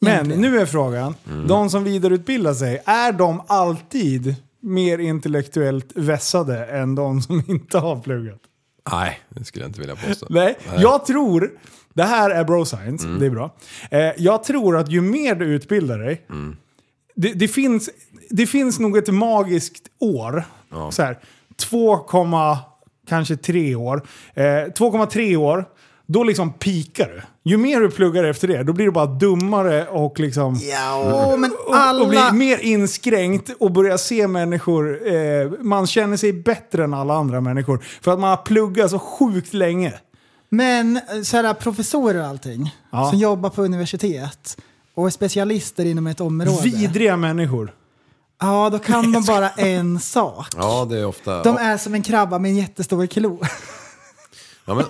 Men 0.00 0.12
egentligen. 0.12 0.40
nu 0.40 0.60
är 0.60 0.66
frågan, 0.66 1.14
de 1.48 1.70
som 1.70 1.84
vidareutbildar 1.84 2.54
sig, 2.54 2.82
är 2.86 3.12
de 3.12 3.42
alltid 3.46 4.34
mer 4.60 4.98
intellektuellt 4.98 5.92
vässade 5.94 6.66
än 6.66 6.94
de 6.94 7.22
som 7.22 7.42
inte 7.48 7.78
har 7.78 8.00
pluggat? 8.00 8.40
Nej, 8.92 9.20
det 9.28 9.44
skulle 9.44 9.64
jag 9.64 9.68
inte 9.68 9.80
vilja 9.80 9.96
påstå. 9.96 10.26
Nej, 10.30 10.58
jag 10.78 11.06
tror, 11.06 11.50
det 11.94 12.02
här 12.04 12.30
är 12.30 12.44
bro 12.44 12.64
science, 12.64 13.08
det 13.08 13.26
är 13.26 13.30
bra. 13.30 13.54
Eh, 13.90 14.00
jag 14.18 14.44
tror 14.44 14.76
att 14.76 14.90
ju 14.90 15.00
mer 15.00 15.34
du 15.34 15.44
utbildar 15.44 15.98
dig, 15.98 16.26
det, 17.14 17.32
det, 17.32 17.48
finns, 17.48 17.90
det 18.30 18.46
finns 18.46 18.78
nog 18.78 18.96
ett 18.96 19.08
magiskt 19.14 19.88
år, 19.98 20.44
så 20.90 21.02
här, 21.02 21.18
2, 21.56 21.96
kanske 23.08 23.36
3 23.36 23.74
år. 23.74 24.02
Eh, 24.34 24.42
2,3 24.42 25.36
år, 25.36 25.64
då 26.06 26.24
liksom 26.24 26.52
pikar 26.52 27.06
du. 27.08 27.22
Ju 27.50 27.56
mer 27.56 27.80
du 27.80 27.90
pluggar 27.90 28.24
efter 28.24 28.48
det, 28.48 28.62
då 28.62 28.72
blir 28.72 28.86
du 28.86 28.92
bara 28.92 29.06
dummare 29.06 29.86
och 29.86 30.20
liksom... 30.20 30.54
Ja, 30.70 31.36
men 31.38 31.50
Och, 31.52 31.68
och 31.68 31.76
alla... 31.76 32.08
blir 32.08 32.32
mer 32.32 32.58
inskränkt 32.58 33.50
och 33.60 33.72
börjar 33.72 33.96
se 33.96 34.28
människor, 34.28 35.12
eh, 35.14 35.50
man 35.60 35.86
känner 35.86 36.16
sig 36.16 36.32
bättre 36.32 36.84
än 36.84 36.94
alla 36.94 37.14
andra 37.14 37.40
människor. 37.40 37.84
För 38.02 38.12
att 38.12 38.20
man 38.20 38.30
har 38.30 38.36
pluggat 38.36 38.90
så 38.90 38.98
sjukt 38.98 39.54
länge. 39.54 39.94
Men 40.48 40.96
eh, 40.96 41.22
så 41.22 41.36
här, 41.36 41.54
professorer 41.54 42.20
och 42.20 42.26
allting, 42.26 42.74
Ja. 42.92 43.10
som 43.10 43.18
jobbar 43.18 43.50
på 43.50 43.62
universitet 43.62 44.56
och 44.94 45.06
är 45.06 45.10
specialister 45.10 45.84
inom 45.84 46.06
ett 46.06 46.20
område. 46.20 46.62
Vidriga 46.62 47.16
människor. 47.16 47.72
Ja, 48.40 48.70
då 48.70 48.78
kan 48.78 49.12
de 49.12 49.24
bara 49.24 49.48
en 49.50 50.00
sak. 50.00 50.46
Ja, 50.56 50.86
det 50.90 50.98
är 50.98 51.04
ofta... 51.06 51.42
De 51.42 51.56
är 51.56 51.76
som 51.78 51.94
en 51.94 52.02
krabba 52.02 52.38
med 52.38 52.48
en 52.50 52.56
jättestor 52.56 53.06
klo. 53.06 53.38
Ja, 54.64 54.74
men, 54.74 54.84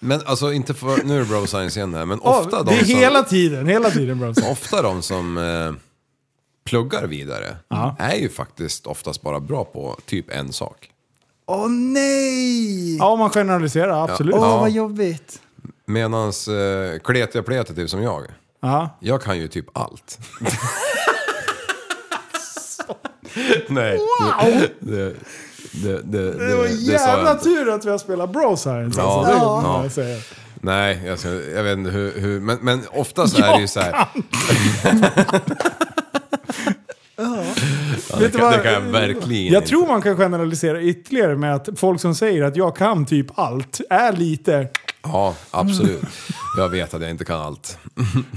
men 0.00 0.20
alltså 0.26 0.52
inte 0.52 0.74
för... 0.74 1.02
Nu 1.04 1.14
är 1.14 1.18
det 1.18 1.24
bro 1.24 1.46
science 1.46 1.78
igen 1.78 1.94
här, 1.94 2.04
men 2.04 2.20
Ja, 2.24 2.38
ofta 2.40 2.62
det 2.62 2.72
är 2.74 2.78
de 2.78 2.84
som... 2.86 2.96
hela 2.98 3.22
tiden, 3.22 3.66
hela 3.66 3.90
tiden 3.90 4.18
bro. 4.18 4.30
Ofta 4.50 4.82
de 4.82 5.02
som 5.02 5.38
eh, 5.38 5.72
pluggar 6.64 7.06
vidare 7.06 7.56
Ja. 7.68 7.96
är 7.98 8.14
ju 8.16 8.28
faktiskt 8.28 8.86
oftast 8.86 9.22
bara 9.22 9.40
bra 9.40 9.64
på 9.64 9.96
typ 10.06 10.30
en 10.30 10.52
sak. 10.52 10.90
Åh 11.46 11.68
nej! 11.70 12.96
Ja, 12.96 13.06
om 13.12 13.18
man 13.18 13.30
generaliserar, 13.30 14.04
absolut. 14.10 14.34
Åh, 14.34 14.40
Ja. 14.42 14.58
vad 14.60 14.70
jobbigt. 14.70 15.40
Medans 15.86 16.48
eh, 16.48 16.98
kletiga 16.98 17.42
pletet 17.42 17.76
typ 17.76 17.90
som 17.90 18.02
jag, 18.02 18.22
Ja. 18.62 18.98
jag 19.00 19.22
kan 19.22 19.38
ju 19.38 19.48
typ 19.48 19.66
allt. 19.78 20.18
Nej. 23.68 23.98
Det, 24.80 24.92
det, 24.92 25.14
det, 25.72 26.02
det, 26.02 26.32
Det 26.32 26.56
var 26.56 26.64
jag 26.64 26.72
jävla 26.72 27.34
tur 27.34 27.68
att 27.70 27.84
vi 27.84 27.90
har 27.90 27.98
spelat 27.98 28.32
bro 28.32 28.56
science. 28.56 29.00
Ja, 29.00 29.26
alltså. 29.26 29.32
ja. 29.32 29.82
jag 29.82 29.92
säga. 29.92 30.18
Nej, 30.60 31.02
jag, 31.06 31.18
ska, 31.18 31.28
jag 31.28 31.62
vet 31.62 31.78
inte 31.78 31.90
hur, 31.90 32.20
hur 32.20 32.40
men, 32.40 32.58
men 32.62 32.80
oftast 32.92 33.38
är 33.38 33.54
det 33.54 33.60
ju 33.60 33.68
så 33.68 33.80
här. 33.80 33.94
Ja, 37.20 38.18
det, 38.18 38.30
kan, 38.30 38.40
vad? 38.40 38.52
det 38.52 38.58
kan 38.62 38.72
jag 38.72 38.80
verkligen 38.80 39.52
Jag 39.52 39.60
inte. 39.60 39.68
tror 39.68 39.86
man 39.86 40.02
kan 40.02 40.16
generalisera 40.16 40.82
ytterligare 40.82 41.36
med 41.36 41.54
att 41.54 41.68
folk 41.76 42.00
som 42.00 42.14
säger 42.14 42.42
att 42.42 42.56
jag 42.56 42.76
kan 42.76 43.06
typ 43.06 43.38
allt 43.38 43.80
är 43.90 44.12
lite... 44.12 44.68
Ja, 45.02 45.34
absolut. 45.50 46.02
Jag 46.56 46.68
vet 46.68 46.94
att 46.94 47.00
jag 47.00 47.10
inte 47.10 47.24
kan 47.24 47.40
allt. 47.40 47.78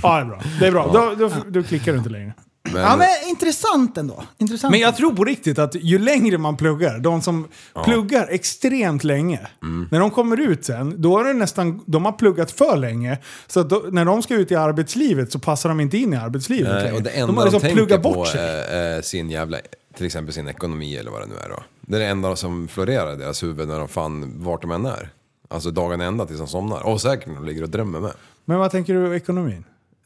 Ja, 0.04 0.16
det 0.16 0.22
är 0.22 0.26
bra. 0.26 0.42
Det 0.60 0.68
är 0.68 0.72
bra. 0.72 0.90
Då, 0.94 1.16
då, 1.28 1.32
då 1.48 1.64
klickar 1.64 1.92
du 1.92 1.98
inte 1.98 2.10
längre. 2.10 2.34
Men, 2.74 2.82
Ja, 2.82 2.98
men 2.98 3.08
intressant 3.30 3.98
ändå. 3.98 4.24
Intressant. 4.38 4.72
Men 4.72 4.80
jag 4.80 4.96
tror 4.96 5.14
på 5.14 5.24
riktigt 5.26 5.60
att 5.60 5.76
ju 5.76 6.00
längre 6.00 6.38
man 6.38 6.58
pluggar, 6.58 7.00
de 7.00 7.22
som 7.22 7.48
pluggar 7.86 8.28
extremt 8.32 9.04
länge, 9.04 9.40
Mm. 9.64 9.88
när 9.92 10.00
de 10.00 10.12
kommer 10.12 10.40
ut 10.40 10.66
sen, 10.66 11.02
då 11.02 11.20
är 11.20 11.24
det 11.24 11.34
nästan, 11.34 11.82
de 11.86 12.06
har 12.06 12.12
pluggat 12.12 12.52
för 12.52 12.78
länge. 12.78 13.18
Så 13.48 13.64
då, 13.64 13.84
när 13.92 14.06
de 14.06 14.22
ska 14.24 14.36
ut 14.36 14.52
i 14.52 14.56
arbetslivet 14.56 15.32
så 15.32 15.40
passar 15.40 15.70
de 15.70 15.80
inte 15.80 15.98
in 15.98 16.14
i 16.14 16.18
arbetslivet 16.18 16.72
Nej, 16.74 16.84
längre. 16.84 16.96
och 16.98 17.04
det 17.04 17.10
de 17.10 17.20
enda 17.20 17.34
har 17.34 17.38
de, 17.38 17.44
liksom 17.46 17.60
tänker 17.62 17.76
pluggat 17.76 18.04
på 18.04 18.14
bort 18.14 18.28
sig. 18.28 18.42
är, 18.42 18.98
är 18.98 19.02
sin 19.02 19.30
jävla, 19.30 19.58
till 19.98 20.06
exempel 20.06 20.34
sin 20.34 20.48
ekonomi 20.48 20.96
eller 20.98 21.12
vad 21.12 21.22
det 21.22 21.28
nu 21.28 21.36
är 21.46 21.50
då. 21.50 21.64
Det 21.82 21.96
är 21.96 22.00
det 22.00 22.06
enda 22.06 22.36
som 22.36 22.68
florerar 22.68 23.14
i 23.14 23.18
deras 23.18 23.44
huvud 23.44 23.68
när 23.68 23.80
de 23.80 23.88
fan, 23.88 24.34
vart 24.44 24.62
de 24.62 24.72
än 24.72 24.86
är. 24.86 25.10
Alltså 25.50 25.72
dagen 25.72 26.02
ända 26.02 26.26
tills 26.26 26.40
de 26.40 26.48
somnar. 26.48 26.86
Och 26.86 27.02
säkert 27.02 27.28
när 27.28 27.36
de 27.36 27.46
ligger 27.46 27.64
och 27.64 27.70
drömmer 27.70 28.00
med. 28.00 28.12
Men 28.46 28.58
vad 28.60 28.72
tänker 28.72 28.94
du 28.94 29.16
ekonomin? 29.16 29.64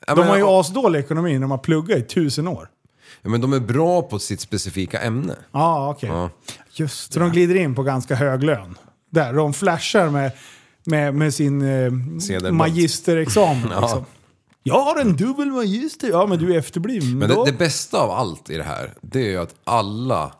De 0.07 0.15
men- 0.19 0.27
har 0.27 0.37
ju 0.37 0.43
asdålig 0.43 0.99
ekonomi 0.99 1.33
när 1.33 1.39
de 1.41 1.51
har 1.51 1.57
pluggat 1.57 1.97
i 1.97 2.01
tusen 2.01 2.47
år. 2.47 2.69
Ja, 3.21 3.29
men 3.29 3.41
de 3.41 3.53
är 3.53 3.59
bra 3.59 4.01
på 4.01 4.19
sitt 4.19 4.41
specifika 4.41 5.01
ämne. 5.01 5.35
Ja, 5.51 5.89
okej. 5.89 6.09
Ja. 6.09 6.29
Just 6.71 7.13
Så 7.13 7.19
de 7.19 7.31
glider 7.31 7.55
in 7.55 7.75
på 7.75 7.83
ganska 7.83 8.15
hög 8.15 8.43
lön. 8.43 8.77
Där, 9.09 9.33
de 9.33 9.53
flashar 9.53 10.09
med, 10.09 10.31
med, 10.85 11.15
med 11.15 11.33
sin 11.33 11.61
eh, 11.61 12.51
magisterexamen. 12.51 13.69
Ja. 13.71 13.81
Liksom. 13.81 14.05
Jag 14.63 14.81
har 14.81 14.99
en 15.01 15.15
dubbel 15.15 15.51
magister. 15.51 16.09
Ja, 16.09 16.25
men 16.25 16.39
du 16.39 16.53
är 16.53 16.59
efterbliven. 16.59 17.17
Men 17.17 17.29
det, 17.29 17.45
det 17.45 17.51
bästa 17.51 17.99
av 18.01 18.11
allt 18.11 18.49
i 18.49 18.57
det 18.57 18.63
här, 18.63 18.93
det 19.01 19.19
är 19.19 19.29
ju 19.29 19.37
att 19.37 19.55
alla 19.63 20.31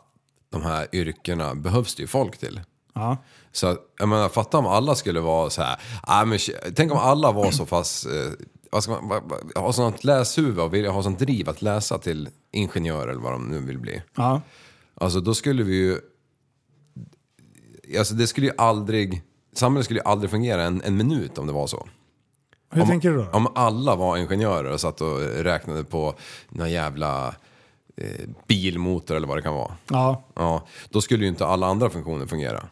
de 0.52 0.62
här 0.62 0.86
yrkena 0.92 1.54
behövs 1.54 1.94
det 1.94 2.02
ju 2.02 2.06
folk 2.06 2.38
till. 2.38 2.60
Ja. 2.94 3.16
Så 3.52 3.76
jag 3.98 4.08
menar, 4.08 4.28
fatta 4.28 4.58
om 4.58 4.66
alla 4.66 4.94
skulle 4.94 5.20
vara 5.20 5.50
så 5.50 5.62
här. 5.62 5.76
Ah, 6.02 6.24
men, 6.24 6.38
tänk 6.76 6.92
om 6.92 6.98
alla 6.98 7.32
var 7.32 7.50
så 7.50 7.66
fast, 7.66 8.06
eh, 8.06 8.12
vad 8.76 8.82
ska 8.82 8.92
man, 8.92 9.08
va- 9.08 9.22
va- 9.24 9.60
ha 9.60 9.72
sånt 9.72 10.04
läshuvud 10.04 10.58
och 10.58 10.74
vilja 10.74 10.90
ha 10.90 11.02
sånt 11.02 11.18
driv 11.18 11.48
att 11.48 11.62
läsa 11.62 11.98
till 11.98 12.28
ingenjör 12.52 13.08
eller 13.08 13.20
vad 13.20 13.32
de 13.32 13.48
nu 13.48 13.58
vill 13.60 13.78
bli. 13.78 14.02
Ja. 14.16 14.40
Alltså 14.94 15.20
då 15.20 15.34
skulle 15.34 15.62
vi 15.62 15.74
ju, 15.76 15.98
alltså 17.98 18.14
det 18.14 18.26
skulle 18.26 18.46
ju 18.46 18.52
aldrig, 18.58 19.22
samhället 19.52 19.84
skulle 19.84 20.00
ju 20.00 20.06
aldrig 20.06 20.30
fungera 20.30 20.62
en, 20.64 20.82
en 20.84 20.96
minut 20.96 21.38
om 21.38 21.46
det 21.46 21.52
var 21.52 21.66
så. 21.66 21.86
Hur 22.72 22.82
om, 22.82 22.88
tänker 22.88 23.10
du 23.10 23.16
då? 23.16 23.28
Om 23.32 23.48
alla 23.54 23.96
var 23.96 24.16
ingenjörer 24.16 24.72
och 24.72 24.80
satt 24.80 25.00
och 25.00 25.20
räknade 25.20 25.84
på 25.84 26.14
någon 26.48 26.70
jävla 26.70 27.34
eh, 27.96 28.28
bilmotor 28.46 29.16
eller 29.16 29.26
vad 29.28 29.38
det 29.38 29.42
kan 29.42 29.54
vara. 29.54 29.76
Ja. 29.90 30.24
Ja, 30.34 30.66
då 30.90 31.00
skulle 31.00 31.22
ju 31.24 31.28
inte 31.28 31.46
alla 31.46 31.66
andra 31.66 31.90
funktioner 31.90 32.26
fungera. 32.26 32.68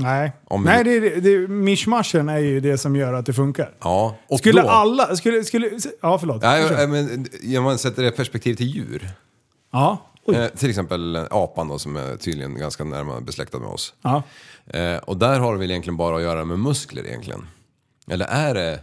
Nej, 0.00 0.32
Om 0.44 0.62
vi- 0.62 0.68
Nej 0.68 0.84
det, 0.84 1.00
det, 1.00 1.20
det, 1.20 1.48
mishmashen 1.48 2.28
är 2.28 2.38
ju 2.38 2.60
det 2.60 2.78
som 2.78 2.96
gör 2.96 3.12
att 3.12 3.26
det 3.26 3.32
funkar. 3.32 3.74
Ja, 3.80 4.16
och 4.28 4.38
Skulle 4.38 4.62
då, 4.62 4.68
alla... 4.68 5.16
Skulle, 5.16 5.44
skulle, 5.44 5.70
ja, 6.00 6.18
förlåt. 6.18 6.42
Nej, 6.42 6.86
men, 6.88 7.26
om 7.58 7.64
man 7.64 7.78
sätter 7.78 8.02
det 8.02 8.08
i 8.08 8.12
perspektiv 8.12 8.54
till 8.54 8.66
djur. 8.66 9.10
Ja. 9.72 9.98
Eh, 10.34 10.46
till 10.46 10.68
exempel 10.68 11.16
apan 11.16 11.68
då 11.68 11.78
som 11.78 11.96
är 11.96 12.16
tydligen 12.16 12.58
ganska 12.58 12.84
närmare 12.84 13.20
besläktad 13.20 13.58
med 13.58 13.68
oss. 13.68 13.94
Ja. 14.02 14.22
Eh, 14.66 14.96
och 14.96 15.16
där 15.16 15.38
har 15.40 15.52
det 15.52 15.58
väl 15.58 15.70
egentligen 15.70 15.96
bara 15.96 16.16
att 16.16 16.22
göra 16.22 16.44
med 16.44 16.58
muskler 16.58 17.06
egentligen. 17.06 17.46
Eller 18.10 18.26
är 18.26 18.54
det... 18.54 18.80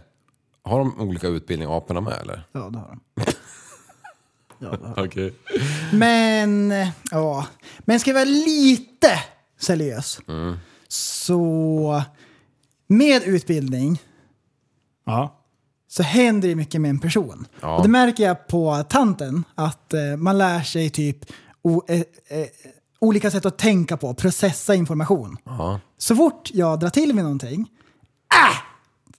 Har 0.62 0.78
de 0.78 1.00
olika 1.00 1.28
utbildning 1.28 1.68
aporna 1.72 2.00
med 2.00 2.18
eller? 2.22 2.42
Ja, 2.52 2.60
det 2.70 2.78
har 2.78 2.88
de. 2.88 3.00
Okej. 5.06 5.34
Men, 5.92 6.72
eh, 6.72 6.88
ja. 7.10 7.46
Men 7.78 8.00
ska 8.00 8.10
jag 8.10 8.14
vara 8.14 8.24
lite 8.24 9.08
seriös. 9.60 10.20
Mm. 10.28 10.56
Så 10.88 12.02
med 12.86 13.22
utbildning 13.22 14.02
Ja. 15.06 15.40
så 15.88 16.02
händer 16.02 16.48
det 16.48 16.54
mycket 16.54 16.80
med 16.80 16.88
en 16.90 16.98
person. 16.98 17.46
Ja. 17.60 17.76
Och 17.76 17.82
det 17.82 17.88
märker 17.88 18.24
jag 18.24 18.46
på 18.48 18.84
tanten, 18.88 19.44
att 19.54 19.94
eh, 19.94 20.16
man 20.16 20.38
lär 20.38 20.60
sig 20.60 20.90
typ 20.90 21.18
o, 21.62 21.82
eh, 21.88 22.00
eh, 22.00 22.46
olika 23.00 23.30
sätt 23.30 23.46
att 23.46 23.58
tänka 23.58 23.96
på, 23.96 24.14
processa 24.14 24.74
information. 24.74 25.36
Ja. 25.44 25.80
Så 25.98 26.16
fort 26.16 26.50
jag 26.54 26.80
drar 26.80 26.90
till 26.90 27.14
med 27.14 27.24
någonting, 27.24 27.70
ah! 28.34 28.54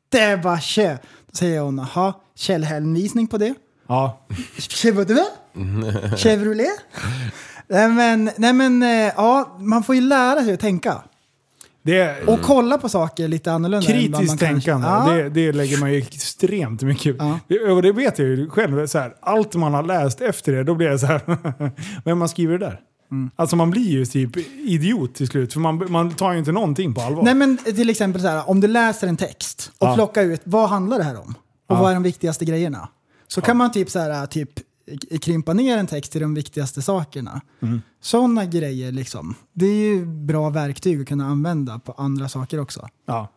Det 0.10 0.20
är 0.20 0.38
bara 0.38 0.60
kö. 0.60 0.98
Då 1.32 1.36
säger 1.38 1.62
hon, 1.62 1.88
jaha, 1.94 2.14
källhänvisning 2.36 3.28
på 3.28 3.38
det? 3.38 3.54
Ja. 3.88 4.20
Chevrolet? 4.58 5.28
Chevrolet? 6.18 6.80
nej 7.68 7.90
men, 7.90 8.30
nej 8.38 8.54
men 8.54 8.84
eh, 8.84 8.90
ja, 9.16 9.58
man 9.60 9.84
får 9.84 9.96
ju 9.96 10.02
lära 10.02 10.44
sig 10.44 10.54
att 10.54 10.60
tänka. 10.60 11.04
Är 11.88 12.30
Och 12.30 12.42
kolla 12.42 12.78
på 12.78 12.90
saker 12.90 13.28
lite 13.28 13.52
annorlunda. 13.52 13.88
kritiskt 13.88 14.40
tänkande. 14.40 14.88
Ja. 14.88 15.06
Det, 15.14 15.30
det 15.30 15.52
lägger 15.52 15.78
man 15.78 15.92
ju 15.94 15.98
extremt 15.98 16.82
mycket. 16.82 17.16
Ja. 17.20 17.40
Det, 17.48 17.60
och 17.60 17.82
det 17.82 17.92
vet 17.92 18.20
jag 18.20 18.28
ju 18.28 18.50
själv. 18.50 18.88
Så 18.88 19.00
här, 19.00 19.14
allt 19.22 19.56
man 19.56 19.74
har 19.74 19.84
läst 19.84 20.22
efter 20.22 20.52
det, 20.52 20.64
då 20.64 20.76
blir 20.76 20.88
jag 20.88 21.00
så 21.00 21.06
här... 21.06 21.22
Vem 22.06 22.18
man 22.18 22.30
skriver 22.30 22.58
det 22.58 22.66
där? 22.66 22.80
Mm. 23.12 23.30
Alltså 23.36 23.56
man 23.56 23.72
blir 23.72 23.90
ju 23.90 24.06
typ 24.06 24.38
idiot 24.68 25.16
till 25.16 25.28
slut. 25.28 25.54
För 25.54 25.60
man, 25.60 25.86
man 25.92 26.12
tar 26.12 26.34
ju 26.34 26.40
inte 26.40 26.52
någonting 26.52 26.94
på 26.94 27.02
allvar. 27.02 27.24
Nej 27.24 27.34
men 27.36 27.58
till 27.58 27.90
exempel 27.90 28.22
så 28.22 28.28
här, 28.28 28.50
om 28.50 28.62
du 28.62 28.68
läser 28.68 29.08
en 29.08 29.18
text 29.18 29.72
och 29.78 29.88
Ja. 29.88 29.96
plockar 29.96 30.24
ut 30.24 30.42
vad 30.44 30.70
handlar 30.70 30.98
det 30.98 31.04
här 31.04 31.20
om? 31.22 31.36
Och 31.70 31.78
vad 31.78 31.90
är 31.90 31.94
de 31.94 32.04
viktigaste 32.04 32.46
grejerna? 32.46 32.90
Så 33.28 33.42
kan 33.42 33.58
man 33.58 33.72
typ 33.72 33.90
så 33.90 34.00
här, 34.00 34.26
typ 34.26 34.50
krympa 35.22 35.54
ner 35.54 35.78
en 35.78 35.88
text 35.88 36.12
till 36.12 36.22
de 36.22 36.34
viktigaste 36.34 36.82
sakerna. 36.82 37.42
Mm. 37.62 37.82
Sådana 38.02 38.46
grejer 38.46 38.92
liksom. 38.92 39.36
Det 39.54 39.66
är 39.66 39.76
ju 39.76 40.06
bra 40.06 40.50
verktyg 40.50 41.02
att 41.02 41.08
kunna 41.08 41.26
använda 41.26 41.80
på 41.80 41.92
andra 41.92 42.30
saker 42.30 42.60
också. 42.60 42.88
Ja. 43.06 43.28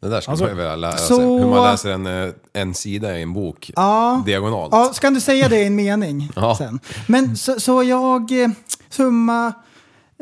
Det 0.00 0.08
där 0.08 0.20
ska 0.20 0.30
Alltså, 0.30 0.44
man 0.44 0.50
ju 0.54 0.56
vilja 0.56 0.76
lära 0.76 0.96
sig. 0.96 1.06
så- 1.08 1.38
Hur 1.38 1.46
man 1.50 1.64
läser 1.72 1.90
en, 1.90 2.06
eh, 2.06 2.32
en 2.52 2.74
sida 2.74 3.18
i 3.18 3.22
en 3.22 3.32
bok 3.32 3.70
Ja. 3.76 4.22
diagonalt. 4.26 4.68
Ja, 4.72 4.90
så 4.94 5.00
kan 5.00 5.14
du 5.14 5.20
säga 5.20 5.48
det 5.48 5.58
i 5.62 5.66
en 5.66 5.76
mening 5.76 6.30
Ja. 6.36 6.56
sen. 6.58 6.80
Men 7.08 7.36
så, 7.36 7.60
så 7.60 7.82
jag, 7.82 8.42
eh, 8.42 8.48
summa 8.90 9.52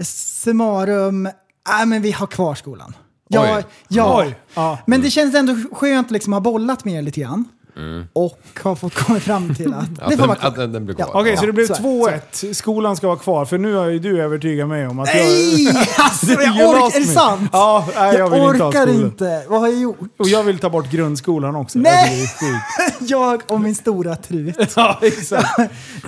summarum, 0.03 1.23
nej 1.69 1.87
men 1.87 2.03
vi 2.03 2.11
har 2.13 2.27
kvar 2.27 2.55
skolan. 2.55 2.97
Ja, 3.29 3.57
Oj. 3.57 3.65
ja. 3.89 4.21
Oj. 4.27 4.39
Ja. 4.55 4.79
Men 4.87 5.01
det 5.01 5.11
känns 5.11 5.35
ändå 5.35 5.57
skönt 5.73 6.11
liksom 6.11 6.33
att 6.33 6.37
ha 6.37 6.53
bollat 6.53 6.85
med 6.85 6.95
er 6.95 7.03
lite 7.03 7.21
grann. 7.21 7.45
Och 8.13 8.39
har 8.63 8.75
fått 8.75 8.95
komma 8.95 9.21
fram 9.21 9.55
till 9.55 9.75
att 9.75 9.83
Att 9.83 9.89
det 9.97 10.03
får 10.05 10.09
den, 10.17 10.29
vara 10.29 10.37
kvar. 10.39 10.49
att 10.49 10.57
den, 10.57 10.73
den 10.73 10.85
blir 10.85 10.95
kvar. 10.95 11.11
Okej, 11.15 11.37
så 11.37 11.47
det 11.47 11.53
blev 11.53 11.67
så- 11.67 11.75
2-1. 11.75 12.53
Skolan 12.55 12.97
ska 12.97 13.07
vara 13.07 13.19
kvar. 13.19 13.45
För 13.45 13.59
nu 13.59 13.75
har 13.75 13.87
ju 13.87 13.99
du 13.99 14.23
övertygat 14.23 14.69
mig 14.69 14.87
om 14.87 14.99
att 14.99 15.07
Nej! 15.15 15.65
jag... 15.65 15.77
Alltså, 15.99 16.27
jag 16.33 16.43
You 16.57 16.69
orkar, 16.69 16.81
lost 16.81 16.97
är 16.97 17.01
det 17.01 17.07
me. 17.07 17.13
sant? 17.15 17.51
Ja, 17.53 17.89
nej, 17.95 18.05
jag, 18.05 18.15
jag 18.15 18.31
vill 18.31 18.43
inte 18.43 18.63
ha 18.63 18.69
orkar 18.71 18.87
skolan. 18.87 19.05
inte. 19.05 19.45
Vad 19.49 19.61
har 19.61 19.69
jag 19.69 19.79
gjort? 19.81 19.99
Och 20.19 20.29
jag 20.29 20.43
vill 20.43 20.59
ta 20.59 20.71
bort 20.71 20.91
grundskolan 20.91 21.57
också. 21.57 21.79
Nej! 21.79 22.21
Jag 22.21 22.29
tycker 22.31 22.47
det 22.47 22.83
är 22.85 22.91
skit. 22.91 22.97
Jag 23.11 23.43
och 23.49 23.61
min 23.61 23.75
stora 23.75 24.17
trut. 24.17 24.73
Ja, 24.77 24.99
exakt. 25.03 25.59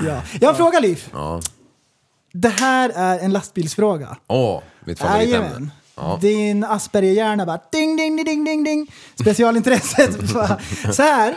Ja. 0.06 0.22
Jag 0.40 0.48
har 0.48 0.50
en 0.52 0.56
fråga 0.56 0.80
Liv. 0.80 1.04
Ja. 1.12 1.40
Det 2.32 2.48
här 2.48 2.92
är 2.94 3.18
en 3.18 3.32
lastbilsfråga. 3.32 4.16
Åh, 4.26 4.62
mitt 4.84 4.98
favoritämne. 4.98 5.36
Jajamän. 5.36 5.70
Ja. 5.96 6.18
Din 6.20 6.64
Asperger-hjärna 6.64 7.46
bara 7.46 7.60
ding, 7.72 7.96
ding, 7.96 8.16
ding, 8.16 8.24
ding, 8.24 8.44
ding, 8.44 8.64
ding. 8.64 8.92
Specialintresset. 9.20 10.32
bara. 10.34 10.58
så 10.92 11.02
här, 11.02 11.36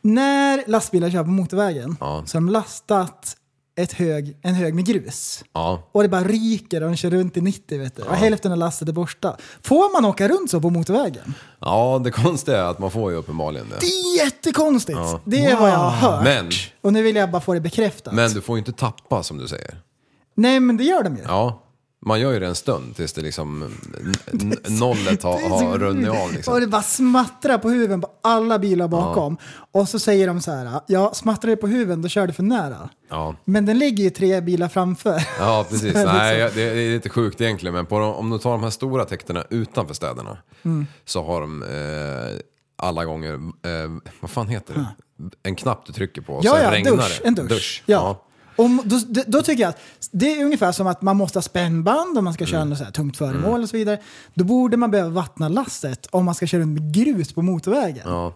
när 0.00 0.64
lastbilar 0.66 1.10
kör 1.10 1.24
på 1.24 1.30
motorvägen 1.30 1.96
Ja. 2.00 2.22
så 2.26 2.36
har 2.36 2.40
de 2.40 2.48
lastat 2.48 3.34
ett 3.80 3.92
hög, 3.92 4.36
en 4.42 4.54
hög 4.54 4.74
med 4.74 4.86
grus. 4.86 5.44
Ja. 5.52 5.88
Och 5.92 6.02
det 6.02 6.08
bara 6.08 6.24
ryker 6.24 6.82
och 6.82 6.88
de 6.90 6.96
kör 6.96 7.10
runt 7.10 7.36
i 7.36 7.40
90 7.40 7.78
vet 7.78 7.96
du. 7.96 8.02
Och 8.02 8.14
hälften 8.14 8.52
av 8.52 8.58
lastet 8.58 8.88
är 8.88 8.92
borta. 8.92 9.36
Får 9.62 9.92
man 9.92 10.04
åka 10.04 10.28
runt 10.28 10.50
så 10.50 10.60
på 10.60 10.70
motorvägen? 10.70 11.34
ja, 11.60 12.00
det 12.04 12.10
konstiga 12.10 12.58
är 12.58 12.62
att 12.62 12.78
man 12.78 12.90
får 12.90 13.10
ju 13.10 13.16
uppenbarligen 13.16 13.66
Det 13.68 13.76
det. 13.80 13.86
är 13.86 14.24
jättekonstigt. 14.24 14.98
Det 15.24 15.44
är 15.44 15.56
vad 15.60 15.70
jag 15.70 15.76
har 15.76 15.90
hört. 15.90 16.24
Men, 16.24 16.50
Och 16.80 16.92
nu 16.92 17.02
vill 17.02 17.16
jag 17.16 17.30
bara 17.30 17.42
få 17.42 17.54
det 17.54 17.60
bekräftat. 17.60 18.14
men 18.14 18.32
du 18.32 18.40
får 18.40 18.56
ju 18.56 18.58
inte 18.58 18.72
tappa 18.72 19.22
som 19.22 19.38
du 19.38 19.48
säger. 19.48 19.78
Nej 20.34 20.60
men 20.60 20.76
det 20.76 20.84
gör 20.84 21.02
de 21.02 21.16
ju. 21.16 21.22
Ja, 21.22 21.62
man 22.06 22.20
gör 22.20 22.32
ju 22.32 22.40
det 22.40 22.46
en 22.46 22.54
stund 22.54 22.96
tills 22.96 23.12
det 23.12 23.20
liksom 23.22 23.74
nollet 24.68 25.22
har, 25.22 25.48
har 25.66 25.78
runnit 25.78 26.08
av 26.08 26.16
Och 26.24 26.32
liksom. 26.32 26.60
det 26.60 26.66
bara 26.66 26.82
smattrar 26.82 27.58
på 27.58 27.70
huven 27.70 28.00
på 28.00 28.08
alla 28.22 28.58
bilar 28.58 28.88
bakom. 28.88 29.36
Och 29.72 29.88
så 29.88 29.98
säger 29.98 30.26
de 30.26 30.40
så 30.40 30.50
här, 30.52 30.80
ja 30.86 31.14
smattrar 31.14 31.50
det 31.50 31.56
på 31.56 31.66
huven 31.66 32.02
då 32.02 32.08
kör 32.08 32.26
du 32.26 32.32
för 32.32 32.42
nära. 32.42 32.88
Ja. 33.10 33.34
Men 33.44 33.66
den 33.66 33.78
ligger 33.78 34.04
ju 34.04 34.10
tre 34.10 34.40
bilar 34.40 34.68
framför. 34.68 35.22
Ja, 35.38 35.66
precis. 35.70 35.92
Det 35.94 36.04
Nej, 36.04 36.50
det 36.54 36.62
är 36.62 36.92
lite 36.94 37.08
sjukt 37.08 37.40
egentligen, 37.40 37.74
men 37.74 37.84
de, 37.88 38.02
om 38.14 38.30
du 38.30 38.38
tar 38.38 38.50
de 38.50 38.62
här 38.62 38.70
stora 38.70 39.04
täkterna 39.04 39.44
utanför 39.50 39.94
städerna 39.94 40.38
Mm. 40.64 40.86
så 41.04 41.24
har 41.24 41.40
de 41.40 41.62
eh, 41.62 42.38
alla 42.76 43.04
gånger, 43.04 43.32
eh, 43.34 44.10
vad 44.20 44.30
fan 44.30 44.48
heter 44.48 44.74
det? 44.74 44.86
En 45.42 45.54
knapp 45.56 45.86
du 45.86 45.92
trycker 45.92 46.22
på 46.22 46.32
och 46.34 46.44
Ja, 46.44 46.52
sen 46.54 46.62
ja, 46.64 46.70
regnar 46.72 46.90
dusch. 46.92 47.18
det. 47.22 47.28
En 47.28 47.34
dusch. 47.34 47.82
Ja. 47.86 48.10
Och 48.10 48.27
då, 48.84 49.00
då, 49.06 49.22
då 49.26 49.42
tycker 49.42 49.62
jag 49.62 49.70
att 49.70 49.80
det 50.10 50.40
är 50.40 50.44
ungefär 50.44 50.72
som 50.72 50.86
att 50.86 51.02
man 51.02 51.16
måste 51.16 51.36
ha 51.38 51.42
spännband 51.42 52.18
om 52.18 52.24
man 52.24 52.34
ska 52.34 52.46
köra 52.46 52.58
Mm. 52.60 52.68
något 52.70 52.78
så 52.78 52.84
här 52.84 52.90
tungt 52.90 53.16
föremål 53.16 53.62
och 53.62 53.68
så 53.68 53.76
vidare. 53.76 53.98
Då 54.34 54.44
borde 54.44 54.76
man 54.76 54.90
behöva 54.90 55.10
vattna 55.10 55.48
lasset 55.48 56.06
om 56.10 56.24
man 56.24 56.34
ska 56.34 56.46
köra 56.46 56.60
runt 56.60 56.80
med 56.80 56.94
grus 56.94 57.32
på 57.32 57.42
motorvägen. 57.42 58.02
Ja. 58.06 58.34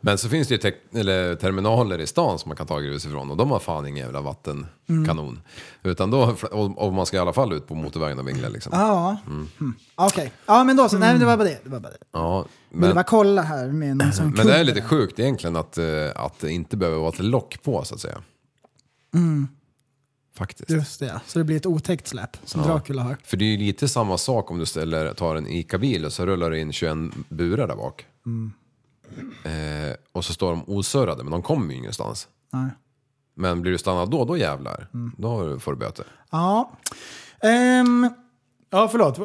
Men 0.00 0.18
så 0.18 0.28
finns 0.28 0.48
det 0.48 0.64
ju 0.64 0.72
eller 1.00 1.34
terminaler 1.34 1.98
i 1.98 2.06
stan 2.06 2.38
som 2.38 2.48
man 2.48 2.56
kan 2.56 2.66
ta 2.66 2.78
grus 2.78 3.06
ifrån 3.06 3.30
och 3.30 3.36
de 3.36 3.50
har 3.50 3.58
fan 3.58 3.86
ingen 3.86 4.04
jävla 4.04 4.20
vattenkanon. 4.20 5.40
Utan 5.82 6.10
då, 6.10 6.34
och, 6.52 6.78
och 6.78 6.92
man 6.92 7.06
ska 7.06 7.16
i 7.16 7.20
alla 7.20 7.32
fall 7.32 7.52
ut 7.52 7.66
på 7.66 7.74
motorvägen 7.74 8.18
och 8.18 8.28
vingla 8.28 8.48
liksom. 8.48 8.72
Ja, 8.74 9.16
mm. 9.26 9.48
okej. 9.94 10.32
Ja, 10.46 10.64
men 10.64 10.76
då 10.76 10.88
så. 10.88 10.98
Nej, 10.98 11.10
men 11.10 11.20
det 11.20 11.26
var 11.26 11.36
bara 11.36 11.48
det. 11.48 11.58
det, 11.64 11.70
var 11.70 11.80
bara 11.80 11.92
det. 11.92 11.98
Ja, 12.12 12.44
Men, 12.70 12.94
var 12.94 13.02
kolla 13.02 13.42
här 13.42 13.66
med 13.66 13.96
någon 13.96 14.12
som 14.12 14.30
men 14.36 14.46
det 14.46 14.54
är 14.54 14.64
lite 14.64 14.82
sjukt 14.82 15.18
egentligen 15.18 15.56
att, 15.56 15.78
eh, 15.78 15.84
att 16.14 16.40
det 16.40 16.50
inte 16.50 16.76
behöver 16.76 16.98
vara 16.98 17.08
ett 17.08 17.18
lock 17.18 17.62
på 17.62 17.84
så 17.84 17.94
att 17.94 18.00
säga. 18.00 18.18
Faktiskt. 20.38 20.70
Just 20.70 21.00
det, 21.00 21.20
så 21.26 21.38
det 21.38 21.44
blir 21.44 21.56
ett 21.56 21.66
otäckt 21.66 22.06
släp 22.08 22.36
som 22.44 22.60
Ja. 22.60 22.66
Dracula 22.66 23.02
har. 23.02 23.16
För 23.24 23.36
det 23.36 23.44
är 23.44 23.48
ju 23.48 23.56
lite 23.56 23.88
samma 23.88 24.18
sak 24.18 24.50
om 24.50 24.58
du 24.58 24.66
ställer, 24.66 25.14
tar 25.14 25.36
en 25.36 25.46
ICA-bil 25.46 26.04
och 26.04 26.12
så 26.12 26.26
rullar 26.26 26.50
du 26.50 26.60
in 26.60 26.72
21 26.72 26.96
burar 27.28 27.66
där 27.68 27.76
bak. 27.76 28.06
Mm. 28.26 28.52
Eh, 29.44 29.96
och 30.12 30.24
så 30.24 30.32
står 30.32 30.50
de 30.50 30.62
osurrade, 30.66 31.22
men 31.22 31.30
de 31.32 31.42
kommer 31.42 31.72
ju 31.72 31.78
ingenstans. 31.78 32.28
Nej. 32.52 32.70
Men 33.34 33.62
blir 33.62 33.72
du 33.72 33.78
stannad 33.78 34.10
då, 34.10 34.24
då 34.24 34.36
jävlar. 34.36 34.88
Mm. 34.94 35.12
Då 35.18 35.58
får 35.58 35.72
du 35.72 35.78
böter. 35.78 36.06
Ja. 36.30 36.70
Ehm, 37.42 38.08
Ja, 38.70 38.88
förlåt. 38.88 39.18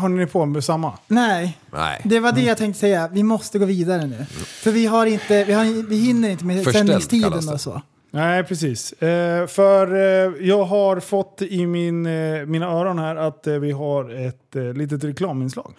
Har 0.00 0.08
ni 0.08 0.26
på 0.26 0.46
med 0.46 0.64
samma? 0.64 0.98
nej, 1.06 1.58
Nej. 1.72 2.00
det 2.04 2.20
var 2.20 2.32
det 2.32 2.42
jag 2.42 2.58
tänkte 2.58 2.80
säga. 2.80 3.08
Vi 3.12 3.22
måste 3.22 3.58
gå 3.58 3.64
vidare 3.64 4.06
nu. 4.06 4.26
För 4.62 4.70
vi, 4.70 4.86
har 4.86 5.06
inte, 5.06 5.44
vi, 5.44 5.52
har, 5.52 5.88
vi 5.88 5.96
hinner 5.96 6.28
inte 6.30 6.44
med 6.44 6.64
Förställd 6.64 6.76
sändningstiden 6.88 7.46
det. 7.46 7.52
och 7.52 7.60
så. 7.60 7.82
Nej, 8.10 8.44
precis. 8.44 8.92
Eh, 8.92 9.46
för 9.46 9.94
eh, 9.94 10.46
jag 10.48 10.64
har 10.64 11.00
fått 11.00 11.42
i 11.42 11.66
min, 11.66 12.06
eh, 12.06 12.46
mina 12.46 12.66
öron 12.66 12.98
här 12.98 13.16
att 13.16 13.46
eh, 13.46 13.54
vi 13.54 13.72
har 13.72 14.26
ett 14.26 14.56
eh, 14.56 14.72
litet 14.72 15.04
reklaminslag. 15.04 15.74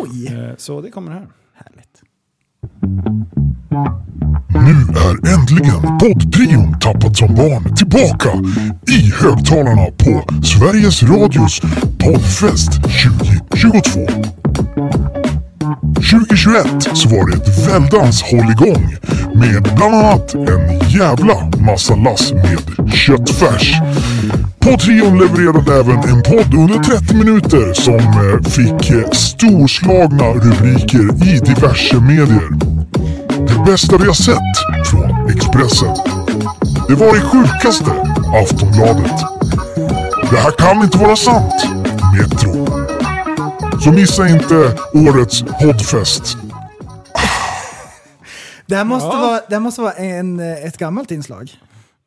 Oj! 0.00 0.34
Eh, 0.34 0.50
så 0.56 0.80
det 0.80 0.90
kommer 0.90 1.12
här. 1.12 1.26
Härligt. 1.54 2.02
Nu 4.54 4.98
är 5.00 5.34
äntligen 5.34 5.98
poddtrion 5.98 6.78
Tappat 6.80 7.16
som 7.16 7.34
barn 7.34 7.76
tillbaka 7.76 8.28
i 8.90 9.10
högtalarna 9.12 9.84
på 9.84 10.24
Sveriges 10.44 11.02
Radios 11.02 11.60
poddfest 11.98 12.72
2022. 12.72 15.17
2021 15.80 16.96
så 16.96 17.08
var 17.08 17.30
det 17.30 17.36
ett 17.36 17.68
väldans 17.68 18.22
hålligång 18.22 18.96
med 19.34 19.62
bland 19.76 19.94
annat 19.94 20.34
en 20.34 20.78
jävla 20.88 21.34
massa 21.58 21.94
lass 21.96 22.32
med 22.32 22.90
köttfärs. 22.92 23.74
På 24.58 24.76
trion 24.76 25.18
levererade 25.18 25.80
även 25.80 25.98
en 25.98 26.22
podd 26.22 26.54
under 26.54 26.78
30 26.78 27.14
minuter 27.14 27.72
som 27.74 27.94
eh, 27.94 28.50
fick 28.50 28.90
eh, 28.90 29.10
storslagna 29.10 30.24
rubriker 30.24 31.28
i 31.28 31.38
diverse 31.38 32.00
medier. 32.00 32.50
Det 33.48 33.70
bästa 33.70 33.98
vi 33.98 34.06
har 34.06 34.14
sett 34.14 34.86
från 34.90 35.30
Expressen. 35.30 35.94
Det 36.88 36.94
var 36.94 37.14
det 37.14 37.20
sjukaste 37.20 37.90
Aftonbladet. 38.42 39.24
Det 40.30 40.36
här 40.36 40.50
kan 40.50 40.82
inte 40.82 40.98
vara 40.98 41.16
sant, 41.16 41.66
Metro. 42.14 42.57
Så 43.84 43.92
missa 43.92 44.28
inte 44.28 44.78
årets 44.94 45.42
poddfest. 45.42 46.36
Det 48.66 48.76
här 48.76 48.84
måste 48.84 49.06
Ja. 49.08 49.20
vara, 49.20 49.40
det 49.48 49.54
här 49.54 49.60
måste 49.60 49.80
vara 49.80 49.92
en, 49.92 50.40
ett 50.40 50.78
gammalt 50.78 51.10
inslag. 51.10 51.52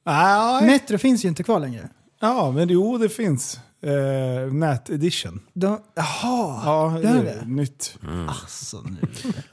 Nej. 0.05 0.65
Metro 0.65 0.97
finns 0.97 1.25
ju 1.25 1.29
inte 1.29 1.43
kvar 1.43 1.59
längre. 1.59 1.89
Ja, 2.21 2.51
men 2.51 2.69
jo, 2.69 2.97
det 2.97 3.09
finns. 3.09 3.59
Eh, 3.83 4.53
Nat 4.53 4.89
Edition. 4.89 5.39
De, 5.53 5.79
jaha, 5.95 6.61
Ja, 6.65 6.99
det 7.01 7.07
är 7.07 7.13
det 7.23 7.45
nytt. 7.45 7.97
Alltså 8.27 8.77
nu. 8.77 8.97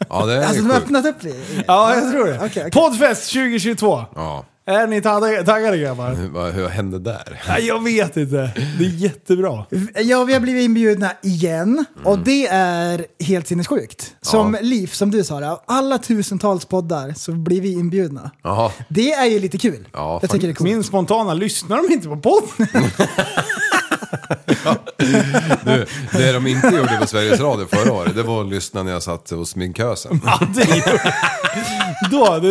Ja, 0.08 0.26
det 0.26 0.34
är 0.34 0.46
Alltså 0.46 0.62
de 0.62 0.70
har 0.70 0.76
öppnat 0.76 1.06
upp 1.06 1.20
det. 1.20 1.34
Ja, 1.66 1.94
jag 1.94 2.12
tror 2.12 2.26
det. 2.26 2.34
Okej, 2.36 2.48
okej. 2.48 2.70
Poddfest 2.70 3.32
2022. 3.32 4.04
Ja. 4.14 4.44
Är 4.68 4.86
ni 4.86 5.02
taggade, 5.02 5.78
grabbar? 5.78 6.14
Hur, 6.14 6.28
vad- 6.28 6.52
hur 6.52 6.68
hände 6.68 6.98
där? 6.98 7.42
Nej, 7.48 7.66
jag 7.66 7.84
vet 7.84 8.16
inte. 8.16 8.50
Det 8.78 8.84
är 8.84 8.88
jättebra. 8.88 9.64
Ja, 9.94 10.24
vi 10.24 10.32
har 10.32 10.40
blivit 10.40 10.64
inbjudna 10.64 11.10
igen 11.22 11.84
och 12.04 12.18
det 12.18 12.46
är 12.46 13.06
helt 13.20 13.46
sinnessjukt. 13.48 14.14
Som 14.22 14.54
Ja. 14.54 14.60
Liv, 14.62 14.86
som 14.86 15.10
du 15.10 15.24
sa, 15.24 15.50
av 15.50 15.60
alla 15.66 15.98
tusentals 15.98 16.64
poddar 16.64 17.12
så 17.16 17.32
blir 17.32 17.60
vi 17.60 17.72
inbjudna. 17.72 18.30
Jaha. 18.42 18.72
Det 18.88 19.12
är 19.12 19.24
ju 19.26 19.38
lite 19.38 19.58
kul. 19.58 19.88
Ja, 19.92 20.18
jag 20.22 20.30
tycker 20.30 20.46
det 20.46 20.52
är 20.52 20.54
coolt. 20.54 20.70
Min 20.70 20.82
spontana, 20.84 21.34
lyssnar 21.34 21.76
de 21.88 21.92
inte 21.94 22.08
på 22.08 22.16
podden? 22.16 22.68
Du, 25.64 25.86
det 26.12 26.32
de 26.32 26.46
inte 26.46 26.66
gjorde 26.66 26.98
på 27.00 27.06
Sveriges 27.06 27.40
Radio 27.40 27.66
förra 27.66 27.92
året, 27.92 28.14
det 28.14 28.22
var 28.22 28.40
att 28.40 28.48
lyssna 28.48 28.82
när 28.82 28.92
jag 28.92 29.02
satt 29.02 29.30
hos 29.30 29.50
sminkösen. 29.50 30.20
Ja, 30.24 30.40
det 30.54 31.00
då, 32.10 32.38
det, 32.38 32.50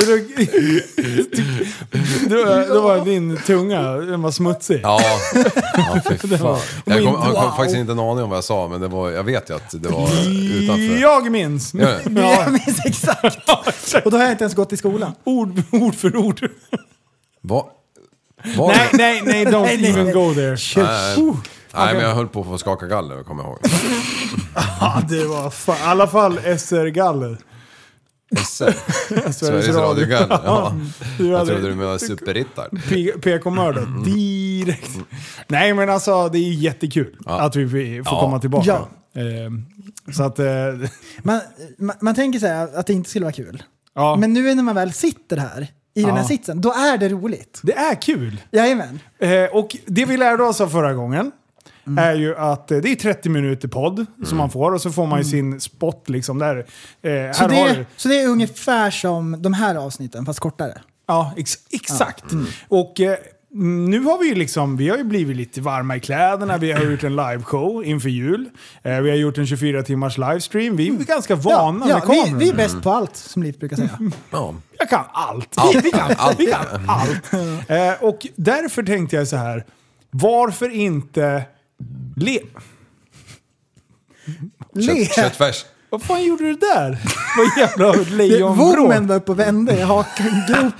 då, 2.29 2.73
då 2.73 2.81
var 2.81 3.05
din 3.05 3.37
tunga, 3.37 3.81
den 3.91 4.21
var 4.21 4.31
smutsig. 4.31 4.79
Ja, 4.83 5.01
ja 5.73 6.01
fy 6.09 6.17
fan. 6.37 6.59
Jag 6.85 7.03
kom, 7.03 7.13
jag 7.23 7.35
kom 7.35 7.55
faktiskt 7.55 7.77
inte 7.77 7.91
en 7.91 7.99
aning 7.99 8.23
om 8.23 8.29
vad 8.29 8.37
jag 8.37 8.43
sa, 8.43 8.67
men 8.67 8.81
det 8.81 8.87
var, 8.87 9.11
jag 9.11 9.23
vet 9.23 9.49
ju 9.49 9.55
att 9.55 9.83
det 9.83 9.89
var 9.89 10.09
utanför. 10.61 11.01
Jag 11.01 11.31
minns. 11.31 11.71
Det? 11.71 12.01
Jag 12.15 12.51
minns 12.51 12.85
exakt. 12.85 13.49
Och 14.05 14.11
då 14.11 14.17
har 14.17 14.23
jag 14.23 14.31
inte 14.31 14.43
ens 14.43 14.55
gått 14.55 14.73
i 14.73 14.77
skolan. 14.77 15.13
Ord, 15.23 15.61
ord 15.71 15.95
för 15.95 16.15
ord. 16.15 16.49
Va? 17.41 17.65
Var 18.57 18.67
Nej, 18.67 18.89
det? 18.91 18.97
nej, 18.97 19.21
nej, 19.25 19.45
don't 19.45 19.61
Nej, 19.61 19.89
even 19.89 20.03
nej. 20.05 20.13
go 20.13 20.33
there. 20.33 20.57
Nej, 20.75 21.33
nej, 21.73 21.93
men 21.93 22.03
jag 22.03 22.15
höll 22.15 22.27
på 22.27 22.39
att 22.41 22.45
få 22.47 22.57
skaka 22.57 22.85
galler, 22.87 23.23
kommer 23.23 23.43
jag 23.43 23.49
ihåg. 23.51 23.59
Ja, 24.79 25.01
det 25.09 25.25
var 25.25 25.49
fan, 25.49 25.75
i 25.77 25.81
alla 25.83 26.07
fall 26.07 26.39
SR-galler. 26.57 27.37
SR. 28.45 29.31
Sveriges 29.31 29.67
Radio-galler. 29.75 30.39
Ja. 30.45 30.73
Du 31.17 31.27
Jag 31.27 31.47
trodde 31.47 31.61
du 31.69 31.75
menade 31.75 31.99
superrittar. 31.99 32.69
P- 32.89 33.11
PK-mördat 33.21 34.05
direkt. 34.05 34.91
Nej 35.47 35.73
men 35.73 35.89
alltså 35.89 36.29
det 36.29 36.37
är 36.37 36.51
jättekul 36.53 37.17
Ja. 37.25 37.39
att 37.41 37.55
vi 37.55 37.69
får 38.03 38.13
Ja. 38.15 38.19
komma 38.21 38.39
tillbaka. 38.39 38.65
Ja. 39.13 39.21
Ehm, 39.21 39.65
så 40.13 40.23
att... 40.23 40.39
eh, 40.39 40.45
Man, 41.21 41.41
man, 41.79 41.95
man 42.01 42.15
tänker 42.15 42.39
så 42.39 42.47
här 42.47 42.69
att 42.79 42.87
det 42.87 42.93
inte 42.93 43.09
skulle 43.09 43.25
vara 43.25 43.33
kul. 43.33 43.63
ja. 43.95 44.15
Men 44.15 44.33
nu 44.33 44.55
när 44.55 44.63
man 44.63 44.75
väl 44.75 44.93
sitter 44.93 45.37
här 45.37 45.67
i 45.97 46.01
den 46.03 46.11
här 46.11 46.21
Ja. 46.21 46.27
sitsen, 46.27 46.61
då 46.61 46.71
är 46.73 46.97
det 46.97 47.09
roligt. 47.09 47.59
det 47.63 47.73
är 47.73 48.01
kul. 48.01 48.41
Jajamän. 48.51 48.99
Eh, 49.19 49.43
och 49.43 49.75
det 49.85 50.05
vi 50.05 50.17
lärde 50.17 50.43
oss 50.43 50.61
av 50.61 50.67
förra 50.69 50.93
gången 50.93 51.31
Mm. 51.87 52.03
är 52.03 52.15
ju 52.15 52.35
att 52.37 52.71
eh, 52.71 52.77
det 52.77 52.91
är 52.91 52.95
30 52.95 53.29
minuter 53.29 53.67
podd 53.67 54.05
som 54.25 54.37
man 54.37 54.49
får 54.49 54.71
och 54.71 54.81
så 54.81 54.91
får 54.91 55.05
man 55.07 55.19
ju 55.19 55.25
sin 55.25 55.59
spot 55.59 56.09
liksom 56.09 56.39
där. 56.39 56.57
Eh, 56.57 57.31
Så 57.33 57.47
det, 57.47 57.85
så 57.95 58.07
det 58.09 58.21
är 58.21 58.27
ungefär 58.27 58.91
som 58.91 59.41
de 59.41 59.53
här 59.53 59.75
avsnitten, 59.75 60.25
fast 60.25 60.39
kortare. 60.39 60.81
Ja, 61.07 61.33
ex 61.37 61.53
exakt. 61.71 62.23
Och 62.67 63.01
eh, 63.01 63.17
nu 63.51 63.99
har 63.99 64.17
vi 64.17 64.27
ju 64.27 64.35
liksom, 64.35 64.77
vi 64.77 64.89
har 64.89 64.97
ju 64.97 65.03
blivit 65.03 65.37
lite 65.37 65.61
varma 65.61 65.95
i 65.95 65.99
kläderna. 65.99 66.57
Vi 66.57 66.71
har 66.71 66.83
gjort 66.83 67.03
en 67.03 67.15
liveshow 67.15 67.85
inför 67.85 68.09
jul. 68.09 68.49
Eh, 68.83 69.01
vi 69.01 69.09
har 69.09 69.17
gjort 69.17 69.37
en 69.37 69.47
24 69.47 69.83
timmars 69.83 70.17
livestream. 70.17 70.75
Vi 70.75 70.87
är 70.87 70.93
ganska 70.93 71.35
vana 71.35 71.85
ja, 71.89 71.95
med 71.95 72.03
vi, 72.09 72.15
kameran. 72.17 72.39
vi 72.39 72.49
är 72.49 72.53
bäst 72.53 72.81
på 72.81 72.91
allt, 72.91 73.15
som 73.15 73.43
Liv 73.43 73.59
brukar 73.59 73.75
säga. 73.75 73.99
Ja. 74.31 74.55
Jag 74.79 74.89
kan 74.89 75.05
allt. 75.13 75.53
Allt. 75.55 75.85
Vi 75.85 75.91
kan 75.91 76.11
Allt. 76.17 76.39
Vi 76.39 76.45
kan 76.45 76.89
allt. 76.89 77.33
Eh, 77.69 78.03
och 78.03 78.27
därför 78.35 78.83
tänkte 78.83 79.15
jag 79.15 79.27
så 79.27 79.35
här. 79.35 79.65
Varför 80.11 80.69
inte 80.69 81.43
le... 82.15 82.39
Le. 84.73 85.05
Kött, 85.05 85.15
köttfärs. 85.15 85.65
Vad 85.89 86.01
fan 86.03 86.23
gjorde 86.25 86.43
du 86.43 86.53
där? 86.53 86.97
Vad 87.37 87.57
jävla 87.57 87.91
Det- 87.91 88.09
lejonbråk. 88.15 88.77
Vommen 88.77 89.07
var 89.07 89.15
uppe 89.15 89.31
och 89.31 89.39
vände 89.39 89.73
i 89.77 89.81
hakgropen. 89.81 90.71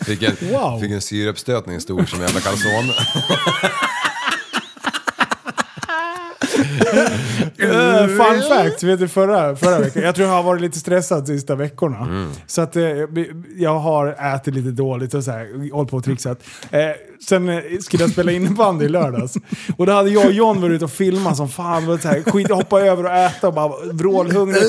Fick 0.00 0.22
en, 0.22 0.36
Wow. 0.52 0.80
fick 0.80 0.90
en 0.90 1.00
syreuppstötning 1.00 1.80
stor 1.80 2.04
som 2.04 2.20
en 2.20 2.26
jävla 2.26 2.40
calzone. 2.40 2.92
Uh, 7.62 8.06
fun 8.06 8.42
fact, 8.48 8.82
vet 8.82 8.98
du 9.00 9.08
förra, 9.08 9.56
förra 9.56 9.78
veckan? 9.78 10.02
Jag 10.02 10.14
tror 10.14 10.28
jag 10.28 10.34
har 10.34 10.42
varit 10.42 10.60
lite 10.62 10.78
stressad 10.78 11.22
de 11.22 11.26
sista 11.26 11.54
veckorna. 11.54 11.98
Mm. 11.98 12.30
Så 12.46 12.60
att 12.62 12.76
eh, 12.76 12.82
jag 13.56 13.78
har 13.78 14.34
ätit 14.34 14.54
lite 14.54 14.70
dåligt 14.70 15.14
och 15.14 15.24
så 15.24 15.30
här, 15.30 15.72
hållit 15.72 15.90
på 15.90 15.96
och 15.96 16.04
trixat. 16.04 16.42
Eh, 16.70 16.80
sen 17.20 17.48
eh, 17.48 17.62
skulle 17.80 18.02
jag 18.02 18.10
spela 18.10 18.32
innebandy 18.32 18.84
i 18.84 18.88
lördags. 18.88 19.34
Och 19.76 19.86
då 19.86 19.92
hade 19.92 20.10
jag 20.10 20.26
och 20.26 20.32
John 20.32 20.60
varit 20.60 20.74
ute 20.74 20.84
och 20.84 20.90
filmat 20.90 21.36
som 21.36 21.48
fan. 21.48 21.88
Och 21.88 22.00
så 22.00 22.08
här, 22.08 22.22
skit, 22.22 22.50
hoppa 22.50 22.80
över 22.80 23.04
och 23.04 23.10
äta 23.12 23.48
och 23.48 23.54
bara 23.54 23.72
vrålhungrig. 23.92 24.62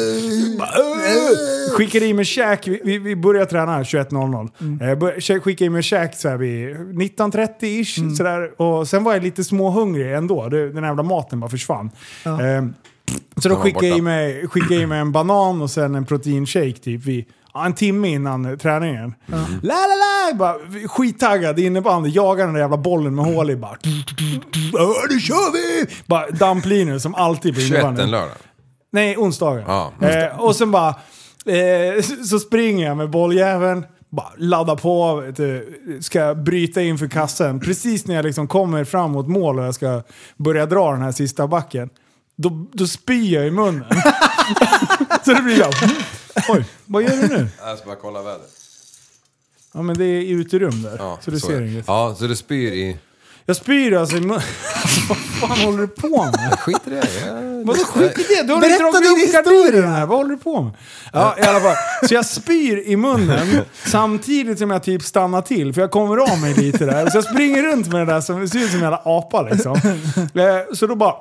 Skickade 1.77 2.05
i 2.05 2.13
mig 2.13 2.25
käk, 2.25 2.67
vi, 2.67 2.97
vi, 2.97 3.15
började 3.15 3.45
träna 3.49 3.71
här 3.71 3.83
21.00. 3.83 4.91
Eh, 4.91 4.97
bör- 4.97 5.15
kä- 5.19 5.39
skickade 5.39 5.65
i 5.65 5.69
mig 5.69 5.83
käk 5.83 6.15
så 6.15 6.29
här 6.29 6.37
vid 6.37 6.75
19.30ish. 6.77 8.15
Sådär. 8.15 8.61
Och 8.61 8.87
sen 8.87 9.03
var 9.03 9.13
jag 9.13 9.23
lite 9.23 9.43
småhungrig 9.43 10.13
ändå. 10.13 10.49
Den 10.49 10.83
jävla 10.83 11.03
maten 11.03 11.39
bara 11.39 11.49
försvann. 11.49 11.89
Eh, 12.25 12.31
så 13.41 13.49
då 13.49 13.55
var 13.55 13.61
skickade 13.63 13.87
jag, 13.87 13.97
i 13.97 14.01
borta. 14.01 14.03
mig, 14.03 14.47
skickade 14.47 14.73
jag 14.73 14.83
i 14.83 14.87
mig 14.87 14.99
en 14.99 15.11
banan 15.11 15.61
och 15.61 15.69
sen 15.71 15.95
en 15.95 16.05
proteinshake 16.05 16.73
typ 16.73 17.05
vid, 17.05 17.25
ja, 17.59 17.65
en 17.65 17.73
timme 17.73 18.07
innan 18.09 18.57
träningen. 18.57 19.13
La 19.61 19.75
la 19.75 19.95
la! 19.95 20.37
Bara, 20.37 20.55
skittaggad 20.87 21.59
innebandy, 21.59 22.09
jagar 22.09 22.45
den 22.45 22.53
där 22.53 22.61
jävla 22.61 22.77
bollen 22.77 23.15
med 23.15 23.25
hål 23.25 23.49
i 23.49 23.55
bara. 23.55 23.71
"Ö, 23.71 24.93
Nu 25.09 25.19
kör 25.19 25.53
vi! 25.53 25.85
Bara 26.05 26.29
damplinor 26.29 26.99
som 26.99 27.15
alltid 27.15 27.55
på 27.55 27.61
21 27.61 27.71
innebandy. 27.73 28.01
en 28.03 28.11
lördag. 28.11 28.37
Nej, 28.91 29.17
onsdagar. 29.17 29.63
Ja, 29.67 29.93
eh, 30.07 30.39
och 30.39 30.55
sen 30.55 30.71
bara, 30.71 30.89
eh, 31.45 32.03
så 32.29 32.39
springer 32.39 32.87
jag 32.87 32.97
med 32.97 33.09
bolljäveln, 33.09 33.85
bara 34.09 34.31
laddar 34.37 34.75
på, 34.75 35.15
vet 35.15 35.35
du, 35.35 35.77
ska 36.01 36.35
bryta 36.35 36.81
in 36.81 36.97
för 36.97 37.07
kassen. 37.07 37.59
Precis 37.59 38.07
när 38.07 38.15
jag 38.15 38.25
liksom 38.25 38.47
kommer 38.47 38.83
fram 38.83 39.11
mot 39.11 39.27
mål 39.27 39.59
och 39.59 39.65
jag 39.65 39.75
ska 39.75 40.01
börja 40.37 40.65
dra 40.65 40.91
den 40.91 41.01
här 41.01 41.11
sista 41.11 41.47
backen, 41.47 41.89
då, 42.37 42.67
då 42.73 42.87
spyr 42.87 43.33
jag 43.33 43.47
i 43.47 43.51
munnen. 43.51 43.85
så 45.25 45.33
det 45.33 45.41
blir 45.41 45.59
jag, 45.59 45.73
oj, 46.49 46.65
vad 46.85 47.03
gör 47.03 47.09
du 47.09 47.27
nu? 47.27 47.47
Jag 47.65 47.77
ska 47.77 47.87
bara 47.87 47.95
kolla 47.95 48.21
vädret. 48.21 48.51
Ja, 49.73 49.81
men 49.81 49.97
det 49.97 50.05
är 50.05 50.21
i 50.21 50.29
uterum 50.29 50.83
där. 50.83 50.95
Ja, 50.99 51.17
så 51.21 51.31
du 51.31 51.39
ser 51.39 51.61
inget. 51.61 51.85
Ja, 51.87 52.15
så 52.19 52.27
du 52.27 52.35
spyr 52.35 52.71
i... 52.71 52.97
Jag 53.45 53.55
spyr 53.55 53.93
alltså 53.93 54.15
i 54.17 54.21
mun. 54.21 54.29
Vad 55.09 55.17
fan 55.17 55.57
håller 55.65 55.77
du 55.77 55.87
på 55.87 56.23
med? 56.23 56.59
Skit 56.59 56.77
i 56.85 56.89
det. 56.89 57.03
Jag... 57.25 57.65
Vadå 57.65 57.79
skit 57.79 58.19
i 58.19 58.23
det? 58.35 58.43
Du 58.43 58.53
har 58.53 58.61
Berätta 58.61 58.83
dragit 58.83 59.31
din 59.31 59.79
upp 59.79 59.85
här. 59.85 60.05
Vad 60.05 60.17
håller 60.17 60.29
du 60.29 60.37
på 60.37 60.61
med? 60.61 60.71
Ja, 61.13 61.35
i 61.37 61.41
alla 61.41 61.59
fall. 61.59 61.75
Så 62.07 62.13
jag 62.13 62.25
spyr 62.25 62.77
i 62.85 62.95
munnen 62.95 63.61
samtidigt 63.85 64.59
som 64.59 64.71
jag 64.71 64.83
typ 64.83 65.03
stannar 65.03 65.41
till. 65.41 65.73
För 65.73 65.81
jag 65.81 65.91
kommer 65.91 66.17
av 66.17 66.39
mig 66.41 66.53
lite 66.53 66.85
där. 66.85 67.09
Så 67.09 67.17
jag 67.17 67.23
springer 67.23 67.63
runt 67.63 67.87
med 67.87 68.07
det 68.07 68.13
där 68.13 68.21
som 68.21 68.47
ser 68.47 68.59
ut 68.59 68.65
som 68.69 68.75
en 68.77 68.81
jävla 68.83 69.01
apa 69.05 69.41
liksom. 69.41 69.75
Eh, 69.75 70.73
Så 70.73 70.87
då 70.87 70.95
bara... 70.95 71.15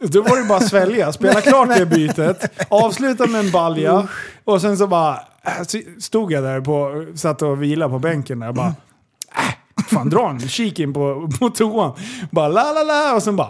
Då 0.00 0.22
var 0.22 0.36
det 0.36 0.44
bara 0.44 0.58
att 0.58 0.68
svälja. 0.68 1.12
Spela 1.12 1.40
klart 1.40 1.68
det 1.76 1.86
bytet. 1.86 2.50
Avsluta 2.68 3.26
med 3.26 3.40
en 3.40 3.50
balja. 3.50 4.08
Och 4.44 4.60
sen 4.60 4.76
så 4.76 4.86
bara... 4.86 5.20
Äh, 5.42 5.62
stod 5.98 6.32
jag 6.32 6.42
där 6.42 6.60
på... 6.60 7.06
Satt 7.16 7.42
och 7.42 7.62
vilade 7.62 7.90
på 7.90 7.98
bänken 7.98 8.38
där. 8.38 8.46
Jag 8.46 8.54
bara... 8.54 8.74
Fan 9.88 10.10
dra 10.10 10.30
en 10.30 10.40
kik 10.40 10.78
in 10.78 10.92
på, 10.92 11.30
på 11.38 11.50
toan. 11.50 11.92
Bara 12.30 12.48
la 12.48 12.72
la 12.72 12.82
la 12.82 13.14
och 13.14 13.22
sen 13.22 13.36
bara... 13.36 13.48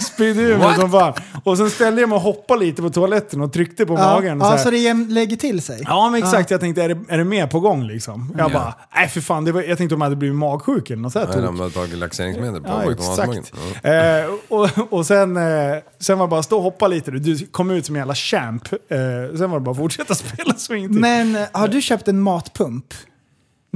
Spydde 0.00 0.42
ur 0.42 0.58
mig 0.58 0.74
som 0.76 0.90
fan. 0.90 1.12
Och 1.44 1.58
sen 1.58 1.70
ställde 1.70 2.00
jag 2.00 2.08
mig 2.08 2.16
och 2.16 2.22
hoppade 2.22 2.60
lite 2.64 2.82
på 2.82 2.90
toaletten 2.90 3.40
och 3.40 3.52
tryckte 3.52 3.86
på 3.86 3.92
Ja, 3.94 3.98
magen. 4.14 4.40
ja, 4.40 4.52
så 4.52 4.58
så 4.58 4.64
här. 4.64 4.70
det 4.70 4.76
jäm- 4.78 5.08
lägger 5.08 5.36
till 5.36 5.62
sig. 5.62 5.82
Ja 5.84 6.10
men 6.10 6.22
exakt, 6.22 6.50
jag 6.50 6.60
tänkte 6.60 6.82
är 6.82 6.88
det, 6.88 6.98
är 7.08 7.18
det 7.18 7.24
mer 7.24 7.46
på 7.46 7.60
gång 7.60 7.84
liksom? 7.86 8.32
Jag 8.38 8.50
Ja. 8.50 8.54
bara, 8.54 8.74
nej 8.94 9.08
för 9.08 9.20
fan, 9.20 9.44
det 9.44 9.52
var, 9.52 9.62
jag 9.62 9.78
tänkte 9.78 9.94
om 9.94 10.00
jag 10.00 10.06
hade 10.06 10.16
blivit 10.16 10.36
magsjuk 10.36 10.90
eller 10.90 11.02
något 11.02 11.12
sånt. 11.12 11.28
Nej, 11.34 11.42
de 11.42 11.60
har 11.60 11.70
tagit 11.70 11.98
laxeringsmedel 11.98 12.62
på 12.62 12.68
Ja, 12.68 12.90
McDonalds-magen. 12.90 13.42
exakt. 13.42 13.84
Eh, 13.84 14.56
och, 14.58 14.92
och 14.92 15.06
sen, 15.06 15.36
eh, 15.36 15.42
sen 16.00 16.18
var 16.18 16.26
det 16.26 16.30
bara 16.30 16.42
stå 16.42 16.56
och 16.56 16.62
hoppa 16.62 16.88
lite. 16.88 17.10
Du 17.10 17.38
kom 17.46 17.70
ut 17.70 17.86
som 17.86 17.94
en 17.94 18.00
jävla 18.00 18.14
champ. 18.14 18.72
Eh, 18.72 18.78
sen 19.38 19.50
var 19.50 19.58
det 19.58 19.64
bara 19.64 19.70
att 19.70 19.76
fortsätta 19.76 20.14
spela 20.14 20.54
så 20.56 20.74
ingenting. 20.74 21.00
Men 21.00 21.36
eh, 21.36 21.42
har 21.52 21.68
du 21.68 21.82
köpt 21.82 22.08
en 22.08 22.20
matpump? 22.20 22.84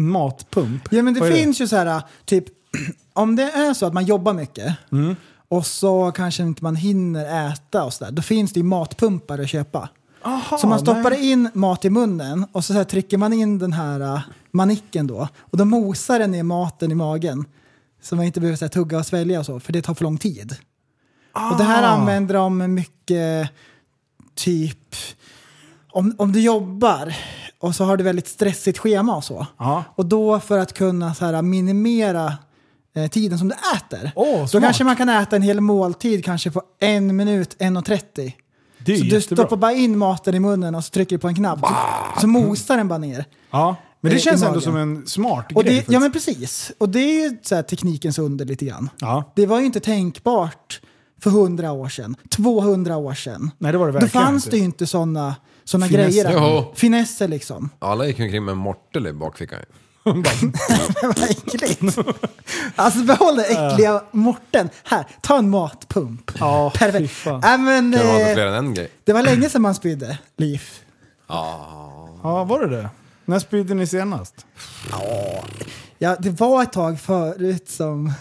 Matpump? 0.08 0.88
Ja 0.90 1.02
men 1.02 1.14
det 1.14 1.20
Vad 1.20 1.28
är 1.28 1.32
finns 1.36 1.60
ju 1.60 1.68
så 1.68 1.76
här, 1.76 2.02
typ, 2.24 2.44
om 3.12 3.36
det 3.36 3.42
är 3.42 3.74
så 3.74 3.86
att 3.86 3.94
man 3.94 4.04
jobbar 4.04 4.32
mycket 4.32 4.76
Mm. 4.92 5.16
och 5.48 5.66
så 5.66 6.12
kanske 6.12 6.42
inte 6.42 6.64
man 6.64 6.76
hinner 6.76 7.50
äta 7.52 7.84
och 7.84 7.92
sådär, 7.92 8.12
då 8.12 8.22
finns 8.22 8.52
det 8.52 8.60
ju 8.60 8.64
matpumpar 8.64 9.38
att 9.38 9.48
köpa. 9.50 9.88
så 10.60 10.66
man 10.66 10.78
stoppar 10.78 11.10
nej. 11.10 11.30
in 11.30 11.50
mat 11.54 11.84
i 11.84 11.90
munnen 11.90 12.46
och 12.52 12.64
så, 12.64 12.72
så 12.72 12.76
här, 12.78 12.84
trycker 12.84 13.18
man 13.18 13.32
in 13.32 13.58
den 13.58 13.72
här 13.72 14.00
uh, 14.14 14.20
manicken 14.50 15.06
då 15.06 15.28
och 15.38 15.58
då 15.58 15.64
mosar 15.64 16.18
den 16.18 16.30
ner 16.30 16.42
maten 16.42 16.92
i 16.92 16.94
magen. 16.94 17.44
Så 18.02 18.16
man 18.16 18.24
inte 18.24 18.40
behöver 18.40 18.56
så 18.56 18.64
här, 18.64 18.70
tugga 18.70 18.98
och 18.98 19.06
svälja 19.06 19.40
och 19.40 19.46
så, 19.46 19.60
för 19.60 19.72
det 19.72 19.82
tar 19.82 19.94
för 19.94 20.04
lång 20.04 20.18
tid. 20.18 20.56
Och 21.50 21.58
det 21.58 21.64
här 21.64 21.82
Ah. 21.82 21.86
använder 21.86 22.34
de 22.34 22.74
mycket, 22.74 23.50
typ, 24.34 24.94
om, 25.92 26.14
om 26.18 26.32
du 26.32 26.40
jobbar 26.40 27.14
och 27.60 27.74
så 27.74 27.84
har 27.84 27.96
du 27.96 28.04
väldigt 28.04 28.28
stressigt 28.28 28.78
schema 28.78 29.16
och 29.16 29.24
så. 29.24 29.46
Ja. 29.58 29.84
Och 29.96 30.06
då 30.06 30.40
för 30.40 30.58
att 30.58 30.72
kunna 30.74 31.14
så 31.14 31.24
här, 31.24 31.42
minimera 31.42 32.32
eh, 32.96 33.06
tiden 33.10 33.38
som 33.38 33.48
du 33.48 33.54
äter. 33.76 34.12
Åh, 34.14 34.46
då 34.52 34.60
kanske 34.60 34.84
man 34.84 34.96
kan 34.96 35.08
äta 35.08 35.36
en 35.36 35.42
hel 35.42 35.60
måltid 35.60 36.24
kanske 36.24 36.50
på 36.50 36.62
en 36.80 37.16
minut, 37.16 37.56
1.30. 37.58 38.32
Det 38.84 38.92
är 38.92 38.96
Så 38.96 39.04
ju 39.04 39.10
du 39.10 39.16
jättebra. 39.16 39.44
stoppar 39.44 39.56
bara 39.56 39.72
in 39.72 39.98
maten 39.98 40.34
i 40.34 40.40
munnen 40.40 40.74
och 40.74 40.84
så 40.84 40.90
trycker 40.90 41.16
du 41.16 41.20
på 41.20 41.28
en 41.28 41.34
knapp. 41.34 41.58
Så, 42.14 42.20
så 42.20 42.26
mosar 42.26 42.76
den 42.76 42.88
bara 42.88 42.98
ner. 42.98 43.24
Ja, 43.50 43.76
men 44.00 44.10
det 44.12 44.16
i 44.18 44.20
känns 44.20 44.42
ändå 44.42 44.60
som 44.60 44.76
en 44.76 45.06
smart 45.06 45.46
Och 45.54 45.64
grej. 45.64 45.84
det, 45.86 45.92
ja 45.92 46.00
men 46.00 46.12
precis. 46.12 46.72
Och 46.78 46.88
det 46.88 46.98
är 47.00 47.30
ju 47.30 47.38
så 47.42 47.54
här, 47.54 47.62
teknikens 47.62 48.18
under 48.18 48.44
lite 48.44 48.64
grann. 48.64 48.90
ja. 49.00 49.32
Det 49.36 49.46
var 49.46 49.60
ju 49.60 49.66
inte 49.66 49.80
tänkbart 49.80 50.80
för 51.22 51.30
100 51.30 51.72
år 51.72 51.88
sedan, 51.88 52.16
200 52.30 52.96
år 52.96 53.14
sedan. 53.14 53.50
Nej, 53.58 53.72
det 53.72 53.78
var 53.78 53.86
det 53.86 53.92
Då 53.92 53.98
verkligen 53.98 54.26
fanns 54.26 54.44
inte. 54.46 54.56
det 54.56 54.58
ju 54.58 54.64
inte 54.64 54.86
sådana 54.86 55.34
såna 55.70 55.86
Finesser. 55.86 56.24
grejer. 56.24 56.40
Jo. 56.40 56.72
Finesser 56.74 57.28
liksom. 57.28 57.70
Alla 57.78 58.06
gick 58.06 58.20
omkring 58.20 58.44
med 58.44 58.52
en 58.52 58.58
mortel 58.58 59.06
i 59.06 59.12
bakfickan. 59.12 59.58
Vad 60.02 61.30
äckligt. 61.30 61.98
Alltså 62.76 63.00
behåll 63.04 63.36
den 63.36 63.44
äckliga 63.44 64.02
morten. 64.10 64.70
Här, 64.84 65.06
ta 65.20 65.38
en 65.38 65.50
matpump. 65.50 66.30
Ja, 66.40 66.72
fy 66.92 67.08
fan. 67.08 67.42
Äh, 67.44 67.58
men, 67.58 67.92
Kan 67.92 68.00
det 68.00 68.06
vara 68.12 68.20
eh, 68.28 68.34
fler 68.34 68.46
än 68.46 68.54
en 68.54 68.74
grej? 68.74 68.90
det 69.04 69.12
var 69.12 69.22
länge 69.22 69.48
sedan 69.48 69.62
man 69.62 69.74
spydde, 69.74 70.18
Liv. 70.36 70.62
Ja, 71.28 72.44
var 72.48 72.60
det 72.66 72.76
det? 72.76 72.90
När 73.24 73.38
spydde 73.38 73.74
ni 73.74 73.86
senast? 73.86 74.46
Ja, 75.98 76.16
det 76.20 76.30
var 76.30 76.62
ett 76.62 76.72
tag 76.72 77.00
förut 77.00 77.68
som... 77.68 78.12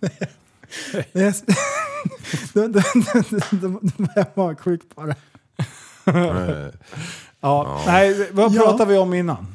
Jag- 1.12 1.34
då, 2.52 2.66
då, 2.68 2.80
då, 2.94 3.22
då, 3.50 3.68
då 3.68 3.68
var 3.96 4.12
jag 4.16 4.26
magsjuk 4.34 4.80
bara. 4.94 5.14
Eh, 6.14 6.66
Ja. 7.40 7.80
Nej, 7.86 8.28
vad 8.32 8.52
Ja. 8.54 8.62
pratade 8.62 8.92
vi 8.92 8.98
om 8.98 9.14
innan? 9.14 9.46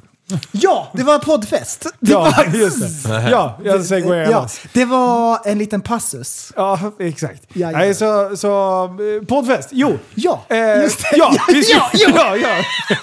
Ja, 0.51 0.87
det 0.93 1.03
var 1.03 1.19
poddfest! 1.19 1.85
Det 1.99 2.11
Ja, 2.11 2.19
var, 2.37 2.45
just 2.53 3.03
det. 3.07 3.29
Ja, 3.31 3.59
jag 3.63 3.85
säger 3.85 4.15
ja, 4.15 4.31
ja. 4.31 4.47
det 4.73 4.85
var 4.85 5.39
en 5.45 5.57
liten 5.57 5.81
passus. 5.81 6.51
ja, 6.55 6.79
exakt. 6.99 7.41
Jajamän. 7.53 7.81
Nej, 7.81 7.95
så, 7.95 8.37
så 8.37 8.83
eh, 8.85 9.25
poddfest. 9.27 9.69
Jo. 9.71 9.97
Ja, 10.15 10.41
Eh, 10.49 10.81
just 10.81 10.99
det. 10.99 11.17
Ja, 11.17 11.33
Ja, 11.35 11.43
vi 11.53 11.63
ska, 11.63 11.81
ja, 11.93 12.35
ja, 12.37 12.37
ja. 12.37 12.95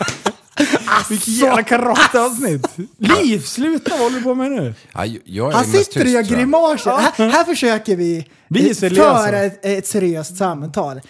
Vilket 1.09 1.28
jävla 1.28 1.62
karatavsnitt. 1.62 2.66
Liv, 2.99 3.41
sluta 3.43 3.91
vad 3.91 3.99
håller 4.01 4.16
du 4.16 4.22
på 4.22 4.34
med 4.34 4.51
nu? 4.51 4.74
Ja, 4.95 5.07
jag 5.24 5.49
är 5.49 5.53
Han 5.57 5.70
mest 5.70 5.84
sitter 5.93 6.01
och 6.01 6.07
gör 6.11 6.22
tror 6.22 6.30
jag. 6.32 6.38
grimaser. 6.41 6.91
Här, 6.91 7.28
här 7.30 7.45
försöker 7.45 7.97
vi, 7.97 8.26
Vi 8.49 8.70
är 8.70 8.74
seriösa. 8.74 9.26
föra 9.26 9.38
ett, 9.38 9.64
ett 9.64 9.86
seriöst 9.86 10.36
samtal. 10.36 11.01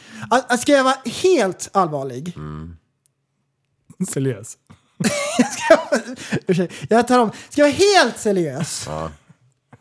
Ska 0.60 0.72
jag 0.72 0.84
vara 0.84 0.96
helt 1.22 1.68
allvarlig? 1.72 2.34
Seriös. 4.12 4.56
Ursäkta, 6.46 6.74
jag 6.88 7.08
tar 7.08 7.18
om. 7.18 7.30
Ska 7.50 7.60
jag 7.60 7.68
vara 7.68 7.76
helt 7.78 8.18
seriös? 8.18 8.88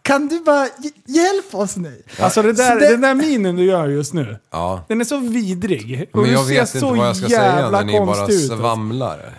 Kan 0.01 0.27
du 0.27 0.39
bara 0.43 0.65
hj- 0.65 0.91
hjälpa 1.05 1.57
oss 1.57 1.75
nu? 1.77 2.03
Alltså 2.19 2.41
det 2.41 2.53
där, 2.53 2.79
det- 2.79 2.89
den 2.89 3.01
där 3.01 3.13
minen 3.13 3.55
du 3.55 3.63
gör 3.63 3.87
just 3.87 4.13
nu. 4.13 4.37
Ja. 4.51 4.85
Den 4.87 5.01
är 5.01 5.05
så 5.05 5.17
vidrig. 5.17 6.09
Och 6.13 6.19
Men 6.19 6.25
du 6.27 6.31
jag 6.33 6.45
ser 6.45 6.53
vet 6.53 6.59
inte 6.75 6.79
så 6.79 6.93
vad 6.93 7.07
jag 7.07 7.15
ska 7.17 7.27
säga 7.29 7.43
jävla 7.45 7.81
när 7.81 7.85
ni 7.85 7.99
bara 8.05 8.27
svamlar. 8.27 9.33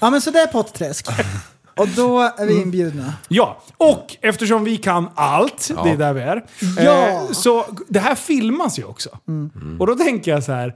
Ja 0.00 0.10
men 0.10 0.20
så 0.20 0.30
det 0.30 0.38
är 0.40 0.46
potträsk. 0.46 1.06
Och 1.76 1.88
då 1.88 2.20
är 2.20 2.46
vi 2.46 2.62
inbjudna. 2.62 3.12
Ja, 3.28 3.62
och 3.76 4.16
eftersom 4.20 4.64
vi 4.64 4.76
kan 4.76 5.08
allt, 5.14 5.70
Ja. 5.76 5.82
det 5.84 5.90
är 5.90 5.96
där 5.96 6.12
vi 6.12 6.20
är. 6.20 6.44
Ja. 6.84 7.08
Eh, 7.08 7.30
så 7.32 7.64
det 7.88 7.98
här 8.00 8.14
filmas 8.14 8.78
ju 8.78 8.84
också. 8.84 9.18
Mm. 9.28 9.76
Och 9.80 9.86
då 9.86 9.94
tänker 9.94 10.30
jag 10.30 10.44
så 10.44 10.52
här, 10.52 10.74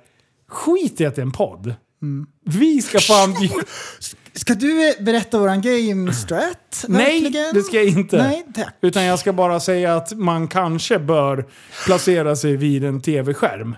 skit 0.49 1.01
i 1.01 1.07
att 1.07 1.15
det 1.15 1.21
är 1.21 1.27
en 1.27 1.33
podd. 1.33 1.75
Mm. 2.03 2.27
Vi 2.45 2.83
ska 2.83 3.01
fan... 3.01 3.35
Ska 4.37 4.55
du 4.55 4.95
berätta 5.01 5.39
våran 5.39 5.61
game 5.61 6.13
strat? 6.13 6.85
Nej, 6.89 7.23
verkligen? 7.23 7.55
det 7.55 7.63
ska 7.63 7.77
jag 7.77 7.87
inte. 7.87 8.17
Nej, 8.17 8.47
tack. 8.55 8.75
Utan 8.81 9.05
jag 9.05 9.19
ska 9.19 9.33
bara 9.33 9.61
säga 9.61 9.97
att 9.97 10.13
man 10.13 10.49
kanske 10.49 10.99
bör 10.99 11.47
placera 11.87 12.37
sig 12.37 12.57
vid 12.57 12.85
en 12.85 13.01
tv-skärm. 13.03 13.77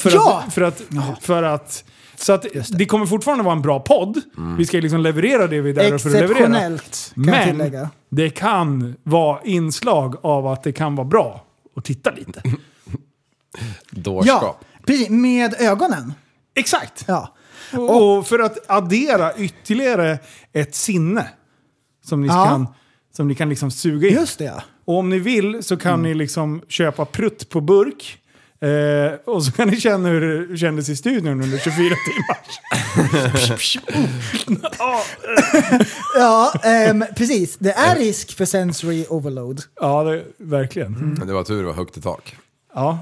För, 0.00 0.10
Ja! 0.14 0.42
att, 0.46 0.54
för 0.54 0.62
att... 0.62 0.82
För 1.20 1.42
att 1.42 1.84
så 2.18 2.32
att 2.32 2.46
det. 2.68 2.86
kommer 2.86 3.06
fortfarande 3.06 3.44
vara 3.44 3.56
en 3.56 3.62
bra 3.62 3.80
podd. 3.80 4.20
Vi 4.58 4.66
ska 4.66 4.76
liksom 4.78 5.00
leverera 5.00 5.46
det 5.46 5.60
vi 5.60 5.70
är 5.70 5.74
där 5.74 5.98
för 5.98 6.08
att 6.08 6.14
leverera. 6.14 6.30
Exceptionellt, 6.30 7.12
kan 7.14 7.24
jag 7.24 7.32
Men 7.34 7.48
tillägga. 7.48 7.90
det 8.10 8.30
kan 8.30 8.94
vara 9.02 9.40
inslag 9.44 10.16
av 10.22 10.46
att 10.46 10.62
det 10.62 10.72
kan 10.72 10.96
vara 10.96 11.06
bra 11.06 11.44
att 11.76 11.84
titta 11.84 12.10
lite. 12.10 12.42
Dårskap. 13.90 14.64
Ja. 14.86 14.94
Med 15.10 15.54
ögonen. 15.58 16.14
Exakt! 16.54 17.04
Ja. 17.08 17.35
Och 17.74 18.26
för 18.26 18.38
att 18.38 18.58
addera 18.70 19.36
ytterligare 19.36 20.18
ett 20.52 20.74
sinne 20.74 21.28
som 22.04 22.20
ni 22.22 22.28
Ja. 22.28 22.44
kan, 22.44 22.66
som 23.16 23.28
ni 23.28 23.34
kan 23.34 23.48
liksom 23.48 23.70
suga 23.70 24.08
in. 24.08 24.14
Just 24.14 24.38
det 24.38 24.44
ja. 24.44 24.62
Och 24.84 24.98
om 24.98 25.10
ni 25.10 25.18
vill 25.18 25.62
så 25.62 25.76
kan 25.76 25.92
Mm. 25.94 26.02
ni 26.02 26.14
liksom 26.14 26.62
köpa 26.68 27.04
prutt 27.04 27.48
på 27.48 27.60
burk. 27.60 28.18
Eh, 28.60 29.12
och 29.34 29.44
så 29.44 29.52
kan 29.52 29.68
ni 29.68 29.80
känna 29.80 30.08
hur 30.08 30.46
det 30.48 30.56
kändes 30.56 30.88
i 30.88 30.96
studion 30.96 31.42
under 31.42 31.58
24 31.58 31.94
timmar. 32.06 32.38
Ja, 36.18 36.52
ehm, 36.64 37.04
precis. 37.16 37.56
Det 37.58 37.72
är 37.72 37.96
risk 37.96 38.36
för 38.36 38.44
sensory 38.44 39.04
overload. 39.08 39.62
ja, 39.80 40.02
det, 40.04 40.24
verkligen. 40.38 40.92
Men 41.18 41.26
det 41.26 41.32
var 41.32 41.44
tur 41.44 41.58
det 41.60 41.66
var 41.66 41.74
högt 41.74 41.96
i 41.96 42.00
tak. 42.00 42.36
Ja. 42.74 42.98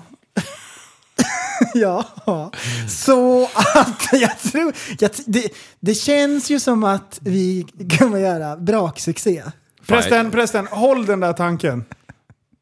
Ja, 2.24 2.50
så 2.88 3.44
att 3.44 4.08
jag 4.12 4.38
tror... 4.38 4.72
Jag, 4.98 5.10
det, 5.26 5.48
det 5.80 5.94
känns 5.94 6.50
ju 6.50 6.60
som 6.60 6.84
att 6.84 7.18
vi 7.22 7.66
kommer 7.98 8.18
göra 8.18 8.56
braksuccé. 8.56 9.42
Prästen, 9.86 10.30
prästen, 10.30 10.66
håll 10.66 11.06
den 11.06 11.20
där 11.20 11.32
tanken. 11.32 11.84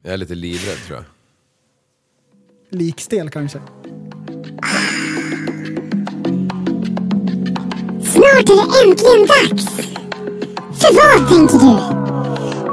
Jag 0.02 0.12
är 0.12 0.16
lite 0.16 0.34
livrädd 0.34 0.78
tror 0.86 0.98
jag. 0.98 1.04
Likstel 2.78 3.30
kanske. 3.30 3.58
Snart 8.12 8.48
är 8.48 8.56
det 8.56 8.90
äntligen 8.90 9.26
dags! 9.26 9.66
För 10.80 10.94
vad 10.94 11.28
tänker 11.28 11.58
du? 11.58 12.02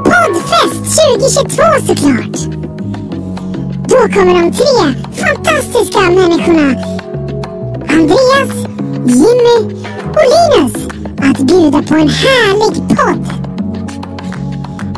Poddfest 0.04 1.00
2022 1.20 1.88
såklart! 1.88 2.59
Då 3.90 3.98
kommer 3.98 4.34
de 4.42 4.52
tre 4.52 4.94
fantastiska 5.24 6.00
människorna 6.00 6.76
Andreas, 7.90 8.54
Jimmy 9.06 9.76
och 10.18 10.26
Linus 10.34 10.74
att 11.18 11.38
bjuda 11.38 11.84
på 11.84 11.96
en 11.96 12.10
härlig 12.10 12.76
podd. 12.98 13.26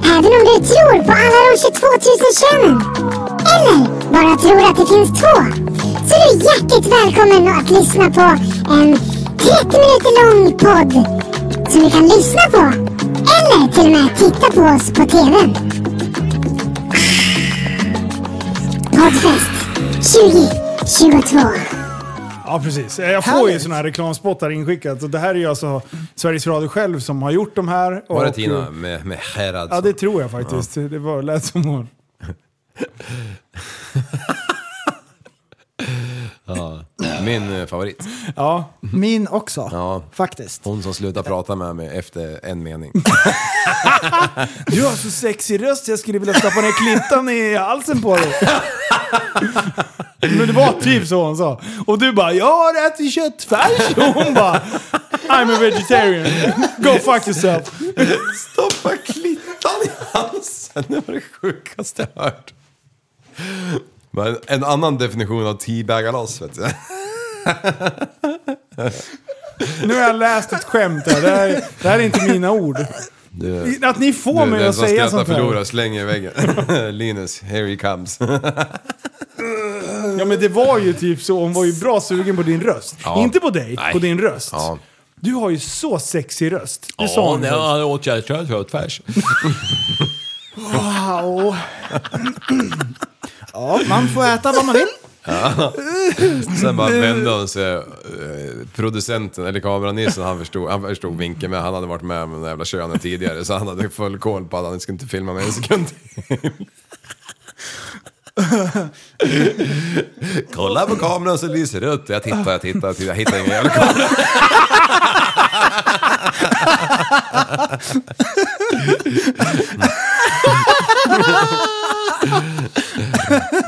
Även 0.05 0.31
om 0.31 0.43
du 0.45 0.65
tror 0.65 1.03
på 1.03 1.11
alla 1.11 1.39
de 1.47 1.57
22 1.57 1.87
000 1.87 2.01
könen 2.41 2.81
eller 3.53 3.79
bara 4.13 4.37
tror 4.37 4.69
att 4.69 4.77
det 4.77 4.87
finns 4.93 5.19
två 5.21 5.35
så 6.07 6.15
är 6.15 6.37
du 6.37 6.45
hjärtligt 6.45 6.93
välkommen 6.93 7.57
att 7.57 7.69
lyssna 7.69 8.11
på 8.11 8.21
en 8.73 8.97
30 9.37 9.77
minuter 9.77 10.13
lång 10.19 10.51
podd 10.51 10.93
som 11.71 11.83
du 11.83 11.89
kan 11.89 12.03
lyssna 12.03 12.41
på 12.51 12.61
eller 13.37 13.71
till 13.73 13.85
och 13.85 13.91
med 13.91 14.17
titta 14.17 14.51
på 14.51 14.61
oss 14.61 14.91
på 14.93 15.05
TVn. 15.05 15.80
Poddfest 19.01 19.51
2022. 20.13 21.39
Ja, 22.45 22.61
precis. 22.63 22.99
Eh, 22.99 23.11
Jag 23.11 23.23
får 23.25 23.33
ju 23.33 23.39
Härligt. 23.45 23.61
sådana 23.61 23.75
här 23.75 23.83
reklamspottar 23.83 24.49
inskickat. 24.49 25.03
Och 25.03 25.09
det 25.09 25.19
här 25.19 25.29
är 25.29 25.35
ju 25.39 25.45
alltså 25.45 25.81
Sveriges 26.15 26.47
Radio 26.47 26.67
själv 26.67 26.99
som 26.99 27.21
har 27.21 27.31
gjort 27.31 27.55
de 27.55 27.67
här. 27.67 28.03
Var 28.09 28.23
det 28.23 28.29
och- 28.29 28.35
Tina 28.35 28.69
med, 28.71 29.05
med 29.05 29.17
Gerhardsson? 29.37 29.75
Ja, 29.75 29.81
det 29.81 29.93
tror 29.93 30.21
jag 30.21 30.31
faktiskt. 30.31 30.73
Det 30.73 30.99
var 30.99 31.21
lät 31.21 31.43
som 31.45 31.63
hon. 31.65 31.87
Ja. 36.55 36.79
Min 37.23 37.55
eh, 37.55 37.65
favorit. 37.65 38.03
Ja. 38.35 38.69
Min 38.79 39.27
också, 39.27 39.69
Ja. 39.71 40.03
faktiskt. 40.13 40.61
Hon 40.65 40.83
som 40.83 40.93
slutar 40.93 41.23
prata 41.23 41.55
med 41.55 41.75
mig 41.75 41.97
efter 41.97 42.39
en 42.45 42.63
mening. 42.63 42.91
Du 44.67 44.83
har 44.85 44.95
så 44.95 45.11
sexig 45.11 45.63
röst, 45.63 45.87
jag 45.87 45.99
skulle 45.99 46.19
vilja 46.19 46.33
stoppa 46.33 46.61
ner 46.61 46.71
klittan 46.71 47.29
i 47.29 47.55
halsen 47.55 48.01
på 48.01 48.15
dig. 48.15 48.33
Men 50.19 50.47
det 50.47 50.53
var 50.53 50.81
typ 50.81 51.07
så 51.07 51.23
hon 51.23 51.37
sa. 51.37 51.61
Och 51.87 51.99
du 51.99 52.11
bara, 52.13 52.33
jag 52.33 52.45
har 52.57 52.87
ätit 52.87 53.13
köttfärs. 53.13 53.97
Och 53.97 54.03
hon 54.23 54.33
bara, 54.33 54.61
I'm 55.29 55.55
a 55.55 55.57
vegetarian. 55.59 56.27
Go 56.77 56.89
fuck 56.99 57.27
yourself. 57.27 57.71
Stoppa 58.51 58.97
klittan 58.97 59.71
i 59.85 59.89
halsen, 60.17 60.83
det 60.87 61.07
var 61.07 61.13
det 61.13 61.21
sjukaste 61.41 62.07
jag 62.15 62.23
hört. 62.23 62.53
Men 64.12 64.38
en 64.47 64.64
annan 64.64 64.97
definition 64.97 65.47
av 65.47 65.53
teabagga 65.53 66.12
loss 66.12 66.41
vet 66.41 66.53
du. 66.53 66.62
Nu 69.86 69.93
har 69.93 70.01
jag 70.01 70.16
läst 70.16 70.53
ett 70.53 70.64
skämt 70.64 71.03
här. 71.07 71.22
Det 71.22 71.30
här, 71.30 71.64
det 71.82 71.89
här 71.89 71.99
är 71.99 72.03
inte 72.03 72.22
mina 72.28 72.51
ord. 72.51 72.78
Du, 73.30 73.80
Att 73.84 73.99
ni 73.99 74.14
får 74.14 74.45
mig 74.45 74.68
att 74.68 74.76
säga 74.76 75.09
sånt 75.09 75.28
här. 75.28 75.36
förlorar, 75.36 75.64
slänger 75.64 76.01
i 76.01 76.05
väggen. 76.05 76.32
Linus, 76.97 77.41
here 77.41 77.68
he 77.70 77.76
comes. 77.76 78.20
Ja 80.20 80.26
men 80.26 80.39
det 80.39 80.47
var 80.47 80.80
ju 80.80 80.93
typ 80.93 81.22
så, 81.22 81.39
hon 81.39 81.53
var 81.53 81.66
ju 81.66 81.74
bra 81.74 82.01
sugen 82.01 82.36
på 82.36 82.43
din 82.43 82.62
röst. 82.62 82.95
Ja. 83.03 83.22
Inte 83.24 83.39
på 83.39 83.49
dig, 83.49 83.76
Nej. 83.76 83.93
på 83.93 83.99
din 83.99 84.20
röst. 84.22 84.49
Ja. 84.51 84.78
Du 85.16 85.34
har 85.34 85.49
ju 85.49 85.59
så 85.59 85.99
sexig 85.99 86.51
röst. 86.51 86.88
Det 86.97 87.07
sa 87.07 87.30
hon. 87.30 87.41
först. 87.41 87.51
jag 87.51 87.88
åt 87.88 88.03
köttfärs. 88.03 89.01
Wow. 90.55 91.55
ja, 93.53 93.79
man 93.89 94.07
får 94.07 94.25
äta 94.25 94.51
vad 94.51 94.65
man 94.65 94.75
vill. 94.75 94.87
Sen 96.61 96.77
bara 96.77 96.89
vände 96.89 97.29
hon 97.31 97.47
sig. 97.47 97.73
eh, 97.73 97.81
Producenten, 98.75 99.45
eller 99.45 99.59
kameranissen, 99.59 100.23
han 100.23 100.39
förstod, 100.39 100.69
han 100.69 100.81
förstod 100.81 101.17
vinkeln 101.17 101.51
men 101.51 101.61
han 101.61 101.73
hade 101.73 101.87
varit 101.87 102.01
med 102.01 102.23
om 102.23 102.31
den 102.31 102.43
jävla 102.43 102.65
könen 102.65 102.99
tidigare 102.99 103.45
så 103.45 103.53
han 103.57 103.67
hade 103.67 103.89
full 103.89 104.19
koll 104.19 104.45
på 104.45 104.57
att 104.57 104.65
han 104.65 104.79
skulle 104.79 104.93
inte 104.93 105.05
filma 105.07 105.33
med 105.33 105.43
en 105.45 105.51
sekund 105.53 105.85
till. 105.87 106.51
Kolla 110.55 110.85
på 110.85 110.95
kameran 110.95 111.37
så 111.37 111.47
lyser 111.47 111.81
det 111.81 111.87
rött. 111.87 112.09
Jag 112.09 112.23
tittar, 112.23 112.51
jag 112.51 112.61
tittar, 112.61 112.87
jag 112.87 112.95
tittar, 112.97 113.05
jag 113.07 113.15
hittar 113.15 113.37
ingen 113.39 113.49
jävla 113.51 113.69
kamera. 113.69 114.07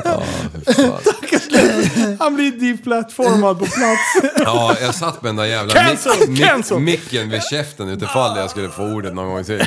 Ja. 0.04 0.22
Han 2.18 2.34
blir 2.34 2.52
deplattformad 2.72 3.58
på 3.58 3.64
plats. 3.64 4.32
Ja, 4.44 4.76
jag 4.80 4.94
satt 4.94 5.22
med 5.22 5.28
den 5.28 5.36
där 5.36 5.44
jävla 5.44 5.74
Cancel, 5.74 6.12
mic- 6.28 6.44
cancel. 6.46 6.76
mic- 6.76 6.80
micken 6.80 7.30
vid 7.30 7.42
käften 7.42 7.88
utifall 7.88 8.36
jag 8.38 8.50
skulle 8.50 8.68
få 8.68 8.82
ordet 8.82 9.14
någon 9.14 9.28
gång 9.28 9.44
till. 9.44 9.60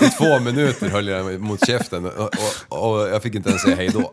I 0.00 0.08
två 0.18 0.38
minuter 0.38 0.88
höll 0.88 1.08
jag 1.08 1.26
den 1.26 1.40
mot 1.42 1.66
käften 1.66 2.04
och, 2.06 2.30
och, 2.68 2.90
och 3.00 3.08
jag 3.08 3.22
fick 3.22 3.34
inte 3.34 3.48
ens 3.48 3.62
säga 3.62 3.76
hej 3.76 3.88
då. 3.88 4.10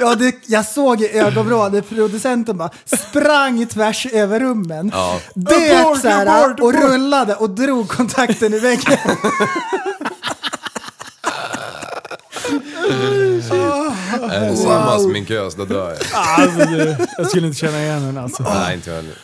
Ja, 0.00 0.14
det, 0.14 0.34
jag 0.46 0.64
såg 0.66 1.00
i 1.02 1.08
ögonvrån 1.18 1.72
när 1.72 1.80
producenten 1.80 2.56
bara 2.58 2.70
sprang 2.84 3.66
tvärs 3.66 4.06
över 4.06 4.40
rummen. 4.40 4.90
Ja. 4.94 5.20
Dök 5.34 5.72
Abort, 5.80 6.00
såhär 6.00 6.26
abort, 6.26 6.60
och 6.60 6.68
abort. 6.74 6.82
rullade 6.90 7.34
och 7.34 7.50
drog 7.50 7.88
kontakten 7.88 8.54
i 8.54 8.58
väggen. 8.58 8.98
Är 14.30 14.50
det 14.50 14.56
samma 14.56 14.98
sminkös, 14.98 15.54
då 15.54 15.64
dör 15.64 15.88
jag. 15.90 15.98
Alltså, 16.14 16.58
du, 16.70 16.96
jag 17.18 17.26
skulle 17.30 17.46
inte 17.46 17.58
känna 17.58 17.82
igen 17.82 18.02
henne 18.02 18.20
alltså. 18.20 18.42
Nej, 18.42 18.74
inte 18.74 18.90
jag 18.90 18.96
heller. 18.96 19.14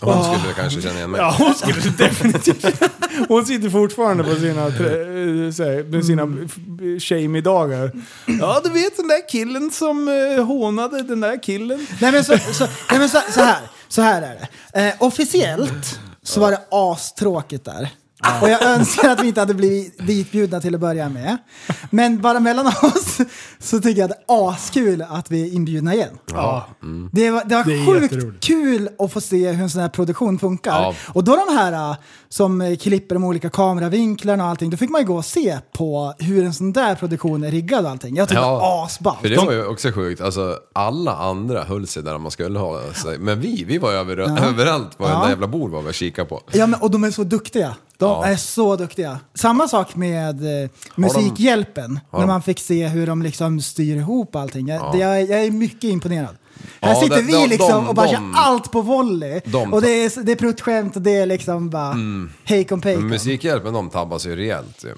Hon 0.00 0.24
skulle 0.24 0.52
kanske 0.54 0.82
känna 0.82 0.94
igen 0.98 1.10
mig. 1.10 1.20
Ja, 1.20 1.34
hon 1.38 1.54
skulle 1.54 1.80
definitivt... 1.98 2.82
Hon 3.28 3.46
sitter 3.46 3.70
fortfarande 3.70 4.24
på 4.24 4.34
sina, 4.34 4.68
trä- 4.68 5.78
eh, 5.78 5.84
med 5.86 6.04
sina 6.04 6.22
f- 6.22 7.02
shame-dagar. 7.02 7.90
Ja, 8.40 8.60
du 8.64 8.70
vet 8.70 8.96
den 8.96 9.08
där 9.08 9.28
killen 9.28 9.70
som 9.70 10.08
eh, 10.08 10.44
hånade 10.44 11.02
den 11.02 11.20
där 11.20 11.42
killen. 11.42 11.86
Nej 12.00 12.12
men, 12.12 12.24
så, 12.24 12.38
så, 12.52 12.64
nej, 12.90 12.98
men 12.98 13.08
så, 13.08 13.18
så, 13.30 13.40
här, 13.40 13.58
så 13.88 14.02
här 14.02 14.22
är 14.22 14.48
det. 14.72 14.88
Eh, 14.88 14.94
officiellt 14.98 16.00
så 16.22 16.40
var 16.40 16.50
det 16.50 16.60
astråkigt 16.70 17.64
där. 17.64 17.88
Och 18.42 18.48
jag 18.48 18.62
önskar 18.62 19.10
att 19.10 19.22
vi 19.22 19.28
inte 19.28 19.40
hade 19.40 19.54
blivit 19.54 20.06
ditbjudna 20.06 20.60
till 20.60 20.74
att 20.74 20.80
börja 20.80 21.08
med. 21.08 21.36
Men 21.90 22.20
bara 22.20 22.40
mellan 22.40 22.66
oss 22.66 23.18
så 23.58 23.80
tycker 23.80 24.00
jag 24.00 24.10
att 24.10 24.16
det 24.26 24.32
är 24.34 24.48
askul 24.50 25.04
att 25.08 25.30
vi 25.30 25.42
är 25.50 25.54
inbjudna 25.54 25.94
igen. 25.94 26.18
Ja. 26.32 26.66
Det 27.12 27.30
var, 27.30 27.44
det 27.44 27.54
var 27.56 27.64
Det 27.64 27.86
sjukt 28.10 28.44
kul 28.44 28.88
att 28.98 29.12
få 29.12 29.20
se 29.20 29.50
hur 29.52 29.62
en 29.62 29.70
sån 29.70 29.80
här 29.80 29.88
produktion 29.88 30.38
funkar. 30.38 30.82
Ja. 30.82 30.94
Och 31.12 31.24
då 31.24 31.36
de 31.48 31.56
här 31.56 31.72
äh, 31.90 31.96
som 32.28 32.76
klipper 32.80 33.14
de 33.14 33.24
olika 33.24 33.50
kameravinklarna 33.50 34.44
och 34.44 34.50
allting, 34.50 34.70
då 34.70 34.76
fick 34.76 34.90
man 34.90 35.00
ju 35.00 35.06
gå 35.06 35.16
och 35.16 35.24
se 35.24 35.58
på 35.76 36.14
hur 36.18 36.44
en 36.44 36.54
sån 36.54 36.72
där 36.72 36.94
produktion 36.94 37.44
är 37.44 37.50
riggad 37.50 37.84
och 37.84 37.90
allting. 37.90 38.16
Jag 38.16 38.28
tyckte 38.28 38.42
det 38.42 38.46
var 38.48 38.84
asballt. 38.84 39.20
För 39.20 39.28
det 39.28 39.36
var 39.36 39.52
ju 39.52 39.66
också 39.66 39.92
sjukt, 39.92 40.20
alltså 40.20 40.56
alla 40.72 41.16
andra 41.16 41.64
höll 41.64 41.86
sig 41.86 42.02
där 42.02 42.18
man 42.18 42.30
skulle 42.30 42.58
ha 42.58 42.80
sig. 42.92 43.18
Men 43.18 43.40
vi, 43.40 43.64
vi 43.64 43.78
var 43.78 43.92
över, 43.92 44.16
överallt 44.48 44.98
på 44.98 45.04
Ja. 45.04 45.28
jävla 45.28 45.46
bord 45.46 45.70
var 45.70 45.82
vi 45.82 45.90
och 45.90 45.94
kikade 45.94 46.28
på. 46.28 46.42
Ja, 46.52 46.66
men, 46.66 46.80
och 46.80 46.90
de 46.90 47.04
är 47.04 47.10
så 47.10 47.24
duktiga. 47.24 47.74
De 47.98 48.06
Ja. 48.10 48.24
är 48.26 48.36
så 48.36 48.76
duktiga. 48.76 49.18
Samma 49.34 49.68
sak 49.68 49.94
med 49.96 50.62
eh, 50.64 50.70
Musikhjälpen, 50.94 52.00
har 52.10 52.18
när 52.18 52.26
de- 52.26 52.32
man 52.32 52.42
fick 52.42 52.60
se 52.60 52.86
hur 52.88 53.06
de 53.06 53.22
liksom 53.22 53.60
styr 53.60 53.96
ihop 53.96 54.36
allting. 54.36 54.68
Jag, 54.68 54.92
det, 54.92 54.98
jag, 54.98 55.22
jag 55.22 55.44
är 55.44 55.50
mycket 55.50 55.84
imponerad. 55.84 56.36
Ja, 56.80 56.88
Här 56.88 56.94
sitter 56.94 57.16
de- 57.16 57.22
vi 57.22 57.32
de- 57.32 57.46
liksom 57.46 57.70
de- 57.70 57.88
och 57.88 57.94
bara 57.94 58.06
de- 58.06 58.12
kör 58.12 58.22
allt 58.34 58.72
på 58.72 58.82
volley. 58.82 59.40
de- 59.44 59.72
och 59.72 59.82
det 59.82 59.88
är, 59.90 60.22
det 60.22 60.32
är 60.32 60.36
pruttskämt 60.36 60.96
och 60.96 61.02
det 61.02 61.16
är 61.16 61.26
liksom 61.26 61.70
bara 61.70 61.96
hejkon 62.44 62.76
Men 62.76 62.80
pejkon. 62.82 63.06
Musikhjälpen 63.08 63.74
de 63.74 63.90
tabbas 63.90 64.26
ju 64.26 64.36
rejält 64.36 64.84
ju. 64.84 64.94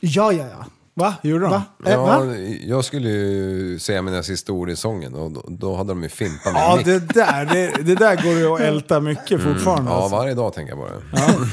Ja, 0.00 0.32
ja, 0.32 0.44
ja. 0.50 0.64
Va? 0.94 1.14
Gjorde 1.22 1.44
de? 1.44 1.50
Va? 1.50 1.62
Eh, 1.86 1.92
Ja, 1.92 2.02
va? 2.06 2.34
jag 2.66 2.84
skulle 2.84 3.08
ju 3.08 3.78
säga 3.78 4.02
mina 4.02 4.22
sista 4.22 4.52
ord 4.52 4.70
i 4.70 4.76
sången 4.76 5.14
och 5.14 5.30
då, 5.32 5.44
då 5.48 5.76
hade 5.76 5.88
de 5.88 6.02
ju 6.02 6.08
fimpat 6.08 6.52
med 6.52 6.62
Ja, 6.62 6.76
mick. 6.76 6.86
det 6.86 6.98
där, 6.98 7.44
det, 7.44 7.82
det 7.82 7.94
där 7.94 8.22
går 8.22 8.32
ju 8.32 8.46
att 8.54 8.60
älta 8.60 9.00
mycket 9.00 9.42
fortfarande. 9.42 9.90
Ja, 9.90 9.96
alltså. 10.02 10.16
varje 10.16 10.34
dag 10.34 10.52
tänker 10.54 10.72
jag 10.76 10.80
på 10.80 10.88
det. 10.94 11.02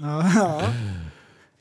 Ja, 0.00 0.30
ja. 0.34 0.62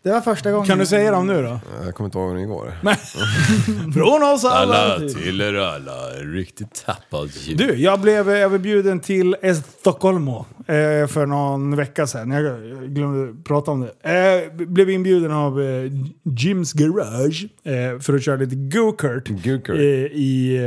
Det 0.02 0.10
var 0.12 0.22
första 0.22 0.52
gången. 0.52 0.68
Kan 0.68 0.78
du 0.80 0.86
säga 0.86 1.12
dem 1.12 1.28
nu 1.28 1.42
då? 1.44 1.60
Jag 1.86 1.96
kommer 1.96 2.08
inte 2.08 2.18
ihåg 2.18 2.30
hur 2.32 2.38
det 2.38 2.46
går. 2.46 2.74
Från 3.94 4.24
oss 4.34 4.46
alla. 4.46 5.00
till 5.00 5.42
er 5.42 5.54
alla, 5.54 6.10
riktigt 6.10 6.86
tappad 6.86 7.30
Du, 7.56 7.76
jag 7.76 8.00
blev 8.02 8.30
överbjuden 8.30 9.00
till 9.00 9.36
Stockholmo 9.80 10.46
eh, 10.60 11.08
för 11.08 11.26
någon 11.26 11.76
vecka 11.76 12.08
sedan. 12.08 12.32
Jag 12.32 12.62
glömde 12.96 13.44
prata 13.44 13.72
om 13.72 13.88
det. 14.02 14.46
Eh, 14.48 14.68
blev 14.68 14.90
inbjuden 14.90 15.32
av 15.32 15.62
eh, 15.62 15.92
Jims 16.24 16.74
Garage 16.74 17.48
eh, 17.64 18.00
för 18.00 18.14
att 18.14 18.24
köra 18.24 18.36
lite 18.36 18.56
go-kart 18.56 19.28
Go-kart. 19.28 19.76
i, 19.78 20.58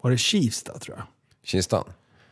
var 0.00 0.10
det 0.10 0.18
Kista 0.18 0.78
tror 0.78 0.96
jag? 0.96 1.06
Kistan. 1.44 1.84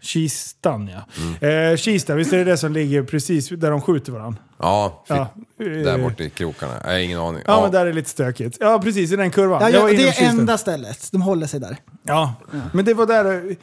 Kistan 0.07 0.89
ja. 0.93 1.01
Mm. 1.43 1.71
Eh, 1.73 1.77
Kista, 1.77 2.15
visst 2.15 2.33
är 2.33 2.37
det 2.39 2.45
det 2.45 2.57
som 2.57 2.73
ligger 2.73 3.03
precis 3.03 3.49
där 3.49 3.71
de 3.71 3.81
skjuter 3.81 4.13
varandra? 4.13 4.41
Ja, 4.59 5.05
Ja, 5.09 5.29
där 5.59 5.99
eh, 5.99 6.03
borta 6.05 6.23
i 6.25 6.31
krokarna. 6.31 6.73
Jag 6.85 6.91
har 6.91 6.99
ingen 6.99 7.21
aning. 7.21 7.43
Ja, 7.47 7.63
men 7.63 7.71
där 7.71 7.81
är 7.81 7.87
det 7.87 7.93
lite 7.93 8.11
stökigt. 8.11 8.57
Ja, 8.61 8.81
precis 8.85 9.13
i 9.13 9.17
den 9.17 9.31
kurvan. 9.31 9.63
Ja, 9.63 9.71
ja, 9.71 9.87
det 9.87 10.09
är 10.09 10.29
enda 10.29 10.59
stället. 10.59 11.09
De 11.13 11.23
håller 11.23 11.47
sig 11.47 11.61
där. 11.61 11.77
Ja, 12.03 12.35
men 12.73 12.85
det 12.85 12.95
var 12.95 13.07
där... 13.07 13.57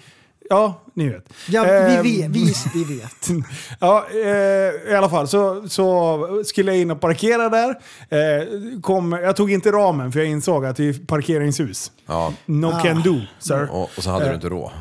Ja, 0.49 0.81
ni 0.93 1.09
vet. 1.09 1.25
Ja, 1.49 1.63
vi, 1.63 1.95
vet, 2.21 2.31
vi, 2.31 2.53
vi 2.73 2.95
vet. 2.99 3.29
Ja, 3.79 4.05
eh, 4.11 4.91
i 4.91 4.95
alla 4.97 5.09
fall 5.09 5.27
så, 5.27 5.69
så 5.69 6.43
skulle 6.45 6.71
jag 6.71 6.81
in 6.81 6.91
och 6.91 7.01
parkera 7.01 7.49
där. 7.49 7.69
Eh, 8.09 8.47
kom, 8.81 9.11
jag 9.11 9.35
tog 9.35 9.51
inte 9.51 9.71
ramen 9.71 10.11
för 10.11 10.19
jag 10.19 10.29
insåg 10.29 10.65
att 10.65 10.77
det 10.77 10.89
är 10.89 11.05
parkeringshus. 11.05 11.91
Ja. 12.05 12.33
No 12.45 12.65
Ah. 12.65 12.79
can 12.81 13.01
do, 13.01 13.19
sir. 13.39 13.69
Och, 13.71 13.89
och 13.97 14.03
så 14.03 14.09
hade 14.09 14.25
Eh. 14.25 14.29
du 14.29 14.35
inte 14.35 14.49
råd. 14.49 14.71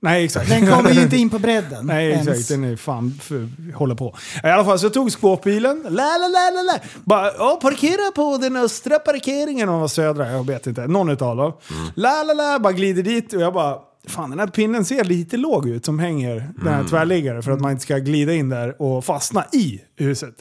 Nej, 0.00 0.24
exakt. 0.24 0.48
Den 0.48 0.66
kommer 0.66 0.90
ju 0.90 1.02
inte 1.02 1.16
in 1.16 1.30
på 1.30 1.38
bredden. 1.38 1.86
Nej, 1.86 2.10
ens. 2.10 2.28
exakt. 2.28 2.48
Den 2.48 2.64
är 2.64 2.76
fan 2.76 3.18
för, 3.22 3.48
håller 3.74 3.94
på. 3.94 4.14
I 4.44 4.46
alla 4.46 4.64
fall 4.64 4.78
så 4.78 4.86
jag 4.86 4.94
tog 4.94 5.12
skåpbilen. 5.12 5.82
La, 5.82 5.88
la, 5.88 6.28
la, 6.28 6.50
la, 6.54 6.72
la. 6.72 6.78
Bara, 7.04 7.32
ja, 7.38 7.58
parkera 7.62 8.12
på 8.14 8.38
den 8.38 8.56
östra 8.56 8.98
parkeringen 8.98 9.68
och 9.68 9.90
södra. 9.90 10.30
Jag 10.32 10.46
vet 10.46 10.66
inte. 10.66 10.86
Någon 10.86 11.10
utav 11.10 11.36
dem. 11.36 11.52
La, 11.94 12.22
la, 12.22 12.32
la. 12.32 12.58
Bara 12.58 12.72
glider 12.72 13.02
dit 13.02 13.32
och 13.32 13.40
jag 13.40 13.52
bara... 13.54 13.78
Fan, 14.08 14.30
den 14.30 14.38
här 14.38 14.46
pinnen 14.46 14.84
ser 14.84 15.04
lite 15.04 15.36
låg 15.36 15.68
ut 15.68 15.84
som 15.84 15.98
hänger, 15.98 16.48
den 16.56 16.74
här 16.74 16.84
tvärliggare, 16.84 17.42
för 17.42 17.50
att 17.50 17.60
man 17.60 17.70
inte 17.70 17.82
ska 17.82 17.98
glida 17.98 18.34
in 18.34 18.48
där 18.48 18.82
och 18.82 19.04
fastna 19.04 19.44
i 19.52 19.80
huset. 19.96 20.34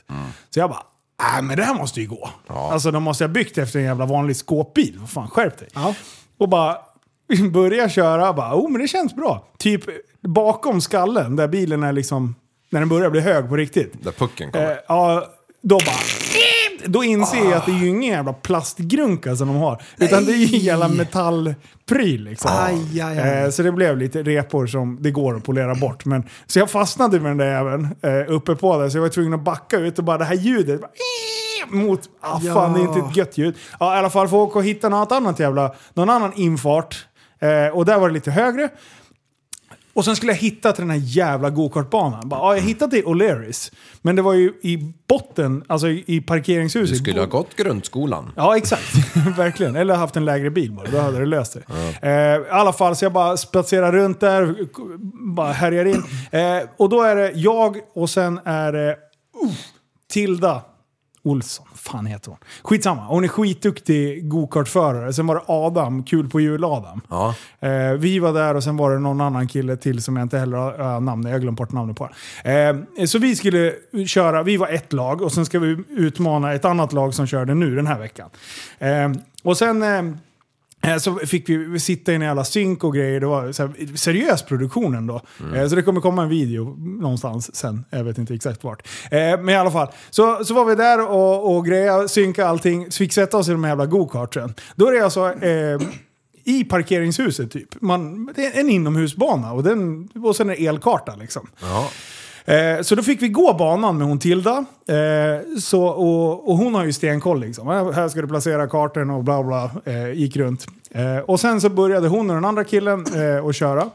Så 0.50 0.60
jag 0.60 0.70
bara, 0.70 0.84
äh, 1.38 1.44
men 1.44 1.58
det 1.58 1.64
här 1.64 1.74
måste 1.74 2.02
ju 2.02 2.08
gå. 2.08 2.30
Alltså 2.48 2.92
de 2.92 3.04
måste 3.04 3.24
ha 3.24 3.30
byggt 3.30 3.58
efter 3.58 3.80
en 3.80 3.86
jävla 3.86 4.06
vanlig 4.06 4.36
skåpbil. 4.36 4.98
Vad 5.00 5.10
fan, 5.10 5.30
skärp 5.30 5.60
dig. 5.60 5.68
Ja. 5.74 5.96
Och 6.40 6.50
bara 6.50 6.78
börjar 7.52 7.90
köra, 7.90 8.34
bara, 8.34 8.56
oh 8.56 8.72
men 8.72 8.82
det 8.82 8.88
känns 8.88 9.16
bra. 9.16 9.48
Typ 9.58 9.82
bakom 10.22 10.82
skallen, 10.82 11.36
där 11.36 11.48
bilen 11.48 11.84
är 11.84 11.94
liksom, 11.94 12.36
när 12.70 12.80
den 12.80 12.90
börjar 12.90 13.10
bli 13.10 13.22
hög 13.22 13.50
på 13.50 13.56
riktigt. 13.56 14.04
Där 14.04 14.12
pucken 14.12 14.52
kommer. 14.52 14.72
Eh, 14.72 14.78
ja, 14.88 15.28
då 15.62 15.78
bara... 15.86 15.96
Då 16.86 17.04
inser 17.04 17.38
jag 17.38 17.54
att 17.54 17.66
det 17.66 17.72
är 17.72 17.80
ju 17.80 17.88
ingen 17.88 18.12
jävla 18.12 18.34
plastgrunka 18.34 19.36
som 19.36 19.48
de 19.48 19.58
har. 19.58 19.82
Utan 19.98 20.26
det 20.26 20.32
är 20.32 20.36
ju 20.36 20.58
en 20.58 20.64
jävla 20.64 20.88
metallpryl 20.88 22.24
liksom. 22.24 22.52
Aj, 22.54 23.02
aj, 23.02 23.20
aj. 23.20 23.44
Eh, 23.44 23.50
så 23.50 23.64
det 23.64 23.72
blev 23.72 23.98
lite 23.98 24.24
repor 24.24 24.68
som 24.68 24.98
det 25.02 25.12
går 25.12 25.36
att 25.36 25.44
polera 25.44 25.76
bort. 25.76 26.06
Men, 26.06 26.24
så 26.46 26.60
jag 26.60 26.70
fastnade 26.70 27.20
med 27.20 27.32
den 27.32 27.38
där 27.38 27.52
jäveln 27.52 27.88
eh, 28.02 28.36
uppe 28.36 28.56
på 28.56 28.78
det. 28.78 28.92
Så 28.92 28.98
jag 28.98 29.02
var 29.02 29.10
tvungen 29.10 29.34
att 29.34 29.44
backa 29.44 29.78
ut 29.78 30.00
och 30.00 30.06
bara 30.06 30.18
det 30.18 30.26
här 30.26 30.36
ljudet. 30.36 30.82
Bara, 30.82 30.92
mot... 31.70 32.02
Ah, 32.22 32.40
fan, 32.40 32.74
det 32.74 32.80
är 32.80 32.82
inte 32.82 33.00
ett 33.00 33.18
gött 33.18 33.38
ljud. 33.38 33.56
Ja, 33.80 33.96
I 33.96 34.00
alla 34.00 34.10
fall 34.10 34.28
få 34.28 34.42
åka 34.42 34.60
och 34.60 34.66
hitta 34.66 34.90
något 34.90 35.12
annat 35.12 35.40
jävla... 35.40 35.76
Någon 35.94 36.10
annan 36.10 36.34
infart. 36.36 37.08
Eh, 37.40 37.68
och 37.74 37.86
där 37.86 38.00
var 38.00 38.08
det 38.08 38.14
lite 38.14 38.32
högre. 38.32 38.70
Och 39.94 40.06
sen 40.06 40.16
skulle 40.16 40.32
jag 40.32 40.40
hitta 40.40 40.72
till 40.72 40.82
den 40.82 40.90
här 40.92 41.02
jävla 41.04 41.50
gokartbanan. 41.50 42.30
Bara, 42.30 42.40
Ja, 42.40 42.56
jag 42.56 42.64
hittade 42.64 42.92
till 42.92 43.06
O'Learys. 43.06 43.72
Men 44.02 44.16
det 44.16 44.22
var 44.22 44.34
ju 44.34 44.54
i 44.62 44.94
botten, 45.08 45.64
alltså 45.68 45.88
i 45.90 46.04
i 46.08 46.22
parkeringshuset. 46.22 46.98
Du 46.98 47.04
skulle 47.04 47.20
ha 47.20 47.28
gått 47.28 47.56
grundskolan. 47.56 48.32
Ja, 48.36 48.58
exakt. 48.58 48.96
Verkligen. 49.38 49.76
Eller 49.76 49.96
haft 49.96 50.16
en 50.16 50.26
lägre 50.26 50.50
bil 50.50 50.72
bara. 50.72 50.88
Då 50.92 51.00
hade 51.00 51.20
det 51.20 51.26
löst 51.26 51.52
sig. 51.52 51.64
Eh, 52.02 52.12
I 52.12 52.46
alla 52.50 52.74
fall, 52.74 52.96
så 52.96 53.06
jag 53.06 53.14
bara 53.14 53.38
spatserar 53.38 53.92
runt 53.92 54.20
där, 54.20 54.56
bara 55.36 55.52
härjar 55.52 55.86
in. 55.86 56.04
Eh, 56.32 56.70
och 56.78 56.90
då 56.90 57.02
är 57.02 57.16
det 57.16 57.32
jag 57.32 57.78
och 57.94 58.10
sen 58.10 58.40
är 58.46 58.72
det 58.72 58.90
uh, 59.44 59.52
Tilda 60.12 60.62
Olsson. 61.24 61.68
Fan 61.88 62.06
heter 62.06 62.30
hon? 62.30 62.38
Skitsamma. 62.64 63.06
Hon 63.06 63.24
är 63.24 63.28
skitduktig 63.28 64.30
gokartförare. 64.30 65.14
Sen 65.14 65.28
var 65.28 65.36
det 65.36 65.42
Adam, 65.48 66.04
kul 66.04 66.30
på 66.30 66.40
jul-Adam. 66.40 67.02
Ja. 67.10 67.36
Eh, 67.60 67.92
vi 67.92 68.20
var 68.20 68.34
där 68.34 68.56
och 68.56 68.64
sen 68.64 68.78
var 68.78 68.92
det 68.92 69.00
någon 69.00 69.22
annan 69.22 69.48
kille 69.48 69.78
till 69.78 70.04
som 70.04 70.16
jag 70.16 70.26
inte 70.26 70.38
heller 70.38 70.58
har 70.58 70.96
äh, 70.96 71.02
namnet. 71.02 71.30
Jag 71.30 71.36
har 71.36 71.42
glömt 71.42 71.58
bort 71.58 71.72
namnet 71.72 71.98
på. 71.98 72.10
Eh, 72.44 73.06
så 73.06 73.20
vi 73.20 73.36
skulle 73.36 73.74
köra, 74.08 74.44
vi 74.44 74.58
var 74.58 74.68
ett 74.68 74.94
lag 74.94 75.22
och 75.22 75.32
sen 75.32 75.46
ska 75.46 75.60
vi 75.60 75.78
utmana 75.90 76.54
ett 76.54 76.66
annat 76.66 76.94
lag 76.94 77.14
som 77.14 77.28
körde 77.28 77.54
nu 77.54 77.76
den 77.76 77.88
här 77.88 78.00
veckan. 78.00 78.30
Eh, 78.80 79.12
och 79.44 79.58
sen 79.58 79.84
eh, 79.84 80.18
så 81.00 81.16
fick 81.16 81.50
vi 81.50 81.80
sitta 81.80 82.12
i 82.12 82.16
en 82.16 82.22
jävla 82.22 82.44
synk 82.44 82.84
och 82.84 82.94
grejer. 82.94 83.20
Det 83.20 83.26
var 83.26 83.52
så 83.52 83.68
här, 83.68 83.98
seriös 83.98 84.44
produktion 84.44 84.96
ändå. 84.96 85.22
Eh, 85.56 85.68
så 85.68 85.76
det 85.76 85.82
kommer 85.82 86.02
komma 86.02 86.24
en 86.24 86.30
video 86.30 86.76
någonstans 86.78 87.56
sen. 87.56 87.86
Jag 87.90 88.04
vet 88.04 88.18
inte 88.18 88.34
exakt 88.34 88.64
vart. 88.64 88.88
Eh, 89.12 89.20
men 89.20 89.50
i 89.50 89.56
alla 89.56 89.72
fall. 89.72 89.88
Så, 90.10 90.46
så 90.46 90.54
var 90.54 90.66
vi 90.66 90.76
där 90.76 91.10
och, 91.10 91.56
och 91.56 91.66
grejer, 91.66 92.08
synka 92.08 92.48
allting. 92.48 92.92
Så 92.92 92.98
fick 92.98 93.14
sätta 93.14 93.38
oss 93.38 93.48
i 93.48 93.52
de 93.52 93.64
här 93.64 93.72
jävla 93.72 93.86
gokartsen. 93.86 94.54
Då 94.76 94.88
är 94.88 94.92
det 94.92 95.04
alltså... 95.04 95.34
Eh, 95.34 95.80
i 96.44 96.64
parkeringshuset 96.64 97.52
typ. 97.52 97.82
Man, 97.82 98.34
det 98.36 98.46
är 98.46 98.60
en 98.60 98.70
inomhusbana 98.70 99.52
och, 99.52 99.64
den, 99.64 100.10
och 100.24 100.36
sen 100.36 100.50
är 100.50 100.68
elkarta 100.68 101.16
liksom. 101.16 101.48
Ja. 101.62 101.90
Eh, 102.48 102.82
så 102.82 102.96
då 102.96 103.04
fick 103.04 103.22
vi 103.22 103.28
gå 103.28 103.54
banan 103.54 103.98
med 103.98 104.08
hon 104.08 104.20
Tilda. 104.20 104.66
Eh, 104.88 105.60
så, 105.60 105.84
och, 105.86 106.50
och 106.50 106.58
hon 106.58 106.76
har 106.76 106.86
ju 106.86 106.94
stenkoll 106.94 107.40
liksom. 107.40 107.68
Här, 107.68 108.10
ska 108.10 108.22
du 108.22 108.28
placera 108.28 108.68
kartan 108.68 109.10
och 109.10 109.24
bla 109.24 109.44
bla. 109.44 109.72
Eh, 109.86 110.12
gick 110.12 110.38
runt. 110.38 110.68
Eh, 110.92 111.18
och 111.18 111.40
sen 111.40 111.62
så 111.62 111.70
började 111.70 112.08
hon 112.08 112.30
och 112.30 112.36
den 112.36 112.46
andra 112.46 112.64
killen 112.64 113.06
eh, 113.16 113.46
att 113.46 113.56
köra. 113.56 113.90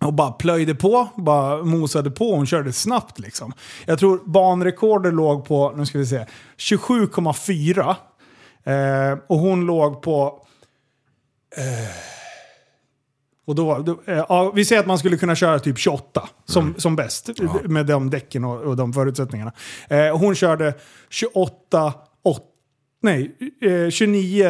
Och 0.00 0.12
bara 0.12 0.32
plöjde 0.32 0.74
på, 0.74 1.08
bara 1.16 1.62
mosade 1.62 2.10
på. 2.10 2.34
Hon 2.34 2.46
körde 2.46 2.72
snabbt 2.72 3.18
liksom. 3.18 3.52
Jag 3.86 3.98
tror 3.98 4.20
banrekordet 4.24 5.14
låg 5.14 5.44
på, 5.44 5.72
nu 5.76 5.86
ska 5.86 5.98
vi 5.98 6.06
se, 6.06 6.26
27,4. 6.58 7.94
Eh, 8.64 9.18
och 9.26 9.38
hon 9.38 9.66
låg 9.66 10.02
på 10.02 10.42
eh, 11.56 12.17
och 13.48 13.54
då, 13.54 13.78
då, 13.78 14.00
eh, 14.06 14.24
ja, 14.28 14.52
vi 14.54 14.64
säger 14.64 14.80
att 14.80 14.86
man 14.86 14.98
skulle 14.98 15.16
kunna 15.16 15.34
köra 15.34 15.58
typ 15.58 15.78
28 15.78 16.28
som, 16.44 16.74
som 16.78 16.96
bäst. 16.96 17.30
Med 17.64 17.86
de 17.86 18.10
däcken 18.10 18.44
och, 18.44 18.60
och 18.60 18.76
de 18.76 18.92
förutsättningarna. 18.92 19.52
Eh, 19.88 20.18
hon 20.18 20.34
körde 20.34 20.74
28, 21.08 21.94
8, 22.24 22.42
nej, 23.02 23.36
eh, 23.60 23.90
29... 23.90 24.48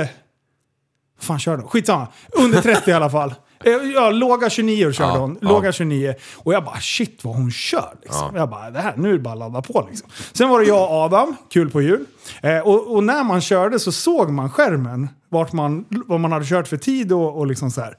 Vad 1.16 1.24
fan 1.24 1.38
körde 1.38 1.62
hon? 1.62 1.70
Skitsamma. 1.70 2.08
Under 2.38 2.60
30 2.60 2.90
i 2.90 2.92
alla 2.92 3.10
fall. 3.10 3.34
Eh, 3.64 3.72
Ja, 3.94 4.10
låga 4.10 4.50
29 4.50 4.92
körde 4.92 5.12
Ja, 5.12 5.18
hon. 5.18 5.38
ja. 5.40 5.48
Låga 5.48 5.72
29. 5.72 6.14
Och 6.36 6.52
jag 6.54 6.64
bara 6.64 6.80
shit 6.80 7.20
vad 7.24 7.34
hon 7.36 7.50
kör. 7.50 7.94
Liksom. 8.02 8.36
Jag 8.36 8.48
bara, 8.50 8.70
det 8.70 8.80
här, 8.80 8.94
nu 8.96 9.08
är 9.08 9.12
det 9.12 9.18
bara 9.18 9.32
att 9.32 9.38
ladda 9.38 9.62
på 9.62 9.86
liksom. 9.90 10.08
Sen 10.32 10.48
var 10.48 10.60
det 10.60 10.66
jag 10.66 10.82
och 10.90 10.96
Adam, 10.96 11.36
kul 11.52 11.70
på 11.70 11.82
jul. 11.82 12.04
Eh, 12.42 12.58
och, 12.58 12.94
och 12.96 13.04
när 13.04 13.24
man 13.24 13.40
körde 13.40 13.78
så 13.78 13.92
såg 13.92 14.30
man 14.30 14.50
skärmen. 14.50 15.08
Vart 15.30 15.52
man, 15.52 15.84
vad 15.88 16.20
man 16.20 16.32
hade 16.32 16.44
kört 16.46 16.68
för 16.68 16.76
tid 16.76 17.12
och, 17.12 17.38
och 17.38 17.46
liksom 17.46 17.70
så 17.70 17.80
här. 17.80 17.96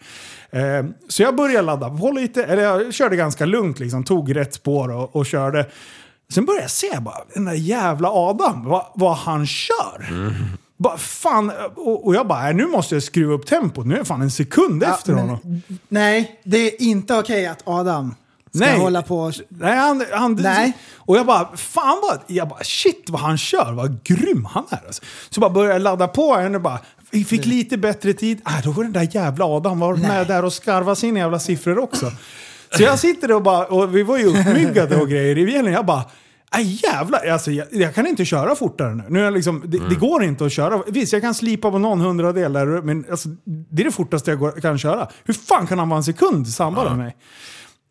Eh, 0.52 0.86
så 1.10 1.24
jag 1.24 1.36
började 1.36 1.62
ladda 1.66 1.90
på 1.90 2.12
lite, 2.12 2.44
eller 2.44 2.64
jag 2.64 2.94
körde 2.94 3.16
ganska 3.16 3.46
lugnt 3.46 3.80
liksom. 3.80 4.04
Tog 4.04 4.36
rätt 4.36 4.54
spår 4.54 4.92
och, 4.96 5.16
och 5.16 5.26
körde. 5.26 5.66
Sen 6.34 6.46
började 6.46 6.64
jag 6.64 6.72
se 6.72 7.00
bara, 7.00 7.18
den 7.34 7.46
där 7.46 7.54
jävla 7.54 8.10
Adam, 8.12 8.66
vad, 8.66 8.86
vad 8.96 9.16
han 9.16 9.48
kör. 9.48 10.06
Bara, 10.80 10.98
fan, 10.98 11.52
och, 11.76 12.08
och 12.08 12.16
jag 12.16 12.28
bara, 12.28 12.40
"Nej, 12.42 12.54
nu 12.54 12.68
måste 12.68 12.96
jag 12.96 13.04
skruva 13.04 13.34
upp 13.34 13.46
tempot. 13.46 13.86
Nu 13.86 13.94
är 13.94 13.98
jag 13.98 14.08
fan 14.08 14.22
en 14.22 14.32
sekund 14.32 14.84
Ja, 14.84 14.94
efter 14.94 15.14
men- 15.14 15.22
honom. 15.22 15.62
Nej, 15.88 16.40
det 16.44 16.58
är 16.58 16.82
inte 16.82 17.18
okej 17.18 17.48
att 17.48 17.62
Adam 17.66 18.16
ska 18.56 18.66
Nej. 18.66 18.80
hålla 18.80 19.02
på... 19.02 19.32
Nej, 19.50 19.78
han, 19.78 20.06
han, 20.14 20.34
Nej. 20.36 20.78
Och 20.96 21.18
jag 21.18 21.26
bara, 21.26 21.50
fan 21.58 21.98
vad, 22.02 22.20
jag 22.28 22.48
bara 22.50 22.64
shit 22.64 23.06
vad 23.10 23.22
han 23.22 23.38
kör, 23.38 23.72
vad 23.74 24.04
grym 24.04 24.46
han 24.46 24.64
är. 24.70 24.86
Alltså. 24.88 25.02
Så 25.30 25.40
bara 25.42 25.50
började 25.50 25.74
jag 25.74 25.82
ladda 25.82 26.08
på 26.08 26.36
henne 26.36 26.56
och 26.56 26.62
bara, 26.64 26.80
vi 27.12 27.24
fick 27.26 27.46
lite 27.46 27.78
bättre 27.78 28.14
tid. 28.14 28.42
Ah, 28.44 28.62
då 28.64 28.72
var 28.72 28.84
den 28.84 28.94
där 28.94 29.08
jävla 29.12 29.46
Adam 29.46 29.80
var 29.80 29.96
med 29.96 30.28
där 30.28 30.46
och 30.46 30.54
skarvade 30.54 30.96
sina 30.96 31.20
jävla 31.20 31.40
siffror 31.40 31.80
också. 31.80 32.12
Så 32.78 32.84
jag 32.84 33.00
sitter 33.00 33.32
och 33.32 33.42
bara, 33.44 33.66
och 33.66 33.96
vi 33.96 34.04
var 34.04 34.18
ju 34.18 34.26
uppmyggade 34.26 34.96
och 35.02 35.10
grejer 35.10 35.38
i 35.38 35.46
bilen. 35.46 35.74
Jag 35.74 35.86
bara, 35.86 36.04
Aj 36.52 36.80
jävlar, 36.84 37.28
alltså, 37.28 37.52
jag, 37.52 37.68
jag 37.72 37.96
kan 37.96 38.08
inte 38.08 38.26
köra 38.26 38.56
fortare 38.56 38.96
nu. 38.96 39.04
nu 39.10 39.26
är 39.26 39.32
liksom, 39.32 39.64
det, 39.66 39.90
det 39.90 39.96
går 39.96 40.24
inte 40.24 40.46
att 40.46 40.52
köra. 40.52 40.84
Visst, 40.88 41.14
jag 41.14 41.22
kan 41.22 41.34
slipa 41.34 41.72
på 41.72 41.80
någon 41.80 42.02
hundradel 42.02 42.54
där, 42.54 42.82
men 42.82 43.06
alltså, 43.12 43.30
det 43.44 43.82
är 43.82 43.86
det 43.86 43.92
fortaste 43.92 44.32
jag 44.32 44.40
går, 44.40 44.52
kan 44.52 44.78
köra. 44.80 45.08
Hur 45.24 45.34
fan 45.34 45.68
kan 45.68 45.80
han 45.80 45.90
vara 45.90 45.98
en 45.98 46.04
sekund 46.04 46.48
snabbare 46.48 46.90
än 46.90 46.98
mig? 46.98 47.16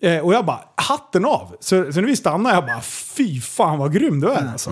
Eh, 0.02 0.18
och 0.18 0.34
jag 0.34 0.44
bara, 0.44 0.60
hatten 0.74 1.24
av. 1.24 1.56
Så, 1.60 1.92
så 1.92 2.00
när 2.00 2.06
vi 2.06 2.16
stannade, 2.16 2.54
jag 2.54 2.66
bara, 2.66 2.80
fy 2.80 3.40
fan 3.40 3.78
vad 3.78 3.92
grym 3.92 4.20
du 4.20 4.28
är 4.28 4.52
alltså. 4.52 4.70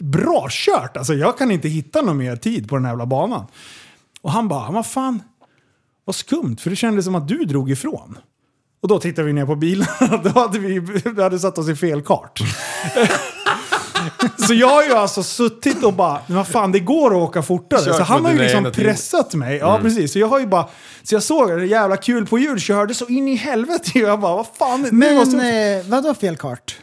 Bra 0.00 0.46
kört! 0.50 0.96
Alltså, 0.96 1.14
jag 1.14 1.38
kan 1.38 1.50
inte 1.50 1.68
hitta 1.68 2.02
någon 2.02 2.16
mer 2.16 2.36
tid 2.36 2.68
på 2.68 2.76
den 2.76 2.84
här 2.84 2.92
jävla 2.92 3.06
banan. 3.06 3.46
Och 4.20 4.32
han 4.32 4.48
bara, 4.48 4.70
vad 4.70 4.86
fan, 4.86 5.22
vad 6.04 6.14
skumt, 6.14 6.56
för 6.56 6.70
det 6.70 6.76
kändes 6.76 7.04
som 7.04 7.14
att 7.14 7.28
du 7.28 7.44
drog 7.44 7.70
ifrån. 7.70 8.18
Och 8.86 8.90
då 8.90 8.98
tittade 8.98 9.26
vi 9.26 9.32
ner 9.32 9.46
på 9.46 9.56
bilen, 9.56 9.86
då 10.22 10.40
hade 10.40 10.58
vi, 10.58 10.78
vi 11.14 11.22
hade 11.22 11.38
satt 11.38 11.58
oss 11.58 11.68
i 11.68 11.76
fel 11.76 12.02
kart. 12.02 12.40
Så 14.46 14.54
jag 14.54 14.68
har 14.68 14.82
ju 14.82 14.92
alltså 14.92 15.22
suttit 15.22 15.84
och 15.84 15.92
bara, 15.92 16.20
men 16.26 16.36
vad 16.36 16.46
fan 16.46 16.72
det 16.72 16.80
går 16.80 17.10
att 17.10 17.28
åka 17.28 17.42
fortare. 17.42 17.84
Kört 17.84 17.96
så 17.96 18.02
han 18.02 18.24
har 18.24 18.32
ju 18.32 18.38
liksom 18.38 18.58
egna 18.58 18.70
tid. 18.70 18.84
pressat 18.84 19.34
mig. 19.34 19.56
Ja 19.56 19.78
precis, 19.82 20.12
så 20.12 20.18
jag 20.18 20.26
har 20.26 20.40
ju 20.40 20.46
bara, 20.46 20.68
så 21.02 21.14
jag 21.14 21.22
såg 21.22 21.48
det, 21.50 21.66
jävla 21.66 21.96
kul 21.96 22.26
på 22.26 22.38
jul, 22.38 22.60
körde 22.60 22.94
så 22.94 23.06
in 23.06 23.28
i 23.28 23.34
helvete. 23.34 23.98
Jag 23.98 24.20
bara, 24.20 24.36
vad 24.36 24.46
fan, 24.58 24.88
Men 24.92 25.14
måste 25.14 25.36
eh, 25.48 25.90
vadå 25.90 26.14
fel 26.14 26.36
kart? 26.36 26.76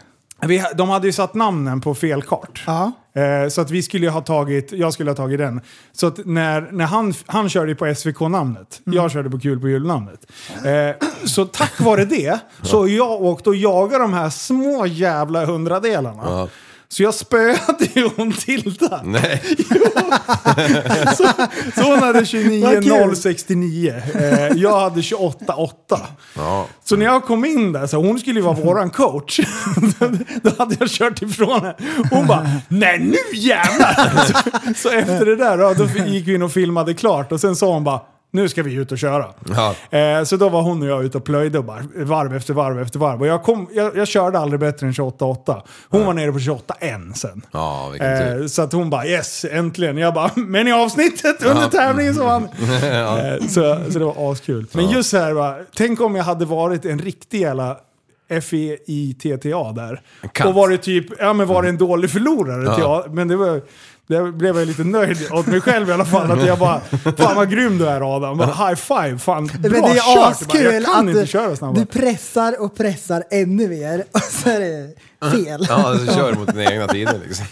vi, 0.48 0.64
De 0.76 0.90
hade 0.90 1.08
ju 1.08 1.14
satt 1.14 1.34
namnen 1.34 1.82
på 1.82 1.96
fel 1.96 2.22
kart. 2.22 2.64
Ja. 2.68 2.92
Eh, 3.16 3.50
så 3.50 3.62
att 3.62 3.72
vi 3.72 3.84
skulle 3.84 4.10
ha 4.10 4.22
tagit, 4.22 4.72
jag 4.72 4.94
skulle 4.94 5.10
ha 5.10 5.16
tagit 5.16 5.40
den. 5.40 5.62
Så 5.92 6.08
att 6.08 6.26
när, 6.26 6.62
när 6.72 6.86
han, 6.86 7.14
han 7.26 7.50
körde 7.50 7.76
på 7.76 7.96
SVK-namnet, 7.96 8.82
Mm. 8.86 8.96
jag 8.98 9.12
körde 9.12 9.30
på 9.30 9.40
Kul 9.40 9.60
på 9.60 9.68
jul-namnet. 9.70 10.32
Eh, 10.66 11.08
så 11.28 11.46
tack 11.46 11.80
vare 11.82 12.06
det 12.06 12.40
så 12.62 12.80
har 12.80 12.88
jag 12.88 13.22
åkt 13.22 13.48
och 13.48 13.56
jagat 13.56 14.00
de 14.00 14.14
här 14.14 14.30
små 14.30 14.86
jävla 14.86 15.46
hundradelarna. 15.46 16.24
Ja. 16.26 16.48
Så 16.94 17.04
jag 17.04 17.14
spöade 17.14 17.88
ju 17.94 18.10
hon 18.16 18.32
Tilda. 18.34 19.02
Nej. 19.04 19.42
Så, 21.18 21.28
så 21.76 21.82
hon 21.82 22.00
hade 22.00 22.14
Vad 22.14 22.28
kul. 22.28 22.52
29 22.54 23.16
069. 23.16 23.94
Eh, 24.16 24.48
jag 24.48 24.80
hade 24.80 25.02
28 25.02 25.56
8. 25.56 26.00
Ja. 26.36 26.68
Så 26.84 26.96
när 26.96 27.06
jag 27.06 27.26
kom 27.26 27.46
in 27.46 27.72
där, 27.72 27.88
så 27.88 27.98
hon 27.98 28.20
skulle 28.20 28.40
ju 28.40 28.46
vara 28.46 28.56
våran 28.56 28.90
coach. 28.90 29.40
Då 30.42 30.52
hade 30.58 30.76
jag 30.80 30.90
kört 30.90 31.22
ifrån 31.22 31.62
henne. 31.62 31.76
Hon 32.12 32.28
bara, 32.28 32.50
nej 32.68 33.00
nu 33.00 33.38
jävlar! 33.40 34.26
Så, 34.26 34.34
så 34.76 34.90
efter 34.90 35.26
det 35.26 35.36
där, 35.36 35.58
då, 35.58 35.74
då 35.74 36.06
gick 36.06 36.28
vi 36.28 36.36
in 36.36 36.42
och 36.42 36.52
filmade 36.52 36.94
klart 36.94 37.32
och 37.32 37.42
sen 37.42 37.56
sa 37.56 37.74
hon 37.74 37.84
bara, 37.84 38.02
nu 38.34 38.50
ska 38.50 38.64
vi 38.64 38.74
ut 38.74 38.92
och 38.92 38.98
köra. 38.98 39.26
Ja. 39.56 39.98
Eh, 39.98 40.24
så 40.24 40.38
då 40.38 40.50
var 40.50 40.62
hon 40.62 40.82
och 40.82 40.88
jag 40.88 41.06
ute 41.06 41.18
och 41.18 41.24
plöjde 41.24 41.58
och 41.58 41.64
bara 41.64 41.84
varv 41.96 42.36
efter 42.36 42.54
varv 42.54 42.82
efter 42.82 43.00
varv. 43.00 43.22
Och 43.22 43.28
jag, 43.28 43.44
kom, 43.44 43.68
jag, 43.74 43.98
jag 43.98 44.08
körde 44.08 44.40
aldrig 44.40 44.60
bättre 44.60 44.88
än 44.88 44.94
28,8. 44.94 45.62
Hon 45.90 46.06
var 46.06 46.14
nere 46.14 46.32
på 46.32 46.38
28,1 46.38 47.14
sen. 47.14 47.42
Ja. 47.52 47.96
Eh, 47.96 48.46
så 48.46 48.62
att 48.62 48.74
hon 48.74 48.90
bara 48.90 49.06
yes, 49.06 49.46
äntligen. 49.52 49.98
Jag 49.98 50.14
bara, 50.14 50.32
men 50.36 50.68
i 50.68 50.72
avsnittet 50.72 51.44
under 51.44 51.68
tävlingen 51.68 52.16
så 52.16 52.24
vann. 52.24 52.48
Ja. 52.84 53.20
Eh, 53.20 53.42
så, 53.42 53.80
så 53.90 54.00
det 54.00 54.06
var 54.06 54.32
askul. 54.32 54.66
Men 54.72 54.90
just 54.90 55.10
så 55.10 55.18
här, 55.18 55.34
va, 55.34 55.56
tänk 55.76 56.02
om 56.02 56.16
jag 56.16 56.24
hade 56.24 56.46
varit 56.46 56.86
en 56.86 57.00
riktig 57.00 57.42
jävla 57.42 57.78
FEITTA 58.42 59.72
där. 59.72 60.02
Och 60.46 60.54
varit 60.54 60.82
typ, 60.82 61.06
ja 61.20 61.34
men 61.34 61.48
var 61.48 61.64
en 61.64 61.78
dålig 61.78 62.10
förlorare. 62.10 62.64
Ja. 62.64 62.80
Jag, 62.80 63.14
men 63.14 63.28
det 63.28 63.36
var... 63.36 63.62
Det 64.08 64.32
blev 64.32 64.58
jag 64.58 64.68
lite 64.68 64.84
nöjd 64.84 65.18
åt 65.32 65.48
mig 65.48 65.62
själv 65.62 65.90
i 65.90 65.94
alla 65.94 66.06
fall. 66.06 66.32
Att 66.32 66.48
jag 66.48 66.60
bara, 66.60 66.82
fan 67.18 67.36
vad 67.36 67.50
grym 67.52 67.78
du 67.78 67.88
är 67.88 68.16
Adam. 68.16 68.38
Bara, 68.38 68.68
high 68.68 68.76
five, 68.76 69.18
fan 69.20 69.46
bra 69.46 69.58
Men 69.62 69.72
det 69.72 69.78
är 69.78 70.16
kört. 70.16 70.32
Askul 70.32 70.64
jag 70.64 70.86
kan 70.86 70.96
att 70.96 71.04
inte 71.08 71.22
du, 71.22 71.28
köra 71.28 71.56
snabbare. 71.56 71.80
du 71.80 71.86
pressar 71.86 72.62
och 72.62 72.76
pressar 72.76 73.24
ännu 73.32 73.68
mer 73.68 74.04
och 74.12 74.22
så 74.22 74.50
är 74.50 74.60
det 74.60 74.96
fel. 75.32 75.66
Ja, 75.70 75.98
så 75.98 76.14
kör 76.14 76.32
du 76.32 76.38
mot 76.40 76.48
dina 76.54 76.72
egna 76.72 76.88
tider 76.88 77.20
liksom. 77.28 77.46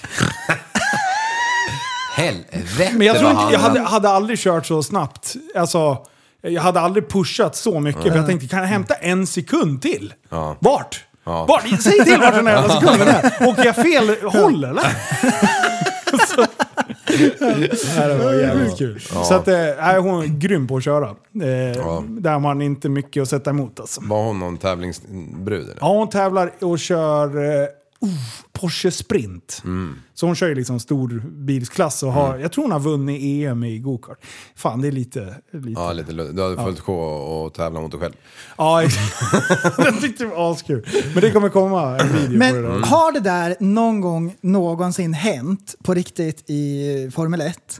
Helvete 2.15 2.91
Men 2.93 3.07
jag 3.07 3.19
tror 3.19 3.31
inte, 3.31 3.43
jag 3.53 3.59
hade, 3.59 3.79
hade 3.79 4.09
aldrig 4.09 4.39
kört 4.39 4.65
så 4.65 4.83
snabbt. 4.83 5.35
Alltså, 5.55 5.97
jag 6.41 6.61
hade 6.61 6.79
aldrig 6.79 7.09
pushat 7.09 7.55
så 7.55 7.79
mycket. 7.79 8.03
För 8.03 8.15
jag 8.15 8.27
tänkte, 8.27 8.47
kan 8.47 8.59
jag 8.59 8.67
hämta 8.67 8.93
en 8.93 9.27
sekund 9.27 9.81
till? 9.81 10.13
Ja. 10.29 10.55
Vart? 10.59 11.05
Ja. 11.23 11.45
Vart? 11.45 11.81
Säg 11.81 12.05
till 12.05 12.19
vart 12.19 12.35
den 12.35 12.47
här 12.47 12.55
jävla 12.55 12.79
sekunden 12.79 13.07
är. 13.07 13.33
Åker 13.47 13.65
jag 13.65 13.75
fel 13.75 14.15
håll 14.23 14.63
eller? 14.63 14.83
Så, 16.35 16.45
nej, 17.45 18.07
det 18.07 18.23
var 18.23 18.33
jävligt 18.33 18.77
kul. 18.77 18.99
Ja. 19.13 19.23
Så 19.23 19.33
att, 19.33 19.45
nej, 19.47 19.99
hon 19.99 20.23
är 20.23 20.27
grym 20.27 20.67
på 20.67 20.77
att 20.77 20.83
köra. 20.83 21.09
Eh, 21.09 21.15
Där 22.07 22.31
har 22.31 22.39
man 22.39 22.61
inte 22.61 22.89
mycket 22.89 23.21
att 23.23 23.29
sätta 23.29 23.49
emot 23.49 23.79
alltså. 23.79 24.01
Var 24.03 24.23
hon 24.23 24.39
någon 24.39 24.57
tävlingsbrud 24.57 25.63
eller? 25.63 25.77
Ja, 25.81 25.87
hon 25.87 26.09
tävlar 26.09 26.51
och 26.61 26.79
kör 26.79 27.27
eh, 27.61 27.67
Porsche 28.53 28.91
Sprint. 28.91 29.61
Mm. 29.65 29.95
Så 30.13 30.25
hon 30.25 30.35
kör 30.35 30.47
ju 30.47 30.55
liksom 30.55 30.79
stor 30.79 31.23
bilsklass 31.25 32.03
och 32.03 32.11
har, 32.13 32.37
jag 32.37 32.51
tror 32.51 32.63
hon 32.63 32.71
har 32.71 32.79
vunnit 32.79 33.21
EM 33.21 33.63
i 33.63 33.79
gokart. 33.79 34.19
Fan, 34.55 34.81
det 34.81 34.87
är 34.87 34.91
lite... 34.91 35.35
lite. 35.51 35.81
Ja, 35.81 35.93
lite. 35.93 36.11
Du 36.13 36.41
hade 36.43 36.63
fullt 36.63 36.79
sjå 36.79 36.93
och 36.93 37.53
tävla 37.53 37.81
mot 37.81 37.91
dig 37.91 37.99
själv. 37.99 38.13
Ja, 38.57 38.83
jag 39.77 40.01
tyckte 40.01 40.23
det 40.23 40.29
var 40.29 40.51
askul. 40.51 40.87
Men 41.13 41.21
det 41.21 41.31
kommer 41.31 41.49
komma 41.49 41.97
en 41.99 42.07
video 42.07 42.25
på 42.25 42.31
det 42.31 42.37
Men 42.37 42.63
där. 42.63 42.79
har 42.79 43.11
det 43.11 43.19
där 43.19 43.55
någon 43.59 44.01
gång 44.01 44.35
någonsin 44.41 45.13
hänt 45.13 45.75
på 45.83 45.93
riktigt 45.93 46.49
i 46.49 47.09
Formel 47.13 47.41
1? 47.41 47.79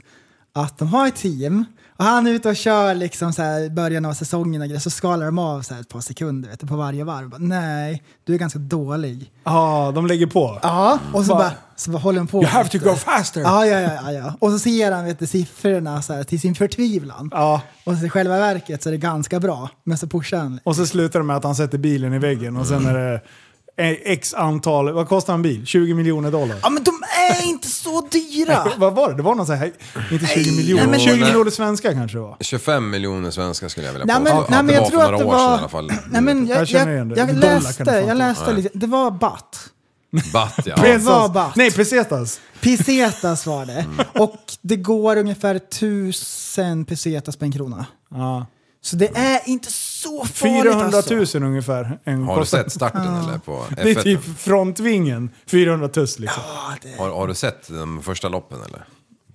Att 0.54 0.78
de 0.78 0.88
har 0.88 1.08
ett 1.08 1.16
team 1.16 1.64
och 1.96 2.04
han 2.04 2.26
är 2.26 2.30
ute 2.30 2.48
och 2.48 2.56
kör 2.56 2.94
liksom 2.94 3.32
så 3.32 3.42
här 3.42 3.68
början 3.70 4.04
av 4.04 4.12
säsongen 4.12 4.60
och 4.62 4.66
grejer, 4.68 4.80
så 4.80 4.90
skalar 4.90 5.26
de 5.26 5.38
av 5.38 5.62
så 5.62 5.74
här 5.74 5.80
ett 5.80 5.88
par 5.88 6.00
sekunder 6.00 6.48
vet 6.50 6.60
du, 6.60 6.66
på 6.66 6.76
varje 6.76 7.04
varv. 7.04 7.28
Bara, 7.30 7.38
Nej, 7.38 8.02
du 8.24 8.34
är 8.34 8.38
ganska 8.38 8.58
dålig. 8.58 9.30
Ja, 9.44 9.92
de 9.94 10.06
lägger 10.06 10.26
på. 10.26 10.58
Ja, 10.62 10.98
och 11.12 11.24
så 11.24 11.28
Bara- 11.34 11.38
bara, 11.38 11.52
så 11.76 11.90
bara 11.90 11.98
håller 11.98 12.18
de 12.18 12.26
på. 12.26 12.38
You 12.42 12.46
have 12.46 12.68
to 12.68 12.78
go 12.78 12.94
faster! 12.94 13.40
Ja, 13.40 13.66
ja, 13.66 13.80
ja, 13.80 13.90
ja, 14.04 14.12
ja. 14.12 14.34
Och 14.40 14.50
så 14.50 14.58
ser 14.58 14.92
han 14.92 15.04
vet 15.04 15.18
du, 15.18 15.26
siffrorna 15.26 16.02
så 16.02 16.12
här, 16.12 16.24
till 16.24 16.40
sin 16.40 16.54
förtvivlan. 16.54 17.28
Ja. 17.32 17.60
Och 17.86 17.96
så 17.96 18.06
i 18.06 18.08
själva 18.10 18.38
verket 18.38 18.82
så 18.82 18.88
är 18.88 18.90
det 18.90 18.98
ganska 18.98 19.40
bra, 19.40 19.68
men 19.84 19.98
så 19.98 20.06
pushar 20.06 20.38
han. 20.38 20.60
Och 20.64 20.76
så 20.76 20.86
slutar 20.86 21.18
det 21.18 21.24
med 21.24 21.36
att 21.36 21.44
han 21.44 21.54
sätter 21.54 21.78
bilen 21.78 22.14
i 22.14 22.18
väggen 22.18 22.56
och 22.56 22.66
sen 22.66 22.86
är 22.86 22.94
det 22.98 23.20
x 24.04 24.34
antal, 24.34 24.92
vad 24.92 25.08
kostar 25.08 25.34
en 25.34 25.42
bil? 25.42 25.66
20 25.66 25.94
miljoner 25.94 26.30
dollar? 26.30 26.56
Ja, 26.62 26.70
men 26.70 26.82
de 26.84 26.90
är 27.30 27.46
inte 27.48 27.68
så 27.68 28.00
dyra! 28.00 28.66
vad 28.76 28.94
var 28.94 29.10
det? 29.10 29.16
Det 29.16 29.22
var 29.22 29.34
någon 29.34 29.46
sån 29.46 29.56
här, 29.56 29.72
inte 30.12 30.26
20 30.26 30.56
miljoner, 30.56 30.82
nej, 30.82 30.90
men- 30.90 31.00
20 31.00 31.24
miljoner 31.24 31.50
svenska 31.50 31.92
kanske 31.92 32.16
det 32.16 32.22
var. 32.22 32.36
25 32.40 32.90
miljoner 32.90 33.30
svenskar 33.30 33.68
skulle 33.68 33.86
jag 33.86 33.92
vilja 33.92 34.06
Nej 34.06 34.32
påstå. 34.32 34.34
men, 34.34 34.44
nej, 34.50 34.62
men 34.62 34.74
jag 34.74 34.82
var 34.82 34.90
tror 34.90 35.02
att 35.14 35.18
det 35.20 35.24
år 35.24 35.30
sedan 35.30 35.40
var... 35.40 35.56
i 35.56 35.58
alla 35.58 35.68
fall. 35.68 35.92
Nej, 36.10 36.22
men 36.22 36.46
jag, 36.46 36.58
Jag 36.58 36.68
jag, 36.68 36.96
jag, 36.98 37.08
det. 37.08 37.16
jag, 37.18 37.34
läste, 37.36 38.04
jag 38.06 38.16
läste 38.16 38.44
Nej. 38.46 38.54
lite. 38.54 38.78
Det 38.78 38.86
var 38.86 39.10
batt. 39.10 39.56
Batt 40.32 40.58
ja. 40.66 40.76
Det 40.82 40.98
var 40.98 41.28
batt. 41.28 41.56
Nej, 41.56 41.70
pesetas. 41.72 42.40
Pesetas 42.60 43.46
var 43.46 43.66
det. 43.66 43.72
Mm. 43.80 44.06
Och 44.14 44.42
det 44.62 44.76
går 44.76 45.16
ungefär 45.16 45.58
tusen 45.58 46.84
pesetas 46.84 47.36
på 47.36 47.44
en 47.44 47.52
krona. 47.52 47.86
Ja. 48.10 48.46
Så 48.84 48.96
det 48.96 49.16
är 49.18 49.40
inte 49.48 49.72
så 49.72 49.91
farligt 50.10 50.36
400 50.64 50.96
alltså. 50.98 51.38
000 51.38 51.48
ungefär. 51.48 51.98
En 52.04 52.22
Har 52.22 52.34
du 52.34 52.40
kostar. 52.40 52.58
sett 52.58 52.72
starten 52.72 53.14
eller 53.16 53.38
på 53.38 53.64
Det 53.76 53.82
är 53.82 53.94
F1? 53.94 54.02
typ 54.02 54.38
frontvingen, 54.38 55.30
400 55.46 55.88
tuss 55.88 56.18
liksom. 56.18 56.42
Har, 56.98 57.10
har 57.10 57.28
du 57.28 57.34
sett 57.34 57.68
de 57.68 58.02
första 58.02 58.28
loppen 58.28 58.58
eller? 58.62 58.84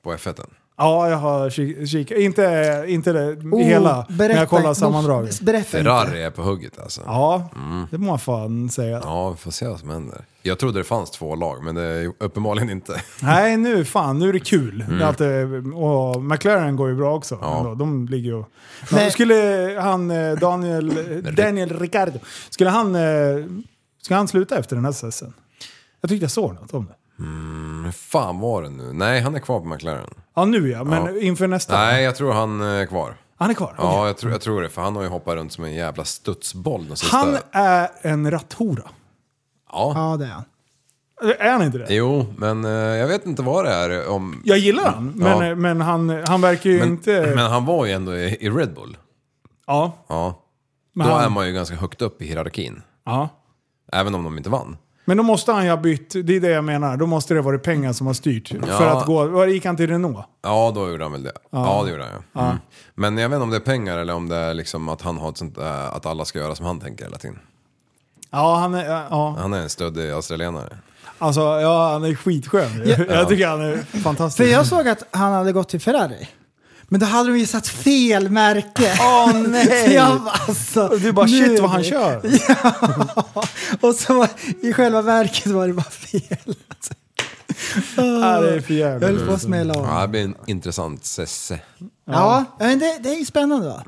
På 0.03 0.13
F1? 0.13 0.45
Ja, 0.79 1.09
jag 1.09 1.17
har 1.17 1.49
kikat. 1.49 1.87
Kik 1.89 2.11
inte, 2.11 2.85
inte 2.87 3.13
det 3.13 3.33
Oh, 3.51 3.59
hela, 3.61 4.05
men 4.09 4.17
berätta- 4.17 4.39
jag 4.39 4.49
kollar 4.49 4.73
sammandraget. 4.73 5.41
Berätta 5.41 5.59
inte. 5.59 5.89
Ferrari 5.89 6.23
är 6.23 6.29
på 6.31 6.41
hugget 6.41 6.79
alltså. 6.79 7.01
Ja, 7.05 7.49
det 7.91 7.97
må 7.97 8.07
man 8.07 8.19
fan 8.19 8.69
säga. 8.69 9.01
Ja, 9.03 9.29
vi 9.29 9.37
får 9.37 9.51
se 9.51 9.67
vad 9.67 9.79
som 9.79 9.89
händer. 9.89 10.25
Jag 10.43 10.59
trodde 10.59 10.79
det 10.79 10.83
fanns 10.83 11.11
två 11.11 11.35
lag, 11.35 11.63
men 11.63 11.75
det 11.75 11.81
är 11.83 12.11
uppenbarligen 12.19 12.69
inte. 12.69 13.01
Nej, 13.21 13.57
nu 13.57 13.85
fan, 13.85 14.19
nu 14.19 14.29
är 14.29 14.33
det 14.33 14.39
kul. 14.39 14.85
Mm. 14.89 15.01
Att, 15.07 15.21
och 15.75 16.23
McLaren 16.23 16.75
går 16.75 16.89
ju 16.89 16.95
bra 16.95 17.15
också. 17.15 17.37
Ja. 17.41 17.57
Ändå. 17.57 17.75
De 17.75 18.07
ligger 18.07 18.29
ju... 18.31 18.35
Men- 18.37 18.45
Men, 18.91 19.11
skulle 19.11 19.35
han, 19.81 20.11
eh, 20.11 20.33
Daniel, 20.33 20.93
Daniel 21.35 21.79
Ricciardo, 21.79 22.19
skulle 22.49 22.69
han, 22.69 22.95
eh, 22.95 23.01
ska 24.01 24.15
han 24.15 24.27
sluta 24.27 24.57
efter 24.57 24.75
den 24.75 24.85
här 24.85 24.91
säsongen? 24.91 25.33
Jag 26.01 26.09
tyckte 26.09 26.23
jag 26.23 26.31
såg 26.31 26.53
något 26.53 26.73
om 26.73 26.85
det. 26.85 26.93
Hur 27.17 27.91
fan 27.91 28.39
var 28.39 28.61
det 28.63 28.69
nu? 28.69 28.93
Nej, 28.93 29.21
han 29.21 29.35
är 29.35 29.39
kvar 29.39 29.59
på 29.59 29.65
McLaren. 29.65 30.09
Ja, 30.35 30.45
nu 30.45 30.69
ja, 30.71 30.83
men 30.83 31.05
Ja. 31.15 31.21
inför 31.21 31.47
nästa. 31.47 31.77
Nej, 31.77 32.03
jag 32.03 32.15
tror 32.15 32.33
han 32.33 32.61
är 32.61 32.85
kvar. 32.85 33.15
Han 33.37 33.49
är 33.49 33.53
kvar? 33.53 33.75
Ja, 33.77 34.07
jag 34.07 34.17
tror, 34.17 34.31
jag 34.31 34.41
tror 34.41 34.61
det. 34.61 34.69
För 34.69 34.81
han 34.81 34.95
har 34.95 35.03
ju 35.03 35.09
hoppat 35.09 35.35
runt 35.35 35.53
som 35.53 35.63
en 35.63 35.73
jävla 35.73 36.05
studsboll 36.05 36.87
de 36.87 36.95
sista... 36.95 37.17
Han 37.17 37.37
är 37.51 37.89
en 38.01 38.31
ratthora. 38.31 38.83
Ja. 39.71 39.91
Ja, 39.95 40.17
det 40.17 40.25
är 40.25 40.29
han. 40.29 40.43
Är 41.39 41.51
han 41.51 41.61
inte 41.63 41.77
det? 41.77 41.93
Jo, 41.93 42.33
men 42.37 42.65
eh, 42.65 42.71
jag 42.71 43.07
vet 43.07 43.25
inte 43.25 43.41
vad 43.41 43.65
det 43.65 43.71
är 43.71 44.07
om... 44.09 44.41
Jag 44.45 44.57
gillar 44.57 44.91
han, 44.91 45.11
men, 45.15 45.27
Ja. 45.39 45.45
eh, 45.45 45.55
men 45.55 45.81
han, 45.81 46.09
han 46.27 46.41
verkar 46.41 46.69
ju 46.69 46.79
Men, 46.79 46.87
inte... 46.87 47.33
men 47.35 47.51
han 47.51 47.65
var 47.65 47.85
ju 47.85 47.91
ändå 47.91 48.15
i, 48.15 48.37
i 48.45 48.49
Red 48.49 48.73
Bull. 48.73 48.97
ja, 49.67 49.91
Ja. 50.07 50.43
Men 50.93 51.07
Då 51.07 51.13
han- 51.13 51.23
är 51.25 51.29
man 51.29 51.47
ju 51.47 51.53
ganska 51.53 51.75
högt 51.75 52.01
upp 52.01 52.21
i 52.21 52.25
hierarkin. 52.25 52.81
ja. 53.05 53.29
Även 53.91 54.15
om 54.15 54.23
de 54.23 54.37
inte 54.37 54.49
vann. 54.49 54.77
Men 55.07 55.17
då 55.17 55.23
måste 55.23 55.51
han 55.51 55.63
ju 55.63 55.69
ha 55.69 55.77
bytt, 55.77 56.09
det 56.09 56.35
är 56.35 56.39
det 56.39 56.49
jag 56.49 56.63
menar. 56.63 56.97
Då 56.97 57.05
måste 57.05 57.33
det 57.33 57.41
vara 57.41 57.59
pengar 57.59 57.93
som 57.93 58.07
har 58.07 58.13
styrt. 58.13 58.51
Ja. 58.67 58.77
För 58.77 58.87
att 58.87 59.05
gå, 59.05 59.27
var 59.27 59.47
gick 59.47 59.65
han 59.65 59.77
till 59.77 59.87
Renault? 59.87 60.25
Ja, 60.43 60.71
då 60.75 60.89
gjorde 60.89 61.03
han 61.03 61.11
väl 61.11 61.23
det. 61.23 61.31
Ja, 61.49 61.83
det 61.85 61.91
gjorde 61.91 62.03
han 62.03 62.23
ja. 62.33 62.41
Mm. 62.41 62.57
Men 62.95 63.17
jag 63.17 63.29
vet 63.29 63.35
inte 63.35 63.43
om 63.43 63.49
det 63.49 63.55
är 63.55 63.59
pengar 63.59 63.97
eller 63.97 64.13
om 64.13 64.29
det 64.29 64.35
är 64.35 64.53
liksom 64.53 64.89
att 64.89 65.01
han 65.01 65.17
har 65.17 65.29
ett 65.29 65.37
sånt 65.37 65.55
där, 65.55 65.95
att 65.95 66.05
alla 66.05 66.25
ska 66.25 66.39
göra 66.39 66.55
som 66.55 66.65
han 66.65 66.79
tänker 66.79 67.03
hela 67.03 67.17
tiden. 67.17 67.39
Ja, 68.31 68.55
han 68.55 68.73
är, 68.73 68.85
ja. 69.09 69.35
Han 69.39 69.53
är 69.53 69.61
en 69.61 69.69
stöddig 69.69 70.11
australienare. 70.11 70.77
Alltså, 71.17 71.41
ja, 71.41 71.91
han 71.91 72.03
är 72.03 72.15
skitskön. 72.15 72.83
Jag 73.09 73.29
tycker 73.29 73.47
han 73.47 73.61
är 73.61 73.77
För 73.77 73.97
fantastisk. 73.97 74.53
jag 74.53 74.65
såg 74.65 74.87
att 74.87 75.03
han 75.11 75.33
hade 75.33 75.51
gått 75.51 75.69
till 75.69 75.81
Ferrari. 75.81 76.27
Men 76.89 76.99
då 76.99 77.05
hade 77.05 77.29
de 77.29 77.37
ju 77.39 77.45
satt 77.45 77.67
fel 77.67 78.29
märke. 78.29 78.97
Åh 79.01 79.41
nej! 79.47 79.85
Så 79.87 79.91
jag 79.93 80.21
bara, 80.21 80.29
alltså, 80.47 80.87
Du 81.01 81.11
bara 81.11 81.25
nu- 81.25 81.47
shit 81.47 81.59
vad 81.59 81.69
han 81.69 81.83
kör. 81.83 82.21
Ja, 82.47 83.43
och 83.81 83.95
så 83.95 84.13
var, 84.13 84.29
i 84.61 84.73
själva 84.73 85.01
verket 85.01 85.45
var 85.51 85.67
det 85.67 85.73
bara 85.73 85.83
fel. 85.83 86.37
Ja, 87.97 88.41
det 88.41 88.55
är 88.55 88.61
för 88.61 88.73
Jag 88.73 88.89
höll 88.91 89.01
jävligt. 89.01 89.27
på 89.27 89.33
att 89.33 89.41
smälla 89.41 89.73
av. 89.73 89.85
Ja, 89.85 90.01
det 90.01 90.07
blir 90.07 90.21
en 90.23 90.35
intressant 90.47 91.05
sesse. 91.05 91.59
Ja, 92.05 92.45
men 92.59 92.79
det, 92.79 92.99
det 93.03 93.09
är 93.09 93.15
ju 93.19 93.25
spännande 93.25 93.67
va? 93.67 93.83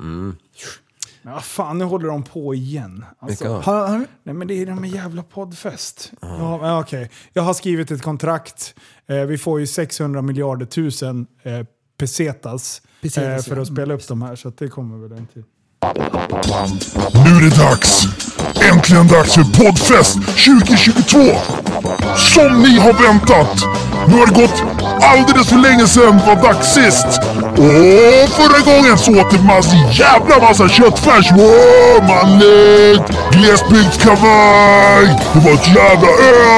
Ja, 1.21 1.39
fan, 1.39 1.77
nu 1.77 1.85
håller 1.85 2.07
de 2.07 2.23
på 2.23 2.53
igen. 2.55 3.05
Alltså? 3.19 3.47
Har, 3.47 3.87
har, 3.87 4.05
nej, 4.23 4.35
men 4.35 4.47
det 4.47 4.61
är 4.61 4.65
de 4.65 4.81
med 4.81 4.89
jävla 4.89 5.23
poddfest. 5.23 6.11
Ja, 6.21 6.57
men 6.61 6.77
okej. 6.77 7.09
Jag 7.33 7.43
har 7.43 7.53
skrivit 7.53 7.91
ett 7.91 8.01
kontrakt. 8.01 8.73
Eh, 9.09 9.15
vi 9.17 9.37
får 9.37 9.59
ju 9.59 9.67
600 9.67 10.21
miljarder 10.21 10.65
tusen 10.65 11.27
eh, 11.43 11.65
pesetas, 11.97 12.81
Pesetas, 13.01 13.47
eh, 13.47 13.53
för 13.53 13.61
att 13.61 13.67
spela 13.67 13.93
upp 13.93 14.07
de 14.07 14.21
här. 14.21 14.35
Så 14.35 14.47
att 14.47 14.57
det 14.57 14.67
kommer 14.67 14.97
väl 15.07 15.17
en 15.17 15.27
till. 15.27 15.43
Nu 17.13 17.29
är 17.37 17.41
det 17.49 17.55
dags! 17.57 18.03
Äntligen 18.73 19.07
dags 19.07 19.33
för 19.33 19.43
poddfest 19.43 20.13
2022! 20.13 21.17
Som 22.17 22.61
ni 22.61 22.79
har 22.79 22.93
väntat! 22.93 23.63
Nu 24.07 24.13
har 24.19 24.25
det 24.27 24.33
gått 24.41 24.63
alldeles 25.01 25.47
för 25.47 25.57
länge 25.57 25.87
sedan 25.87 26.19
var 26.27 26.35
dags 26.35 26.73
sist! 26.73 27.07
Och 27.57 28.29
förra 28.39 28.73
gången 28.73 28.97
så 28.97 29.21
åt 29.21 29.31
det 29.31 29.41
massa 29.43 29.75
jävla 29.75 30.39
massa 30.39 30.69
köttfärs! 30.69 31.31
Wow, 31.31 32.07
manligt! 32.07 33.03
Glesbygdskavaj! 33.31 35.05
Det 35.33 35.39
var 35.39 35.53
ett 35.53 35.67
jävla 35.67 36.09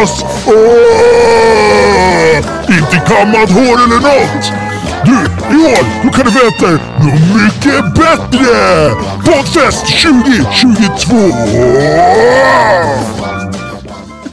ös! 0.01 0.25
Åh! 0.47 2.37
Inte 2.77 2.97
kammat 3.07 3.49
hår 3.51 3.77
eller 3.83 4.01
något! 4.01 4.70
I 5.11 5.55
år, 5.55 6.03
då 6.03 6.09
kan 6.09 6.25
du 6.25 6.31
vänta 6.31 6.67
dig 6.67 6.79
något 6.99 7.43
mycket 7.43 7.95
bättre! 7.95 8.89
Poddfest 9.25 9.85
2022! 10.03 11.15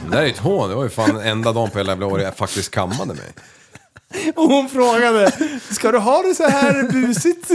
Det 0.05 0.11
där 0.11 0.17
är 0.21 0.23
ju 0.25 0.31
ett 0.31 0.37
hån. 0.37 0.69
Det 0.69 0.75
var 0.75 0.83
ju 0.83 0.89
fan 0.89 1.19
enda 1.19 1.51
dagen 1.53 1.69
på 1.69 1.77
hela 1.77 1.91
jävla 1.91 2.05
år 2.05 2.21
jag 2.21 2.37
faktiskt 2.37 2.71
kammade 2.71 3.13
mig. 3.13 3.33
Och 4.35 4.43
hon 4.43 4.69
frågade, 4.69 5.31
ska 5.71 5.91
du 5.91 5.97
ha 5.97 6.21
det 6.21 6.35
så 6.35 6.43
här 6.49 6.83
busigt? 6.91 7.51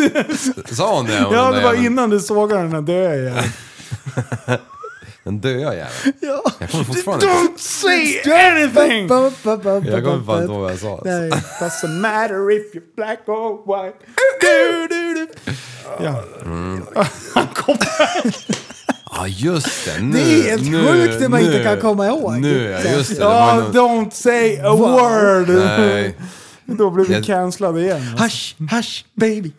Sa 0.76 0.96
hon 0.96 1.06
det? 1.06 1.20
hon 1.24 1.34
Ja, 1.34 1.42
den 1.42 1.52
det 1.52 1.56
där 1.58 1.64
var 1.64 1.72
jäveln? 1.74 1.86
innan 1.86 2.10
du 2.10 2.20
sågade 2.20 2.62
den 2.62 2.70
där 2.70 2.80
döda 2.80 3.14
jäveln. 3.16 3.50
Den 5.24 5.40
döda 5.40 5.74
jäveln. 5.74 5.88
Ja. 6.20 6.42
Jag 6.58 6.70
kommer 6.70 6.84
fortfarande 6.84 7.26
Don't 7.26 7.56
say 7.58 8.20
anything! 8.32 9.08
Jag 9.92 10.04
kommer 10.04 10.24
fan 10.24 10.42
inte 10.42 10.52
ihåg 10.52 10.60
vad 10.62 10.72
jag 10.72 10.78
sa. 10.78 11.02
Nej. 11.04 11.30
Doesn't 11.60 11.88
matter 12.00 12.50
if 12.50 12.74
you're 12.74 12.94
black 12.96 13.20
or 13.28 13.84
white. 13.84 13.96
Du, 14.40 14.88
du, 14.88 15.14
du. 15.14 15.52
Ja. 16.04 16.22
Han 17.34 17.46
kom 17.54 17.76
Ja 19.16 19.26
just 19.26 19.84
det, 19.84 20.00
nu, 20.02 20.12
Det 20.12 20.20
är 20.20 20.42
helt 20.50 20.70
nu, 20.70 20.86
sjukt 20.92 21.20
hur 21.22 21.28
man 21.28 21.40
inte 21.40 21.58
nu. 21.58 21.64
kan 21.64 21.80
komma 21.80 22.06
ihåg. 22.06 22.32
Nu 22.40 22.62
ja, 22.84 22.90
just 22.92 23.10
det. 23.10 23.16
det 23.16 23.22
Ja, 23.24 23.54
nog- 23.56 23.74
don't 23.74 24.10
say 24.10 24.58
a 24.60 24.72
word! 24.76 25.48
Nej. 25.48 26.16
Då 26.66 26.90
blir 26.90 27.04
vi 27.04 27.14
Jag- 27.14 27.24
cancellade 27.24 27.80
igen. 27.80 28.00
Hush, 28.18 28.54
hush 28.70 29.04
baby. 29.14 29.52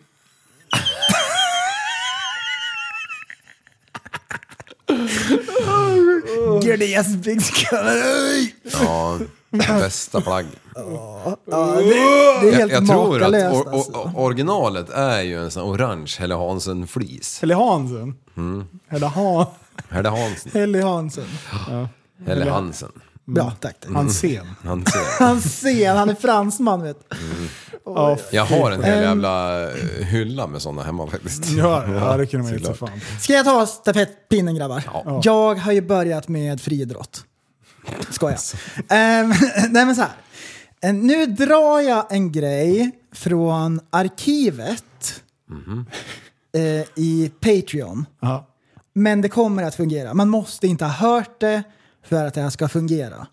Sky. 7.40 8.52
Ja, 8.72 9.18
bästa 9.50 10.20
plagg. 10.20 10.46
Ja, 10.74 11.36
det, 11.44 11.50
det 11.50 11.56
är 11.56 12.44
Jag, 12.44 12.52
helt 12.52 12.72
jag 12.72 12.86
tror 12.86 13.22
att 13.22 13.32
or, 13.32 13.74
alltså. 13.74 13.92
or, 13.92 14.12
originalet 14.16 14.90
är 14.90 15.22
ju 15.22 15.44
en 15.44 15.50
sån 15.50 15.62
orange 15.62 16.16
Helle 16.18 16.34
Hansen-flis. 16.34 17.42
Eller 17.42 17.54
Hansen. 17.54 18.14
Mm. 18.36 18.64
Eller 18.90 19.06
Han. 19.06 19.46
Helle 19.88 20.08
Hansen. 20.08 20.52
Helly 20.54 20.80
Hansen. 20.80 21.24
Helle 22.26 22.50
Hansen. 22.50 22.92
Bra, 23.24 23.52
tack. 23.60 23.76
Hansen. 23.94 24.46
Han 24.64 24.86
ser. 24.86 25.24
Han 25.24 25.40
ser, 25.40 25.94
han 25.94 26.08
är 26.08 26.14
fransman 26.14 26.82
vet 26.82 26.96
du. 27.10 27.16
Ja, 27.86 28.18
Jag 28.32 28.44
har 28.44 28.70
en 28.70 28.84
hel 28.84 28.94
Ehm. 28.98 29.02
jävla 29.02 29.62
eh, 29.70 29.76
hylla 30.06 30.46
med 30.46 30.62
såna 30.62 30.82
hemma 30.82 31.06
faktiskt. 31.06 31.48
ja, 31.50 31.84
ja, 31.88 32.16
det 32.16 32.26
kunde 32.26 32.44
man 32.44 32.52
ju 32.52 32.58
ta 32.58 32.74
fan. 32.74 33.00
Ska 33.20 33.32
jag 33.32 33.44
ta 33.44 33.66
stafettpinnen 33.66 34.54
grabbar? 34.56 34.82
Ja. 34.86 35.20
Jag 35.24 35.54
har 35.54 35.72
ju 35.72 35.80
börjat 35.80 36.28
med 36.28 36.60
friidrott. 36.60 37.24
Skoja. 38.10 38.36
um, 38.76 38.86
nej 39.70 39.86
men 39.86 39.96
så 39.96 40.02
här. 40.02 40.10
Eh, 40.82 40.92
Nu 40.94 41.26
drar 41.26 41.80
jag 41.80 42.12
en 42.12 42.32
grej 42.32 42.90
från 43.12 43.80
arkivet 43.90 45.22
eh, 46.56 46.84
i 46.96 47.32
Patreon. 47.40 48.06
Ja. 48.20 48.46
Men 48.94 49.20
det 49.20 49.28
kommer 49.28 49.62
att 49.62 49.74
fungera. 49.74 50.14
Man 50.14 50.28
måste 50.28 50.66
inte 50.66 50.84
ha 50.84 50.92
hört 50.92 51.40
det 51.40 51.62
för 52.08 52.24
att 52.26 52.34
det 52.34 52.40
här 52.40 52.50
ska 52.50 52.68
fungera. 52.68 53.26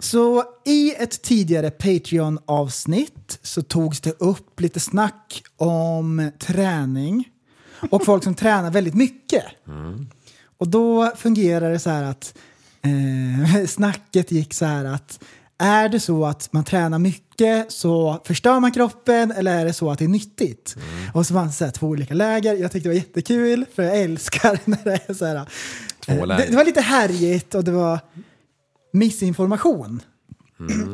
Så 0.00 0.44
i 0.64 0.94
ett 0.94 1.22
tidigare 1.22 1.70
Patreon-avsnitt 1.70 3.38
så 3.42 3.62
togs 3.62 4.00
det 4.00 4.20
upp 4.20 4.60
lite 4.60 4.80
snack 4.80 5.42
om 5.56 6.30
träning 6.38 7.28
och 7.90 8.04
folk 8.04 8.24
som 8.24 8.34
tränar 8.34 8.70
väldigt 8.70 8.94
mycket. 8.94 9.44
Och 10.58 10.68
då 10.68 11.12
fungerar 11.16 11.70
det 11.70 11.78
så 11.78 11.90
här 11.90 12.02
att 12.02 12.34
eh, 12.82 13.66
snacket 13.66 14.32
gick 14.32 14.54
så 14.54 14.64
här 14.64 14.84
att 14.84 15.20
är 15.58 15.88
det 15.88 16.00
så 16.00 16.26
att 16.26 16.52
man 16.52 16.64
tränar 16.64 16.98
mycket 16.98 17.72
så 17.72 18.22
förstör 18.24 18.60
man 18.60 18.72
kroppen 18.72 19.30
eller 19.30 19.58
är 19.60 19.64
det 19.64 19.72
så 19.72 19.90
att 19.90 19.98
det 19.98 20.04
är 20.04 20.08
nyttigt? 20.08 20.76
Och 21.14 21.26
så 21.26 21.34
fanns 21.34 21.58
det 21.58 21.66
så 21.66 21.72
två 21.72 21.86
olika 21.86 22.14
läger. 22.14 22.54
Jag 22.54 22.72
tyckte 22.72 22.88
det 22.88 22.92
var 22.92 23.00
jättekul 23.00 23.64
för 23.74 23.82
jag 23.82 24.00
älskar 24.00 24.58
när 24.70 24.84
det 24.84 25.00
är 25.08 25.14
så 25.14 25.26
här. 25.26 25.48
Två 26.00 26.12
eh, 26.12 26.18
det, 26.18 26.26
läger. 26.26 26.50
det 26.50 26.56
var 26.56 26.64
lite 26.64 26.80
härjigt 26.80 27.54
och 27.54 27.64
det 27.64 27.72
var 27.72 27.98
missinformation. 28.94 30.00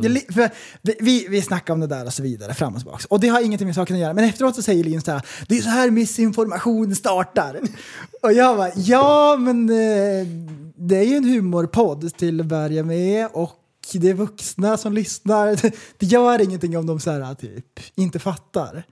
Li- 0.03 0.27
för 0.35 0.51
vi, 0.83 1.27
vi, 1.29 1.43
snackade 1.43 1.73
om 1.73 1.81
det 1.81 1.87
där 1.87 2.07
och 2.07 2.13
så 2.13 2.23
vidare 2.23 2.55
fram 2.55 2.75
och 2.75 2.81
tillbaka. 2.81 3.05
Och 3.11 3.21
det 3.21 3.29
har 3.29 3.41
ingenting 3.41 3.67
med 3.67 3.75
saken 3.75 3.97
att 3.97 4.03
göra. 4.03 4.15
Men 4.15 4.25
efteråt 4.25 4.55
så 4.55 4.63
säger 4.63 4.85
Lin 4.85 5.01
så 5.01 5.13
här, 5.13 5.23
det 5.49 5.59
är 5.59 5.63
så 5.63 5.69
här 5.69 5.91
missinformation 5.91 6.95
startar. 6.95 7.61
Och 8.23 8.33
jag 8.33 8.57
bara, 8.57 8.71
ja 8.77 9.37
men 9.37 9.71
eh, 9.71 10.27
det 10.77 10.97
är 10.97 11.05
ju 11.05 11.17
en 11.17 11.25
humorpodd 11.25 12.17
till 12.17 12.41
att 12.41 12.47
börja 12.47 12.85
med 12.85 13.29
och 13.33 13.57
det 13.93 14.11
är 14.11 14.15
vuxna 14.15 14.77
som 14.77 14.93
lyssnar. 14.93 15.61
Det 15.99 16.07
gör 16.07 16.41
ingenting 16.41 16.79
om 16.79 16.87
de 16.87 17.01
så 17.01 17.11
här, 17.11 17.35
typ 17.35 17.81
inte 17.95 18.19
fattar. 18.19 18.85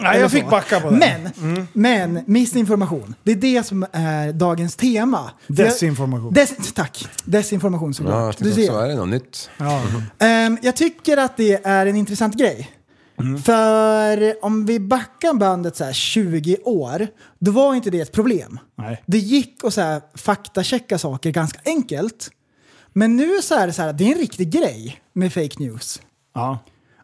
Nej, 0.00 0.20
jag 0.20 0.30
fick 0.30 0.44
så. 0.44 0.50
backa 0.50 0.80
på 0.80 0.90
det. 0.90 0.96
Men, 0.96 1.68
men 1.72 2.24
missinformation, 2.26 3.14
det 3.22 3.32
är 3.32 3.36
det 3.36 3.62
som 3.66 3.86
är 3.92 4.32
dagens 4.32 4.76
tema. 4.76 5.30
Desinformation. 5.46 6.32
Des, 6.32 6.54
tack, 6.74 7.08
desinformation 7.24 7.88
Ja, 7.88 7.94
såklart. 7.94 8.36
jag 8.40 8.48
du 8.48 8.54
ser. 8.54 8.62
också, 8.70 8.80
är 8.80 8.88
det 8.88 8.94
något 8.94 9.08
nytt? 9.08 9.50
Ja. 9.58 9.82
Ehm, 10.18 10.58
jag 10.62 10.76
tycker 10.76 11.16
att 11.16 11.36
det 11.36 11.66
är 11.66 11.86
en 11.86 11.96
intressant 11.96 12.34
grej. 12.36 12.70
För 13.44 14.44
om 14.44 14.66
vi 14.66 14.80
backar 14.80 15.34
bandet 15.34 15.76
så 15.76 15.84
här 15.84 15.92
20 15.92 16.56
år, 16.64 17.06
då 17.38 17.50
var 17.50 17.74
inte 17.74 17.90
det 17.90 18.00
ett 18.00 18.12
problem. 18.12 18.58
Nej. 18.78 19.02
Det 19.06 19.18
gick 19.18 19.64
att 19.64 19.74
så 19.74 19.80
här 19.80 20.00
faktachecka 20.14 20.98
saker 20.98 21.30
ganska 21.30 21.60
enkelt. 21.64 22.30
Men 22.92 23.16
nu 23.16 23.42
så 23.42 23.54
är 23.54 23.66
det 23.66 23.72
så 23.72 23.82
här, 23.82 23.92
det 23.92 24.04
är 24.04 24.12
en 24.12 24.18
riktig 24.18 24.50
grej 24.50 25.00
med 25.12 25.32
fake 25.32 25.54
news. 25.58 26.00
Ja. 26.34 26.58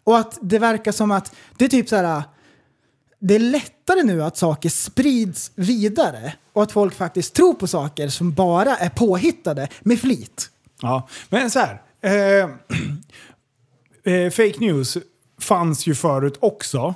Och 0.04 0.18
att 0.18 0.38
det 0.42 0.58
verkar 0.58 0.92
som 0.92 1.10
att 1.10 1.34
det 1.58 1.64
är 1.64 1.68
typ 1.68 1.88
så 1.88 1.96
här, 1.96 2.22
det 3.22 3.34
är 3.34 3.38
lättare 3.38 4.02
nu 4.02 4.22
att 4.22 4.36
saker 4.36 4.68
sprids 4.68 5.52
vidare 5.54 6.34
och 6.52 6.62
att 6.62 6.72
folk 6.72 6.94
faktiskt 6.94 7.34
tror 7.34 7.54
på 7.54 7.66
saker 7.66 8.08
som 8.08 8.32
bara 8.32 8.76
är 8.76 8.88
påhittade 8.88 9.68
med 9.82 10.00
flit. 10.00 10.50
Ja, 10.80 11.08
men 11.28 11.50
så 11.50 11.58
här. 11.58 11.82
Eh, 12.00 12.50
eh, 14.14 14.30
fake 14.30 14.54
news 14.58 14.98
fanns 15.40 15.86
ju 15.86 15.94
förut 15.94 16.38
också. 16.40 16.94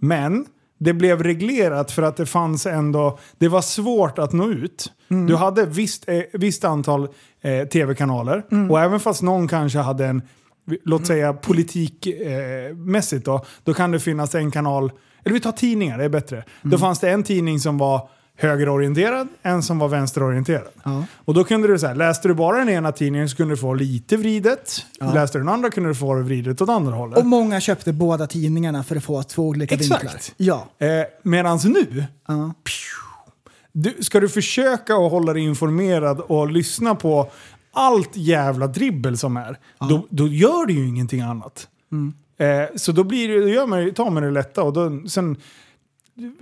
Men 0.00 0.46
det 0.78 0.92
blev 0.92 1.22
reglerat 1.22 1.92
för 1.92 2.02
att 2.02 2.16
det 2.16 2.26
fanns 2.26 2.66
ändå... 2.66 3.18
Det 3.38 3.48
var 3.48 3.62
svårt 3.62 4.18
att 4.18 4.32
nå 4.32 4.50
ut. 4.50 4.92
Du 5.08 5.36
hade 5.36 5.66
visst, 5.66 6.08
eh, 6.08 6.20
visst 6.32 6.64
antal 6.64 7.08
eh, 7.40 7.68
tv-kanaler. 7.68 8.70
Och 8.70 8.80
även 8.80 9.00
fast 9.00 9.22
någon 9.22 9.48
kanske 9.48 9.78
hade 9.78 10.06
en, 10.06 10.22
låt 10.84 11.06
säga 11.06 11.32
politikmässigt 11.32 13.26
eh, 13.26 13.34
då, 13.34 13.44
då 13.64 13.74
kan 13.74 13.90
det 13.90 14.00
finnas 14.00 14.34
en 14.34 14.50
kanal, 14.50 14.92
eller 15.26 15.34
vi 15.34 15.40
tar 15.40 15.52
tidningar, 15.52 15.98
det 15.98 16.04
är 16.04 16.08
bättre. 16.08 16.44
Då 16.62 16.78
fanns 16.78 16.98
det 17.00 17.10
en 17.10 17.22
tidning 17.22 17.60
som 17.60 17.78
var 17.78 18.08
högerorienterad, 18.38 19.28
en 19.42 19.62
som 19.62 19.78
var 19.78 19.88
vänsterorienterad. 19.88 20.68
Och 21.14 21.34
då 21.34 21.44
kunde 21.44 21.68
du 21.68 21.78
säga, 21.78 21.94
läste 21.94 22.28
du 22.28 22.34
bara 22.34 22.58
den 22.58 22.68
ena 22.68 22.92
tidningen 22.92 23.28
så 23.28 23.36
kunde 23.36 23.52
du 23.54 23.58
få 23.58 23.74
lite 23.74 24.16
vridet. 24.16 24.86
Läste 25.14 25.38
du 25.38 25.42
den 25.44 25.48
andra 25.54 25.70
kunde 25.70 25.90
du 25.90 25.94
få 25.94 26.14
det 26.14 26.22
vridet 26.22 26.60
åt 26.60 26.68
andra 26.68 26.92
hållet. 26.94 27.18
Och 27.18 27.26
många 27.26 27.60
köpte 27.60 27.92
båda 27.92 28.26
tidningarna 28.26 28.84
för 28.84 28.96
att 28.96 29.04
få 29.04 29.22
två 29.22 29.42
olika 29.48 29.74
Exakt. 29.74 30.02
vinklar. 30.02 30.20
Ja. 30.36 30.86
Eh, 30.86 31.04
Medan 31.22 31.58
nu, 31.64 32.04
Ja. 32.28 32.54
du, 33.72 33.94
ska 34.00 34.20
du 34.20 34.28
försöka 34.28 34.94
att 34.94 35.10
hålla 35.10 35.32
dig 35.32 35.42
informerad 35.42 36.20
och 36.20 36.50
lyssna 36.50 36.94
på 36.94 37.30
allt 37.72 38.10
jävla 38.16 38.66
dribbel 38.66 39.18
som 39.18 39.36
är, 39.36 39.58
då, 39.88 40.06
då 40.10 40.28
gör 40.28 40.66
du 40.66 40.74
ju 40.74 40.88
ingenting 40.88 41.20
annat. 41.20 41.68
Eh, 42.38 42.62
så 42.76 42.92
då, 42.92 43.04
blir 43.04 43.28
det, 43.28 43.40
då 43.40 43.48
gör 43.48 43.66
man, 43.66 43.94
tar 43.94 44.10
man 44.10 44.22
det 44.22 44.30
lätta 44.30 44.62
och 44.62 44.72
då, 44.72 45.08
sen 45.08 45.36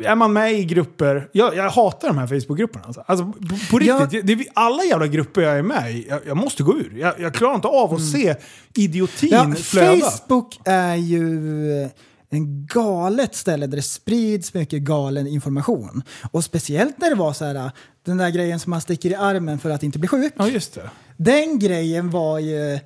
är 0.05 0.15
man 0.15 0.33
med 0.33 0.53
i 0.53 0.65
grupper. 0.65 1.29
Jag, 1.33 1.57
jag 1.57 1.71
hatar 1.71 2.09
de 2.09 2.19
här 2.19 2.27
Facebookgrupperna. 2.27 2.85
Alltså. 2.85 3.05
Alltså, 3.07 3.25
på, 3.25 3.57
på 3.71 3.79
riktigt, 3.79 4.27
det 4.27 4.33
är 4.33 4.47
alla 4.55 4.85
jävla 4.85 5.07
grupper 5.07 5.41
jag 5.41 5.59
är 5.59 5.63
med 5.63 5.95
i, 5.95 6.07
jag, 6.09 6.21
jag 6.27 6.37
måste 6.37 6.63
gå 6.63 6.75
ur. 6.75 6.97
Jag, 6.97 7.21
jag 7.21 7.35
klarar 7.35 7.55
inte 7.55 7.69
av 7.69 7.95
att 7.95 8.05
se 8.05 8.35
idiotin 8.75 9.31
Ja, 9.33 9.55
flöda. 9.55 10.07
Facebook 10.07 10.61
är 10.65 10.95
ju 10.95 11.91
en 12.31 12.67
galet 12.67 13.35
ställe 13.35 13.67
där 13.67 13.77
det 13.77 13.83
sprids 13.83 14.55
mycket 14.55 14.83
galen 14.83 15.27
information. 15.27 16.03
Och 16.31 16.45
speciellt 16.45 16.99
när 16.99 17.11
det 17.11 17.17
var 17.17 17.33
så 17.33 17.45
här, 17.45 17.71
den 18.05 18.17
där 18.17 18.31
grejen 18.31 18.61
som 18.61 18.71
man 18.71 18.81
sticker 18.81 19.11
i 19.11 19.15
armen 19.15 19.59
för 19.59 19.71
att 19.71 19.83
inte 19.83 19.99
bli 19.99 20.09
sjuk. 20.09 20.33
Ja, 20.37 20.49
just 20.49 20.75
det. 20.75 20.91
Den 21.17 21.59
grejen 21.59 22.11
var 22.11 22.39
ju 22.39 22.79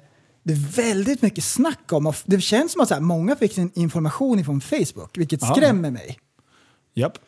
det 0.49 0.55
är 0.55 0.57
väldigt 0.93 1.23
mycket 1.23 1.45
snack 1.45 1.93
om. 1.93 2.07
Och 2.07 2.17
det 2.25 2.41
känns 2.41 2.73
som 2.73 2.81
att 2.81 2.89
så 2.89 2.95
här, 2.95 3.01
många 3.01 3.37
fick 3.37 3.53
sin 3.53 3.71
information 3.75 4.45
från 4.45 4.61
Facebook, 4.61 5.19
vilket 5.19 5.43
Ja. 5.43 5.55
skrämmer 5.55 5.91
mig. 5.91 6.19
Japp. 6.95 7.19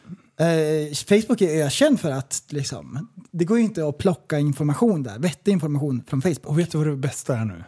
Eh, 0.41 0.95
Facebook 1.09 1.41
är 1.41 1.65
ökänd 1.67 2.01
för 2.01 2.11
att 2.11 2.45
liksom, 2.49 3.09
det 3.31 3.45
går 3.45 3.59
ju 3.59 3.65
inte 3.65 3.89
att 3.89 3.99
plocka 3.99 4.39
information 4.39 5.03
där, 5.03 5.19
vettig 5.19 5.53
information 5.53 6.03
från 6.07 6.23
Facebook. 6.23 6.47
Och 6.47 6.59
vet 6.59 6.73
du 6.73 6.79
vad 6.79 6.87
det 6.87 6.97
bästa 6.97 7.37
är 7.39 7.45
nu? 7.45 7.65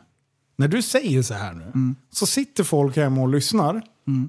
När 0.58 0.68
du 0.68 0.82
säger 0.82 1.22
så 1.22 1.34
här 1.34 1.52
nu, 1.52 1.62
Mm. 1.64 1.96
så 2.12 2.26
sitter 2.26 2.64
folk 2.64 2.96
hemma 2.96 3.20
och 3.22 3.28
lyssnar 3.28 3.82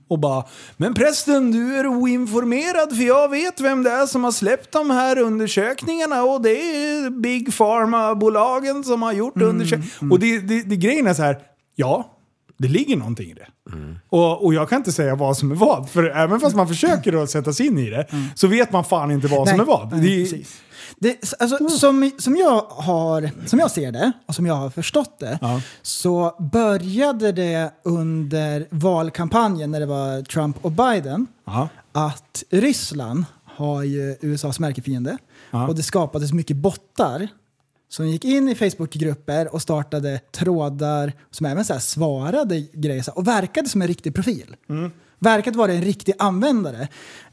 och 0.07 0.19
bara 0.19 0.43
“Men 0.77 0.93
prästen, 0.93 1.51
du 1.51 1.75
är 1.75 1.87
oinformerad 1.87 2.97
för 2.97 3.03
jag 3.03 3.29
vet 3.29 3.59
vem 3.61 3.83
det 3.83 3.91
är 3.91 4.05
som 4.05 4.23
har 4.23 4.31
släppt 4.31 4.71
de 4.71 4.89
här 4.89 5.17
undersökningarna 5.17 6.23
och 6.23 6.41
det 6.41 6.49
är 6.49 7.09
Big 7.09 7.57
Pharma-bolagen 7.57 8.83
som 8.83 9.01
har 9.01 9.11
gjort 9.13 9.35
Mm, 9.35 9.49
undersökningar”. 9.49 10.11
Och 10.13 10.19
det, 10.19 10.39
det, 10.39 10.61
det 10.61 10.75
grejen 10.75 11.07
är 11.07 11.13
så 11.13 11.23
här, 11.23 11.37
ja, 11.75 12.09
Det 12.57 12.67
ligger 12.67 12.97
någonting 12.97 13.31
i 13.31 13.33
det. 13.33 13.47
Och, 14.09 14.45
och 14.45 14.53
jag 14.53 14.69
kan 14.69 14.77
inte 14.77 14.91
säga 14.91 15.15
vad 15.15 15.37
som 15.37 15.51
är 15.51 15.55
vad. 15.55 15.89
För 15.89 16.03
även 16.03 16.39
fast 16.39 16.55
man 16.55 16.67
försöker 16.67 17.23
att 17.23 17.29
sätta 17.29 17.53
sig 17.53 17.67
in 17.67 17.77
i 17.77 17.89
det 17.89 18.07
så 18.35 18.47
vet 18.47 18.71
man 18.71 18.85
fan 18.85 19.11
inte 19.11 19.27
vad 19.27 19.49
som 19.49 19.59
är 19.59 19.63
vad. 19.65 19.91
nej, 19.91 20.01
Det 20.01 20.23
precis. 20.31 20.61
Det, 20.97 21.33
alltså, 21.39 21.69
som, 21.69 22.11
som, 22.19 22.35
jag 22.35 22.61
har, 22.69 23.29
som 23.45 23.59
jag 23.59 23.71
ser 23.71 23.91
det 23.91 24.11
och 24.25 24.35
som 24.35 24.45
jag 24.45 24.53
har 24.55 24.69
förstått 24.69 25.19
det 25.19 25.39
så 25.81 26.35
började 26.51 27.31
det 27.31 27.73
under 27.83 28.67
valkampanjen 28.69 29.71
när 29.71 29.79
det 29.79 29.85
var 29.85 30.21
Trump 30.21 30.65
och 30.65 30.71
Biden 30.71 31.27
Ja. 31.45 31.67
att 31.91 32.43
Ryssland 32.49 33.25
har 33.45 33.83
ju 33.83 34.17
USAs 34.21 34.59
märkefiende 34.59 35.17
Ja. 35.51 35.67
och 35.67 35.75
det 35.75 35.83
skapades 35.83 36.33
mycket 36.33 36.57
bottar 36.57 37.27
som 37.93 38.07
gick 38.07 38.25
in 38.25 38.49
i 38.49 38.55
Facebookgrupper 38.55 39.53
och 39.53 39.61
startade 39.61 40.19
trådar 40.31 41.13
som 41.31 41.45
även 41.45 41.65
så 41.65 41.79
svarade 41.79 42.61
grejer 42.73 43.03
så 43.03 43.11
här, 43.11 43.17
och 43.17 43.27
verkade 43.27 43.69
som 43.69 43.81
en 43.81 43.87
riktig 43.87 44.15
profil. 44.15 44.55
Verkade 45.19 45.57
vara 45.57 45.73
en 45.73 45.81
riktig 45.81 46.13
användare. 46.19 46.87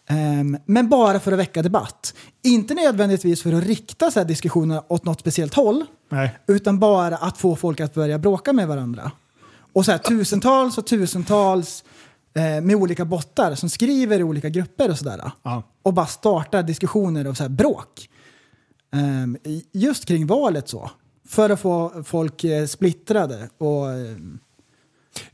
Ehm, 0.06 0.58
men 0.66 0.88
bara 0.88 1.20
för 1.20 1.32
att 1.32 1.38
väcka 1.38 1.62
debatt. 1.62 2.14
Inte 2.42 2.74
nödvändigtvis 2.74 3.42
för 3.42 3.52
att 3.52 3.64
rikta 3.64 4.10
så 4.10 4.20
här 4.20 4.26
diskussioner 4.26 4.82
åt 4.88 5.04
något 5.04 5.20
speciellt 5.20 5.54
håll. 5.54 5.84
Nej. 6.08 6.38
Utan 6.46 6.78
bara 6.78 7.16
att 7.16 7.38
få 7.38 7.56
folk 7.56 7.80
att 7.80 7.94
börja 7.94 8.18
bråka 8.18 8.52
med 8.52 8.68
varandra. 8.68 9.12
Och 9.72 9.84
så 9.84 9.90
här, 9.90 9.98
tusentals 9.98 10.78
och 10.78 10.86
tusentals 10.86 11.84
eh, 12.34 12.42
med 12.42 12.76
olika 12.76 13.04
bottar 13.04 13.54
som 13.54 13.68
skriver 13.68 14.20
i 14.20 14.22
olika 14.22 14.48
grupper 14.48 14.90
och 14.90 14.98
sådär. 14.98 15.30
Och 15.82 15.94
bara 15.94 16.06
startar 16.06 16.62
diskussioner 16.62 17.26
och 17.26 17.36
så 17.36 17.42
här 17.42 17.50
bråk. 17.50 18.08
Ehm, 18.92 19.36
just 19.72 20.04
kring 20.06 20.26
valet 20.26 20.68
så. 20.68 20.90
För 21.28 21.50
att 21.50 21.60
få 21.60 22.02
folk 22.06 22.44
eh, 22.44 22.66
splittrade 22.66 23.48
och... 23.58 23.90
eh, 23.92 24.16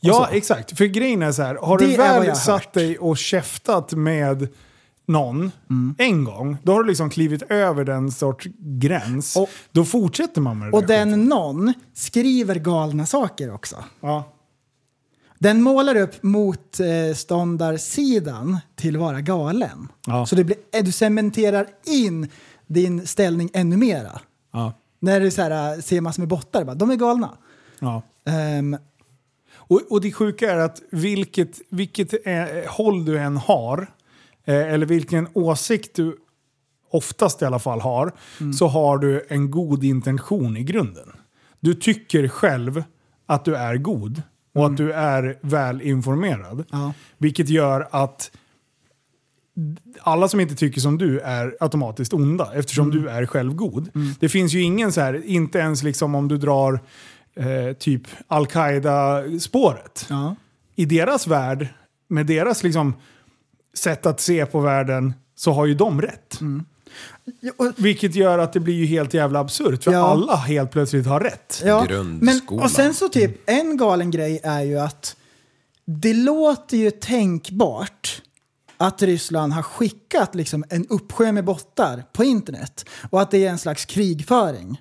Ja, 0.01 0.27
så. 0.31 0.37
exakt. 0.37 0.79
För 0.79 0.85
grejen 0.85 1.23
är 1.23 1.33
så 1.33 1.43
här, 1.43 1.55
har 1.55 1.79
Det 1.79 1.87
du 1.87 1.97
väl 1.97 2.37
satt 2.37 2.49
hört. 2.65 2.75
dig 2.75 2.99
och 2.99 3.19
käftat 3.19 3.93
med 3.93 4.49
någon 5.09 5.51
Mm. 5.71 5.95
en 5.99 6.25
gång, 6.25 6.57
då 6.63 6.73
har 6.73 6.83
du 6.83 6.89
liksom 6.89 7.11
klivit 7.11 7.43
över 7.43 7.85
den 7.85 8.13
sorts 8.13 8.47
gräns. 8.59 9.37
då 9.73 9.85
fortsätter 9.85 10.41
man 10.41 10.59
med 10.59 10.69
det 10.73 10.77
Och 10.77 10.87
den 10.87 11.25
någon 11.25 11.73
skriver 11.95 12.55
galna 12.55 13.07
saker 13.07 13.55
också. 13.55 13.85
Ja. 14.01 14.33
Den 15.39 15.63
målar 15.63 15.97
upp 15.97 16.23
motståndarsidan 16.23 18.59
till 18.77 18.97
att 18.97 19.01
vara 19.03 19.21
galen. 19.21 19.89
Ja. 20.07 20.27
Så 20.27 20.37
det 20.37 20.45
blir, 20.45 20.57
eh, 20.73 20.85
du 20.85 20.93
cementerar 20.93 21.67
in 21.87 22.29
din 22.67 23.07
ställning 23.07 23.51
ännu 23.55 23.77
mera. 23.77 24.21
Ja. 24.53 24.73
När 25.01 25.21
du 25.21 25.31
så 25.31 25.43
här, 25.43 25.81
ser 25.81 26.01
massor 26.01 26.23
med 26.23 26.29
bottar, 26.29 26.65
bara, 26.65 26.75
de 26.75 26.91
är 26.91 26.97
galna. 26.97 27.31
Ja. 27.79 28.03
Ehm, 28.27 28.77
Och, 29.69 29.81
och 29.91 30.01
det 30.01 30.13
sjuka 30.13 30.53
är 30.53 30.57
att 30.59 30.83
vilket, 30.91 31.61
vilket 31.71 32.27
eh, 32.27 32.45
håll 32.69 33.05
du 33.05 33.19
än 33.19 33.37
har, 33.37 33.87
eh, 34.45 34.55
eller 34.73 34.87
vilken 34.87 35.29
åsikt 35.33 35.95
du 35.97 36.17
oftast 36.91 37.43
i 37.43 37.45
alla 37.45 37.59
fall 37.59 37.81
har, 37.81 38.13
Mm. 38.41 38.53
så 38.53 38.67
har 38.67 38.99
du 38.99 39.27
en 39.29 39.51
god 39.51 39.85
intention 39.85 40.57
i 40.57 40.63
grunden. 40.63 41.09
Du 41.61 41.75
tycker 41.75 42.29
själv 42.29 42.85
att 43.27 43.45
du 43.45 43.57
är 43.57 43.77
god 43.77 44.23
och 44.55 44.67
att 44.67 44.77
du 44.77 44.93
är 44.93 45.39
väl 45.43 45.83
informerad. 45.83 46.53
Mm. 46.53 46.67
Ja. 46.71 46.93
Vilket 47.19 47.49
gör 47.49 47.89
att 47.91 48.31
alla 50.01 50.29
som 50.29 50.41
inte 50.41 50.55
tycker 50.55 50.81
som 50.81 50.99
du 50.99 51.21
är 51.21 51.57
automatiskt 51.61 52.13
onda 52.13 52.51
eftersom 52.55 52.91
Mm. 52.91 53.03
du 53.03 53.11
är 53.11 53.27
självgod. 53.27 53.89
Det 54.21 54.29
finns 54.29 54.53
ju 54.53 54.63
ingen 54.63 54.93
så 54.93 55.01
här, 55.01 55.23
inte 55.27 55.59
ens 55.59 55.83
liksom 55.83 56.15
om 56.15 56.29
du 56.29 56.37
drar 56.39 56.81
eh, 57.37 57.73
typ 57.79 58.03
Al-Qaida-spåret. 58.29 60.07
ja. 60.11 60.37
I 60.77 60.85
deras 60.85 61.27
värld, 61.27 61.69
med 62.09 62.27
deras 62.27 62.63
liksom 62.63 62.95
sätt 63.75 64.07
att 64.07 64.21
se 64.21 64.47
på 64.47 64.61
världen, 64.61 65.15
så 65.37 65.53
har 65.53 65.67
ju 65.67 65.75
de 65.75 66.03
rätt. 66.03 66.41
Och- 67.57 67.73
Vilket 67.77 68.15
gör 68.15 68.39
att 68.39 68.53
det 68.53 68.61
blir 68.61 68.75
ju 68.75 68.87
helt 68.87 69.15
jävla 69.15 69.39
absurt. 69.41 69.85
För 69.85 69.93
Ja. 69.93 70.07
alla 70.07 70.37
helt 70.37 70.71
plötsligt 70.71 71.07
har 71.07 71.21
rätt. 71.21 71.63
Ja, 71.65 71.79
men, 71.89 71.89
Grundskolan. 71.89 72.65
och 72.65 72.71
sen 72.71 72.95
så 72.95 73.09
typ, 73.09 73.51
en 73.51 73.77
galen 73.77 74.11
grej 74.11 74.41
är 74.45 74.63
ju 74.63 74.79
att 74.79 75.17
det 75.85 76.15
låter 76.15 76.77
ju 76.77 76.91
tänkbart 76.91 78.23
att 78.77 79.03
Ryssland 79.03 79.53
har 79.53 79.63
skickat 79.63 80.35
liksom 80.35 80.65
en 80.69 80.87
uppsjö 80.87 81.33
med 81.33 81.45
bottar 81.45 82.05
på 82.13 82.25
internet 82.25 82.85
och 83.11 83.21
att 83.23 83.31
det 83.31 83.47
är 83.47 83.51
en 83.51 83.59
slags 83.59 83.85
krigföring 83.85 84.81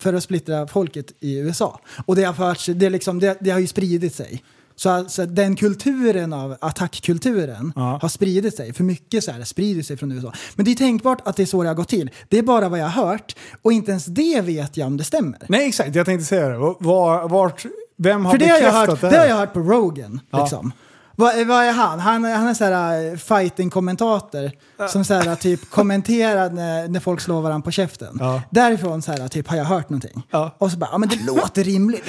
för 0.00 0.14
att 0.14 0.22
splittra 0.22 0.66
folket 0.66 1.12
i 1.20 1.38
USA. 1.38 1.80
Och 2.06 2.16
det 2.16 2.24
har, 2.24 2.34
förts, 2.34 2.66
det, 2.66 2.90
liksom, 2.90 3.18
det, 3.20 3.36
det 3.40 3.50
har 3.50 3.58
ju 3.58 3.66
spridit 3.66 4.14
sig. 4.14 4.42
Så 4.76 4.90
alltså, 4.90 5.26
den 5.26 5.56
kulturen 5.56 6.32
av 6.32 6.56
attackkulturen 6.60 7.72
Ja. 7.76 7.98
har 8.02 8.08
spridit 8.08 8.56
sig. 8.56 8.72
För 8.72 8.84
mycket 8.84 9.24
så 9.24 9.30
här 9.32 9.44
sprider 9.44 9.82
sig 9.82 9.96
från 9.96 10.12
USA. 10.12 10.32
Men 10.54 10.64
det 10.64 10.70
är 10.70 10.74
tänkbart 10.74 11.28
att 11.28 11.36
det 11.36 11.42
är 11.42 11.46
så 11.46 11.62
det 11.62 11.68
har 11.68 11.74
gått 11.74 11.88
till. 11.88 12.10
Det 12.28 12.38
är 12.38 12.42
bara 12.42 12.68
vad 12.68 12.78
jag 12.80 12.86
har 12.88 13.06
hört 13.08 13.36
och 13.62 13.72
inte 13.72 13.90
ens 13.90 14.04
det 14.06 14.40
vet 14.40 14.76
jag 14.76 14.86
om 14.86 14.96
det 14.96 15.04
stämmer. 15.04 15.38
Nej, 15.48 15.68
exakt. 15.68 15.94
Jag 15.94 16.06
tänkte 16.06 16.24
säga 16.26 16.48
det. 16.48 16.58
Var, 16.58 17.28
vart, 17.28 17.66
vem 17.96 18.24
har 18.24 18.32
För 18.32 18.38
det 18.38 18.46
har, 18.46 18.58
jag 18.58 18.64
bekräftat 18.64 18.88
hört, 18.88 19.00
det 19.00 19.08
det 19.08 19.16
här? 19.16 19.20
har 19.20 19.28
jag 19.28 19.36
hört 19.36 19.52
på 19.52 19.60
Rogan. 19.60 20.20
Ja. 20.30 20.40
Liksom. 20.40 20.72
Vad, 21.20 21.46
vad 21.46 21.64
är 21.64 21.72
han? 21.72 22.00
Han, 22.00 22.24
är- 22.24 22.34
han 22.36 22.48
är 22.48 22.54
så 22.54 22.64
här 22.64 23.10
äh, 23.12 23.16
fighting-kommentator 23.16 24.50
som 24.88 25.04
så 25.04 25.14
här, 25.14 25.34
typ 25.34 25.70
kommenterar 25.70 26.50
när, 26.50 26.88
när 26.88 27.00
folk 27.00 27.20
slår 27.20 27.40
varandra 27.40 27.64
på 27.64 27.70
käften. 27.70 28.16
Ja. 28.20 28.42
Därifrån 28.50 29.02
så 29.02 29.12
här, 29.12 29.28
typ, 29.28 29.48
har 29.48 29.56
jag 29.56 29.64
hört 29.64 29.90
någonting. 29.90 30.22
Ja. 30.30 30.54
Och 30.58 30.70
så 30.70 30.76
bara, 30.78 30.88
ja 30.92 30.98
men 30.98 31.08
det 31.08 31.24
låter 31.26 31.64
rimligt. 31.64 32.04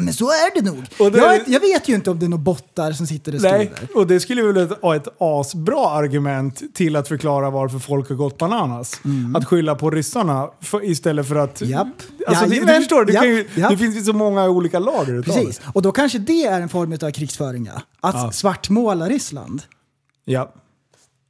Men 0.00 0.14
så 0.14 0.24
är 0.28 0.54
det 0.54 0.70
nog. 0.70 0.84
Det- 1.12 1.18
jag, 1.18 1.28
vet- 1.30 1.48
jag 1.48 1.60
vet 1.60 1.88
ju 1.88 1.94
inte 1.94 2.10
om 2.10 2.18
det 2.18 2.26
är 2.26 2.28
några 2.28 2.42
bottar 2.42 2.92
som 2.92 3.06
sitter 3.06 3.34
och 3.34 3.40
Nej, 3.42 3.72
skriver. 3.76 3.96
och 3.96 4.06
det 4.06 4.20
skulle 4.20 4.42
väl 4.42 4.66
vara 4.82 4.96
ett 4.96 5.08
asbra 5.18 5.90
argument 5.90 6.62
till 6.74 6.96
att 6.96 7.08
förklara 7.08 7.50
varför 7.50 7.78
folk 7.78 8.08
har 8.08 8.16
gått 8.16 8.38
bananas. 8.38 9.00
Att 9.36 9.44
skylla 9.44 9.74
på 9.74 9.90
ryssarna 9.90 10.48
för, 10.60 10.84
istället 10.84 11.28
för 11.28 11.36
att... 11.36 11.60
Mm. 11.60 11.72
Japp. 11.72 11.86
Alltså, 12.26 12.44
det, 12.44 12.50
du 12.50 12.54
Jajamän. 12.56 12.74
förstår, 12.80 13.04
det, 13.04 13.12
kan 13.12 13.28
ju, 13.28 13.36
Japp, 13.38 13.56
japp. 13.56 13.70
det 13.70 13.76
finns 13.78 13.96
ju 13.96 14.02
så 14.02 14.12
många 14.12 14.48
olika 14.48 14.78
lager 14.78 15.14
utav 15.14 15.34
Precis. 15.34 15.58
det. 15.58 15.64
Och 15.72 15.82
då 15.82 15.92
kanske 15.92 16.18
det 16.18 16.44
är 16.46 16.60
en 16.60 16.68
form 16.68 16.92
av 17.02 17.10
krigsföring, 17.10 17.70
ja. 17.74 17.80
Att 18.00 18.14
Ja. 18.14 18.30
Svartmåla 18.54 19.08
Ryssland. 19.08 19.62
Ja. 20.24 20.52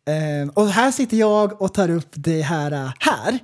Eh, 0.06 0.48
och 0.54 0.68
här 0.68 0.90
sitter 0.90 1.16
jag 1.16 1.62
och 1.62 1.74
tar 1.74 1.90
upp 1.90 2.08
det 2.14 2.42
här 2.42 2.72
äh, 2.72 2.92
här. 3.00 3.38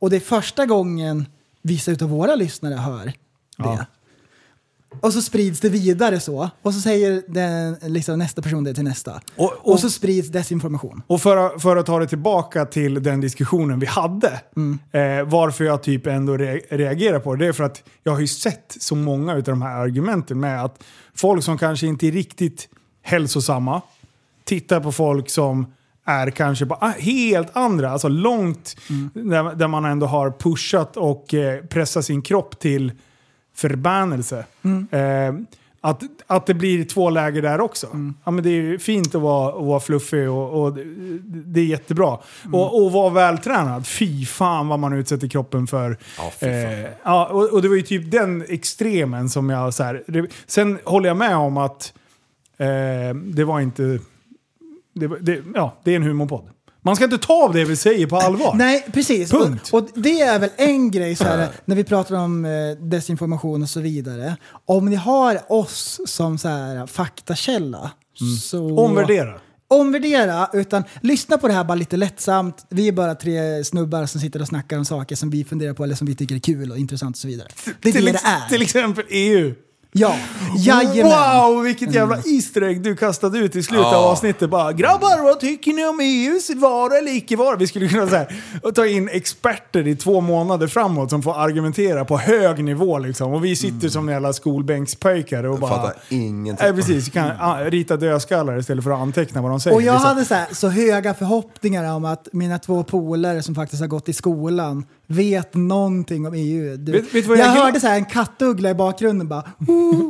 Och 0.00 0.10
det 0.10 0.16
är 0.16 0.20
första 0.20 0.66
gången 0.66 1.26
vissa 1.62 1.92
av 1.92 1.98
våra 2.10 2.34
lyssnare 2.34 2.74
hör 2.74 3.04
det. 3.04 3.12
Ja. 3.56 3.86
Och 5.00 5.12
så 5.12 5.22
sprids 5.22 5.60
det 5.60 5.68
vidare 5.68 6.20
så. 6.20 6.50
Och 6.62 6.74
så 6.74 6.80
säger 6.80 7.22
den, 7.28 7.76
liksom, 7.92 8.18
nästa 8.18 8.42
person 8.42 8.64
det 8.64 8.74
till 8.74 8.84
nästa. 8.84 9.20
Och- 9.36 9.52
Och, 9.52 9.72
och- 9.72 9.80
så 9.80 9.90
sprids 9.90 10.28
desinformation. 10.28 11.02
Och 11.06 11.20
för, 11.22 11.36
att- 11.36 11.62
för 11.62 11.76
att 11.76 11.86
ta 11.86 11.98
det 11.98 12.06
tillbaka 12.06 12.64
till 12.66 13.02
den 13.02 13.20
diskussionen 13.20 13.78
vi 13.80 13.86
hade. 13.86 14.40
Mm. 14.56 14.78
Eh, 14.92 15.28
varför 15.30 15.64
jag 15.64 15.82
typ 15.82 16.06
ändå 16.06 16.36
re 16.36 16.60
reagerar 16.70 17.20
på 17.20 17.34
det. 17.34 17.44
Det 17.44 17.48
är 17.48 17.52
för 17.52 17.64
att 17.64 17.82
jag 18.02 18.12
har 18.12 18.20
ju 18.20 18.26
sett 18.26 18.76
så 18.80 18.94
många 18.94 19.32
av 19.32 19.42
de 19.42 19.62
här 19.62 19.76
argumenten 19.78 20.40
med 20.40 20.64
att 20.64 20.84
folk 21.14 21.44
som 21.44 21.58
kanske 21.58 21.86
inte 21.86 22.06
riktigt 22.06 22.68
hälsosamma 23.08 23.82
tittar 24.44 24.80
på 24.80 24.92
folk 24.92 25.30
som 25.30 25.66
är 26.04 26.30
kanske 26.30 26.66
på 26.66 26.74
ah, 26.74 26.92
helt 26.98 27.56
andra, 27.56 27.90
alltså 27.90 28.08
långt 28.08 28.76
Mm. 28.90 29.10
där, 29.30 29.54
där 29.54 29.68
man 29.68 29.84
ändå 29.84 30.06
har 30.06 30.30
pushat 30.30 30.96
och 30.96 31.34
eh, 31.34 31.64
pressat 31.64 32.04
sin 32.04 32.22
kropp 32.22 32.58
till 32.58 32.92
förbannelse. 33.54 34.44
Mm. 34.62 34.88
Eh, 34.90 35.44
att, 35.80 36.02
att 36.26 36.46
det 36.46 36.54
blir 36.54 36.84
två 36.84 37.10
läger 37.10 37.42
där 37.42 37.60
också. 37.60 37.86
Mm. 37.86 38.14
Ja, 38.24 38.30
men 38.30 38.44
det 38.44 38.50
är 38.50 38.78
fint 38.78 39.14
att 39.14 39.22
vara, 39.22 39.58
att 39.58 39.64
vara 39.64 39.80
fluffig 39.80 40.30
och, 40.30 40.62
och 40.62 40.78
det, 41.24 41.60
är 41.60 41.64
jättebra. 41.64 42.18
Mm. 42.44 42.54
Och, 42.54 42.82
och 42.84 42.92
vara 42.92 43.10
vältränad. 43.10 43.86
Fy 43.86 44.26
fan 44.26 44.68
vad 44.68 44.78
man 44.78 44.92
utsätter 44.92 45.28
kroppen 45.28 45.66
för. 45.66 45.98
Ja. 46.18 46.46
Eh, 46.46 46.86
ja, 47.02 47.26
och, 47.26 47.52
och 47.52 47.62
det 47.62 47.68
var 47.68 47.76
ju 47.76 47.82
typ 47.82 48.10
den 48.10 48.44
extremen 48.48 49.28
som 49.28 49.50
jag... 49.50 49.74
Så 49.74 49.82
här, 49.82 50.04
det, 50.06 50.26
sen 50.46 50.78
håller 50.84 51.08
jag 51.08 51.16
med 51.16 51.36
om 51.36 51.56
att 51.56 51.92
eh, 52.58 53.14
det 53.14 53.44
var 53.44 53.60
inte... 53.60 53.98
Det, 54.94 55.08
det, 55.20 55.42
ja, 55.54 55.80
det 55.84 55.92
är 55.92 55.96
en 55.96 56.02
humorpodd. 56.02 56.50
Man 56.82 56.96
ska 56.96 57.04
inte 57.04 57.18
ta 57.18 57.44
av 57.44 57.52
det 57.52 57.64
vi 57.64 57.76
säger 57.76 58.06
på 58.06 58.16
allvar. 58.16 58.54
Nej, 58.54 58.86
precis. 58.92 59.30
Punkt. 59.30 59.70
Och, 59.72 59.78
och 59.78 59.88
det 59.94 60.20
är 60.20 60.38
väl 60.38 60.50
en 60.56 60.90
grej 60.90 61.16
så 61.16 61.24
här, 61.24 61.48
när 61.64 61.76
vi 61.76 61.84
pratar 61.84 62.16
om 62.16 62.44
eh, 62.44 62.50
desinformation 62.80 63.62
och 63.62 63.68
så 63.68 63.80
vidare. 63.80 64.36
Om 64.66 64.86
ni 64.86 64.96
har 64.96 65.52
oss 65.52 66.00
som 66.06 66.38
så 66.38 66.48
här, 66.48 66.86
faktakälla 66.86 67.90
så... 68.40 68.78
Omvärdera. 68.78 69.40
Omvärdera, 69.70 70.48
utan 70.52 70.84
lyssna 71.00 71.38
på 71.38 71.48
det 71.48 71.54
här 71.54 71.64
bara 71.64 71.74
lite 71.74 71.96
lättsamt. 71.96 72.66
Vi 72.70 72.88
är 72.88 72.92
bara 72.92 73.14
tre 73.14 73.64
snubbar 73.64 74.06
som 74.06 74.20
sitter 74.20 74.40
och 74.40 74.48
snackar 74.48 74.78
om 74.78 74.84
saker 74.84 75.16
som 75.16 75.30
vi 75.30 75.44
funderar 75.44 75.74
på 75.74 75.84
eller 75.84 75.94
som 75.94 76.06
vi 76.06 76.14
tycker 76.14 76.34
är 76.34 76.38
kul 76.38 76.70
och 76.70 76.78
intressant 76.78 77.16
och 77.16 77.20
så 77.20 77.28
vidare. 77.28 77.48
Det 77.82 77.88
är 77.88 77.92
till, 77.92 78.04
det 78.04 78.12
det 78.12 78.22
är. 78.24 78.48
till 78.48 78.62
exempel 78.62 79.04
EU. 79.08 79.54
Ja, 79.92 80.16
jajamän. 80.58 81.52
Wow, 81.52 81.62
vilket 81.62 81.94
jävla 81.94 82.16
Easter 82.16 82.62
egg 82.62 82.82
du 82.82 82.96
kastade 82.96 83.38
ut 83.38 83.56
i 83.56 83.62
slutet 83.62 83.86
Ja. 83.92 83.96
av 83.96 84.04
avsnittet. 84.04 84.50
Bara, 84.50 84.72
Grabbar, 84.72 85.22
vad 85.22 85.40
tycker 85.40 85.72
ni 85.72 85.86
om 85.86 86.00
EUs 86.00 86.50
vara 86.50 86.98
eller 86.98 87.16
icke 87.16 87.36
vara? 87.36 87.56
Vi 87.56 87.66
skulle 87.66 87.88
kunna 87.88 88.06
så 88.06 88.16
här, 88.16 88.72
ta 88.74 88.86
in 88.86 89.08
experter 89.08 89.86
i 89.86 89.96
två 89.96 90.20
månader 90.20 90.66
framåt 90.66 91.10
som 91.10 91.22
får 91.22 91.34
argumentera 91.40 92.04
på 92.04 92.18
hög 92.18 92.64
nivå. 92.64 92.98
Liksom. 92.98 93.32
Och 93.32 93.44
vi 93.44 93.56
sitter 93.56 93.88
som 93.88 94.08
jävla 94.08 94.32
skolbänkspöjkar 94.32 95.44
och 95.44 95.58
bara... 95.58 95.70
Fattar 95.70 95.94
ingenting. 96.08 96.66
Nej, 96.66 96.76
precis. 96.76 97.08
Kan 97.12 97.30
rita 97.64 97.96
dödskallar 97.96 98.58
istället 98.58 98.84
för 98.84 98.90
att 98.90 99.00
anteckna 99.00 99.42
vad 99.42 99.50
de 99.50 99.60
säger. 99.60 99.76
Och 99.76 99.82
jag 99.82 99.92
liksom. 99.92 100.08
hade 100.08 100.24
så, 100.24 100.34
här, 100.34 100.46
så 100.52 100.68
höga 100.68 101.14
förhoppningar 101.14 101.94
om 101.94 102.04
att 102.04 102.28
mina 102.32 102.58
två 102.58 102.84
polare 102.84 103.42
som 103.42 103.54
faktiskt 103.54 103.80
har 103.80 103.88
gått 103.88 104.08
i 104.08 104.12
skolan 104.12 104.84
vet 105.08 105.54
någonting 105.54 106.26
om 106.26 106.34
EU. 106.34 106.76
Du, 106.76 106.92
Vet- 106.92 107.14
vet 107.14 107.26
jag, 107.26 107.38
jag 107.38 107.44
hörde 107.46 107.80
så 107.80 107.86
här 107.86 107.96
en 107.96 108.04
kattuggla 108.04 108.70
i 108.70 108.74
bakgrunden 108.74 109.28
bara... 109.28 109.42
Uh, 109.68 110.00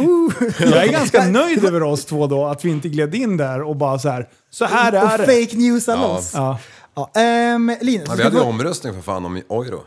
uh. 0.00 0.32
Jag 0.60 0.84
är 0.84 0.92
ganska 0.92 1.24
nöjd 1.28 1.64
över 1.64 1.82
oss 1.82 2.04
två 2.04 2.26
då, 2.26 2.46
att 2.46 2.64
vi 2.64 2.70
inte 2.70 2.88
gled 2.88 3.14
in 3.14 3.36
där 3.36 3.62
och 3.62 3.76
bara 3.76 3.98
så 3.98 4.08
här. 4.08 4.28
Så 4.50 4.64
här 4.64 4.92
och 5.04 5.10
är 5.10 5.18
det. 5.18 5.24
fake 5.26 5.56
news 5.56 5.88
Ja. 5.88 5.96
loss. 5.96 6.32
Ja. 6.34 6.58
Ja, 6.94 7.10
ehm, 7.20 7.72
Linus, 7.80 8.08
Ja, 8.08 8.14
vi 8.16 8.22
hade 8.22 8.36
ju 8.36 8.42
omröstning 8.42 8.94
för 8.94 9.00
fan 9.02 9.24
om 9.24 9.36
euro. 9.36 9.80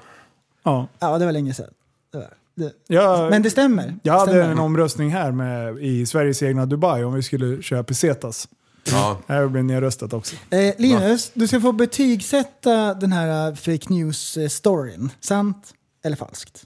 Ja. 0.63 0.87
ja, 0.99 1.17
det 1.17 1.25
var 1.25 1.31
länge 1.31 1.53
sedan. 1.53 1.65
Det 2.11 2.17
var, 2.17 2.27
det. 2.55 2.71
Jag, 2.87 3.29
Men 3.29 3.41
det 3.41 3.49
stämmer. 3.49 3.95
jag 4.03 4.13
hade 4.13 4.31
stämmer. 4.31 4.49
en 4.51 4.59
omröstning 4.59 5.09
här 5.09 5.31
med, 5.31 5.77
i 5.77 6.05
Sveriges 6.05 6.43
egna 6.43 6.65
Dubai 6.65 7.03
om 7.03 7.13
vi 7.13 7.23
skulle 7.23 7.61
köra 7.61 7.83
pesetas. 7.83 8.47
Ja. 8.83 9.17
Här 9.27 9.47
blev 9.47 9.63
nedröstat 9.63 10.13
också. 10.13 10.35
Eh, 10.49 10.73
Linus, 10.77 11.31
du 11.33 11.47
ska 11.47 11.61
få 11.61 11.71
betygsätta 11.71 12.93
den 12.93 13.11
här 13.11 13.49
eh, 13.49 13.55
fake 13.55 13.93
news-storyn. 13.93 15.09
Sant 15.19 15.73
eller 16.03 16.15
falskt? 16.15 16.63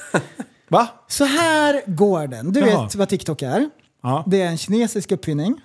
Va? 0.68 0.88
Så 1.08 1.24
här 1.24 1.82
går 1.86 2.26
den. 2.26 2.52
Du 2.52 2.60
Jaha. 2.60 2.82
vet 2.84 2.94
vad 2.94 3.08
TikTok 3.08 3.42
är. 3.42 3.70
Ja. 4.02 4.24
Det 4.26 4.42
är 4.42 4.46
en 4.46 4.58
kinesisk 4.58 5.12
uppfinning. 5.12 5.60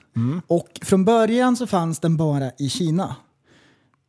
Och 0.48 0.80
från 0.82 1.06
början 1.06 1.57
så 1.57 1.68
fanns 1.68 1.99
den 1.99 2.18
bara 2.18 2.52
i 2.57 2.69
Kina. 2.69 3.15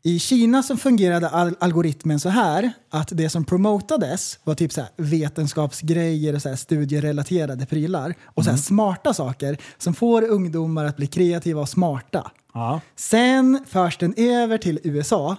I 0.04 0.18
Kina 0.18 0.62
så 0.62 0.76
fungerade 0.76 1.28
al- 1.28 1.56
algoritmen 1.60 2.20
så 2.20 2.28
här 2.28 2.72
att 2.90 3.08
det 3.12 3.28
som 3.28 3.44
promotades 3.44 4.38
var 4.44 4.54
typ 4.54 4.72
så 4.72 4.80
här 4.80 4.90
vetenskapsgrejer 4.96 6.34
och 6.34 6.42
så 6.42 6.56
studierelaterade 6.56 7.66
prylar. 7.66 8.14
Och 8.24 8.44
så 8.44 8.50
här 8.50 8.56
smarta 8.56 9.14
saker 9.14 9.56
som 9.78 9.94
får 9.94 10.22
ungdomar 10.22 10.84
att 10.84 10.96
bli 10.96 11.06
kreativa 11.06 11.60
och 11.60 11.68
smarta. 11.68 12.30
Ja. 12.54 12.80
Sen 12.96 13.64
förs 13.68 13.98
den 13.98 14.14
över 14.16 14.58
till 14.58 14.78
USA 14.82 15.36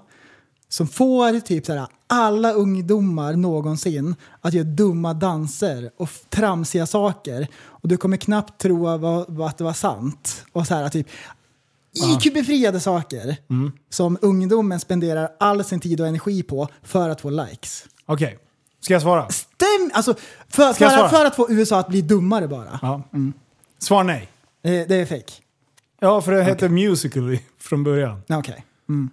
som 0.69 0.87
får 0.87 1.39
typ 1.39 1.65
såhär, 1.65 1.87
alla 2.07 2.51
ungdomar 2.51 3.33
någonsin 3.33 4.15
att 4.41 4.53
göra 4.53 4.65
dumma 4.65 5.13
danser 5.13 5.91
och 5.97 6.09
tramsiga 6.29 6.85
saker. 6.85 7.47
Och 7.55 7.87
du 7.87 7.97
kommer 7.97 8.17
knappt 8.17 8.61
tro 8.61 8.87
att 8.87 9.57
det 9.57 9.63
var 9.63 9.73
sant. 9.73 10.45
Och 10.51 10.67
så 10.67 10.75
här, 10.75 10.89
typ 10.89 11.07
IQ-befriade 11.95 12.79
saker 12.79 13.37
som 13.89 14.17
ungdomen 14.21 14.79
spenderar 14.79 15.29
all 15.39 15.63
sin 15.63 15.79
tid 15.79 16.01
och 16.01 16.07
energi 16.07 16.43
på 16.43 16.67
för 16.83 17.09
att 17.09 17.21
få 17.21 17.29
likes. 17.29 17.85
Okej. 18.05 18.37
Ska 18.79 18.93
jag 18.93 19.01
svara? 19.01 19.29
Stäm! 19.29 19.91
Alltså, 19.93 20.13
för, 20.49 20.73
för, 20.73 20.73
svara? 20.73 21.05
att, 21.05 21.11
för 21.11 21.25
att 21.25 21.35
få 21.35 21.51
USA 21.51 21.79
att 21.79 21.87
bli 21.87 22.01
dummare 22.01 22.47
bara. 22.47 22.79
Ja. 22.81 23.01
Svar 23.79 24.03
nej. 24.03 24.29
Eh, 24.63 24.71
det 24.87 24.95
är 24.95 25.05
fake. 25.05 25.31
Ja, 25.99 26.21
för 26.21 26.31
det 26.31 26.43
hette 26.43 26.69
Musical.ly 26.69 27.39
från 27.59 27.83
början. 27.83 28.21
Ja, 28.27 28.37
Okej. 28.37 28.65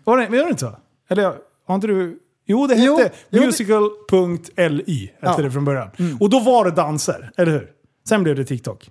Var 0.04 0.18
det, 0.18 0.26
var 0.26 0.36
det 0.36 0.48
inte 0.48 0.60
så? 0.60 0.76
Eller 1.08 1.34
har 1.66 1.74
inte 1.74 1.86
du... 1.86 2.18
Jo, 2.46 2.66
det 2.66 2.74
hette 2.74 2.86
det- 3.30 3.38
hette 5.20 5.36
Ja. 5.36 5.36
det 5.42 5.50
från 5.50 5.64
början. 5.64 5.90
Och 6.20 6.30
då 6.30 6.40
var 6.40 6.64
det 6.64 6.70
danser, 6.70 7.30
eller 7.36 7.52
hur? 7.52 7.70
Sen 8.08 8.22
blev 8.22 8.36
det 8.36 8.44
TikTok. 8.44 8.90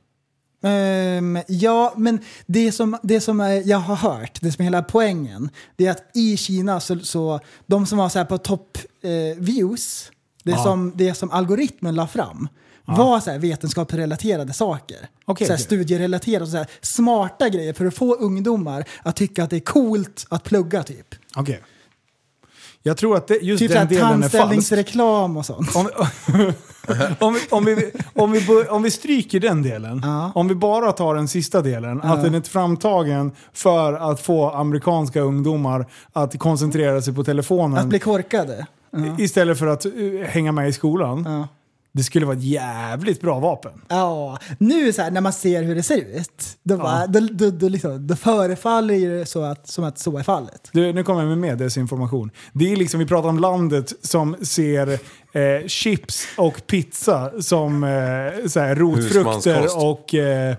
Ehm, 0.61 1.40
ja, 1.48 1.94
men 1.98 2.19
det 2.45 2.72
som, 2.72 2.98
det 3.03 3.22
som 3.22 3.61
jag 3.65 3.77
har 3.77 3.95
hört, 3.95 4.38
det 4.41 4.52
som 4.52 4.61
är 4.61 4.64
hela 4.64 4.81
poängen, 4.84 5.49
det 5.76 5.86
är 5.86 5.91
att 5.91 6.10
i 6.14 6.38
Kina 6.38 6.80
så, 6.80 6.99
så 6.99 7.40
de 7.65 7.86
som 7.86 7.98
var 7.98 8.10
så 8.10 8.26
på 8.26 8.38
topp 8.38 8.77
eh, 9.02 9.38
views, 9.38 10.11
det, 10.44 10.52
Ja. 10.52 10.64
som, 10.64 10.91
det 10.95 11.14
som 11.14 11.31
algoritmen 11.31 11.95
la 11.95 12.07
fram, 12.07 12.48
var 12.86 13.19
så 13.19 13.38
vetenskapsrelaterade 13.38 14.53
saker. 14.53 14.98
Okej, 15.26 15.48
så 15.48 15.53
okej. 15.53 15.64
studierelaterade, 15.65 16.48
så 16.52 16.57
här 16.57 16.68
smarta 16.81 17.49
grejer 17.49 17.73
för 17.73 17.86
att 17.86 17.95
få 17.95 18.15
ungdomar 18.15 18.86
att 19.03 19.15
tycka 19.15 19.44
att 19.44 19.49
det 19.49 19.56
är 19.56 19.60
coolt 19.60 20.26
att 20.30 20.44
plugga 20.44 20.84
typ. 20.84 21.15
Okej. 21.36 21.61
Jag 22.90 22.98
tror 22.98 23.18
att 23.18 23.28
det, 23.28 23.36
just 23.41 23.60
Typ 23.60 23.72
den 23.72 23.88
delen 23.88 24.06
är 24.07 24.11
falsk. 24.11 24.22
tandställningsreklam 24.22 25.38
och 25.38 25.45
sånt. 25.45 25.76
Om, 25.76 25.88
om, 27.20 27.34
vi, 27.34 27.40
om, 27.49 27.66
vi, 27.66 27.91
om, 28.14 28.32
vi, 28.32 28.48
om 28.70 28.84
vi 28.84 28.91
stryker 28.91 29.40
den 29.40 29.64
delen, 29.64 30.02
Ja. 30.06 30.32
om 30.36 30.48
vi 30.48 30.56
bara 30.56 30.91
tar 30.91 31.16
den 31.16 31.28
sista 31.28 31.61
delen, 31.61 32.02
att 32.02 32.24
den 32.24 32.36
är 32.36 32.41
framtagen 32.41 33.32
för 33.53 33.94
att 34.11 34.22
få 34.22 34.49
amerikanska 34.49 35.22
ungdomar 35.22 35.86
att 36.14 36.40
koncentrera 36.40 37.02
sig 37.02 37.16
på 37.16 37.24
telefonen 37.24 37.78
Att 37.78 37.86
bli 37.86 37.99
korkade. 37.99 38.66
istället 39.18 39.60
för 39.60 39.68
att 39.68 39.86
eh, 39.86 39.91
hänga 40.26 40.52
med 40.52 40.70
i 40.70 40.74
skolan. 40.74 41.48
Det 41.91 42.03
skulle 42.03 42.26
vara 42.26 42.38
ett 42.38 42.44
jävligt 42.44 43.22
bra 43.22 43.40
vapen. 43.40 43.72
Ja, 43.88 44.38
nu 44.57 44.94
så 44.94 45.02
här, 45.02 45.11
när 45.11 45.22
man 45.22 45.34
ser 45.34 45.64
hur 45.64 45.76
det 45.76 45.84
ser 45.84 46.18
ut, 46.18 46.44
då, 46.64 46.78
bara, 46.78 47.07
då, 47.07 47.20
då, 47.32 47.49
då, 47.49 47.70
liksom, 47.70 48.07
då 48.07 48.16
förefaller 48.16 49.10
det 49.10 49.26
så 49.26 49.44
att, 49.44 49.68
som 49.68 49.84
att 49.84 49.99
så 49.99 50.18
är 50.18 50.24
fallet. 50.24 50.70
Du, 50.72 50.94
nu 50.94 51.03
kommer 51.03 51.22
jag 51.22 51.30
med 51.30 51.38
mer 51.38 51.56
desinformation. 51.56 52.32
Det 52.53 52.72
är 52.72 52.76
liksom, 52.76 52.99
vi 52.99 53.06
pratar 53.06 53.30
om 53.30 53.40
landet 53.40 53.94
som 54.02 54.36
ser 54.41 54.99
eh, 55.31 55.68
chips 55.68 56.27
och 56.35 56.68
pizza 56.68 57.41
som 57.41 57.84
eh, 57.84 58.47
så 58.47 58.60
här, 58.60 58.76
rotfrukter 58.76 59.77
och, 59.77 60.15
eh, 60.15 60.56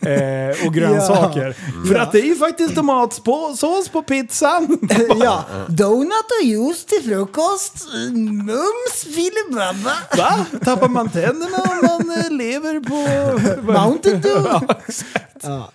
eh, 0.00 0.66
och 0.66 0.74
grönsaker. 0.74 1.52
För 1.88 1.94
att 1.94 2.12
det 2.12 2.20
är 2.20 2.26
ju 2.26 2.36
faktiskt 2.36 2.74
tomatsås 2.74 3.88
på 3.88 4.02
pizzan. 4.02 4.78
ja, 5.20 5.44
donut 5.68 6.12
och 6.40 6.46
juice 6.46 6.84
till 6.84 7.02
frukost, 7.02 7.86
mums 8.12 9.04
filibabba. 9.14 9.96
Va? 10.16 10.46
Tappar 10.64 10.88
man 10.88 11.08
tänderna 11.08 11.56
om 11.56 11.86
man 11.86 12.18
eh, 12.18 12.30
lever 12.30 12.80
på... 12.80 13.04
Mountain 13.72 14.20
Dew. 14.20 14.48
ja, 14.50 14.74
exakt. 14.86 15.36
Ja, 15.42 15.70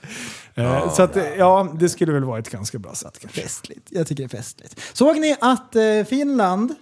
Eh, 0.55 0.93
så 0.93 1.01
att, 1.01 1.15
eh, 1.15 1.35
ja, 1.38 1.76
det 1.80 1.89
skulle 1.89 2.11
väl 2.11 2.23
vara 2.23 2.39
ett 2.39 2.49
ganska 2.49 2.80
bra 2.80 2.95
sätt 2.95 3.17
kanske. 3.21 3.41
festligt. 3.41 3.88
Jag 3.89 4.07
tycker 4.07 4.23
det 4.23 4.34
är 4.34 4.38
festligt. 4.38 4.76
Såg 4.93 5.19
ni 5.19 5.35
att 5.41 5.76
Finland 6.09 6.76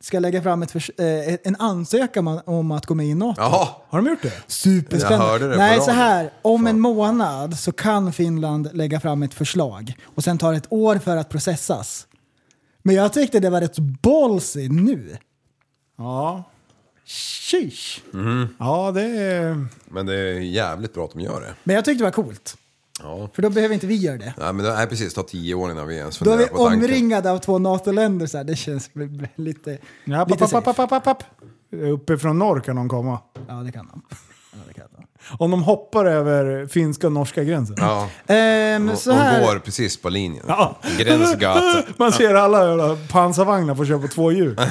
ska 0.00 0.18
lägga 0.18 0.42
fram 0.42 0.62
ett 0.62 0.70
förs- 0.70 0.90
eh, 0.98 1.34
en 1.44 1.56
ansökan 1.58 2.40
om- 2.46 2.70
att 2.72 2.86
gå 2.86 2.94
med 2.94 3.06
i 3.06 3.14
NATO? 3.14 3.40
Jaha, 3.42 3.68
Har 3.88 4.02
de 4.02 4.10
gjort 4.10 4.22
det? 4.22 4.32
Superspännande. 4.46 5.24
Jag 5.24 5.30
hörde 5.32 5.44
det 5.48 5.52
på 5.54 5.58
Nej, 5.58 5.80
så 5.80 5.90
här. 5.90 6.30
Om 6.42 6.66
en 6.66 6.80
månad 6.80 7.58
så 7.58 7.72
kan 7.72 8.12
Finland 8.12 8.68
lägga 8.72 9.00
fram 9.00 9.22
ett 9.22 9.34
förslag 9.34 9.94
och 10.04 10.24
sen 10.24 10.38
tar 10.38 10.50
det 10.52 10.56
ett 10.58 10.72
år 10.72 10.98
för 10.98 11.16
att 11.16 11.28
processas. 11.28 12.06
Men 12.82 12.94
jag 12.94 13.12
tyckte 13.12 13.40
det 13.40 13.50
var 13.50 13.60
rätt 13.60 13.78
ballsy 13.78 14.68
nu. 14.68 15.16
Ja. 15.98 16.44
Sheesh. 17.06 18.00
Ja, 18.58 18.90
det 18.94 19.02
är... 19.02 19.66
men 19.84 20.06
det 20.06 20.14
är 20.14 20.40
jävligt 20.40 20.94
bra 20.94 21.04
att 21.04 21.12
de 21.12 21.20
gör 21.20 21.40
det. 21.40 21.54
Men 21.64 21.76
jag 21.76 21.84
tyckte 21.84 22.00
det 22.00 22.04
var 22.04 22.24
coolt. 22.24 22.56
Ja. 23.02 23.28
För 23.34 23.42
då 23.42 23.50
behöver 23.50 23.74
inte 23.74 23.86
vi 23.86 23.96
göra 23.96 24.16
det. 24.16 24.34
Nej, 24.38 24.52
men 24.52 24.64
det 24.64 24.70
är 24.72 24.86
precis, 24.86 25.14
ta 25.14 25.22
tio 25.22 25.54
år 25.54 25.70
innan 25.70 25.86
vi 25.86 25.96
ens 25.96 26.18
Då 26.18 26.24
är 26.24 26.28
funderar 26.30 26.48
vi 26.50 26.56
på 26.58 26.64
tanken. 26.68 26.84
omringade 26.84 27.30
av 27.30 27.38
två 27.38 27.58
NATO-länder. 27.58 28.26
Så 28.26 28.36
här. 28.36 28.44
Det 28.44 28.56
känns 28.56 28.90
lite... 29.36 29.78
Ja, 30.04 30.24
lite 30.24 30.38
papp, 30.38 30.50
safe. 30.50 30.64
papp, 30.64 30.76
papp, 30.76 30.88
papp, 30.90 31.04
papp. 31.04 31.22
Uppifrån 31.92 32.38
norr 32.38 32.60
kan 32.60 32.76
de 32.76 32.88
komma. 32.88 33.18
Ja, 33.48 33.54
det 33.54 33.72
kan 33.72 33.86
de. 33.86 34.02
Ja, 34.52 34.58
det 34.68 34.74
kan 34.74 34.84
de. 34.96 35.04
Om 35.38 35.50
de 35.50 35.62
hoppar 35.62 36.04
över 36.06 36.66
finska 36.66 37.06
och 37.06 37.12
norska 37.12 37.44
gränsen. 37.44 37.76
Ja, 37.78 38.08
Ehm, 38.26 38.86
de, 38.86 38.96
så 38.96 39.10
de 39.10 39.16
här. 39.16 39.46
går 39.46 39.58
precis 39.58 40.02
på 40.02 40.08
linjen. 40.08 40.44
Ja. 40.48 40.78
Gränsgata. 40.98 41.82
Man 41.96 42.12
ser 42.12 42.34
alla 42.34 42.96
pansarvagnar 43.12 43.74
få 43.74 43.84
köra 43.84 43.98
på 43.98 44.08
två 44.08 44.32
hjul. 44.32 44.56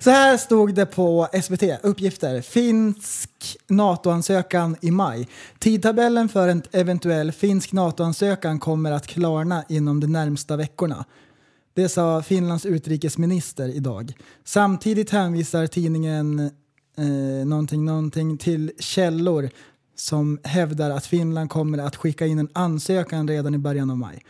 Så 0.00 0.10
här 0.10 0.36
stod 0.36 0.74
det 0.74 0.86
på 0.86 1.28
SVT, 1.42 1.62
uppgifter. 1.82 2.40
Finsk 2.40 3.56
NATO-ansökan 3.66 4.76
i 4.80 4.90
maj. 4.90 5.28
Tidtabellen 5.58 6.28
för 6.28 6.48
en 6.48 6.62
eventuell 6.72 7.32
finsk 7.32 7.72
NATO-ansökan 7.72 8.58
kommer 8.58 8.92
att 8.92 9.06
klarna 9.06 9.64
inom 9.68 10.00
de 10.00 10.06
närmsta 10.06 10.56
veckorna. 10.56 11.04
Det 11.74 11.88
sa 11.88 12.22
Finlands 12.22 12.66
utrikesminister 12.66 13.68
idag. 13.68 14.12
Samtidigt 14.44 15.10
hänvisar 15.10 15.66
tidningen 15.66 16.50
eh, 16.98 17.46
någonting, 17.46 17.84
någonting 17.84 18.38
till 18.38 18.72
källor 18.78 19.50
som 19.96 20.38
hävdar 20.44 20.90
att 20.90 21.06
Finland 21.06 21.50
kommer 21.50 21.78
att 21.78 21.96
skicka 21.96 22.26
in 22.26 22.38
en 22.38 22.48
ansökan 22.52 23.28
redan 23.28 23.54
i 23.54 23.58
början 23.58 23.90
av 23.90 23.98
maj. 23.98 24.24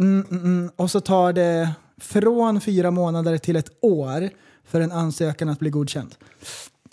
Mm, 0.00 0.26
mm, 0.30 0.44
mm. 0.44 0.70
Och 0.76 0.90
så 0.90 1.00
tar 1.00 1.32
det 1.32 1.70
från 2.00 2.60
fyra 2.60 2.90
månader 2.90 3.38
till 3.38 3.56
ett 3.56 3.70
år 3.80 4.30
för 4.68 4.80
en 4.80 4.92
ansökan 4.92 5.48
att 5.48 5.58
bli 5.58 5.70
godkänd. 5.70 6.14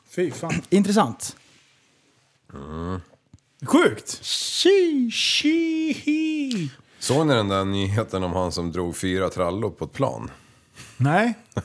Fy 0.10 0.32
fan. 0.32 0.62
Intressant. 0.70 1.36
Sjukt! 3.66 4.20
Shi, 4.24 5.12
Såg 7.00 7.28
ni 7.28 7.34
den 7.34 7.48
där 7.48 7.66
nyheten 7.66 8.24
om 8.24 8.34
han 8.34 8.52
som 8.52 8.72
drog 8.72 8.98
fyra 8.98 9.30
trallor 9.30 9.70
på 9.70 9.86
ett 9.86 9.94
plan? 9.94 10.32
Nej. 10.98 11.34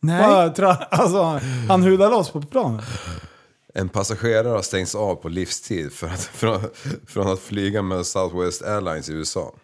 Nej. 0.00 0.22
Bara 0.28 0.48
tra- 0.48 0.86
Alltså, 0.90 1.40
han 1.68 1.82
hudar 1.82 2.10
loss 2.10 2.30
på 2.30 2.42
planen. 2.42 2.82
En 3.74 3.88
passagerare 3.88 4.48
har 4.48 4.62
stängts 4.62 4.94
av 4.94 5.14
på 5.14 5.28
livstid 5.28 5.92
för 5.92 6.06
att, 6.06 6.24
från, 6.34 6.60
från 7.06 7.28
att 7.32 7.40
flyga 7.40 7.82
med 7.82 8.06
Southwest 8.06 8.62
Airlines 8.62 9.08
i 9.08 9.12
USA. 9.12 9.54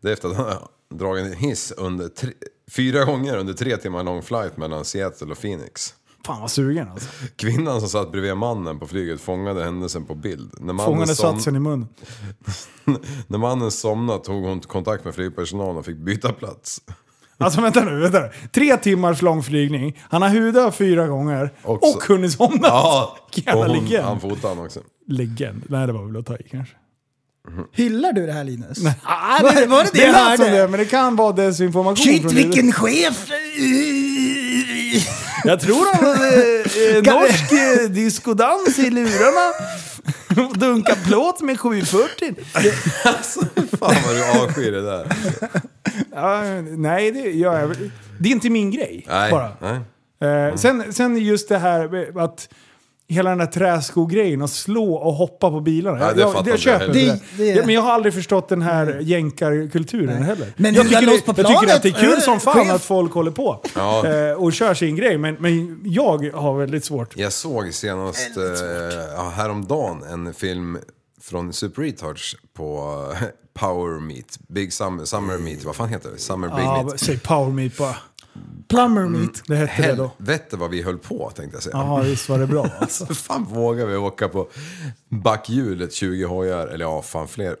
Det 0.00 0.08
är 0.08 0.12
efter 0.12 0.28
att 0.28 0.36
han 0.36 0.68
har 0.90 0.98
dragit 0.98 1.26
en 1.26 1.32
hiss 1.32 1.72
under 1.76 2.08
tre, 2.08 2.32
fyra 2.70 3.04
gånger 3.04 3.36
under 3.36 3.54
tre 3.54 3.76
timmar 3.76 4.04
lång 4.04 4.22
flight 4.22 4.56
mellan 4.56 4.84
Seattle 4.84 5.30
och 5.32 5.40
Phoenix. 5.40 5.94
Fan 6.26 6.40
vad 6.40 6.50
sugen 6.50 6.88
alltså. 6.88 7.08
Kvinnan 7.36 7.80
som 7.80 7.88
satt 7.88 8.12
bredvid 8.12 8.36
mannen 8.36 8.78
på 8.78 8.86
flyget 8.86 9.20
fångade 9.20 9.64
händelsen 9.64 10.04
på 10.04 10.14
bild. 10.14 10.54
När 10.60 10.72
mannen, 10.72 10.92
Fångade 10.92 11.14
som, 11.14 11.34
satsen 11.36 11.56
i 11.56 11.58
munnen. 11.58 11.88
när 13.26 13.38
mannen 13.38 13.70
somnade 13.70 14.24
tog 14.24 14.44
hon 14.44 14.60
kontakt 14.60 15.04
med 15.04 15.14
flygpersonalen 15.14 15.76
och 15.76 15.84
fick 15.84 15.96
byta 15.96 16.32
plats. 16.32 16.80
Alltså 17.38 17.60
vänta 17.60 17.84
nu, 17.84 18.00
vänta 18.00 18.20
nu. 18.20 18.30
Tre 18.52 18.76
timmars 18.76 19.22
lång 19.22 19.42
flygning. 19.42 20.02
Han 20.10 20.22
har 20.22 20.28
hudat 20.28 20.74
fyra 20.74 21.06
gånger 21.06 21.52
och, 21.62 21.82
Också. 21.82 22.12
hunnit 22.12 22.32
somna. 22.32 22.58
Ja, 22.62 23.16
och 23.54 23.60
hon, 23.60 23.88
han 24.02 24.20
fotade 24.20 24.54
han 24.54 24.64
också. 24.64 24.80
Legend. 25.06 25.62
Nej 25.68 25.86
det 25.86 25.92
var 25.92 26.04
väl 26.04 26.16
att 26.16 26.26
ta 26.26 26.36
i 26.36 26.48
kanske. 26.50 26.76
Hyllar 27.72 28.12
du 28.12 28.26
det 28.26 28.32
här 28.32 28.44
Linus? 28.44 28.78
Ah, 29.02 29.38
Var- 29.42 29.66
var 29.66 29.84
det 29.84 29.90
det 29.92 29.98
det 29.98 30.04
jag 30.06 30.12
lät 30.12 30.36
som 30.36 30.44
hörde? 30.46 30.58
det, 30.62 30.68
men 30.68 30.80
det 30.80 30.86
kan 30.86 31.16
vara 31.16 31.32
desinformation. 31.32 31.96
Shit 32.06 32.32
vilken 32.32 32.66
det. 32.66 32.72
chef! 32.72 33.26
Jag 35.44 35.60
tror 35.60 35.94
han 35.94 36.04
hade 36.04 36.36
eh, 36.36 37.14
norsk 37.14 37.52
eh, 37.52 37.88
diskodans 37.90 38.78
i 38.78 38.90
lurarna. 38.90 39.52
Dunka 40.54 40.96
plåt 41.06 41.40
med 41.40 41.60
740. 41.60 42.34
Fan 43.78 43.94
vad 44.06 44.14
du 44.16 44.24
avskyr 44.40 44.72
det 44.72 44.82
där. 44.82 45.06
Ja, 46.14 46.42
nej, 46.76 47.12
det 47.12 47.20
gör 47.30 47.60
jag. 47.60 47.76
Det 48.20 48.28
är 48.28 48.32
inte 48.32 48.50
min 48.50 48.70
grej. 48.70 49.04
Nej, 49.08 49.30
Bara. 49.30 49.50
nej. 49.60 49.80
Eh, 50.30 50.54
sen, 50.56 50.92
sen 50.92 51.16
just 51.18 51.48
det 51.48 51.58
här 51.58 51.88
med 51.88 52.18
att 52.24 52.48
hela 53.08 53.30
den 53.30 53.38
där 53.38 53.46
träskogrejen 53.46 54.42
och 54.42 54.50
slå 54.50 54.94
och 54.94 55.12
hoppa 55.14 55.50
på 55.50 55.60
bilarna. 55.60 55.98
Ja, 56.00 56.12
det 56.12 56.20
jag, 56.20 56.48
jag 56.48 56.58
köper 56.58 56.80
jag 56.86 56.94
heller. 56.94 56.94
det. 56.94 57.20
Det- 57.36 57.44
det- 57.44 57.50
Ja, 57.58 57.62
men 57.66 57.74
jag 57.74 57.82
har 57.82 57.92
aldrig 57.92 58.14
förstått 58.14 58.48
den 58.48 58.62
här 58.62 58.98
jänkarkulturen 59.02 60.22
heller. 60.22 60.52
Men 60.56 60.74
jag, 60.74 60.88
tycker 60.88 61.02
loss 61.06 61.22
det, 61.26 61.34
på 61.34 61.40
jag 61.40 61.60
tycker 61.60 61.74
att 61.74 61.82
det 61.82 61.88
är 61.88 61.92
kul 61.92 62.12
eh, 62.12 62.18
som 62.18 62.40
fan 62.40 62.54
chef. 62.64 62.72
att 62.74 62.82
folk 62.82 63.12
håller 63.12 63.30
på 63.30 63.62
Ja. 63.74 64.06
eh, 64.06 64.32
och 64.32 64.52
kör 64.52 64.74
sin 64.74 64.96
grej. 64.96 65.18
Men, 65.18 65.34
men 65.34 65.80
jag 65.84 66.30
har 66.34 66.58
väldigt 66.58 66.84
svårt. 66.84 67.16
Jag 67.16 67.32
såg 67.32 67.74
senast 67.74 68.36
eh, 68.36 69.30
häromdagen 69.30 70.02
en 70.02 70.34
film 70.34 70.78
från 71.22 71.52
Super 71.52 71.82
Retards 71.82 72.36
på 72.56 72.94
eh, 73.20 73.26
Power 73.58 74.00
Meet. 74.00 74.38
Big 74.48 74.72
Summer, 74.72 75.04
Summer 75.04 75.38
Meet, 75.38 75.64
vad 75.64 75.76
fan 75.76 75.88
heter 75.88 76.10
det? 76.10 76.18
Summer 76.18 76.48
Big 76.48 76.58
Ja, 76.64 76.82
Meet. 76.82 77.00
säg 77.00 77.18
power 77.18 77.50
meet 77.52 77.76
bara. 77.78 77.96
Plumber 78.68 79.02
meat. 79.02 79.42
Det 79.46 79.56
hette 79.56 79.82
det 79.82 79.94
då. 79.94 80.10
Helvete 80.18 80.56
vad 80.56 80.70
vi 80.70 80.82
höll 80.82 80.98
på 80.98 81.30
tänkte 81.34 81.56
jag 81.56 81.62
säga. 81.62 81.76
Jaha, 81.76 82.02
visst 82.02 82.28
var 82.28 82.38
det 82.38 82.46
bra 82.46 82.66
alltså. 82.80 83.06
Fan 83.06 83.44
vågar 83.44 83.86
vi 83.86 83.96
åka 83.96 84.28
på 84.28 84.48
backhjulet 85.08 85.92
20 85.92 86.24
hojar, 86.24 86.66
eller 86.66 86.84
ja, 86.84 87.02
fan 87.02 87.28
fler. 87.28 87.56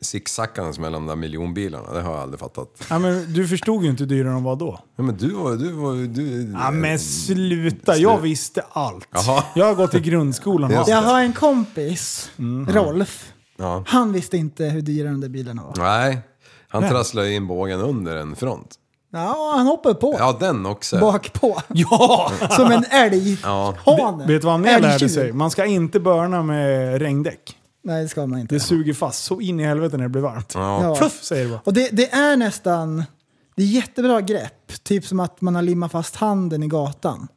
Zigzackandes 0.00 0.78
mellan 0.78 1.02
de 1.02 1.06
där 1.06 1.16
miljonbilarna, 1.16 1.92
det 1.92 2.00
har 2.00 2.12
jag 2.12 2.20
aldrig 2.20 2.40
fattat. 2.40 2.86
Ja, 2.90 2.98
men 2.98 3.32
du 3.32 3.48
förstod 3.48 3.84
ju 3.84 3.90
inte 3.90 4.02
hur 4.02 4.08
dyra 4.08 4.30
de 4.32 4.44
var 4.44 4.56
då. 4.56 4.80
Ja, 4.96 5.02
men 5.02 5.16
du 5.16 5.30
var 5.30 5.52
du 5.56 5.72
var 5.72 5.94
du... 6.14 6.52
Ja, 6.52 6.70
men 6.70 6.98
sluta, 6.98 7.96
jag 7.96 8.18
visste 8.20 8.64
allt. 8.72 9.08
Jaha. 9.10 9.44
Jag 9.54 9.66
har 9.66 9.74
gått 9.74 9.94
i 9.94 10.00
grundskolan. 10.00 10.76
Och 10.76 10.88
Jag 10.88 11.02
har 11.02 11.20
en 11.20 11.32
kompis, 11.32 12.30
Rolf. 12.68 13.32
Ja. 13.56 13.84
Han 13.86 14.12
visste 14.12 14.36
inte 14.36 14.64
hur 14.64 14.80
dyra 14.82 15.08
de 15.10 15.20
där 15.20 15.28
bilarna 15.28 15.62
var. 15.62 15.74
Nej, 15.76 16.18
han 16.68 16.82
trasslade 16.88 17.32
in 17.32 17.46
bågen 17.46 17.80
under 17.80 18.16
en 18.16 18.36
front. 18.36 18.74
Ja, 19.14 19.54
han 19.56 19.66
hoppade 19.66 19.94
på. 19.94 20.16
Ja, 20.18 20.36
den 20.40 20.66
också. 20.66 20.98
Bak 21.00 21.32
på. 21.32 21.60
Ja! 21.68 22.32
Som 22.50 22.70
en 22.72 22.84
älg. 22.90 23.38
Ja. 23.42 23.74
Hane. 23.86 24.26
Vet 24.26 24.40
du 24.42 24.44
vad 24.44 24.52
han 24.52 24.60
mer 24.60 24.80
lärde 24.80 25.08
sig? 25.08 25.32
Man 25.32 25.50
ska 25.50 25.64
inte 25.64 26.00
börna 26.00 26.42
med 26.42 26.98
regndäck. 27.02 27.56
Nej, 27.84 28.02
det 28.02 28.08
ska 28.08 28.26
man 28.26 28.38
inte. 28.40 28.54
Det 28.54 28.60
suger 28.60 28.94
fast 28.94 29.24
så 29.24 29.40
in 29.40 29.60
i 29.60 29.64
helvete 29.64 29.96
när 29.96 30.04
det 30.04 30.08
blir 30.08 30.22
varmt. 30.22 30.52
Ja. 30.54 30.82
Ja. 30.84 30.96
Puff 30.96 31.22
säger 31.22 31.44
det 31.44 31.50
bara. 31.50 31.60
Och 31.64 31.72
det, 31.72 31.88
det 31.92 32.12
är 32.12 32.36
nästan... 32.36 33.04
Det 33.56 33.62
är 33.62 33.66
jättebra 33.66 34.20
grepp. 34.20 34.84
Typ 34.84 35.06
som 35.06 35.20
att 35.20 35.40
man 35.40 35.54
har 35.54 35.62
limmat 35.62 35.92
fast 35.92 36.16
handen 36.16 36.62
i 36.62 36.66
gatan. 36.66 37.28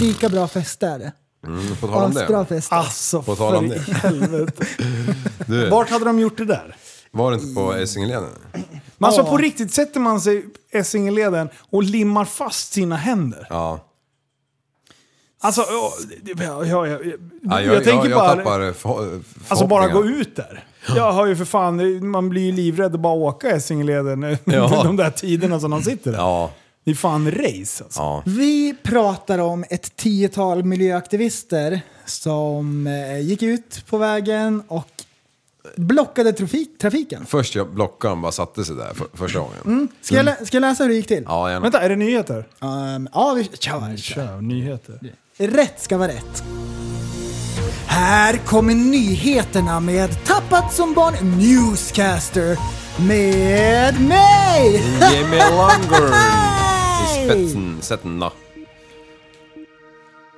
Lika 0.00 0.28
bra 0.28 0.48
fäste 0.48 0.86
är 0.86 0.98
det. 0.98 1.12
Mm, 1.46 1.76
på 1.76 1.86
tal 1.86 2.04
om 2.04 2.10
Asbra 2.16 2.38
det. 2.38 2.46
fäste. 2.46 2.74
Alltså 2.74 3.22
På 3.22 3.36
tal 3.36 3.54
om 3.56 3.68
för 3.68 3.76
i 3.76 3.78
det. 3.86 3.92
helvete. 3.94 4.64
Du, 5.46 5.68
Vart 5.70 5.90
hade 5.90 6.04
de 6.04 6.20
gjort 6.20 6.36
det 6.36 6.44
där? 6.44 6.76
var 7.10 7.30
det 7.30 7.36
inte 7.38 7.54
på 7.54 7.72
Essingeleden? 7.74 8.30
Men 9.02 9.08
alltså 9.08 9.24
på 9.24 9.36
riktigt 9.38 9.74
sätter 9.74 10.00
man 10.00 10.20
sig 10.20 10.46
Essingeleden 10.70 11.48
och 11.70 11.82
limmar 11.82 12.24
fast 12.24 12.72
sina 12.72 12.96
händer. 12.96 13.46
Ja. 13.50 13.80
Alltså, 15.40 15.60
ja, 15.68 15.92
det- 16.22 16.44
ja, 16.44 16.64
ja, 16.64 16.86
ja, 16.86 16.98
ja 17.04 17.10
jag, 17.42 17.64
jag, 17.64 17.74
jag, 17.76 17.84
tänker 17.84 18.08
jag, 18.10 18.44
bara... 18.44 18.74
Alltså 19.48 19.66
bara 19.66 19.88
gå 19.88 20.04
ut 20.04 20.36
där. 20.36 20.64
Jag 20.96 21.12
har 21.12 21.26
ju 21.26 21.36
för 21.36 21.44
fan, 21.44 22.06
man 22.06 22.28
blir 22.28 22.42
ju 22.42 22.52
livrädd 22.52 22.94
att 22.94 23.00
bara 23.00 23.14
åka 23.14 23.50
Essingeleden 23.50 24.36
Ja. 24.44 24.82
de 24.84 24.96
där 24.96 25.10
tiderna 25.10 25.60
som 25.60 25.70
de 25.70 25.82
sitter 25.82 26.12
där. 26.12 26.18
Ja, 26.18 26.50
Det 26.84 26.90
är 26.90 26.94
fan 26.94 27.30
race 27.30 27.84
alltså. 27.84 28.00
ja. 28.00 28.22
Vi 28.26 28.74
pratar 28.82 29.38
om 29.38 29.64
ett 29.70 29.96
tiotal 29.96 30.64
miljöaktivister 30.64 31.80
som 32.06 32.86
eh, 32.86 33.20
gick 33.20 33.42
ut 33.42 33.84
på 33.86 33.98
vägen 33.98 34.62
och 34.68 35.01
blockade 35.76 36.32
trafik, 36.32 36.78
trafiken. 36.78 37.26
Först 37.26 37.54
jag 37.54 37.74
blockade 37.74 38.14
han 38.14 38.22
bara 38.22 38.32
satte 38.32 38.64
sig 38.64 38.76
där 38.76 38.94
för, 38.94 39.06
första 39.14 39.38
gången. 39.38 39.56
Mm. 39.64 39.88
Ska, 40.00 40.14
jag 40.16 40.24
lä- 40.24 40.46
ska 40.46 40.56
jag 40.56 40.60
läsa 40.60 40.82
hur 40.84 40.90
det 40.90 40.96
gick 40.96 41.06
till? 41.08 41.24
Ja, 41.26 41.48
gärna. 41.50 41.60
Vänta, 41.62 41.80
är 41.80 41.88
det 41.88 41.96
nyheter? 41.96 42.46
Um, 42.60 43.08
ja, 43.12 43.34
vi 43.36 43.44
kör. 43.58 43.96
Kör, 43.96 44.40
nyheter. 44.40 44.98
Rätt 45.36 45.80
ska 45.80 45.96
vara 45.98 46.08
rätt. 46.08 46.44
Här 47.86 48.36
kommer 48.36 48.74
nyheterna 48.74 49.80
med 49.80 50.24
Tappat 50.24 50.72
som 50.74 50.94
barn 50.94 51.14
Newscaster 51.38 52.58
med 53.08 54.00
mig! 54.00 54.82
Jimmy 55.12 55.36
Longer 55.38 56.08
i 57.04 57.24
spetsen, 57.24 57.78
sätten 57.80 58.20
då. 58.20 58.32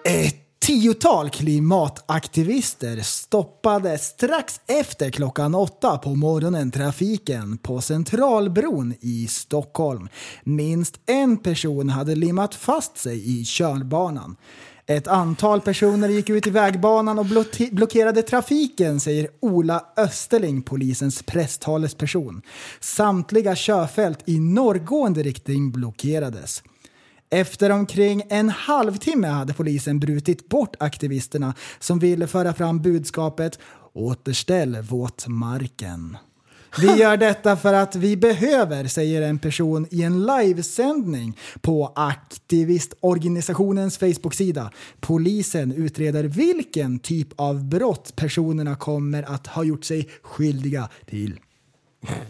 Ett 0.04 0.36
tiotal 0.64 1.30
klimataktivister 1.30 3.00
stoppade 3.00 3.98
strax 3.98 4.60
efter 4.66 5.10
klockan 5.10 5.54
åtta 5.54 5.98
på 5.98 6.14
morgonen 6.14 6.70
trafiken 6.70 7.58
på 7.58 7.80
Centralbron 7.80 8.94
i 9.00 9.26
Stockholm. 9.26 10.08
Minst 10.44 11.00
en 11.06 11.36
person 11.36 11.88
hade 11.88 12.14
limmat 12.14 12.54
fast 12.54 12.98
sig 12.98 13.40
i 13.40 13.44
körbanan. 13.44 14.36
Ett 14.86 15.06
antal 15.06 15.60
personer 15.60 16.08
gick 16.08 16.30
ut 16.30 16.46
i 16.46 16.50
vägbanan 16.50 17.18
och 17.18 17.26
blockerade 17.72 18.22
trafiken, 18.22 19.00
säger 19.00 19.28
Ola 19.40 19.84
Österling, 19.96 20.62
polisens 20.62 21.22
presstalesperson. 21.22 22.42
Samtliga 22.80 23.54
körfält 23.56 24.18
i 24.24 24.40
norrgående 24.40 25.22
riktning 25.22 25.70
blockerades. 25.70 26.62
Efter 27.34 27.70
omkring 27.70 28.22
en 28.28 28.48
halvtimme 28.48 29.26
hade 29.26 29.54
polisen 29.54 30.00
brutit 30.00 30.48
bort 30.48 30.76
aktivisterna 30.80 31.54
som 31.78 31.98
ville 31.98 32.26
föra 32.26 32.54
fram 32.54 32.82
budskapet 32.82 33.58
“Återställ 33.92 34.76
våtmarken”. 34.76 36.16
Vi 36.80 36.86
gör 37.00 37.16
detta 37.16 37.56
för 37.56 37.74
att 37.74 37.96
vi 37.96 38.16
behöver, 38.16 38.86
säger 38.86 39.22
en 39.22 39.38
person 39.38 39.86
i 39.90 40.02
en 40.02 40.26
livesändning 40.26 41.38
på 41.60 41.92
aktivistorganisationens 41.96 43.98
Facebook-sida. 43.98 44.70
Polisen 45.00 45.72
utreder 45.72 46.24
vilken 46.24 46.98
typ 46.98 47.28
av 47.36 47.64
brott 47.64 48.16
personerna 48.16 48.76
kommer 48.76 49.22
att 49.22 49.46
ha 49.46 49.64
gjort 49.64 49.84
sig 49.84 50.08
skyldiga 50.22 50.88
till. 51.06 51.40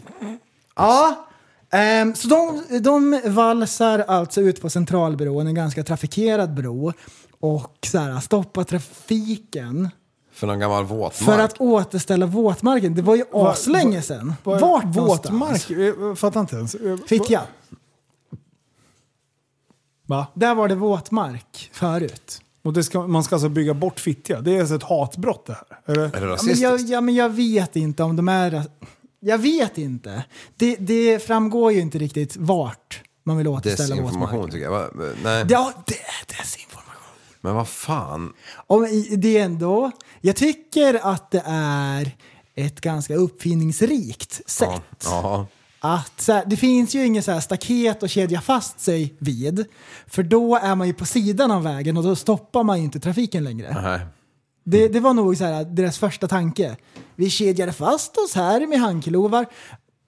Ja, 0.77 1.27
ehm, 1.75 2.15
så 2.15 2.27
de, 2.27 2.63
de 2.79 3.21
valsar 3.25 3.99
alltså 3.99 4.41
ut 4.41 4.61
på 4.61 4.69
Centralbron, 4.69 5.47
en 5.47 5.55
ganska 5.55 5.83
trafikerad 5.83 6.53
bro, 6.53 6.93
och 7.39 7.77
så 7.87 7.97
här, 7.97 8.19
stoppar 8.19 8.63
trafiken 8.63 9.89
För 10.31 10.47
någon 10.47 10.59
gammal 10.59 10.85
våtmark. 10.85 11.13
för 11.13 11.39
att 11.39 11.61
återställa 11.61 12.25
våtmarken. 12.25 12.95
Det 12.95 13.01
var 13.01 13.15
ju 13.15 13.23
aslänge 13.33 13.95
va- 13.97 14.01
sedan. 14.03 14.33
Vad 14.43 14.57
är 14.57 14.61
Vart 14.61 14.83
Våtmark? 14.85 15.31
någonstans? 15.31 15.69
Jag 15.69 16.19
fattar 16.19 16.39
inte 16.39 16.55
ens. 16.55 16.75
Eh, 16.75 16.97
Fittja. 17.07 17.41
Va? 20.07 20.27
Där 20.33 20.55
var 20.55 20.67
det 20.67 20.75
våtmark 20.75 21.69
förut. 21.73 22.41
Och 22.63 22.73
det 22.73 22.83
ska, 22.83 23.07
man 23.07 23.23
ska 23.23 23.35
alltså 23.35 23.49
bygga 23.49 23.73
bort 23.73 23.99
Fittja? 23.99 24.41
Det 24.41 24.55
är 24.55 24.59
alltså 24.59 24.75
ett 24.75 24.83
hatbrott 24.83 25.45
det 25.45 25.53
här? 25.53 25.93
Eller? 25.93 26.01
Är 26.03 26.07
det 26.07 26.13
Ja, 26.13 26.19
men, 26.19 26.29
rasistiskt? 26.29 26.61
jag, 26.63 26.79
ja, 26.81 27.01
men 27.01 27.15
jag 27.15 27.29
vet 27.29 27.75
inte 27.75 28.03
om 28.03 28.15
de 28.15 28.29
är... 28.29 28.63
Jag 29.25 29.37
vet 29.37 29.77
inte. 29.77 30.23
Det, 30.55 30.75
det 30.75 31.19
framgår 31.27 31.71
ju 31.71 31.79
inte 31.79 31.97
riktigt 31.97 32.37
vart 32.37 33.01
man 33.23 33.37
vill 33.37 33.47
återställa 33.47 33.95
Desinformation 33.95 34.51
tycker 34.51 34.63
jag. 34.63 34.71
Va? 34.71 34.87
Nej. 35.23 35.45
Ja, 35.49 35.73
det 35.87 35.93
är 35.99 36.37
desinformation. 36.37 36.91
Men 37.41 37.55
vad 37.55 37.67
fan. 37.67 38.33
Om 38.67 38.87
det 39.17 39.37
är 39.37 39.45
ändå, 39.45 39.91
jag 40.21 40.35
tycker 40.35 41.13
att 41.13 41.31
det 41.31 41.43
är 41.45 42.11
ett 42.55 42.81
ganska 42.81 43.15
uppfinningsrikt 43.15 44.49
sätt 44.49 44.81
Ja. 45.05 45.47
att 45.79 46.21
så 46.21 46.33
här, 46.33 46.43
det 46.45 46.57
finns 46.57 46.95
ju 46.95 47.05
inget 47.05 47.25
så 47.25 47.31
här 47.31 47.39
staket 47.39 48.03
att 48.03 48.11
kedja 48.11 48.41
fast 48.41 48.79
sig 48.79 49.15
vid. 49.19 49.65
För 50.07 50.23
då 50.23 50.55
är 50.55 50.75
man 50.75 50.87
ju 50.87 50.93
på 50.93 51.05
sidan 51.05 51.51
av 51.51 51.63
vägen 51.63 51.97
och 51.97 52.03
då 52.03 52.15
stoppar 52.15 52.63
man 52.63 52.77
ju 52.77 52.83
inte 52.83 52.99
trafiken 52.99 53.43
längre. 53.43 53.81
Nej. 53.81 53.99
Det, 54.67 54.87
det 54.87 54.99
var 54.99 55.13
nog 55.13 55.37
så 55.37 55.43
här, 55.45 55.63
deras 55.65 55.97
första 55.97 56.27
tanke. 56.27 56.75
Vi 57.15 57.29
kedjade 57.29 57.73
fast 57.73 58.17
oss 58.17 58.35
här 58.35 58.67
med 58.67 58.79
handklovar. 58.79 59.45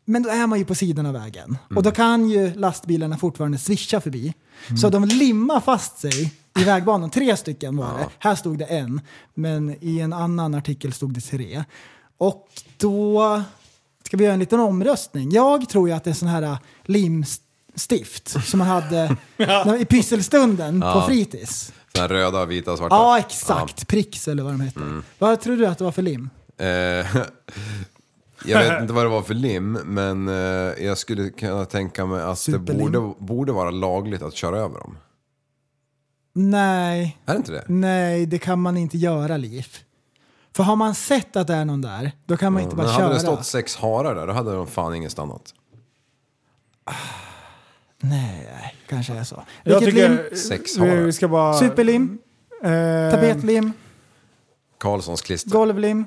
Men 0.06 0.24
då 0.24 0.30
är 0.30 0.48
man 0.48 0.60
ju 0.60 0.66
på 0.66 0.76
sidan 0.76 1.06
av 1.06 1.14
vägen. 1.14 1.58
Och 1.76 1.84
då 1.84 1.92
kan 1.92 2.30
ju 2.30 2.54
lastbilarna 2.54 3.18
fortfarande 3.18 3.58
swisha 3.58 4.02
förbi. 4.02 4.34
Så 4.82 4.90
de 4.90 5.06
limmar 5.06 5.60
fast 5.60 6.00
sig 6.00 6.34
i 6.60 6.64
vägbanan. 6.66 7.10
Tre 7.10 7.38
stycken 7.38 7.78
var 7.78 7.98
det. 8.00 8.08
Här 8.20 8.36
stod 8.36 8.58
det 8.58 8.66
en. 8.66 9.02
Men 9.34 9.76
i 9.82 10.00
en 10.00 10.14
annan 10.14 10.56
artikel 10.56 10.94
stod 10.94 11.14
det 11.14 11.22
tre. 11.22 11.64
Och 12.18 12.48
då 12.78 13.42
ska 14.04 14.18
vi 14.18 14.24
göra 14.24 14.34
en 14.34 14.40
liten 14.40 14.60
omröstning. 14.60 15.32
Jag 15.32 15.70
tror 15.70 15.90
ju 15.90 15.96
att 15.96 16.04
det 16.04 16.10
är 16.10 16.14
sån 16.14 16.28
här 16.28 16.42
äh, 16.42 16.58
limstift 16.86 18.46
som 18.50 18.58
man 18.60 18.68
hade 18.68 19.16
när- 19.38 19.82
i 19.82 19.86
pysselstunden 19.86 20.82
på 20.82 20.88
Ja. 20.88 21.06
fritids. 21.08 21.74
Här 21.98 22.08
röda, 22.08 22.46
vita, 22.46 22.78
svarta. 22.78 22.96
Ja, 22.96 23.20
exakt. 23.20 23.88
Prix 23.88 24.28
eller 24.28 24.44
vad 24.44 24.54
de 24.54 24.62
heter. 24.62 24.82
Mm. 24.82 25.04
Vad 25.20 25.42
tror 25.42 25.58
du 25.58 25.66
att 25.68 25.78
det 25.78 25.84
var 25.84 25.92
för 25.92 26.02
lim? 26.02 26.30
Eh, 26.58 26.68
jag 28.46 28.60
vet 28.60 28.82
inte 28.82 28.94
vad 28.94 29.06
det 29.06 29.10
var 29.10 29.22
för 29.22 29.34
lim, 29.34 29.72
men 29.72 30.28
eh, 30.28 30.34
jag 30.86 30.98
skulle 30.98 31.30
kunna 31.30 31.66
tänka 31.66 32.06
mig 32.06 32.22
att 32.22 32.30
det 32.30 32.36
Superlim. 32.52 32.92
borde, 32.92 33.14
borde 33.20 33.52
vara 33.52 33.72
lagligt 33.72 34.22
att 34.22 34.34
köra 34.36 34.58
över 34.58 34.80
dem. 34.80 34.98
Nej. 36.34 37.18
Är 37.26 37.34
det 37.34 37.38
inte 37.38 37.52
det? 37.52 37.64
Nej, 37.68 38.26
det 38.26 38.40
kan 38.40 38.60
man 38.62 38.78
inte 38.78 38.98
göra, 38.98 39.38
Liv. 39.38 39.68
För 40.56 40.64
har 40.64 40.76
man 40.76 40.96
sett 40.96 41.36
att 41.36 41.48
det 41.48 41.54
är 41.54 41.66
någon 41.66 41.82
där, 41.82 42.12
då 42.26 42.38
kan 42.38 42.54
man 42.54 42.62
inte 42.62 42.76
men 42.76 42.86
bara 42.86 42.92
hade 42.92 43.06
köra. 43.06 43.14
det 43.14 43.20
stått 43.20 43.46
sex 43.46 43.76
harar 43.76 44.16
där, 44.16 44.28
då 44.28 44.34
hade 44.34 44.56
de 44.56 44.68
fan 44.68 44.96
ingen 44.96 45.10
stannat. 45.10 45.54
Nej, 48.02 48.76
kanske 48.90 49.14
är 49.14 49.24
så. 49.24 49.44
Jag 49.64 49.80
Vilket 49.80 49.96
lim? 50.10 50.18
Sex 50.38 50.78
harar. 50.78 50.96
vi 50.96 51.12
ska 51.14 51.28
bara... 51.28 51.54
Superlim, 51.54 52.18
Eh, 52.64 53.12
tapetlim, 53.12 53.74
Karlssons 54.78 55.22
klister. 55.22 55.50
golvlim, 55.52 56.06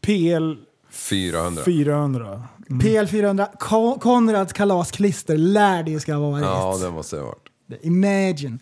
PL 0.00 0.54
400. 0.90 1.62
400. 1.64 2.42
PL400, 2.68 3.46
Ko- 3.58 3.98
Konrads 4.00 4.52
kalasklister 4.52 5.36
lär 5.36 5.82
det 5.82 6.00
ska 6.00 6.14
ha 6.14 6.30
varit. 6.30 6.44
Ja, 6.44 6.78
det 6.82 6.90
måste 6.90 7.16
det 7.16 7.22
ha 7.22 7.28
varit. 7.28 7.48
Imagine. 7.84 8.58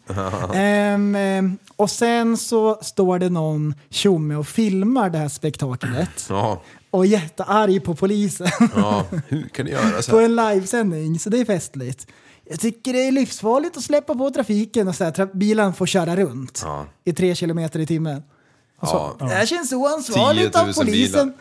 Ehm, 0.55 1.59
och 1.77 1.91
sen 1.91 2.37
så 2.37 2.75
står 2.83 3.19
det 3.19 3.29
någon 3.31 3.75
tjomme 3.91 4.35
och 4.35 4.47
filmar 4.47 5.11
det 5.11 5.19
här 5.19 5.29
spektaklet 5.29 6.27
Ja, 6.29 6.63
och 6.95 7.07
jättearg 7.07 7.85
på 7.85 7.95
polisen 7.95 8.49
ja. 8.77 9.05
hur 9.29 9.49
kan 9.49 9.67
du 9.67 9.73
göra 9.73 10.03
så 10.03 10.11
på 10.11 10.21
en 10.21 10.37
livesändning, 10.37 11.19
så 11.19 11.31
det 11.31 11.39
är 11.41 11.45
festligt. 11.45 12.07
Jag 12.51 12.61
tycker 12.61 12.93
det 12.93 13.07
är 13.07 13.13
livsfarligt 13.13 13.77
att 13.77 13.83
släppa 13.83 14.15
på 14.15 14.31
trafiken 14.31 14.89
och 14.89 14.95
så 14.95 15.05
här, 15.05 15.35
bilen 15.35 15.75
får 15.75 15.87
köra 15.87 16.17
runt 16.17 16.61
Ja. 16.65 16.87
i 17.05 17.13
tre 17.13 17.35
kilometer 17.35 17.81
i 17.81 17.87
timmen. 17.87 18.23
Ja. 18.81 19.17
Det 19.19 19.25
här 19.25 19.47
känns 19.47 19.73
oansvarigt 19.73 20.57
av 20.57 20.61
10 20.61 20.67
000 20.67 20.75
polisen. 20.75 21.27
bilar. 21.27 21.39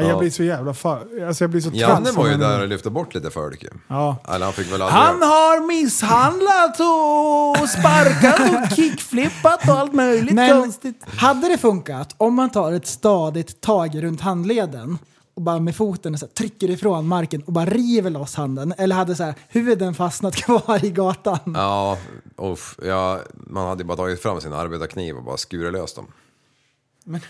Ja. 0.00 0.08
Jag 0.08 0.14
Ja. 0.16 0.18
blir 0.18 0.30
så 0.30 0.42
jävla 0.42 0.74
fa... 0.74 0.98
Alltså 1.26 1.44
jag 1.44 1.50
blir 1.50 1.60
så 1.60 1.70
Janne 1.72 2.04
trött 2.04 2.16
var 2.16 2.28
ju 2.28 2.36
där 2.36 2.60
och 2.62 2.68
lyfte 2.68 2.90
bort 2.90 3.14
lite 3.14 3.30
folk 3.30 3.62
ju. 3.62 3.68
Ja. 3.88 4.16
Eller 4.28 4.44
han 4.44 4.52
fick 4.52 4.72
väl 4.72 4.82
aldrig... 4.82 5.00
Han 5.02 5.22
har 5.22 5.66
misshandlat 5.66 6.80
och 6.80 7.68
sparkat 7.68 8.40
och 8.70 8.70
kickflippat 8.76 9.68
och 9.68 9.74
allt 9.78 9.92
möjligt 9.92 10.34
Men 10.34 10.72
hade 11.16 11.48
det 11.48 11.58
funkat 11.58 12.14
om 12.16 12.34
man 12.34 12.50
tar 12.50 12.72
ett 12.72 12.86
stadigt 12.86 13.60
tag 13.60 14.02
runt 14.02 14.20
handleden 14.20 14.98
och 15.36 15.42
bara 15.42 15.60
med 15.60 15.76
foten 15.76 16.18
så 16.18 16.26
här, 16.26 16.32
trycker 16.32 16.70
ifrån 16.70 17.06
marken 17.08 17.42
och 17.42 17.52
bara 17.52 17.64
river 17.66 18.10
loss 18.10 18.34
handen? 18.34 18.74
Eller 18.78 18.96
hade 18.96 19.14
så 19.16 19.24
här, 19.24 19.34
huvuden 19.48 19.94
fastnat 19.94 20.36
kvar 20.44 20.84
i 20.84 20.90
gatan? 20.90 21.38
Ja, 21.56 21.98
uff, 22.36 22.76
ja, 22.84 23.18
man 23.32 23.68
hade 23.68 23.82
ju 23.82 23.86
bara 23.86 23.96
tagit 23.96 24.22
fram 24.22 24.40
sin 24.40 24.52
arbetarkniv 24.52 25.16
och 25.16 25.24
bara 25.24 25.36
skurit 25.36 25.72
lös 25.72 25.94
dem. 25.94 26.06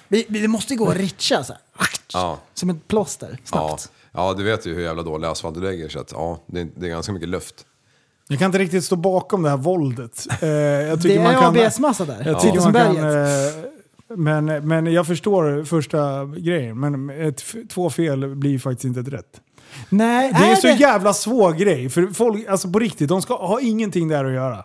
Vi, 0.09 0.25
vi, 0.29 0.41
det 0.41 0.49
måste 0.49 0.73
ju 0.73 0.79
gå 0.79 0.89
att 0.91 0.97
ritcha 0.97 1.45
så 1.45 1.53
här, 1.53 1.63
Ja. 2.13 2.39
som 2.55 2.71
ett 2.71 2.89
plåster 2.89 3.29
Ja, 3.31 3.39
snabbt. 3.45 3.91
ja, 4.13 4.35
du 4.35 4.43
vet 4.45 4.67
ju 4.67 4.75
hur 4.75 4.83
jävla 4.83 5.03
dålig 5.03 5.27
asfalt 5.29 5.55
du 5.55 5.61
lägger 5.61 5.89
så 5.89 6.01
att 6.01 6.13
ja, 6.13 6.41
det 6.47 6.61
är, 6.61 6.69
det 6.77 6.87
är 6.87 6.91
ganska 6.91 7.13
mycket 7.13 7.29
luft. 7.29 7.67
Jag 8.29 8.39
kan 8.39 8.47
inte 8.47 8.59
riktigt 8.59 8.85
stå 8.85 8.97
bakom 8.97 9.43
det 9.43 9.51
här 9.51 9.57
våldet. 9.57 10.27
Eh, 10.43 10.49
jag 10.49 11.03
tycker 11.03 11.19
Det 11.23 11.25
är 11.25 11.49
ABS-massa 11.67 12.05
där, 12.05 12.23
Jag 12.27 12.41
tycker 12.41 12.61
man 12.61 12.73
kan, 12.73 12.97
eh, 12.97 14.17
men, 14.17 14.69
men 14.69 14.87
jag 14.93 15.07
förstår 15.07 15.65
första 15.65 16.25
grejen, 16.27 16.81
men 16.81 17.11
ett, 17.11 17.45
två 17.71 17.91
fel 17.91 18.35
blir 18.37 18.59
faktiskt 18.59 18.85
inte 18.85 19.01
ett 19.01 19.09
rätt. 19.09 19.41
Nej, 19.89 20.33
Det 20.33 20.39
är, 20.47 20.53
är 20.53 20.57
så 20.57 20.67
det- 20.67 20.73
jävla 20.73 21.13
svår 21.15 21.53
grej, 21.53 21.89
för 21.91 22.07
folk, 22.07 22.47
alltså 22.49 22.71
på 22.73 22.79
riktigt, 22.79 23.09
de 23.09 23.23
ska 23.23 23.47
ha 23.47 23.61
ingenting 23.61 24.09
där 24.09 24.25
att 24.25 24.33
göra. 24.33 24.65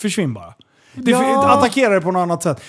Försvinn 0.00 0.34
bara. 0.34 0.54
Det, 0.94 1.10
Ja. 1.10 1.58
Attackera 1.58 1.94
det 1.94 2.00
på 2.00 2.10
något 2.10 2.20
annat 2.20 2.42
sätt. 2.42 2.60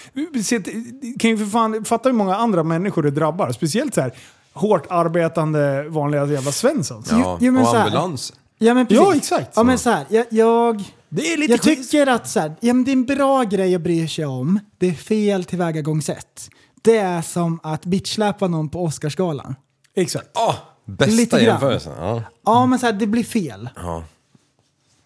Kan 1.20 1.30
ju 1.30 1.38
för 1.38 1.46
fan 1.46 1.86
fatta 1.86 2.10
hur 2.10 2.16
många 2.16 2.36
andra 2.36 2.64
människor 2.64 3.04
det 3.04 3.12
drabbar. 3.12 3.52
Speciellt 3.52 3.94
så 3.94 4.02
här 4.02 4.12
hårt 4.54 4.86
arbetande 4.90 5.84
vanliga 5.90 6.26
jävla 6.26 6.52
Svensson. 6.52 7.04
Ja, 7.10 7.38
jo, 7.42 7.52
men 7.52 7.62
och 7.64 7.76
ambulans. 7.76 8.34
Ja, 8.58 8.74
men 8.74 8.88
precis. 8.88 9.04
Ja, 9.04 9.16
exakt. 9.16 9.52
Ja, 9.56 9.64
men 9.64 9.78
så 9.80 9.90
här, 9.90 10.06
jag, 10.10 10.26
jag, 10.30 10.84
Det 11.10 11.34
är 11.34 11.38
lite 11.38 11.54
jag 11.54 11.62
tycker 11.62 12.08
att 12.08 12.30
så 12.30 12.40
här, 12.40 12.56
ja, 12.60 12.74
men 12.74 12.84
det 12.84 12.92
är 12.92 12.94
en 12.94 13.06
bra 13.06 13.44
grej 13.44 13.76
att 13.76 13.82
bry 13.82 14.08
sig 14.08 14.26
om. 14.26 14.60
Det 14.78 14.88
är 14.88 14.94
fel 14.94 15.44
tillvägagångssätt. 15.46 16.50
Det 16.82 16.98
är 16.98 17.22
som 17.22 17.60
att 17.64 17.86
bitchsläpa 17.86 18.48
någon 18.48 18.70
på 18.70 18.84
Oscarsgalan. 18.84 19.56
Exakt. 19.96 20.28
Ja, 20.34 20.56
bästa 20.86 21.16
Lite 21.16 21.36
grann. 21.36 21.46
jämförelsen. 21.46 21.94
Ja. 21.98 22.24
Ja, 22.46 22.66
men 22.66 22.80
så 22.80 22.86
här, 22.86 22.94
det 22.94 23.08
blir 23.08 23.24
fel. 23.24 23.70
Ja. 23.76 24.04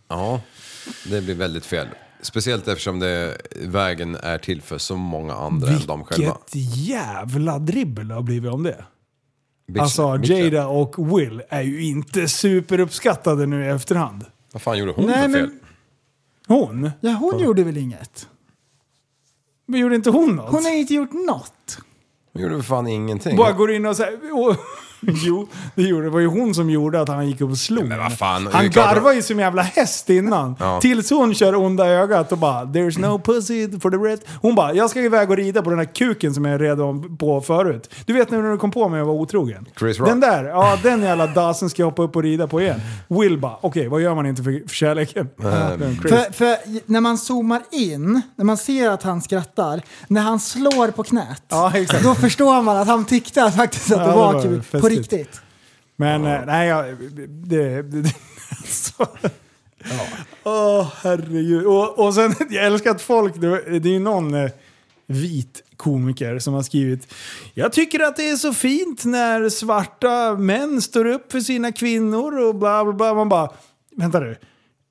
ja, 0.08 0.42
det 1.10 1.22
blir 1.22 1.36
väldigt 1.36 1.66
fel. 1.66 1.88
Speciellt 2.22 2.68
eftersom 2.68 3.00
det, 3.00 3.38
vägen 3.56 4.16
är 4.16 4.38
till 4.38 4.62
för 4.62 4.78
så 4.78 4.96
många 4.96 5.34
andra 5.34 5.70
än 5.70 5.86
de 5.88 6.04
själva. 6.04 6.38
Vilket 6.54 6.78
jävla 6.78 7.60
dribbel 7.60 8.08
det 8.08 8.14
har 8.16 8.22
blivit 8.22 8.52
om 8.52 8.64
det. 8.64 8.86
Bitch- 9.70 9.82
alltså 9.82 10.02
bitch- 10.02 10.32
Jada 10.44 10.68
och 10.68 11.20
Will 11.20 11.44
är 11.50 11.62
ju 11.62 11.84
inte 11.84 12.28
superuppskattade 12.28 13.46
nu 13.46 13.66
i 13.66 13.68
efterhand. 13.68 14.26
Vad 14.52 14.62
fan 14.62 14.78
gjorde 14.78 14.92
hon 14.92 15.06
Nej, 15.06 15.22
för 15.22 15.28
men- 15.30 15.40
fel? 15.50 15.52
Hon? 16.48 16.92
Ja, 17.02 17.12
hon 17.12 17.40
gjorde 17.40 17.64
väl 17.64 17.78
inget? 17.78 18.28
Men 19.66 19.80
gjorde 19.80 19.96
inte 19.96 20.10
hon 20.10 20.36
något? 20.36 20.52
Hon 20.52 20.64
har 20.66 20.72
inte 20.72 20.94
gjort 20.94 21.14
något. 21.14 21.78
Hon 22.34 22.42
gjorde 22.42 22.56
för 22.56 22.64
fan 22.64 22.88
ingenting. 22.88 23.38
Bara 23.38 23.52
går 23.52 23.72
in 23.72 23.86
och 23.86 23.96
säger... 23.98 24.20
och- 25.02 25.08
Jo, 25.24 25.48
det, 25.76 25.82
gjorde, 25.82 26.04
det 26.04 26.10
var 26.10 26.20
ju 26.20 26.28
hon 26.28 26.54
som 26.56 26.70
gjorde 26.70 27.02
att 27.02 27.08
han 27.10 27.28
gick 27.28 27.42
upp 27.42 27.52
och 27.52 27.58
slog. 27.58 27.86
Men 27.86 28.00
vad 28.00 28.18
fan, 28.18 28.44
det 28.46 28.52
är 28.52 28.54
han 28.54 28.70
klart- 28.70 28.96
garvar 28.96 29.14
ju 29.14 29.22
som 29.22 29.40
jävla 29.40 29.62
häst 29.62 30.10
innan. 30.10 30.56
Ja. 30.60 30.80
Tills 30.82 31.10
hon 31.10 31.34
kör 31.34 31.56
onda 31.56 31.88
ögat 31.88 32.32
och 32.32 32.38
bara 32.38 32.64
“There's 32.66 33.00
no 33.00 33.20
pussy 33.20 33.80
for 33.80 33.90
the 33.92 33.98
red”. 33.98 34.20
Hon 34.42 34.56
bara 34.56 34.74
“Jag 34.74 34.90
ska 34.90 35.00
iväg 35.02 35.30
och 35.32 35.38
rida 35.38 35.62
på 35.62 35.70
den 35.70 35.80
här 35.80 35.86
kuken 35.86 36.34
som 36.34 36.46
jag 36.46 36.54
är 36.54 36.60
redan 36.60 37.18
på 37.18 37.42
förut”. 37.42 37.94
Du 38.06 38.14
vet 38.14 38.32
när 38.32 38.52
du 38.52 38.58
kom 38.58 38.72
på 38.72 38.90
mig 38.90 39.00
att 39.02 39.08
vara 39.08 39.18
otrogen? 39.18 39.66
Chris 39.80 40.00
Rock. 40.00 40.10
Den 40.10 40.20
där, 40.20 40.44
ja 40.44 40.78
den 40.84 41.02
jävla 41.02 41.28
dasen 41.28 41.70
ska 41.70 41.82
jag 41.82 41.88
hoppa 41.88 42.04
upp 42.04 42.16
och 42.16 42.24
rida 42.24 42.48
på 42.48 42.62
igen. 42.62 42.80
Will 43.08 43.38
bara 43.40 43.58
“Okej, 43.62 43.88
vad 43.88 44.02
gör 44.02 44.16
man 44.16 44.26
inte 44.26 44.44
för, 44.44 44.68
för 44.68 44.76
kärleken?” 44.76 45.30
Den 45.80 45.98
Chris. 46.02 46.12
För, 46.12 46.34
för 46.34 46.56
när 46.92 47.02
man 47.02 47.18
zoomar 47.18 47.62
in, 47.72 48.22
när 48.36 48.46
man 48.46 48.58
ser 48.58 48.90
att 48.90 49.04
han 49.04 49.22
skrattar, 49.22 49.82
när 50.08 50.22
han 50.22 50.40
slår 50.40 50.92
på 50.92 51.04
knät, 51.04 51.44
Ja, 51.50 51.72
exakt. 51.76 52.04
då 52.04 52.16
förstår 52.16 52.62
man 52.62 52.78
att 52.78 52.88
han 52.88 53.06
tyckte 53.06 53.44
att 53.44 53.56
faktiskt 53.56 53.92
att 53.92 53.98
Ja, 53.98 54.04
det 54.06 54.12
det 54.12 54.18
var 54.18 54.34
var 54.34 54.42
kul. 54.42 54.82
På 54.82 54.87
festligt. 54.90 55.14
riktigt. 55.14 55.42
Men 55.96 56.26
eh, 56.26 56.46
nej, 56.46 56.68
jag, 56.68 56.86
det... 57.12 57.28
det, 57.28 57.82
det 57.82 58.14
så. 58.68 59.08
Åh, 60.44 60.94
herregud. 61.02 61.66
Och, 61.66 62.00
och 62.00 62.14
sen, 62.14 62.36
jag 62.50 62.66
älskar 62.66 62.92
att 62.92 63.02
folk, 63.02 63.36
det, 63.36 63.80
det 63.80 63.90
är 63.90 63.94
ju 63.94 64.00
någon 64.00 64.34
eh, 64.34 64.52
vit 65.08 65.64
komiker 65.78 66.40
som 66.40 66.54
har 66.54 66.64
skrivit 66.64 67.14
Jag 67.54 67.74
tycker 67.74 68.00
att 68.00 68.16
det 68.16 68.30
är 68.30 68.36
så 68.36 68.54
fint 68.54 69.06
när 69.06 69.50
svarta 69.50 70.36
män 70.36 70.82
står 70.82 71.06
upp 71.06 71.32
för 71.32 71.40
sina 71.40 71.72
kvinnor 71.72 72.40
och 72.40 72.56
bla 72.56 72.84
bla 72.84 72.94
bla. 72.94 73.14
Man 73.14 73.30
bara, 73.30 73.50
vänta 73.96 74.20
du. 74.20 74.36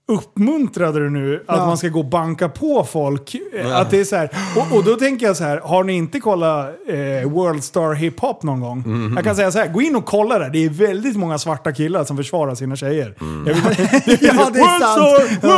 Uppmuntrade 0.08 1.00
du 1.00 1.10
nu 1.10 1.44
att 1.48 1.56
Ja. 1.58 1.66
man 1.66 1.78
ska 1.78 1.88
gå 1.88 1.98
och 1.98 2.04
banka 2.06 2.48
på 2.48 2.84
folk? 2.92 3.36
Ja. 3.64 3.76
Att 3.80 3.90
det 3.90 4.00
är 4.00 4.04
så 4.04 4.16
här, 4.16 4.30
och, 4.56 4.76
och 4.76 4.84
då 4.84 4.94
tänker 4.96 5.26
jag 5.26 5.36
så 5.36 5.44
här, 5.44 5.58
har 5.60 5.84
ni 5.84 5.92
inte 5.92 6.20
kollat 6.20 6.66
eh, 6.88 7.30
World 7.30 7.64
Star 7.64 7.94
Hip 7.94 8.20
Hop 8.20 8.42
någon 8.42 8.60
gång? 8.60 8.78
Mhm. 8.86 9.12
Jag 9.16 9.24
kan 9.24 9.36
säga 9.36 9.52
så 9.52 9.58
här, 9.58 9.68
gå 9.68 9.82
in 9.82 9.96
och 9.96 10.04
kolla 10.04 10.38
där. 10.38 10.50
Det 10.50 10.64
är 10.64 10.68
väldigt 10.68 11.16
många 11.16 11.38
svarta 11.38 11.72
killar 11.72 12.04
som 12.04 12.16
försvarar 12.16 12.54
sina 12.54 12.76
tjejer. 12.76 13.14
Mm. 13.20 13.46
Jag 13.46 13.54
vill, 13.54 13.62
Ja, 14.20 14.50
det 14.52 14.60
är 14.60 14.78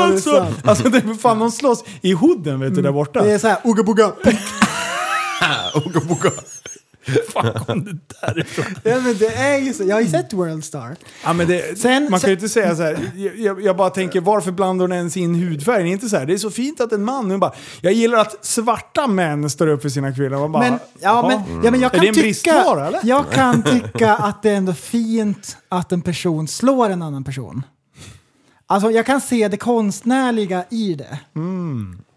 World 0.00 0.20
sant. 0.20 0.20
Star, 0.20 0.40
Ja, 0.40 0.50
det. 0.62 0.68
Alltså 0.70 0.88
det 0.88 0.98
är 0.98 1.14
fan, 1.14 1.38
de 1.38 1.50
slåss 1.50 1.84
i 2.00 2.12
hooden 2.12 2.60
vet 2.60 2.74
du, 2.74 2.82
där 2.82 2.92
borta. 2.92 3.22
Det 3.22 3.32
är 3.32 3.38
såhär, 3.38 3.56
ugga 3.64 3.82
bugga. 3.82 4.12
Oga 5.74 6.00
boga. 6.00 6.30
fan 7.32 7.52
kom 7.66 7.84
det 7.84 7.98
därifrån? 8.20 8.64
Ja, 8.82 9.00
men 9.00 9.16
det 9.18 9.34
är 9.34 9.58
ju 9.58 9.72
så. 9.74 9.84
Jag 9.84 9.96
har 9.96 10.00
ju 10.00 10.08
sett 10.08 10.32
Worldstar. 10.32 10.96
Ja, 11.24 11.32
men 11.32 11.48
det, 11.48 11.78
Sen- 11.78 12.06
man 12.10 12.20
kan 12.20 12.30
ju 12.30 12.34
inte 12.34 12.48
säga 12.48 12.76
så 12.76 12.82
här. 12.82 13.10
Jag, 13.36 13.62
jag 13.62 13.76
bara 13.76 13.90
tänker, 13.90 14.20
varför 14.20 14.52
blandar 14.52 14.84
hon 14.84 14.92
ens 14.92 15.16
in 15.16 15.34
hudfärg? 15.34 15.82
Det 15.82 15.88
är 15.88 15.92
inte 15.92 16.08
så 16.08 16.16
här, 16.16 16.26
det 16.26 16.32
är 16.34 16.38
så 16.38 16.50
fint 16.50 16.80
att 16.80 16.92
en 16.92 17.04
man... 17.04 17.30
Hon 17.30 17.40
bara, 17.40 17.52
jag 17.80 17.92
gillar 17.92 18.18
att 18.18 18.44
svarta 18.44 19.06
män 19.06 19.50
står 19.50 19.66
upp 19.66 19.82
för 19.82 19.88
sina 19.88 20.12
kvinnor. 20.14 20.38
Man 20.38 20.52
bara, 20.52 20.70
Men, 20.70 20.78
ja, 21.00 21.28
men, 21.28 21.62
ja, 21.64 21.70
men 21.70 21.80
jag 21.80 21.94
Är 21.94 21.98
kan 21.98 22.00
det 22.00 22.08
en 22.08 22.14
tycka, 22.14 22.24
bristvara 22.24 22.86
eller? 22.86 23.00
Jag 23.02 23.30
kan 23.30 23.62
tycka 23.62 24.14
att 24.16 24.42
det 24.42 24.50
är 24.50 24.56
ändå 24.56 24.74
fint 24.74 25.56
att 25.68 25.92
en 25.92 26.02
person 26.02 26.48
slår 26.48 26.90
en 26.90 27.02
annan 27.02 27.24
person. 27.24 27.62
Alltså 28.66 28.90
jag 28.90 29.06
kan 29.06 29.20
se 29.20 29.48
det 29.48 29.56
konstnärliga 29.56 30.64
i 30.70 30.94
det. 30.94 31.18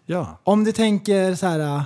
Ja. 0.06 0.40
Om 0.44 0.64
du 0.64 0.72
tänker 0.72 1.36
så 1.36 1.48
här, 1.48 1.84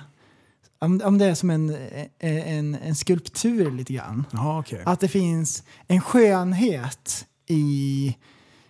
om, 0.80 1.02
om 1.04 1.18
det 1.18 1.26
är 1.26 1.36
som 1.36 1.50
en, 1.50 1.78
en, 2.20 2.76
en 2.76 2.96
skulptur 2.96 3.72
lite 3.72 3.94
grann. 3.94 4.26
Ja, 4.32 4.60
okej. 4.60 4.82
Att 4.86 5.00
det 5.00 5.08
finns 5.08 5.64
en 5.88 6.02
skönhet 6.02 7.26
i 7.48 8.16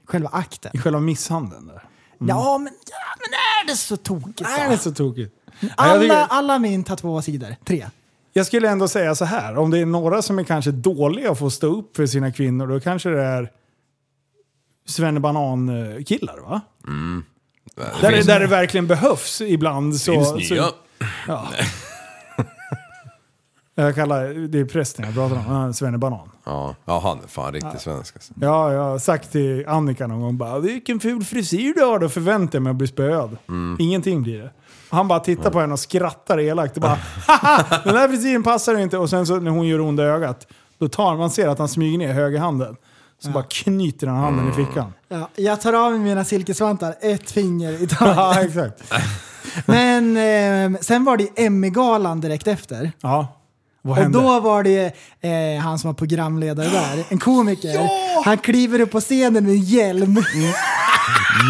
själva 0.05 0.29
akten. 0.29 0.71
I 0.73 0.77
själva 0.77 0.99
misshandeln 0.99 1.67
där. 1.67 1.83
Ja, 2.17 2.57
men, 2.57 2.73
ja, 2.89 3.15
men 3.19 3.33
är 3.33 3.67
det 3.67 3.77
så 3.77 3.97
tokigt? 3.97 4.41
Är 4.41 4.69
det 4.69 4.77
så 4.77 4.91
tokigt? 4.93 5.35
Alla, 5.75 6.01
tycker- 6.01 6.25
alla 6.29 6.59
min 6.59 6.85
har 6.87 6.95
två 6.95 7.21
sidor. 7.21 7.55
Tre. 7.65 7.85
Jag 8.33 8.45
skulle 8.45 8.69
ändå 8.69 8.87
säga 8.87 9.15
så 9.15 9.25
här, 9.25 9.57
om 9.57 9.71
det 9.71 9.79
är 9.79 9.85
några 9.85 10.21
som 10.21 10.39
är 10.39 10.43
kanske 10.43 10.71
dåliga 10.71 11.31
att 11.31 11.39
få 11.39 11.49
stå 11.49 11.67
upp 11.67 11.95
för 11.95 12.05
sina 12.05 12.31
kvinnor, 12.31 12.67
då 12.67 12.79
kanske 12.79 13.09
det 13.09 13.23
är 13.23 13.51
svennebanan-killar 14.87 16.37
va? 16.39 16.61
Där, 18.01 18.11
det, 18.11 18.23
där 18.23 18.39
det 18.39 18.47
verkligen 18.47 18.87
behövs 18.87 19.41
ibland. 19.41 19.95
Så, 19.95 20.11
Finns 20.11 20.27
så, 20.47 20.53
nya. 20.55 20.69
ja. 21.27 21.47
Jag 23.77 23.95
kallar 23.95 24.47
det 24.47 24.59
är 24.59 24.65
prästen 24.65 25.05
jag 25.05 25.13
pratar 25.13 25.35
om, 25.35 25.41
han 25.45 25.69
är 25.69 25.73
svennebanan. 25.73 26.29
Ja, 26.45 26.75
ja 26.85 26.99
han 26.99 27.17
är 27.23 27.27
fan 27.27 27.53
riktigt 27.53 27.81
svensk 27.81 28.15
alltså. 28.15 28.33
Ja, 28.41 28.73
jag 28.73 28.81
har 28.83 28.99
sagt 28.99 29.31
till 29.31 29.67
Annika 29.67 30.07
någon 30.07 30.21
gång 30.21 30.37
bara 30.37 30.59
“Vilken 30.59 30.99
ful 30.99 31.23
frisyr 31.23 31.73
du 31.73 31.81
har”. 31.85 31.99
Då 31.99 32.09
förväntar 32.09 32.55
jag 32.55 32.63
mig 32.63 32.69
att 32.71 32.75
bli 32.75 32.87
spöad. 32.87 33.37
Ingenting 33.79 34.23
blir 34.23 34.41
det. 34.41 34.51
Han 34.89 35.07
bara 35.07 35.19
tittar 35.19 35.51
på 35.51 35.59
henne 35.59 35.73
och 35.73 35.79
skrattar 35.79 36.39
elakt. 36.39 36.75
Och 36.75 36.81
bara 36.81 36.97
“Haha, 37.27 37.81
den 37.83 37.95
här 37.95 38.07
frisyren 38.09 38.43
passar 38.43 38.77
inte”. 38.77 38.97
Och 38.97 39.09
sen 39.09 39.25
så 39.25 39.39
när 39.39 39.51
hon 39.51 39.67
gör 39.67 39.81
onda 39.81 40.03
ögat, 40.03 40.47
då 40.77 40.87
tar 40.87 41.15
man 41.17 41.29
ser 41.29 41.47
att 41.47 41.59
han 41.59 41.67
smyger 41.69 41.97
ner 41.97 42.13
högerhanden. 42.13 42.75
Så 43.19 43.29
bara 43.29 43.43
knyter 43.43 44.07
han 44.07 44.17
handen 44.17 44.49
i 44.49 44.51
fickan. 44.51 44.93
Ja, 45.07 45.29
jag 45.35 45.61
tar 45.61 45.73
av 45.73 45.91
mig 45.91 45.99
mina 46.01 46.23
silkesvantar, 46.23 46.95
ett 47.01 47.31
finger 47.31 47.71
i 47.71 47.87
Ja, 47.99 48.15
taget. 48.15 48.45
exakt. 48.45 48.93
Men 49.65 50.17
eh, 50.75 50.79
sen 50.81 51.03
var 51.05 51.17
det 51.17 51.27
Emmy-galan 51.45 52.21
direkt 52.21 52.47
efter. 52.47 52.91
Ja. 53.01 53.27
Vad 53.87 53.99
Och 53.99 54.11
då 54.11 54.39
var 54.39 54.63
det 54.63 54.95
eh, 55.21 55.59
han 55.61 55.79
som 55.79 55.87
var 55.87 55.93
programledare 55.93 56.69
där, 56.69 57.03
en 57.09 57.19
komiker. 57.19 57.89
Han 58.25 58.37
kliver 58.37 58.79
upp 58.79 58.91
på 58.91 58.99
scenen 59.01 59.43
med 59.43 59.53
en 59.53 59.61
hjälm. 59.61 60.23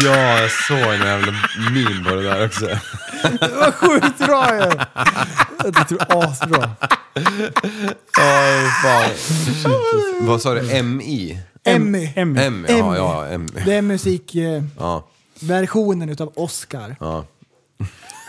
Ja, 0.04 0.40
jag 0.40 0.50
såg 0.50 0.78
en 0.78 1.00
jävla 1.00 1.32
meme 1.72 2.04
på 2.10 2.14
det 2.14 2.22
där 2.22 2.46
också. 2.46 2.66
Det 3.40 3.48
var 3.60 3.70
sjukt 3.72 4.18
bra 4.18 4.54
ju! 4.54 4.70
Jag 5.74 5.88
tror 5.88 6.24
asbra. 6.24 6.70
Ja, 8.18 8.70
fan. 8.82 9.10
Vad 10.20 10.42
sa 10.42 10.54
du? 10.54 10.82
MI? 10.82 11.38
Emmy. 11.64 12.12
Emmy. 12.16 12.40
M, 12.40 12.66
ja, 12.68 12.96
ja, 12.96 13.26
M. 13.26 13.48
Det 13.66 13.74
är 13.74 13.82
musikversionen 13.82 16.08
Ja, 16.08 16.12
utav 16.12 16.32
Oscar. 16.36 16.96
ja. 17.00 17.24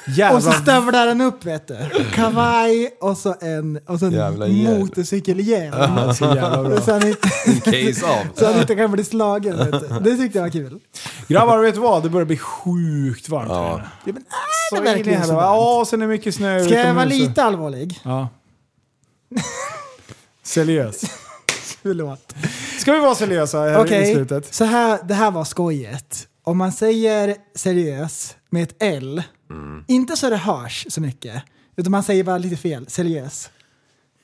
Och 0.08 0.14
så 0.14 0.20
Jävlar. 0.20 0.52
stövlar 0.52 1.08
han 1.08 1.22
upp 1.22 1.46
vet 1.46 1.68
du. 1.68 1.76
Kavaj 2.14 2.98
och 3.02 3.18
så 3.18 3.36
en, 3.42 3.80
och 3.88 4.00
så 4.00 4.06
en 4.06 4.12
hjälm. 4.12 4.80
motorcykelhjälm. 4.80 6.14
Så 6.14 6.26
jävla 6.26 6.64
bra. 6.64 6.82
Så 6.82 6.92
han, 6.92 7.08
inte, 7.08 7.30
Case 7.72 8.06
av. 8.06 8.26
så 8.36 8.46
han 8.46 8.60
inte 8.62 8.76
kan 8.76 8.92
bli 8.92 9.04
slagen. 9.04 9.58
Vet 9.58 9.72
du. 9.72 10.00
Det 10.00 10.18
tyckte 10.18 10.38
jag 10.38 10.44
var 10.44 10.50
kul. 10.52 10.80
Grabbar, 11.28 11.58
vet 11.60 11.74
du 11.74 11.80
vad? 11.80 12.04
Det 12.04 12.10
börjar 12.10 12.26
bli 12.26 12.38
sjukt 12.38 13.30
varmt 13.30 13.50
Ja. 13.50 13.64
här 13.68 13.74
inne. 13.76 13.84
Ja, 14.06 14.14
men 14.14 14.24
Så 14.70 14.76
är 14.76 14.80
det 14.82 14.86
verkligen 14.90 15.18
in 15.20 15.24
i 15.24 15.28
så 15.28 15.32
helvete. 15.34 15.36
varmt? 15.36 15.58
Ja, 15.80 15.86
sen 15.88 16.02
är 16.02 16.06
det 16.08 16.12
mycket 16.14 16.36
snö 16.36 16.64
Ska 16.64 16.74
jag 16.74 16.94
vara 16.94 17.06
utomhus. 17.06 17.28
lite 17.28 17.44
allvarlig? 17.44 18.00
Ja. 18.04 18.30
Seriös. 20.44 21.02
Förlåt. 21.84 22.34
Ska 22.80 22.94
vi 22.94 23.00
vara 23.00 23.16
seriösa 23.16 23.60
här 23.60 23.80
Okej, 23.82 24.12
i 24.12 24.14
slutet? 24.14 24.54
så 24.54 24.64
här, 24.64 25.00
det 25.04 25.14
här 25.14 25.32
var 25.32 25.44
skojet. 25.46 26.28
Om 26.44 26.58
man 26.58 26.72
säger 26.72 27.36
seriös 27.56 28.36
med 28.50 28.64
ett 28.64 28.76
L, 28.80 29.24
Mm. 29.50 29.84
inte 29.88 30.16
så 30.18 30.30
det 30.30 30.38
hörs 30.38 30.86
så 30.90 31.02
mycket, 31.02 31.44
utan 31.76 31.92
man 31.92 32.04
säger 32.04 32.24
bara 32.24 32.38
lite 32.38 32.58
fel, 32.58 32.86
seriös. 32.90 33.50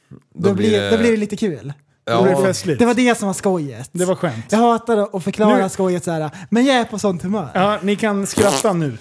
Då, 0.09 0.17
Då 0.49 0.53
blir, 0.53 0.71
det- 0.81 0.89
då 0.91 0.97
blir 0.97 1.11
det 1.11 1.17
lite 1.17 1.35
kul. 1.35 1.73
Ja. 2.05 2.17
Det 2.17 2.23
blir 2.23 2.45
festligt. 2.45 2.79
Det 2.79 2.85
var 2.85 2.93
det 2.93 3.17
som 3.17 3.27
var 3.27 3.33
skojet. 3.33 3.89
Det 3.91 4.05
var 4.05 4.15
skämt. 4.15 4.45
Jag 4.49 4.57
hatar 4.59 5.17
att 5.17 5.23
förklara 5.23 5.63
Nu- 5.63 5.69
skojet 5.69 6.03
så 6.03 6.11
här, 6.11 6.29
men 6.49 6.65
jag 6.65 6.75
är 6.75 6.83
på 6.85 6.99
sånt 6.99 7.23
humör. 7.23 7.49
Ja, 7.53 7.79
ni 7.81 7.95
kan 7.95 8.27
skratta 8.27 8.73
nu. 8.73 8.97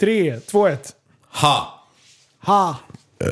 Tre, 0.00 0.40
två, 0.40 0.66
ett. 0.66 0.94
Ha! 1.32 1.84
Ha! 2.44 2.76
Ja, 3.18 3.26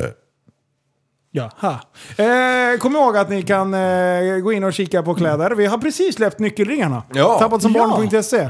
ha. 1.43 1.81
Eh, 2.17 2.79
kom 2.79 2.97
ihåg 2.97 3.17
att 3.17 3.31
ni 3.31 3.43
kan 3.43 3.75
eh, 3.75 4.37
gå 4.43 4.53
in 4.53 4.65
och 4.65 4.73
kika 4.73 5.03
på 5.03 5.15
kläder. 5.15 5.51
Vi 5.51 5.67
har 5.67 5.79
precis 5.79 6.15
släppt 6.15 6.39
nyckelringarna. 6.39 7.03
Ja. 7.15 7.39
Tappatsombarn.se. 7.39 8.49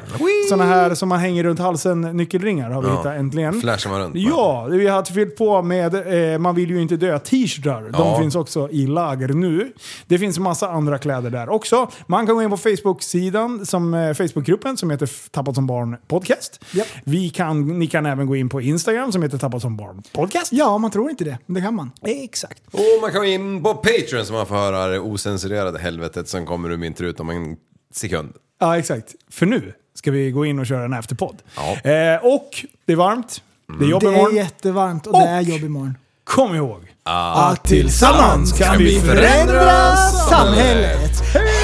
Sådana 0.48 0.64
här 0.64 0.94
som 0.94 1.08
man 1.08 1.18
hänger 1.18 1.44
runt 1.44 1.58
halsen, 1.58 2.00
nyckelringar 2.00 2.70
har 2.70 2.82
vi 2.82 2.88
Ja. 2.88 2.96
hittat 2.98 3.16
äntligen. 3.16 3.60
Flashar 3.60 3.90
man 3.90 4.00
runt 4.00 4.12
på. 4.12 4.18
Ja, 4.18 4.64
vi 4.64 4.86
har 4.86 5.02
fyllt 5.02 5.36
på 5.36 5.62
med 5.62 5.94
eh, 6.32 6.38
Man 6.38 6.54
vill 6.54 6.70
ju 6.70 6.82
inte 6.82 6.96
dö 6.96 7.18
t-shirtar. 7.18 7.82
De 7.82 7.92
Ja. 7.92 8.18
finns 8.18 8.34
också 8.36 8.68
i 8.70 8.86
lager 8.86 9.28
nu. 9.28 9.72
Det 10.06 10.18
finns 10.18 10.38
massa 10.38 10.68
andra 10.68 10.98
kläder 10.98 11.30
där 11.30 11.48
också. 11.48 11.90
Man 12.06 12.26
kan 12.26 12.34
gå 12.36 12.42
in 12.42 12.50
på 12.50 12.56
Facebook-sidan, 12.56 13.66
som 13.66 13.94
eh, 13.94 14.14
Facebookgruppen 14.14 14.76
som 14.76 14.90
heter 14.90 15.10
Tappat 15.30 15.54
som 15.54 15.66
barn 15.66 15.96
podcast. 16.08 16.60
Japp. 16.72 16.86
Vi 17.04 17.30
kan, 17.30 17.78
ni 17.78 17.86
kan 17.86 18.06
även 18.06 18.26
gå 18.26 18.36
in 18.36 18.48
på 18.48 18.60
Instagram 18.60 19.12
som 19.12 19.22
heter 19.22 19.38
Tappat 19.38 19.62
som 19.62 19.76
barn 19.76 20.02
podcast. 20.12 20.52
Ja, 20.52 20.78
man 20.78 20.90
tror 20.90 21.10
inte 21.10 21.24
det, 21.24 21.38
men 21.46 21.54
det 21.54 21.60
kan 21.60 21.74
man. 21.74 21.90
Exakt. 22.02 22.62
Och 22.76 23.00
man 23.02 23.12
kan 23.12 23.20
gå 23.20 23.26
in 23.26 23.62
på 23.62 23.74
Patreon 23.74 24.26
så 24.26 24.32
man 24.32 24.46
får 24.46 24.54
höra 24.54 24.86
det 24.86 24.98
osensurerade 25.00 25.78
helvetet 25.78 26.28
som 26.28 26.46
kommer 26.46 26.70
ur 26.70 26.76
min 26.76 26.94
trut 26.94 27.20
om 27.20 27.30
en 27.30 27.56
sekund. 27.94 28.32
Ja, 28.60 28.78
exakt. 28.78 29.14
För 29.30 29.46
nu 29.46 29.72
ska 29.94 30.10
vi 30.10 30.30
gå 30.30 30.46
in 30.46 30.58
och 30.58 30.66
köra 30.66 30.84
en 30.84 30.94
afterpodd. 30.94 31.42
Ja. 31.56 31.90
Eh, 31.90 32.24
och 32.24 32.50
det 32.84 32.92
är 32.92 32.96
varmt. 32.96 33.42
Det 33.78 33.84
är 33.84 33.88
jobb 33.88 34.02
Det 34.02 34.08
är 34.08 34.12
imorgon. 34.12 34.36
jättevarmt 34.36 35.06
och, 35.06 35.14
Och- 35.14 35.20
det 35.20 35.26
är 35.28 35.40
jobb 35.40 35.60
imorgon. 35.64 35.94
Kom 36.24 36.54
ihåg. 36.54 36.92
Att 37.02 37.64
tillsammans 37.64 38.52
kan 38.58 38.78
vi 38.78 39.00
förändra 39.00 39.96
samhället. 40.30 41.10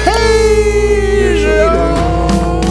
Hej 0.05 1.43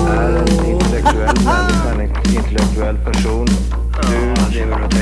Är 0.09 0.37
en 0.37 0.71
intellektuell 0.71 1.37
människa, 1.45 1.91
en 1.95 2.37
intellektuell 2.37 2.97
person. 2.97 3.47
Du 4.03 4.55
lever 4.59 4.89
dig. 4.91 5.02